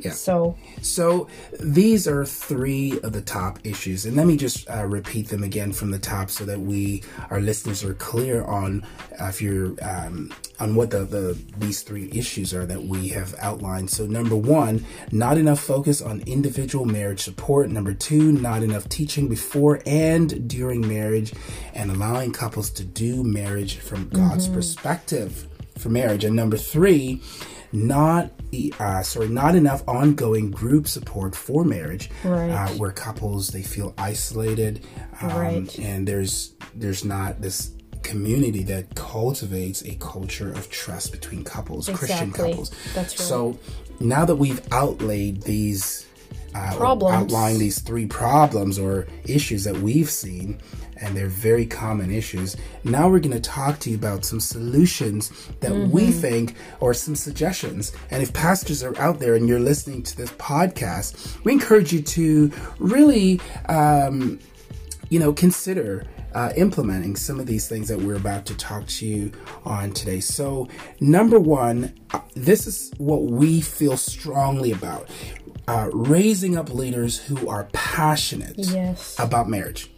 Yeah. 0.04 0.12
So 0.12 0.56
So 0.82 1.28
these 1.60 2.06
are 2.06 2.24
three 2.24 3.00
of 3.02 3.12
the 3.12 3.22
top 3.22 3.58
issues, 3.64 4.04
and 4.04 4.16
let 4.16 4.26
me 4.26 4.36
just 4.36 4.68
uh, 4.70 4.84
repeat 4.84 5.28
them 5.28 5.42
again 5.42 5.72
from 5.72 5.90
the 5.90 5.98
top 5.98 6.30
so 6.30 6.44
that 6.44 6.60
we, 6.60 7.02
our 7.30 7.40
listeners, 7.40 7.82
are 7.84 7.94
clear 7.94 8.44
on 8.44 8.84
uh, 9.20 9.26
if 9.26 9.40
you're 9.40 9.74
um, 9.82 10.32
on 10.60 10.74
what 10.74 10.90
the, 10.90 11.04
the 11.04 11.38
these 11.58 11.82
three 11.82 12.10
issues 12.12 12.52
are 12.54 12.66
that 12.66 12.82
we 12.84 13.08
have 13.08 13.34
outlined. 13.40 13.90
So 13.90 14.06
number 14.06 14.36
one, 14.36 14.84
not 15.10 15.38
enough 15.38 15.60
focus 15.60 16.02
on 16.02 16.20
individual 16.26 16.84
marriage 16.84 17.22
support. 17.22 17.70
Number 17.70 17.94
two, 17.94 18.32
not 18.32 18.62
enough 18.62 18.88
teaching 18.88 19.28
before 19.28 19.80
and 19.86 20.48
during 20.48 20.86
marriage, 20.86 21.32
and 21.72 21.90
allowing 21.90 22.32
couples 22.32 22.70
to 22.70 22.84
do 22.84 23.24
marriage 23.24 23.76
from 23.78 24.08
God's 24.08 24.48
perspective 24.48 25.48
for 25.78 25.88
marriage. 25.88 26.24
And 26.24 26.36
number 26.36 26.56
three, 26.56 27.20
not 27.74 28.30
uh, 28.78 29.02
sorry, 29.02 29.28
not 29.28 29.56
enough 29.56 29.82
ongoing 29.88 30.48
group 30.52 30.86
support 30.86 31.34
for 31.34 31.64
marriage, 31.64 32.08
Right. 32.22 32.50
uh, 32.50 32.68
where 32.74 32.92
couples 32.92 33.48
they 33.48 33.62
feel 33.62 33.92
isolated, 33.98 34.86
um, 35.20 35.28
Right. 35.30 35.78
and 35.80 36.06
there's 36.06 36.52
there's 36.74 37.04
not 37.04 37.42
this 37.42 37.72
community 38.02 38.62
that 38.64 38.94
cultivates 38.94 39.82
a 39.82 39.94
culture 39.96 40.52
of 40.52 40.70
trust 40.70 41.10
between 41.10 41.42
couples, 41.42 41.88
Christian 41.88 42.30
couples. 42.30 42.70
That's 42.94 43.18
right. 43.18 43.28
So 43.28 43.58
now 43.98 44.24
that 44.24 44.36
we've 44.36 44.60
outlaid 44.70 45.42
these 45.42 46.06
uh, 46.54 46.76
outlined 46.80 47.58
these 47.58 47.80
three 47.80 48.06
problems 48.06 48.78
or 48.78 49.06
issues 49.26 49.64
that 49.64 49.76
we've 49.78 50.10
seen, 50.10 50.60
and 51.00 51.16
they're 51.16 51.26
very 51.26 51.66
common 51.66 52.10
issues. 52.12 52.56
Now 52.84 53.08
we're 53.08 53.18
going 53.18 53.32
to 53.32 53.40
talk 53.40 53.80
to 53.80 53.90
you 53.90 53.96
about 53.96 54.24
some 54.24 54.38
solutions 54.40 55.32
that 55.60 55.72
we 55.72 56.02
Mm-hmm. 56.04 56.20
think, 56.20 56.54
or 56.80 56.94
some 56.94 57.16
suggestions. 57.16 57.92
And 58.10 58.22
if 58.22 58.32
pastors 58.32 58.82
are 58.84 58.96
out 59.00 59.18
there 59.18 59.34
and 59.34 59.48
you're 59.48 59.58
listening 59.60 60.02
to 60.04 60.16
this 60.16 60.30
podcast, 60.32 61.42
we 61.44 61.52
encourage 61.52 61.92
you 61.92 62.02
to 62.02 62.52
really, 62.78 63.40
um, 63.68 64.38
you 65.10 65.18
know, 65.18 65.32
consider. 65.32 66.06
Uh, 66.34 66.52
implementing 66.56 67.14
some 67.14 67.38
of 67.38 67.46
these 67.46 67.68
things 67.68 67.86
that 67.86 67.96
we're 67.96 68.16
about 68.16 68.44
to 68.44 68.56
talk 68.56 68.84
to 68.88 69.06
you 69.06 69.30
on 69.64 69.92
today. 69.92 70.18
So, 70.18 70.66
number 70.98 71.38
one, 71.38 71.94
uh, 72.10 72.18
this 72.34 72.66
is 72.66 72.92
what 72.98 73.22
we 73.22 73.60
feel 73.60 73.96
strongly 73.96 74.72
about 74.72 75.08
uh, 75.66 75.88
raising 75.92 76.56
up 76.56 76.72
leaders 76.72 77.18
who 77.18 77.48
are 77.48 77.68
passionate 77.72 78.54
Yes. 78.58 79.16
about 79.18 79.48
marriage. 79.48 79.90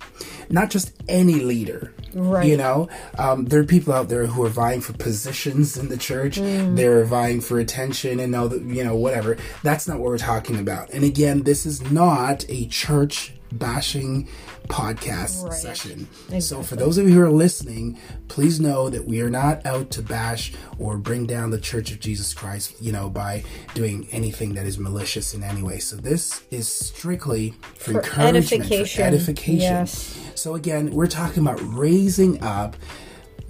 Not 0.49 0.71
just 0.71 0.93
any 1.09 1.35
leader. 1.41 1.93
Right. 2.15 2.47
You 2.47 2.57
know, 2.57 2.89
um, 3.19 3.47
there 3.47 3.61
are 3.61 3.65
people 3.65 3.93
out 3.93 4.09
there 4.09 4.27
who 4.27 4.43
are 4.45 4.49
vying 4.49 4.81
for 4.81 4.93
positions 4.95 5.77
in 5.77 5.89
the 5.89 5.97
church. 5.99 6.37
They're 6.37 7.05
vying 7.05 7.41
for 7.43 7.59
attention 7.59 8.21
and 8.21 8.35
all 8.35 8.49
the, 8.49 8.61
you 8.61 8.83
know, 8.85 8.95
whatever. 8.95 9.37
That's 9.63 9.87
not 9.89 9.99
what 9.99 10.07
we're 10.07 10.19
talking 10.19 10.59
about. 10.59 10.91
And 10.91 11.05
again, 11.05 11.43
this 11.43 11.67
is 11.67 11.91
not 11.91 12.47
a 12.49 12.67
church 12.69 13.33
bashing 13.53 14.29
podcast 14.69 15.45
Right. 15.45 15.53
session. 15.53 16.09
So 16.41 16.63
for 16.63 16.77
those 16.77 16.99
of 16.99 17.09
you 17.09 17.15
who 17.15 17.21
are 17.23 17.31
listening, 17.31 17.99
please 18.29 18.61
know 18.61 18.89
that 18.91 19.07
we 19.07 19.21
are 19.21 19.31
not 19.31 19.65
out 19.67 19.91
to 19.93 20.03
bash 20.03 20.53
or 20.79 20.99
bring 20.99 21.27
down 21.27 21.51
the 21.51 21.59
Church 21.61 21.91
of 21.93 22.01
Jesus 22.01 22.35
Christ, 22.35 22.75
you 22.81 22.93
know, 22.93 23.09
by 23.09 23.45
doing 23.75 24.07
anything 24.13 24.55
that 24.55 24.67
is 24.67 24.79
malicious 24.79 25.35
in 25.35 25.43
any 25.43 25.63
way. 25.63 25.79
So 25.79 25.97
this 25.97 26.43
is 26.51 26.69
strictly 26.69 27.55
for, 27.75 27.93
For 27.93 27.99
encouragement, 28.01 28.37
edification. 28.37 29.01
for 29.03 29.07
edification. 29.07 29.59
Yes. 29.61 30.19
So 30.35 30.55
again, 30.55 30.91
we're 30.91 31.07
talking 31.07 31.43
about 31.43 31.61
raising 31.63 32.43
up 32.43 32.77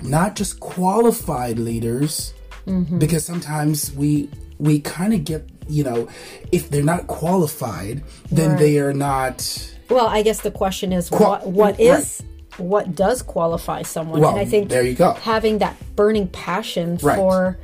not 0.03 0.37
just 0.37 0.61
qualified 0.61 1.59
leaders, 1.59 2.33
Mm-hmm. 2.67 2.99
because 2.99 3.25
sometimes 3.25 3.93
we 3.95 4.29
we 4.59 4.81
kind 4.81 5.15
of 5.15 5.23
get 5.23 5.49
you 5.69 5.85
know 5.85 6.09
if 6.51 6.69
they're 6.69 6.83
not 6.83 7.07
qualified, 7.07 8.03
then 8.33 8.51
Right. 8.51 8.59
they 8.59 8.79
are 8.81 8.93
not. 8.93 9.73
Well, 9.89 10.07
I 10.07 10.23
guess 10.23 10.41
the 10.41 10.51
question 10.51 10.93
is 10.93 11.09
Qua- 11.09 11.41
what 11.41 11.47
what 11.47 11.71
right. 11.75 11.81
is 11.81 12.23
what 12.59 12.95
does 12.95 13.23
qualify 13.23 13.83
someone? 13.83 14.21
Well, 14.21 14.31
and 14.31 14.41
I 14.41 14.45
think 14.45 14.69
there 14.71 14.83
you 14.83 14.95
go. 14.95 15.13
having 15.13 15.59
that 15.59 15.77
burning 15.95 16.29
passion 16.29 16.99
Right. 17.03 17.17
for 17.17 17.59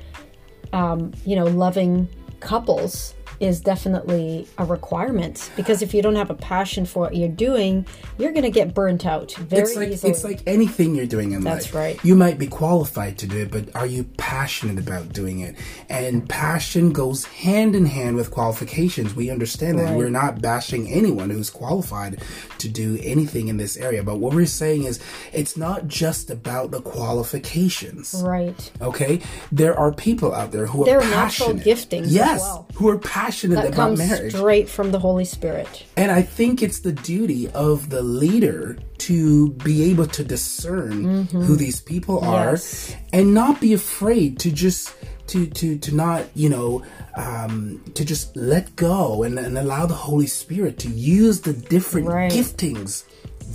um, 0.73 1.12
you 1.27 1.36
know, 1.36 1.44
loving 1.44 2.09
couples 2.40 3.15
is 3.40 3.60
definitely 3.60 4.46
a 4.59 4.64
requirement 4.64 5.50
because 5.56 5.82
if 5.82 5.92
you 5.94 6.02
don't 6.02 6.14
have 6.16 6.30
a 6.30 6.34
passion 6.34 6.86
for 6.86 7.00
what 7.00 7.16
you're 7.16 7.28
doing, 7.28 7.86
you're 8.18 8.32
going 8.32 8.44
to 8.44 8.50
get 8.50 8.74
burnt 8.74 9.04
out 9.06 9.32
very 9.34 9.62
It's 9.62 9.76
like 9.76 9.88
easily. 9.88 10.12
it's 10.12 10.24
like 10.24 10.40
anything 10.46 10.94
you're 10.94 11.06
doing 11.06 11.32
in 11.32 11.40
That's 11.42 11.54
life. 11.54 11.62
That's 11.64 11.74
right. 11.74 12.04
You 12.04 12.14
might 12.14 12.38
be 12.38 12.46
qualified 12.46 13.18
to 13.18 13.26
do 13.26 13.38
it, 13.38 13.50
but 13.50 13.74
are 13.74 13.86
you 13.86 14.04
passionate 14.16 14.78
about 14.78 15.12
doing 15.12 15.40
it? 15.40 15.56
And 15.88 16.28
passion 16.28 16.92
goes 16.92 17.24
hand 17.24 17.74
in 17.74 17.86
hand 17.86 18.16
with 18.16 18.30
qualifications. 18.30 19.14
We 19.14 19.30
understand 19.30 19.78
that. 19.78 19.84
Right. 19.90 19.96
We're 19.96 20.10
not 20.10 20.40
bashing 20.40 20.88
anyone 20.90 21.30
who's 21.30 21.50
qualified 21.50 22.22
to 22.59 22.68
do 22.68 22.98
anything 23.02 23.48
in 23.48 23.56
this 23.56 23.76
area. 23.76 24.02
But 24.02 24.18
what 24.18 24.34
we're 24.34 24.46
saying 24.46 24.84
is 24.84 25.00
it's 25.32 25.56
not 25.56 25.88
just 25.88 26.30
about 26.30 26.70
the 26.70 26.80
qualifications. 26.80 28.22
right. 28.24 28.70
Okay? 28.80 29.20
There 29.50 29.78
are 29.78 29.92
people 29.92 30.34
out 30.34 30.52
there 30.52 30.66
who 30.66 30.86
are 30.86 30.98
are 30.98 31.00
natural 31.00 31.54
passionate. 31.54 31.66
giftings 31.66 32.02
as 32.06 32.14
Yes. 32.14 32.40
well. 32.40 32.68
Who 32.74 32.88
are 32.88 32.98
passionate 32.98 33.31
That 33.40 33.64
about 33.66 33.74
comes 33.74 33.98
marriage. 33.98 34.34
straight 34.34 34.68
from 34.68 34.92
the 34.92 34.98
Holy 34.98 35.24
Spirit. 35.24 35.84
And 35.96 36.10
I 36.10 36.22
think 36.22 36.62
it's 36.62 36.80
the 36.80 36.92
duty 36.92 37.48
of 37.50 37.90
the 37.90 38.02
leader 38.02 38.76
to 38.98 39.50
be 39.64 39.90
able 39.90 40.06
to 40.06 40.22
discern 40.24 41.24
who 41.26 41.56
these 41.56 41.80
people 41.80 42.20
are 42.20 42.52
Yes. 42.52 42.94
and 43.12 43.34
not 43.34 43.60
be 43.60 43.72
afraid 43.72 44.38
to 44.40 44.50
just 44.52 44.94
to 45.28 45.46
to 45.46 45.78
to 45.78 45.94
not 45.94 46.24
you 46.34 46.48
know 46.48 46.82
um 47.16 47.80
to 47.94 48.04
just 48.04 48.36
let 48.36 48.74
go 48.76 49.22
and, 49.22 49.38
and 49.38 49.56
allow 49.59 49.86
the 49.86 49.94
holy 49.94 50.26
spirit 50.26 50.78
to 50.80 50.88
use 50.88 51.40
the 51.42 51.52
different 51.52 52.06
Right. 52.09 52.30
giftings 52.32 53.04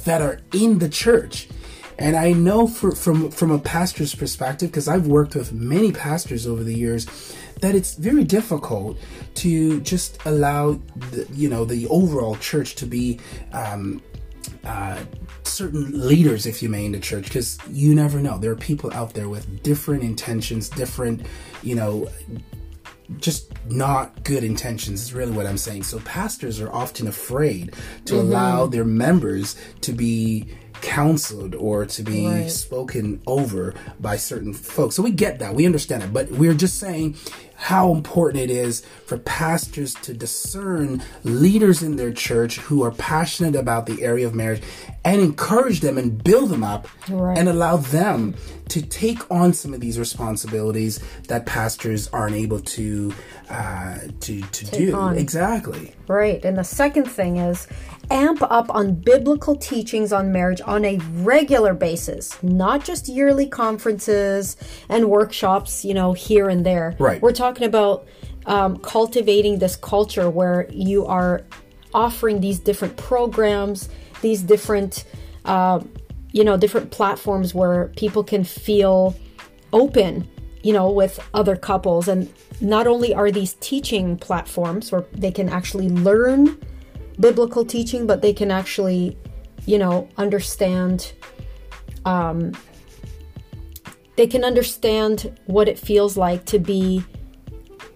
that 0.05 0.21
are 0.21 0.39
in 0.53 0.79
the 0.79 0.89
church 0.89 1.47
and 1.99 2.15
I 2.15 2.31
know 2.33 2.67
for, 2.67 2.91
from 2.91 3.31
from 3.31 3.49
a 3.49 3.57
pastor's 3.57 4.13
perspective, 4.13 4.69
because 4.69 4.87
I've 4.87 5.07
worked 5.07 5.33
with 5.33 5.51
many 5.51 5.91
pastors 5.91 6.45
over 6.45 6.63
the 6.63 6.75
years, 6.75 7.07
that 7.61 7.73
it's 7.73 7.95
very 7.95 8.23
difficult 8.23 8.99
to 9.37 9.79
just 9.81 10.19
allow 10.25 10.79
the, 11.11 11.27
you 11.33 11.49
know 11.49 11.65
the 11.65 11.87
overall 11.87 12.35
church 12.37 12.75
to 12.75 12.85
be 12.85 13.19
um, 13.53 14.01
uh, 14.65 14.99
certain 15.43 16.07
leaders, 16.07 16.45
if 16.45 16.61
you 16.61 16.69
may, 16.69 16.85
in 16.85 16.91
the 16.91 16.99
church, 16.99 17.25
because 17.25 17.57
you 17.71 17.95
never 17.95 18.19
know. 18.19 18.37
There 18.37 18.51
are 18.51 18.55
people 18.55 18.93
out 18.93 19.13
there 19.13 19.29
with 19.29 19.63
different 19.63 20.03
intentions, 20.03 20.69
different, 20.69 21.25
you 21.63 21.75
know, 21.75 22.09
just 23.19 23.51
not 23.69 24.23
good 24.25 24.43
intentions 24.43 25.01
is 25.01 25.13
really 25.13 25.31
what 25.31 25.45
I'm 25.45 25.57
saying. 25.57 25.83
So 25.83 25.99
pastors 25.99 26.59
are 26.59 26.71
often 26.73 27.07
afraid 27.07 27.73
to 28.05 28.15
Mm-hmm. 28.15 28.29
allow 28.29 28.65
their 28.67 28.83
members 28.85 29.55
to 29.81 29.93
be 29.93 30.47
counseled 30.81 31.55
or 31.55 31.85
to 31.85 32.03
be 32.03 32.25
Right. 32.25 32.51
spoken 32.51 33.21
over 33.25 33.73
by 33.99 34.17
certain 34.17 34.53
folks. 34.53 34.95
So 34.95 35.01
we 35.03 35.11
get 35.11 35.39
that. 35.39 35.55
We 35.55 35.65
understand 35.65 36.03
it. 36.03 36.13
But 36.13 36.29
we're 36.31 36.53
just 36.53 36.79
saying 36.79 37.15
how 37.57 37.91
important 37.91 38.43
it 38.43 38.51
is 38.51 38.83
for 39.05 39.17
pastors 39.17 39.95
to 39.95 40.13
discern 40.13 41.01
leaders 41.23 41.81
in 41.81 41.95
their 41.95 42.13
church 42.13 42.57
who 42.59 42.83
are 42.83 42.91
passionate 42.91 43.55
about 43.55 43.87
the 43.87 44.03
area 44.03 44.27
of 44.27 44.35
marriage 44.35 44.61
and 45.05 45.21
encourage 45.21 45.79
them 45.81 45.97
and 45.97 46.21
build 46.23 46.49
them 46.49 46.63
up 46.63 46.87
Right. 47.09 47.37
and 47.37 47.47
allow 47.47 47.77
them 47.77 48.35
to 48.69 48.81
take 48.81 49.19
on 49.31 49.53
some 49.53 49.73
of 49.73 49.79
these 49.79 49.97
responsibilities 49.97 50.99
that 51.29 51.45
pastors 51.45 52.09
aren't 52.11 52.35
able 52.35 52.59
to 52.59 53.13
uh, 53.49 53.99
to 54.19 54.41
to 54.41 54.65
do. 54.65 54.93
on. 54.95 55.17
Exactly. 55.17 55.93
Right. 56.07 56.43
And 56.43 56.57
the 56.57 56.63
second 56.65 57.05
thing 57.05 57.37
is 57.37 57.67
amp 58.11 58.41
up 58.41 58.73
on 58.73 58.95
biblical 58.95 59.55
teachings 59.55 60.11
on 60.11 60.31
marriage 60.33 60.61
on 60.65 60.83
a 60.83 60.97
regular 61.21 61.73
basis, 61.73 62.41
not 62.43 62.83
just 62.83 63.07
yearly 63.07 63.45
conferences 63.47 64.57
and 64.89 65.09
workshops, 65.09 65.85
you 65.85 65.93
know, 65.93 66.11
here 66.13 66.49
and 66.49 66.65
there. 66.65 66.95
Right. 66.99 67.21
We're 67.21 67.31
talking 67.33 67.65
about 67.65 68.05
um, 68.45 68.77
cultivating 68.77 69.59
this 69.59 69.75
culture 69.77 70.29
where 70.29 70.67
you 70.71 71.05
are 71.05 71.43
offering 71.93 72.41
these 72.41 72.59
different 72.59 72.97
programs, 72.97 73.89
these 74.21 74.41
different, 74.41 75.05
uh, 75.45 75.79
you 76.31 76.43
know, 76.43 76.57
different 76.57 76.91
platforms 76.91 77.53
where 77.53 77.87
people 77.95 78.23
can 78.23 78.43
feel 78.43 79.15
open, 79.73 80.27
you 80.63 80.73
know, 80.73 80.89
with 80.89 81.19
other 81.33 81.55
couples. 81.55 82.07
And 82.07 82.31
not 82.61 82.87
only 82.87 83.13
are 83.13 83.31
these 83.31 83.55
teaching 83.55 84.17
platforms 84.17 84.91
where 84.91 85.05
they 85.13 85.31
can 85.31 85.49
actually 85.49 85.89
learn 85.89 86.57
biblical 87.19 87.65
teaching, 87.65 88.05
but 88.07 88.21
they 88.21 88.33
can 88.33 88.51
actually, 88.51 89.17
you 89.65 89.77
know, 89.77 90.07
understand. 90.17 91.13
Um, 92.05 92.53
they 94.15 94.27
can 94.27 94.43
understand 94.43 95.39
what 95.45 95.67
it 95.67 95.77
feels 95.77 96.17
like 96.17 96.45
to 96.45 96.57
be 96.57 97.03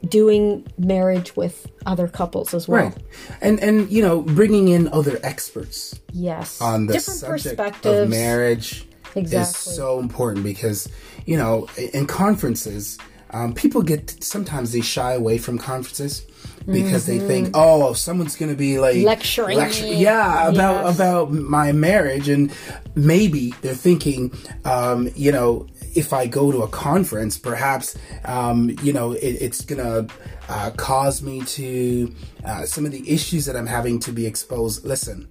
doing 0.08 0.66
marriage 0.78 1.36
with 1.36 1.68
other 1.86 2.08
couples 2.08 2.54
as 2.54 2.68
well. 2.68 2.86
Right. 2.86 2.98
And 3.42 3.60
and 3.60 3.90
you 3.92 4.02
know, 4.02 4.22
bringing 4.22 4.68
in 4.70 4.88
other 4.90 5.20
experts 5.24 6.00
Yes. 6.12 6.60
on 6.62 6.88
the 6.88 6.94
different 6.94 7.20
subject 7.20 7.58
perspectives. 7.58 8.00
of 8.00 8.10
marriage 8.10 8.86
is 9.16 9.56
so 9.56 10.00
important 10.00 10.44
because 10.44 10.88
you 11.26 11.38
know 11.38 11.68
in 11.94 12.08
conferences 12.08 12.98
um, 13.32 13.54
people 13.54 13.82
get 13.82 14.22
sometimes 14.24 14.72
they 14.74 14.82
shy 14.82 15.14
away 15.14 15.38
from 15.38 15.58
conferences 15.58 16.26
because 16.66 17.06
they 17.08 17.18
think, 17.18 17.50
oh, 17.56 17.94
someone's 17.94 18.36
going 18.36 18.52
to 18.52 18.58
be 18.58 18.78
like 18.80 18.96
Lecturing 18.98 19.58
me. 19.58 19.96
yeah, 20.02 20.48
about 20.50 20.86
Yes. 20.86 20.96
about 20.96 21.32
my 21.32 21.72
marriage, 21.72 22.30
and 22.30 22.52
maybe 22.94 23.52
they're 23.62 23.74
thinking, 23.74 24.32
um, 24.64 25.10
you 25.16 25.32
know, 25.32 25.66
if 25.96 26.14
I 26.14 26.28
go 26.28 26.52
to 26.52 26.64
a 26.64 26.68
conference, 26.68 27.38
perhaps, 27.38 27.98
um, 28.26 28.76
you 28.82 28.94
know, 28.94 29.14
it, 29.14 29.38
it's 29.42 29.62
gonna 29.62 30.08
uh, 30.50 30.72
cause 30.72 31.22
me 31.22 31.42
to 31.42 32.14
uh, 32.46 32.66
some 32.66 32.86
of 32.86 32.92
the 32.92 33.10
issues 33.10 33.46
that 33.46 33.56
I'm 33.56 33.68
having 33.68 34.00
to 34.00 34.12
be 34.12 34.26
exposed. 34.26 34.86
Listen, 34.86 35.28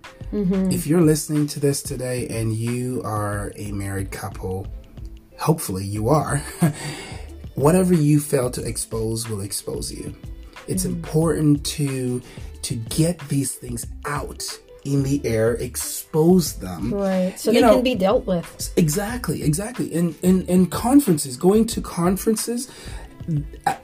if 0.73 0.87
you're 0.87 1.01
listening 1.01 1.47
to 1.49 1.61
this 1.61 1.83
today 1.83 2.29
and 2.29 2.53
you 2.55 3.03
are 3.05 3.53
a 3.57 3.73
married 3.73 4.11
couple, 4.11 4.67
hopefully 5.39 5.85
you 5.85 6.09
are. 6.09 6.39
Whatever 7.55 7.95
you 7.95 8.21
fail 8.21 8.51
to 8.53 8.63
expose 8.63 9.29
will 9.29 9.41
expose 9.41 9.93
you. 9.93 10.15
It's 10.69 10.85
important 10.85 11.65
to 11.67 12.23
to 12.63 12.77
get 12.77 13.19
these 13.29 13.55
things 13.55 13.87
out 14.05 14.59
in 14.85 15.03
the 15.03 15.21
air, 15.25 15.53
expose 15.55 16.55
them. 16.55 16.93
Right. 16.93 17.39
So 17.39 17.51
You 17.51 17.61
they 17.61 17.67
know- 17.67 17.75
can 17.75 17.85
be 17.85 17.95
dealt 17.95 18.27
with. 18.27 18.73
Exactly, 18.77 19.43
exactly. 19.43 19.93
In 19.93 20.15
in 20.23 20.43
in 20.47 20.67
conferences, 20.67 21.37
going 21.37 21.67
to 21.69 21.81
conferences, 21.81 22.69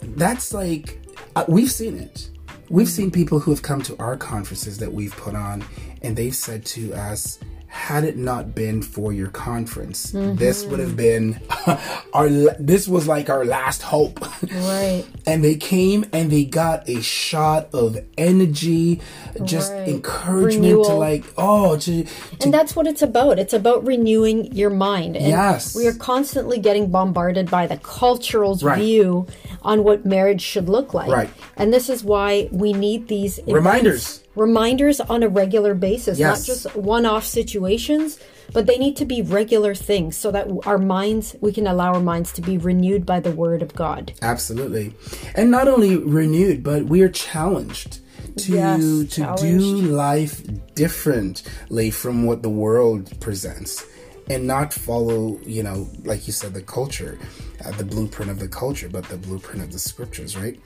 that's 0.03 0.53
like 0.55 1.01
uh, 1.35 1.45
we've 1.49 1.71
seen 1.71 1.97
it. 1.99 2.31
We've 2.69 2.89
seen 2.89 3.11
people 3.11 3.39
who 3.39 3.51
have 3.53 3.63
come 3.63 3.81
to 3.83 3.97
our 3.99 4.17
conferences 4.17 4.79
that 4.79 4.93
we've 4.93 5.15
put 5.17 5.35
on, 5.37 5.65
and 6.03 6.17
they've 6.17 6.35
said 6.35 6.65
to 6.67 6.93
us, 6.95 7.39
"Had 7.77 8.05
it 8.05 8.17
not 8.17 8.55
been 8.55 8.83
for 8.83 9.13
your 9.13 9.29
conference, 9.29 10.13
mm-hmm. 10.13 10.37
this 10.37 10.65
would 10.65 10.81
have 10.81 10.97
been 10.97 11.41
our. 12.15 12.29
This 12.59 12.89
was 12.89 13.07
like 13.07 13.29
our 13.29 13.45
last 13.45 13.83
hope." 13.83 14.21
Right. 14.43 15.05
and 15.27 15.45
they 15.45 15.57
came 15.57 16.05
and 16.13 16.31
they 16.31 16.45
got 16.45 16.89
a 16.89 17.03
shot 17.03 17.69
of 17.73 17.99
energy, 18.17 19.01
just 19.45 19.73
Right. 19.73 19.89
encouragement 19.89 20.85
to 20.85 20.95
like, 20.95 21.25
oh, 21.37 21.77
to, 21.77 22.05
to 22.05 22.09
And 22.43 22.55
that's 22.55 22.77
what 22.77 22.87
it's 22.87 23.03
about. 23.03 23.39
It's 23.39 23.53
about 23.53 23.85
renewing 23.87 24.53
your 24.55 24.71
mind. 24.71 25.17
And 25.17 25.27
Yes. 25.27 25.75
We 25.75 25.87
are 25.87 25.95
constantly 25.95 26.59
getting 26.59 26.91
bombarded 26.91 27.51
by 27.51 27.67
the 27.67 27.77
cultural's 27.79 28.63
Right. 28.63 28.79
view 28.79 29.27
on 29.63 29.85
what 29.85 30.07
marriage 30.07 30.41
should 30.43 30.69
look 30.69 30.95
like. 30.95 31.11
Right. 31.11 31.31
And 31.57 31.73
this 31.73 31.89
is 31.89 32.05
why 32.05 32.49
we 32.53 32.73
need 32.73 33.09
these 33.09 33.41
Reminders. 33.47 34.23
Reminders 34.37 35.01
on 35.01 35.23
a 35.23 35.29
regular 35.29 35.75
basis, 35.75 36.19
not 36.19 36.43
just 36.45 36.75
one 36.77 37.07
off 37.07 37.25
situations, 37.25 38.21
but 38.53 38.67
they 38.67 38.79
need 38.79 38.97
to 38.97 39.05
be 39.05 39.23
regular 39.23 39.75
things 39.75 40.17
so 40.17 40.31
that 40.31 40.47
our 40.67 40.79
minds, 40.79 41.35
we 41.41 41.53
can 41.53 41.67
allow 41.67 41.95
our 41.95 42.01
minds 42.01 42.33
to 42.33 42.41
be 42.41 42.59
renewed 42.59 43.05
by 43.05 43.19
the 43.19 43.31
word 43.33 43.63
of 43.63 43.75
God. 43.75 44.13
Absolutely. 44.23 44.95
And 45.35 45.51
not 45.51 45.67
only 45.69 45.97
renewed, 45.97 46.63
but 46.63 46.85
we 46.85 47.03
are 47.03 47.09
challenged 47.09 48.01
to 48.39 48.53
Yes, 48.53 48.81
to 48.81 49.05
do 49.05 49.07
challenged. 49.07 49.87
life 49.89 50.43
differently 50.75 51.91
from 51.91 52.25
what 52.25 52.43
the 52.43 52.51
world 52.51 53.19
presents 53.21 53.85
and 54.29 54.47
not 54.47 54.73
follow, 54.73 55.39
you 55.45 55.63
know, 55.63 55.89
like 56.05 56.27
you 56.27 56.33
said 56.33 56.53
the 56.53 56.63
culture, 56.63 57.19
uh, 57.65 57.71
the 57.73 57.85
blueprint 57.85 58.31
of 58.31 58.39
the 58.39 58.49
culture, 58.49 58.89
but 58.89 59.05
the 59.09 59.17
blueprint 59.17 59.63
of 59.63 59.73
the 59.73 59.79
scriptures, 59.79 60.37
right? 60.37 60.61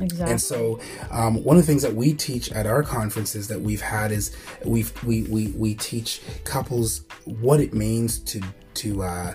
Exactly. 0.00 0.32
And 0.32 0.40
so, 0.40 0.80
um, 1.10 1.42
one 1.44 1.56
of 1.56 1.62
the 1.62 1.66
things 1.66 1.82
that 1.82 1.94
we 1.94 2.12
teach 2.14 2.50
at 2.52 2.66
our 2.66 2.82
conferences 2.82 3.48
that 3.48 3.60
we've 3.60 3.80
had 3.80 4.10
is 4.12 4.34
we've 4.64 4.92
we 5.04 5.22
we, 5.24 5.48
we 5.48 5.74
teach 5.74 6.20
couples 6.44 7.02
what 7.24 7.60
it 7.60 7.72
means 7.74 8.18
to 8.20 8.40
to 8.74 9.02
uh, 9.02 9.34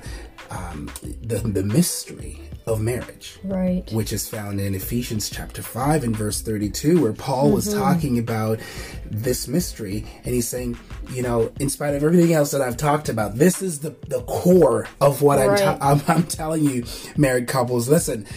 um, 0.52 0.92
the 1.22 1.38
the 1.40 1.64
mystery 1.64 2.42
of 2.68 2.80
marriage 2.82 3.40
right. 3.44 3.92
which 3.94 4.14
is 4.14 4.30
found 4.30 4.60
in 4.62 4.76
Ephesians 4.76 5.28
chapter 5.28 5.64
5 5.64 6.04
and 6.04 6.16
verse 6.16 6.42
32, 6.42 7.02
where 7.02 7.14
Paul 7.14 7.50
was 7.52 7.68
Mm-hmm. 7.70 7.80
talking 7.80 8.20
about 8.20 8.60
this 9.10 9.48
mystery. 9.48 10.06
And 10.24 10.36
he's 10.36 10.48
saying, 10.48 10.78
you 11.12 11.24
know, 11.24 11.52
in 11.60 11.68
spite 11.70 11.96
of 11.96 12.04
everything 12.04 12.32
else 12.34 12.52
that 12.52 12.62
I've 12.62 12.78
talked 12.78 13.10
about, 13.10 13.36
this 13.38 13.64
is 13.64 13.80
the, 13.80 13.96
the 14.08 14.22
core 14.24 14.88
of 15.02 15.24
what 15.24 15.40
I'm, 15.40 15.58
ta- 15.58 15.78
I'm, 15.82 16.02
I'm 16.08 16.24
telling 16.24 16.64
you, 16.64 16.84
married 17.18 17.48
couples. 17.48 17.90
Listen, 17.90 18.28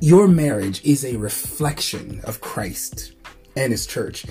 your 0.00 0.26
marriage 0.26 0.82
is 0.84 1.04
a 1.04 1.16
reflection 1.16 2.20
of 2.24 2.40
Christ 2.40 3.12
and 3.56 3.72
his 3.72 3.86
church. 3.86 4.24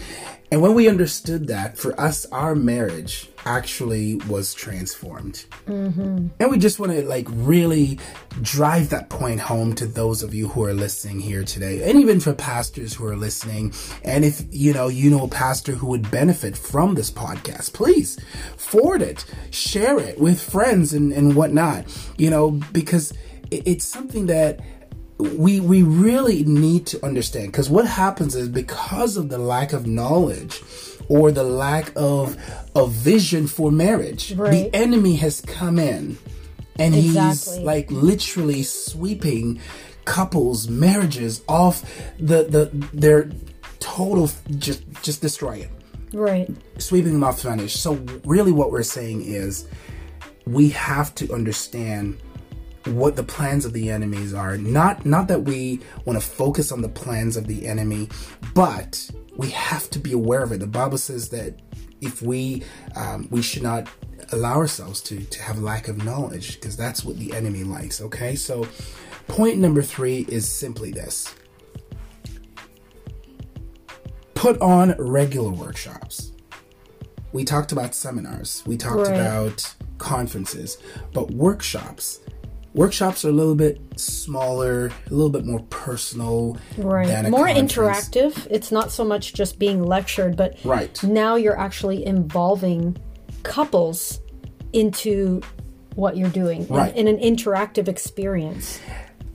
And 0.51 0.61
when 0.63 0.73
we 0.73 0.89
understood 0.89 1.47
that, 1.47 1.77
for 1.77 1.99
us, 1.99 2.25
our 2.31 2.55
marriage 2.55 3.29
actually 3.45 4.15
was 4.27 4.55
transformed. 4.55 5.45
Mm-hmm. 5.67 6.27
And 6.39 6.51
we 6.51 6.57
just 6.57 6.79
want 6.79 6.91
to 6.91 7.03
like 7.03 7.27
really 7.29 7.99
drive 8.41 8.89
that 8.89 9.09
point 9.09 9.41
home 9.41 9.75
to 9.75 9.85
those 9.85 10.23
of 10.23 10.33
you 10.33 10.47
who 10.47 10.63
are 10.63 10.73
listening 10.73 11.19
here 11.19 11.43
today, 11.43 11.87
and 11.87 11.99
even 11.99 12.19
for 12.19 12.33
pastors 12.33 12.95
who 12.95 13.05
are 13.05 13.15
listening. 13.15 13.73
And 14.03 14.25
if 14.25 14.43
you 14.49 14.73
know 14.73 14.87
you 14.87 15.11
know 15.11 15.25
a 15.25 15.29
pastor 15.29 15.73
who 15.73 15.87
would 15.87 16.09
benefit 16.09 16.57
from 16.57 16.95
this 16.95 17.11
podcast, 17.11 17.73
please 17.73 18.19
forward 18.57 19.03
it, 19.03 19.25
share 19.51 19.99
it 19.99 20.19
with 20.19 20.41
friends 20.41 20.93
and 20.93 21.13
and 21.13 21.35
whatnot. 21.35 21.85
You 22.17 22.31
know 22.31 22.51
because 22.71 23.13
it's 23.51 23.85
something 23.85 24.25
that 24.27 24.61
we 25.19 25.59
we 25.59 25.83
really 25.83 26.43
need 26.45 26.85
to 26.87 27.05
understand 27.05 27.47
because 27.51 27.69
what 27.69 27.85
happens 27.85 28.35
is 28.35 28.47
because 28.47 29.17
of 29.17 29.27
the 29.29 29.37
lack 29.37 29.73
of 29.73 29.85
knowledge 29.85 30.61
or 31.09 31.29
the 31.31 31.43
lack 31.43 31.91
of 31.95 32.37
a 32.75 32.87
vision 32.87 33.45
for 33.47 33.69
marriage 33.71 34.33
Right. 34.33 34.51
the 34.51 34.75
enemy 34.75 35.15
has 35.17 35.41
come 35.41 35.77
in 35.77 36.17
and 36.77 36.93
he's 36.95 37.57
like 37.59 37.91
literally 37.91 38.63
sweeping 38.63 39.59
couples 40.05 40.69
marriages 40.69 41.41
off 41.49 41.83
the 42.17 42.43
the 42.43 42.69
their 42.93 43.29
total 43.79 44.29
just 44.57 44.83
just 45.03 45.21
destroy 45.21 45.57
it 45.57 45.69
Right. 46.13 46.49
sweeping 46.77 47.11
them 47.13 47.23
off 47.25 47.41
the 47.41 47.49
foundation 47.49 47.77
so 47.77 47.99
really 48.23 48.53
what 48.53 48.71
we're 48.71 48.83
saying 48.83 49.21
is 49.25 49.67
we 50.45 50.69
have 50.69 51.13
to 51.15 51.31
understand 51.33 52.17
what 52.89 53.15
the 53.15 53.23
plans 53.23 53.65
of 53.65 53.73
the 53.73 53.89
enemies 53.89 54.33
are. 54.33 54.57
Not 54.57 55.05
not 55.05 55.27
that 55.27 55.43
we 55.43 55.79
want 56.05 56.19
to 56.21 56.25
focus 56.27 56.71
on 56.71 56.81
the 56.81 56.89
plans 56.89 57.37
of 57.37 57.47
the 57.47 57.67
enemy 57.67 58.09
but 58.53 59.09
we 59.37 59.49
have 59.51 59.89
to 59.91 59.99
be 59.99 60.11
aware 60.11 60.43
of 60.43 60.51
it. 60.51 60.59
The 60.59 60.67
bible 60.67 60.97
says 60.97 61.29
that 61.29 61.59
if 62.01 62.21
we 62.21 62.63
um, 62.95 63.27
we 63.31 63.41
should 63.41 63.63
not 63.63 63.87
allow 64.31 64.55
ourselves 64.57 65.01
to 65.01 65.19
to 65.19 65.41
have 65.41 65.57
a 65.57 65.61
lack 65.61 65.87
of 65.87 66.03
knowledge 66.03 66.55
because 66.55 66.75
that's 66.77 67.03
what 67.03 67.17
the 67.17 67.33
enemy 67.33 67.63
likes 67.63 68.01
okay? 68.01 68.35
So 68.35 68.67
point 69.27 69.57
number 69.59 69.81
three 69.81 70.25
is 70.29 70.49
simply 70.49 70.91
this. 70.91 71.33
Put 74.33 74.59
on 74.61 74.95
regular 74.97 75.51
workshops. 75.51 76.31
We 77.33 77.43
talked 77.43 77.71
about 77.71 77.93
seminars. 77.93 78.63
We 78.65 78.77
talked 78.77 79.07
Right. 79.07 79.19
about 79.19 79.73
conferences 79.99 80.77
but 81.13 81.29
workshops 81.31 82.19
workshops 82.73 83.25
are 83.25 83.29
a 83.29 83.33
little 83.33 83.55
bit 83.55 83.79
smaller 83.95 84.87
a 84.87 85.09
little 85.09 85.29
bit 85.29 85.45
more 85.45 85.59
personal 85.69 86.57
Right. 86.77 87.27
More 87.29 87.47
conference. 87.47 87.73
interactive. 87.73 88.47
It's 88.49 88.71
not 88.71 88.91
so 88.91 89.03
much 89.03 89.33
just 89.33 89.57
being 89.59 89.83
lectured, 89.83 90.35
but 90.37 90.57
Right. 90.63 91.01
now 91.03 91.35
you're 91.35 91.57
actually 91.59 92.05
involving 92.05 92.95
couples 93.43 94.19
into 94.73 95.41
what 95.95 96.15
you're 96.15 96.29
doing 96.29 96.67
in- 96.67 97.07
in, 97.07 97.07
an 97.07 97.17
interactive 97.17 97.87
experience 97.87 98.79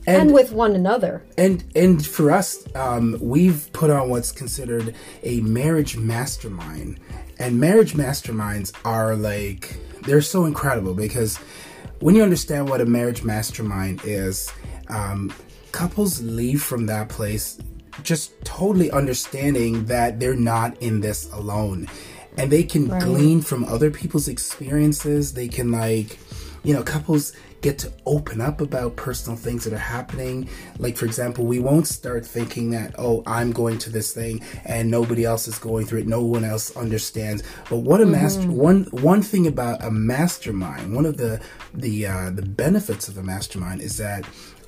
and, 0.07 0.21
and 0.23 0.33
with 0.33 0.51
one 0.51 0.73
another. 0.75 1.23
and 1.37 1.63
and 1.75 2.05
for 2.05 2.31
us 2.31 2.63
um, 2.75 3.17
we've 3.19 3.69
put 3.73 3.89
on 3.89 4.09
what's 4.09 4.31
considered 4.31 4.95
a 5.23 5.41
marriage 5.41 5.97
mastermind 5.97 6.99
and 7.37 7.59
marriage 7.59 7.93
masterminds 7.95 8.71
are 8.85 9.15
like 9.15 9.75
they're 10.05 10.21
so 10.21 10.45
incredible 10.45 10.93
because 10.93 11.37
when 11.99 12.15
you 12.15 12.23
understand 12.23 12.69
what 12.69 12.81
a 12.81 12.85
marriage 12.85 13.23
mastermind 13.23 14.01
is 14.03 14.51
um, 14.89 15.33
couples 15.71 16.21
leave 16.21 16.61
from 16.61 16.85
that 16.85 17.09
place 17.09 17.59
just 18.03 18.33
totally 18.43 18.91
understanding 18.91 19.85
that 19.85 20.19
they're 20.19 20.35
not 20.35 20.81
in 20.81 21.01
this 21.01 21.31
alone. 21.31 21.87
And 22.37 22.51
they 22.51 22.63
can 22.63 22.87
glean 22.99 23.41
from 23.41 23.63
other 23.65 23.89
people's 23.89 24.27
experiences. 24.27 25.33
They 25.33 25.47
can 25.47 25.71
like 25.71 26.19
you 26.65 26.73
know 26.73 26.83
couples 26.83 27.33
get 27.61 27.79
to 27.79 27.91
open 28.05 28.41
up 28.41 28.61
about 28.61 28.95
personal 28.95 29.35
things 29.35 29.63
that 29.63 29.73
are 29.73 29.77
happening. 29.77 30.47
Like 30.77 30.97
for 30.97 31.05
example 31.05 31.45
we 31.45 31.59
won't 31.59 31.87
start 31.87 32.25
thinking 32.25 32.71
that 32.71 32.93
oh 32.97 33.23
i'm 33.25 33.51
going 33.51 33.79
to 33.79 33.89
this 33.89 34.13
thing 34.13 34.41
and 34.65 34.91
nobody 34.91 35.25
else 35.25 35.47
is 35.47 35.57
going 35.57 35.85
through 35.85 35.99
it. 35.99 36.07
No 36.07 36.23
one 36.23 36.43
else 36.43 36.75
understands. 36.75 37.43
But 37.69 37.77
what 37.77 38.01
a 38.01 38.05
master 38.05 38.47
one 38.49 38.83
one 38.91 39.21
thing 39.21 39.47
about 39.47 39.83
a 39.83 39.91
mastermind 39.91 40.93
one 40.95 41.05
of 41.05 41.17
the 41.17 41.41
the 41.73 42.07
uh, 42.07 42.29
the 42.29 42.41
benefits 42.43 43.07
of 43.07 43.17
a 43.17 43.23
mastermind 43.23 43.81
is 43.81 43.97
that 43.97 44.25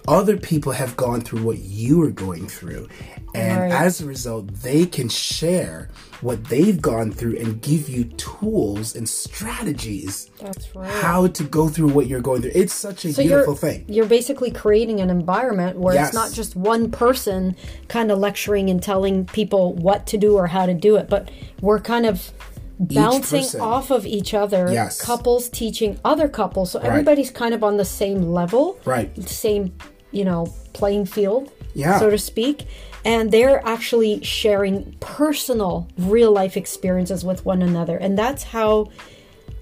other 0.07 0.37
people 0.37 0.71
have 0.71 0.95
gone 0.95 1.21
through 1.21 1.43
what 1.43 1.59
you 1.59 2.01
are 2.03 2.11
going 2.11 2.47
through. 2.47 2.87
And 3.35 3.59
Right. 3.59 3.71
as 3.71 3.99
a 4.01 4.05
result, 4.05 4.47
they 4.63 4.85
can 4.85 5.09
share 5.09 5.89
what 6.21 6.45
they've 6.45 6.81
gone 6.81 7.11
through 7.11 7.37
and 7.37 7.61
give 7.61 7.87
you 7.89 8.05
tools 8.05 8.95
and 8.95 9.07
strategies 9.07 10.29
That's 10.41 10.75
right. 10.75 10.87
how 10.89 11.27
to 11.27 11.43
go 11.43 11.67
through 11.67 11.89
what 11.89 12.07
you're 12.07 12.21
going 12.21 12.41
through. 12.41 12.51
It's 12.55 12.73
such 12.73 13.05
a 13.05 13.13
So 13.13 13.21
beautiful 13.21 13.53
you're, 13.53 13.57
thing. 13.57 13.85
You're 13.87 14.05
basically 14.07 14.49
creating 14.49 14.99
an 15.01 15.09
environment 15.09 15.77
where 15.77 15.93
Yes. 15.93 16.07
it's 16.07 16.15
not 16.15 16.31
just 16.31 16.55
one 16.55 16.89
person 16.89 17.55
kind 17.87 18.11
of 18.11 18.17
lecturing 18.17 18.69
and 18.69 18.81
telling 18.81 19.25
people 19.25 19.73
what 19.73 20.07
to 20.07 20.17
do 20.17 20.35
or 20.35 20.47
how 20.47 20.65
to 20.65 20.73
do 20.73 20.95
it, 20.95 21.07
but 21.09 21.29
we're 21.61 21.79
kind 21.79 22.05
of 22.05 22.31
bouncing 22.79 23.59
off 23.59 23.91
of 23.91 24.05
each 24.05 24.33
other. 24.33 24.69
Yes. 24.71 25.01
Couples 25.01 25.49
teaching 25.49 25.99
other 26.05 26.27
couples. 26.27 26.71
So 26.71 26.79
everybody's 26.79 27.29
kind 27.31 27.53
of 27.53 27.63
on 27.63 27.77
the 27.77 27.85
same 27.85 28.21
level. 28.31 28.79
Right. 28.85 29.09
Same, 29.29 29.73
you 30.11 30.25
know, 30.25 30.47
playing 30.73 31.05
field. 31.05 31.51
Yeah. 31.73 31.99
So 31.99 32.09
to 32.09 32.17
speak. 32.17 32.65
And 33.05 33.31
they're 33.31 33.65
actually 33.65 34.21
sharing 34.23 34.93
personal, 34.99 35.87
real 35.97 36.31
life 36.31 36.57
experiences 36.57 37.23
with 37.23 37.45
one 37.45 37.61
another. 37.61 37.95
And 37.97 38.17
that's 38.17 38.43
how 38.43 38.87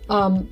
um, 0.09 0.49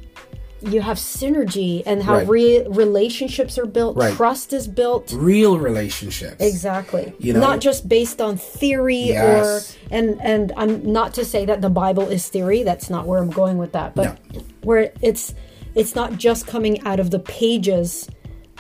you 0.62 0.82
have 0.82 0.98
synergy 0.98 1.84
and 1.86 2.04
how 2.04 2.16
Right. 2.18 2.28
re- 2.28 2.68
relationships 2.68 3.58
are 3.58 3.66
built, 3.66 3.98
Right. 3.98 4.14
trust 4.14 4.54
is 4.54 4.68
built. 4.68 5.12
Real 5.16 5.58
relationships. 5.58 6.36
Exactly. 6.40 7.14
You 7.20 7.34
know? 7.34 7.40
not 7.40 7.60
just 7.62 7.88
based 7.90 8.22
on 8.22 8.38
theory 8.38 9.08
Yes. 9.08 9.76
or 9.76 9.78
and 9.92 10.20
and 10.22 10.52
I'm 10.56 10.92
not 10.92 11.14
to 11.16 11.26
say 11.26 11.46
that 11.46 11.62
the 11.62 11.70
Bible 11.70 12.08
is 12.10 12.28
theory. 12.30 12.64
That's 12.64 12.90
not 12.90 13.06
where 13.08 13.20
I'm 13.20 13.30
going 13.30 13.58
with 13.58 13.72
that. 13.74 13.94
But 13.96 14.18
where 14.64 14.92
it's 15.02 15.34
it's 15.76 15.96
not 15.96 16.18
just 16.18 16.46
coming 16.48 16.82
out 16.86 17.00
of 17.00 17.10
the 17.12 17.20
pages 17.20 18.08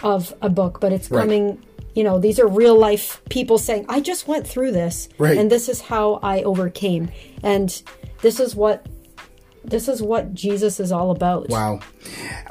of 0.04 0.34
a 0.42 0.50
book, 0.50 0.80
but 0.80 0.92
it's 0.92 1.10
Right. 1.10 1.22
coming. 1.22 1.58
You 1.96 2.04
know, 2.04 2.18
these 2.20 2.40
are 2.40 2.48
real 2.48 2.78
life 2.78 3.22
people 3.30 3.58
saying, 3.58 3.86
"I 3.88 4.00
just 4.00 4.28
went 4.28 4.48
through 4.48 4.72
this, 4.72 5.10
Right. 5.20 5.38
and 5.38 5.52
this 5.52 5.70
is 5.70 5.82
how 5.82 6.20
I 6.24 6.42
overcame, 6.42 7.10
and 7.44 7.82
this 8.22 8.40
is 8.40 8.56
what 8.56 8.88
this 9.66 9.88
is 9.88 10.02
what 10.02 10.34
Jesus 10.34 10.80
is 10.80 10.92
all 10.92 11.12
about." 11.12 11.50
Wow. 11.50 11.80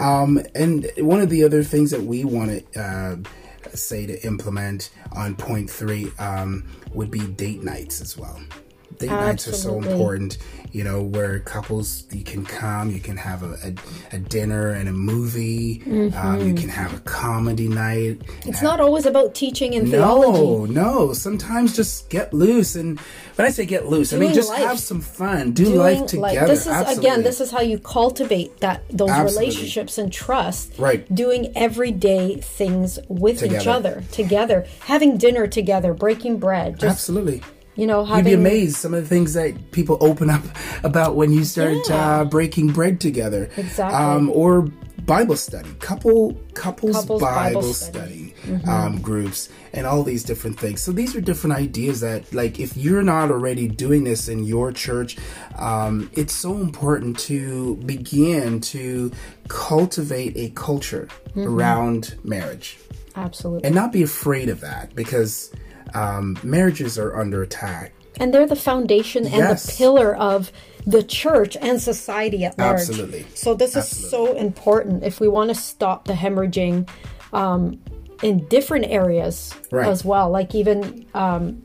Um, 0.00 0.40
and 0.54 0.90
one 0.98 1.20
of 1.20 1.28
the 1.28 1.44
other 1.44 1.62
things 1.62 1.90
that 1.90 2.02
we 2.04 2.24
want 2.24 2.50
to 2.72 2.80
uh, 2.80 3.16
say 3.74 4.06
to 4.06 4.18
implement 4.24 4.90
on 5.14 5.34
point 5.34 5.68
three 5.70 6.10
um, 6.18 6.64
would 6.94 7.10
be 7.10 7.20
date 7.20 7.62
nights 7.62 8.00
as 8.00 8.16
well. 8.16 8.38
Date 8.98 9.10
nights 9.10 9.48
are 9.48 9.52
so 9.52 9.76
important, 9.82 10.38
you 10.72 10.82
know, 10.82 11.02
where 11.02 11.38
couples 11.40 12.04
you 12.10 12.24
can 12.24 12.44
come, 12.44 12.90
you 12.90 13.00
can 13.00 13.16
have 13.18 13.42
a, 13.42 13.56
a, 13.62 14.16
a 14.16 14.18
dinner 14.18 14.70
and 14.70 14.88
a 14.88 14.92
movie, 14.92 15.82
um, 16.16 16.40
you 16.40 16.54
can 16.54 16.70
have 16.70 16.94
a 16.94 17.00
comedy 17.00 17.68
night. 17.68 18.18
Mm-hmm. 18.18 18.48
It's 18.48 18.62
not 18.62 18.80
always 18.80 19.04
about 19.04 19.34
teaching 19.34 19.74
and 19.74 19.90
theology. 19.90 20.40
No, 20.40 20.64
no. 20.64 21.12
Sometimes 21.12 21.76
just 21.76 22.08
get 22.08 22.32
loose, 22.32 22.74
and 22.74 22.98
when 23.36 23.46
I 23.46 23.50
say 23.50 23.66
get 23.66 23.86
loose, 23.86 24.12
I 24.12 24.16
mean 24.16 24.32
just 24.32 24.48
life. 24.48 24.60
have 24.60 24.78
some 24.78 25.00
fun, 25.00 25.52
do 25.52 25.66
doing 25.66 25.78
life 25.78 26.06
together. 26.06 26.46
This 26.46 26.62
is 26.62 26.68
Absolutely. 26.68 27.06
again, 27.06 27.22
this 27.22 27.40
is 27.40 27.50
how 27.50 27.60
you 27.60 27.78
cultivate 27.78 28.60
that 28.60 28.82
those 28.88 29.10
Absolutely. 29.10 29.46
relationships 29.46 29.98
and 29.98 30.12
trust. 30.12 30.78
Right. 30.78 31.12
Doing 31.14 31.52
everyday 31.56 32.36
things 32.36 32.98
with 33.08 33.42
each 33.42 33.66
other, 33.66 34.04
together, 34.10 34.66
having 34.80 35.18
dinner 35.18 35.46
together, 35.46 35.92
breaking 35.92 36.38
bread. 36.38 36.78
Just 36.78 36.92
absolutely. 36.92 37.42
You 37.74 37.86
know, 37.86 38.04
You'd 38.16 38.24
be 38.24 38.32
amazed 38.34 38.76
some 38.76 38.94
of 38.94 39.02
the 39.02 39.08
things 39.08 39.34
that 39.34 39.72
people 39.72 39.96
open 40.00 40.28
up 40.30 40.42
about 40.84 41.16
when 41.16 41.32
you 41.32 41.44
start 41.44 41.76
Yeah. 41.88 42.20
uh, 42.20 42.24
breaking 42.24 42.68
bread 42.68 43.00
together. 43.00 43.48
Exactly. 43.56 43.98
Um, 43.98 44.30
or 44.34 44.68
Bible 45.06 45.34
study, 45.34 45.68
couple 45.80 46.34
couples, 46.54 46.94
Couples 46.94 47.20
Bible, 47.22 47.60
Bible 47.60 47.72
study, 47.74 48.34
study. 48.40 48.52
Mm-hmm. 48.54 48.68
um, 48.68 49.00
groups, 49.00 49.48
and 49.72 49.84
all 49.84 50.04
these 50.04 50.22
different 50.22 50.60
things. 50.60 50.80
So 50.80 50.92
these 50.92 51.16
are 51.16 51.20
different 51.20 51.56
ideas 51.56 52.00
that, 52.02 52.32
like, 52.32 52.60
if 52.60 52.76
you're 52.76 53.02
not 53.02 53.30
already 53.32 53.66
doing 53.66 54.04
this 54.04 54.28
in 54.28 54.44
your 54.44 54.70
church, 54.70 55.16
um, 55.56 56.08
it's 56.12 56.32
so 56.34 56.56
important 56.58 57.18
to 57.20 57.76
begin 57.84 58.60
to 58.60 59.10
cultivate 59.48 60.36
a 60.36 60.50
culture 60.50 61.08
Mm-hmm. 61.34 61.48
around 61.48 62.14
marriage 62.24 62.76
Absolutely. 63.16 63.64
and 63.64 63.74
not 63.74 63.90
be 63.90 64.02
afraid 64.02 64.50
of 64.50 64.60
that 64.60 64.94
because 64.94 65.50
um, 65.94 66.36
marriages 66.42 66.98
are 66.98 67.16
under 67.18 67.42
attack. 67.42 67.92
And 68.20 68.32
they're 68.32 68.46
the 68.46 68.56
foundation 68.56 69.24
and 69.24 69.34
Yes. 69.36 69.64
the 69.66 69.72
pillar 69.78 70.14
of 70.14 70.52
the 70.86 71.02
church 71.02 71.56
and 71.60 71.80
society 71.80 72.44
at 72.44 72.58
large. 72.58 72.80
Absolutely. 72.80 73.24
So 73.34 73.54
this 73.54 73.74
is 73.76 73.88
so 73.88 74.34
important 74.34 75.02
if 75.04 75.18
we 75.20 75.28
want 75.28 75.48
to 75.50 75.54
stop 75.54 76.04
the 76.06 76.12
hemorrhaging 76.12 76.88
um, 77.32 77.80
in 78.22 78.46
different 78.48 78.84
areas 78.86 79.54
Right. 79.70 79.86
as 79.88 80.04
well. 80.04 80.28
Like 80.30 80.54
even 80.54 81.06
um, 81.14 81.62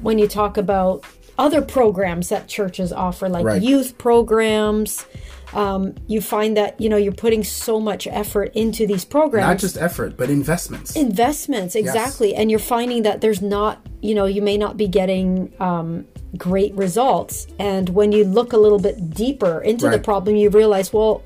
when 0.00 0.18
you 0.18 0.26
talk 0.26 0.56
about 0.56 1.04
other 1.38 1.62
programs 1.62 2.28
that 2.30 2.48
churches 2.48 2.92
offer, 2.92 3.28
like 3.28 3.44
Right. 3.44 3.62
youth 3.62 3.96
programs. 3.96 5.06
Um, 5.52 5.94
you 6.06 6.20
find 6.20 6.56
that 6.56 6.80
you 6.80 6.88
know 6.88 6.96
you're 6.96 7.12
putting 7.12 7.42
so 7.42 7.80
much 7.80 8.06
effort 8.06 8.52
into 8.54 8.86
these 8.86 9.04
programs 9.04 9.46
Not 9.46 9.58
just 9.58 9.76
effort, 9.76 10.16
but 10.16 10.30
investments. 10.30 10.94
investments 10.94 11.74
exactly 11.74 12.34
and 12.36 12.50
you're 12.50 12.60
finding 12.60 13.02
that 13.02 13.20
there's 13.20 13.42
not 13.42 13.84
you 14.00 14.14
know 14.14 14.26
you 14.26 14.42
may 14.42 14.56
not 14.56 14.76
be 14.76 14.86
getting 14.86 15.52
um, 15.60 16.06
great 16.36 16.72
results 16.74 17.48
and 17.58 17.88
when 17.88 18.12
you 18.12 18.22
look 18.24 18.52
a 18.52 18.56
little 18.56 18.78
bit 18.78 19.10
deeper 19.10 19.60
into 19.62 19.88
the 19.90 19.98
problem 19.98 20.36
you 20.36 20.50
realize 20.50 20.92
well 20.92 21.22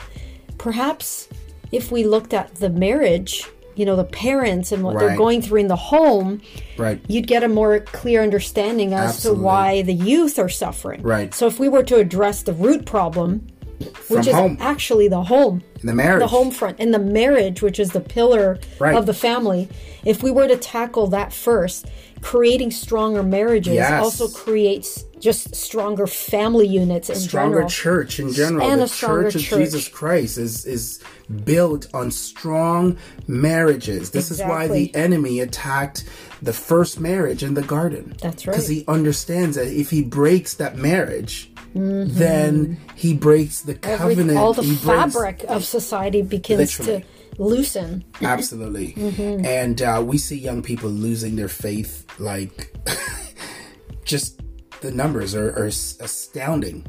perhaps 0.58 1.28
if 1.72 1.90
we 1.92 2.04
looked 2.04 2.32
at 2.32 2.54
the 2.56 2.70
marriage 2.70 3.46
you 3.76 3.84
know 3.84 3.96
the 3.96 4.04
parents 4.04 4.70
and 4.72 4.82
what 4.84 4.98
they're 4.98 5.16
going 5.16 5.42
through 5.42 5.60
in 5.60 5.66
the 5.68 5.76
home 5.76 6.40
right. 6.78 7.00
you'd 7.08 7.26
get 7.26 7.42
a 7.42 7.48
more 7.48 7.80
clear 7.80 8.22
understanding 8.22 8.94
as 8.94 9.16
Absolutely. 9.16 9.40
to 9.40 9.44
why 9.44 9.82
the 9.82 9.92
youth 9.92 10.38
are 10.38 10.48
suffering 10.48 11.02
Right. 11.02 11.34
so 11.34 11.46
if 11.46 11.58
we 11.58 11.68
were 11.68 11.82
to 11.82 11.96
address 11.96 12.42
the 12.44 12.52
root 12.52 12.86
problem 12.86 13.46
which 13.86 13.96
From 14.06 14.18
is 14.18 14.26
home. 14.28 14.56
actually 14.60 15.08
the 15.08 15.22
home 15.24 15.62
the 15.82 15.92
marriage. 15.94 16.20
the 16.20 16.26
home 16.28 16.50
front 16.50 16.76
and 16.80 16.92
the 16.94 16.98
marriage 16.98 17.62
which 17.62 17.78
is 17.78 17.90
the 17.90 18.00
pillar 18.00 18.58
Right. 18.78 18.96
of 18.96 19.06
the 19.06 19.14
family 19.14 19.68
if 20.04 20.22
we 20.22 20.30
were 20.30 20.48
to 20.48 20.56
tackle 20.56 21.06
that 21.08 21.32
first 21.32 21.86
creating 22.20 22.70
stronger 22.70 23.22
marriages 23.22 23.74
Yes. 23.74 24.02
also 24.02 24.28
creates 24.28 25.04
just 25.20 25.54
stronger 25.54 26.06
family 26.06 26.66
units 26.66 27.08
in 27.08 27.16
stronger 27.16 27.56
general 27.56 27.68
church 27.70 28.18
in 28.20 28.30
general. 28.32 28.70
And 28.70 28.80
the 28.80 28.84
a 28.84 28.88
stronger 28.88 29.30
church 29.30 29.52
of. 29.52 29.58
Jesus 29.58 29.88
Christ 29.88 30.36
is 30.38 30.66
is 30.66 31.00
built 31.44 31.86
on 31.94 32.10
strong 32.10 32.96
marriages. 33.26 34.10
This 34.10 34.30
is 34.30 34.40
why 34.40 34.68
the 34.68 34.94
enemy 34.94 35.40
attacked 35.40 36.04
the 36.42 36.52
first 36.52 37.00
marriage 37.00 37.42
in 37.42 37.54
the 37.54 37.62
garden. 37.62 38.14
That's 38.20 38.46
right 38.46 38.52
Because 38.52 38.68
he 38.68 38.84
understands 38.86 39.56
that 39.56 39.68
if 39.68 39.90
he 39.90 40.02
breaks 40.02 40.54
that 40.54 40.76
marriage, 40.76 41.50
then 41.74 42.78
he 42.94 43.14
breaks 43.14 43.62
the 43.62 43.74
Mm-hmm. 43.74 43.90
Every- 43.90 44.14
covenant. 44.14 44.38
all 44.38 44.52
the 44.54 44.62
He 44.62 44.76
breaks- 44.76 44.84
fabric 45.14 45.44
of 45.48 45.64
society 45.64 46.22
begins 46.22 46.78
Literally. 46.78 47.00
to 47.02 47.42
loosen 47.42 48.04
Absolutely. 48.22 48.92
Mm-hmm. 48.92 49.44
And 49.44 49.82
uh, 49.82 50.02
we 50.06 50.18
see 50.18 50.36
young 50.38 50.62
people 50.62 50.88
losing 50.88 51.34
their 51.36 51.48
faith 51.48 52.06
like 52.20 52.72
just 54.04 54.40
the 54.80 54.90
numbers 54.90 55.34
are, 55.34 55.50
are 55.58 55.66
astounding. 55.66 56.86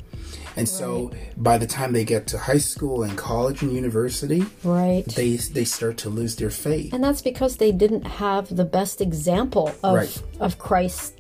And 0.58 0.70
so 0.70 1.12
by 1.36 1.58
the 1.58 1.68
time 1.68 1.92
they 1.92 2.06
get 2.06 2.28
to 2.28 2.38
high 2.38 2.60
school 2.60 3.04
and 3.04 3.18
college 3.18 3.62
and 3.62 3.74
university, 3.74 4.46
right 4.64 5.04
they 5.16 5.36
they 5.36 5.66
start 5.66 5.98
to 5.98 6.10
lose 6.10 6.38
their 6.38 6.50
faith. 6.50 6.94
and 6.94 7.04
that's 7.04 7.22
because 7.22 7.58
they 7.58 7.74
didn't 7.74 8.06
have 8.08 8.56
the 8.56 8.64
best 8.64 9.02
example 9.02 9.76
of 9.84 9.96
Right. 9.96 10.24
of 10.40 10.58
christ 10.58 11.16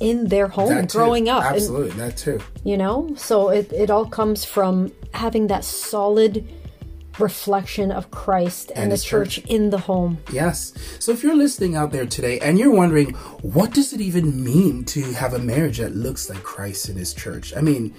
in 0.00 0.28
their 0.28 0.48
home 0.48 0.86
growing 0.86 1.28
up 1.28 1.44
And- 1.44 1.56
Absolutely, 1.56 1.92
that 1.98 2.16
too. 2.16 2.40
you 2.64 2.76
know 2.76 3.14
so 3.16 3.48
it, 3.50 3.72
it 3.72 3.90
all 3.90 4.06
comes 4.06 4.44
from 4.44 4.92
having 5.12 5.46
that 5.48 5.64
solid 5.64 6.46
reflection 7.20 7.92
of 7.92 8.10
christ 8.10 8.70
and, 8.74 8.84
And 8.84 8.92
the 8.92 8.98
church, 8.98 9.36
church. 9.36 9.44
in 9.46 9.70
the 9.70 9.78
home 9.78 10.18
Yes. 10.32 10.72
So 10.98 11.12
if 11.12 11.22
you're 11.22 11.36
listening 11.36 11.76
out 11.76 11.92
there 11.92 12.06
today 12.06 12.40
and 12.40 12.58
you're 12.58 12.72
wondering, 12.74 13.10
what 13.42 13.72
does 13.72 13.92
it 13.92 14.00
even 14.00 14.42
mean 14.42 14.84
to 14.86 15.00
have 15.12 15.32
a 15.32 15.38
marriage 15.38 15.78
that 15.78 15.94
looks 15.94 16.28
like 16.28 16.42
Christ 16.42 16.88
in 16.88 16.96
his 16.96 17.14
church? 17.14 17.54
I 17.56 17.60
mean, 17.60 17.94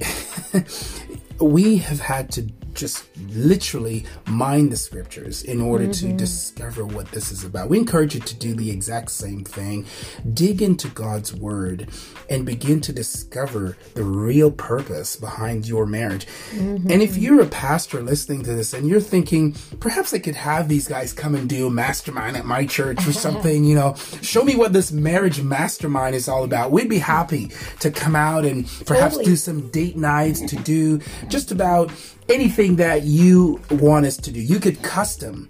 we 1.40 1.76
have 1.78 2.00
had 2.00 2.30
to 2.32 2.42
just 2.78 3.04
literally 3.34 4.06
mine 4.26 4.70
the 4.70 4.76
scriptures 4.76 5.42
in 5.42 5.60
order 5.60 5.86
to 5.88 6.06
mm-hmm. 6.06 6.16
discover 6.16 6.86
what 6.86 7.10
this 7.10 7.32
is 7.32 7.44
about. 7.44 7.68
We 7.68 7.76
encourage 7.76 8.14
you 8.14 8.20
to 8.20 8.34
do 8.36 8.54
the 8.54 8.70
exact 8.70 9.10
same 9.10 9.42
thing. 9.44 9.84
Dig 10.32 10.62
into 10.62 10.88
God's 10.88 11.34
word 11.34 11.88
and 12.30 12.46
begin 12.46 12.80
to 12.82 12.92
discover 12.92 13.76
the 13.94 14.04
real 14.04 14.52
purpose 14.52 15.16
behind 15.16 15.66
your 15.66 15.86
marriage. 15.86 16.26
Mm-hmm. 16.52 16.90
And 16.90 17.02
if 17.02 17.16
you're 17.16 17.40
a 17.40 17.46
pastor 17.46 18.00
listening 18.00 18.44
to 18.44 18.54
this 18.54 18.72
and 18.72 18.88
you're 18.88 19.00
thinking, 19.00 19.56
perhaps 19.80 20.14
I 20.14 20.20
could 20.20 20.36
have 20.36 20.68
these 20.68 20.86
guys 20.86 21.12
come 21.12 21.34
and 21.34 21.48
do 21.48 21.66
a 21.66 21.70
mastermind 21.70 22.36
at 22.36 22.46
my 22.46 22.64
church 22.64 23.04
or 23.08 23.12
something, 23.12 23.64
you 23.64 23.74
know, 23.74 23.96
show 24.22 24.44
me 24.44 24.54
what 24.54 24.72
this 24.72 24.92
marriage 24.92 25.42
mastermind 25.42 26.14
is 26.14 26.28
all 26.28 26.44
about. 26.44 26.70
We'd 26.70 26.88
be 26.88 26.98
happy 26.98 27.50
to 27.80 27.90
come 27.90 28.14
out 28.14 28.44
and 28.44 28.68
perhaps 28.86 29.16
Totally. 29.16 29.24
do 29.24 29.36
some 29.36 29.68
date 29.70 29.96
nights, 29.96 30.40
to 30.42 30.56
do 30.56 31.00
just 31.28 31.50
about 31.50 31.90
anything 32.28 32.76
that 32.76 33.02
you 33.04 33.60
want 33.70 34.06
us 34.06 34.16
to 34.18 34.30
do. 34.30 34.40
You 34.40 34.60
could 34.60 34.82
custom 34.82 35.48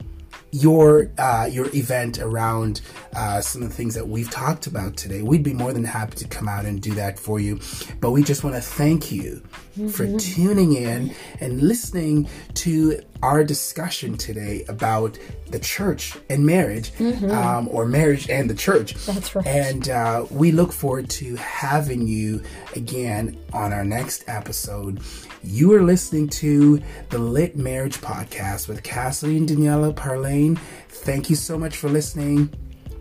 your 0.50 1.10
uh, 1.18 1.48
your 1.50 1.66
event 1.74 2.18
around 2.18 2.80
uh, 3.14 3.40
some 3.40 3.62
of 3.62 3.68
the 3.68 3.74
things 3.74 3.94
that 3.94 4.08
we've 4.08 4.30
talked 4.30 4.66
about 4.66 4.96
today, 4.96 5.22
we'd 5.22 5.42
be 5.42 5.52
more 5.52 5.72
than 5.72 5.84
happy 5.84 6.16
to 6.16 6.28
come 6.28 6.48
out 6.48 6.64
and 6.64 6.80
do 6.80 6.94
that 6.94 7.18
for 7.18 7.40
you. 7.40 7.60
But 8.00 8.12
we 8.12 8.22
just 8.22 8.44
want 8.44 8.56
to 8.56 8.62
thank 8.62 9.12
you. 9.12 9.42
For 9.90 10.18
tuning 10.18 10.74
in 10.74 11.14
and 11.40 11.62
listening 11.62 12.28
to 12.54 13.00
our 13.22 13.44
discussion 13.44 14.16
today 14.16 14.64
about 14.68 15.18
the 15.50 15.58
church 15.58 16.16
and 16.30 16.44
marriage, 16.44 16.92
mm-hmm. 16.92 17.30
um, 17.30 17.68
or 17.68 17.86
marriage 17.86 18.28
and 18.28 18.48
the 18.48 18.54
church. 18.54 18.94
That's 19.06 19.34
right. 19.34 19.46
And 19.46 19.88
uh, 19.88 20.26
we 20.30 20.52
look 20.52 20.72
forward 20.72 21.10
to 21.10 21.36
having 21.36 22.06
you 22.06 22.42
again 22.76 23.38
on 23.52 23.72
our 23.72 23.84
next 23.84 24.24
episode. 24.28 25.00
You 25.42 25.72
are 25.74 25.82
listening 25.82 26.28
to 26.28 26.80
the 27.10 27.18
Lit 27.18 27.56
Marriage 27.56 27.98
Podcast 27.98 28.68
with 28.68 28.82
Cassidy 28.82 29.36
and 29.36 29.48
Daniela 29.48 29.94
Parlane. 29.94 30.58
Thank 30.88 31.30
you 31.30 31.36
so 31.36 31.58
much 31.58 31.76
for 31.76 31.88
listening. 31.88 32.50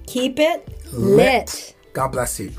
Keep 0.06 0.40
it 0.40 0.94
lit. 0.94 1.18
lit. 1.18 1.76
God 1.94 2.10
bless 2.10 2.40
you. 2.40 2.52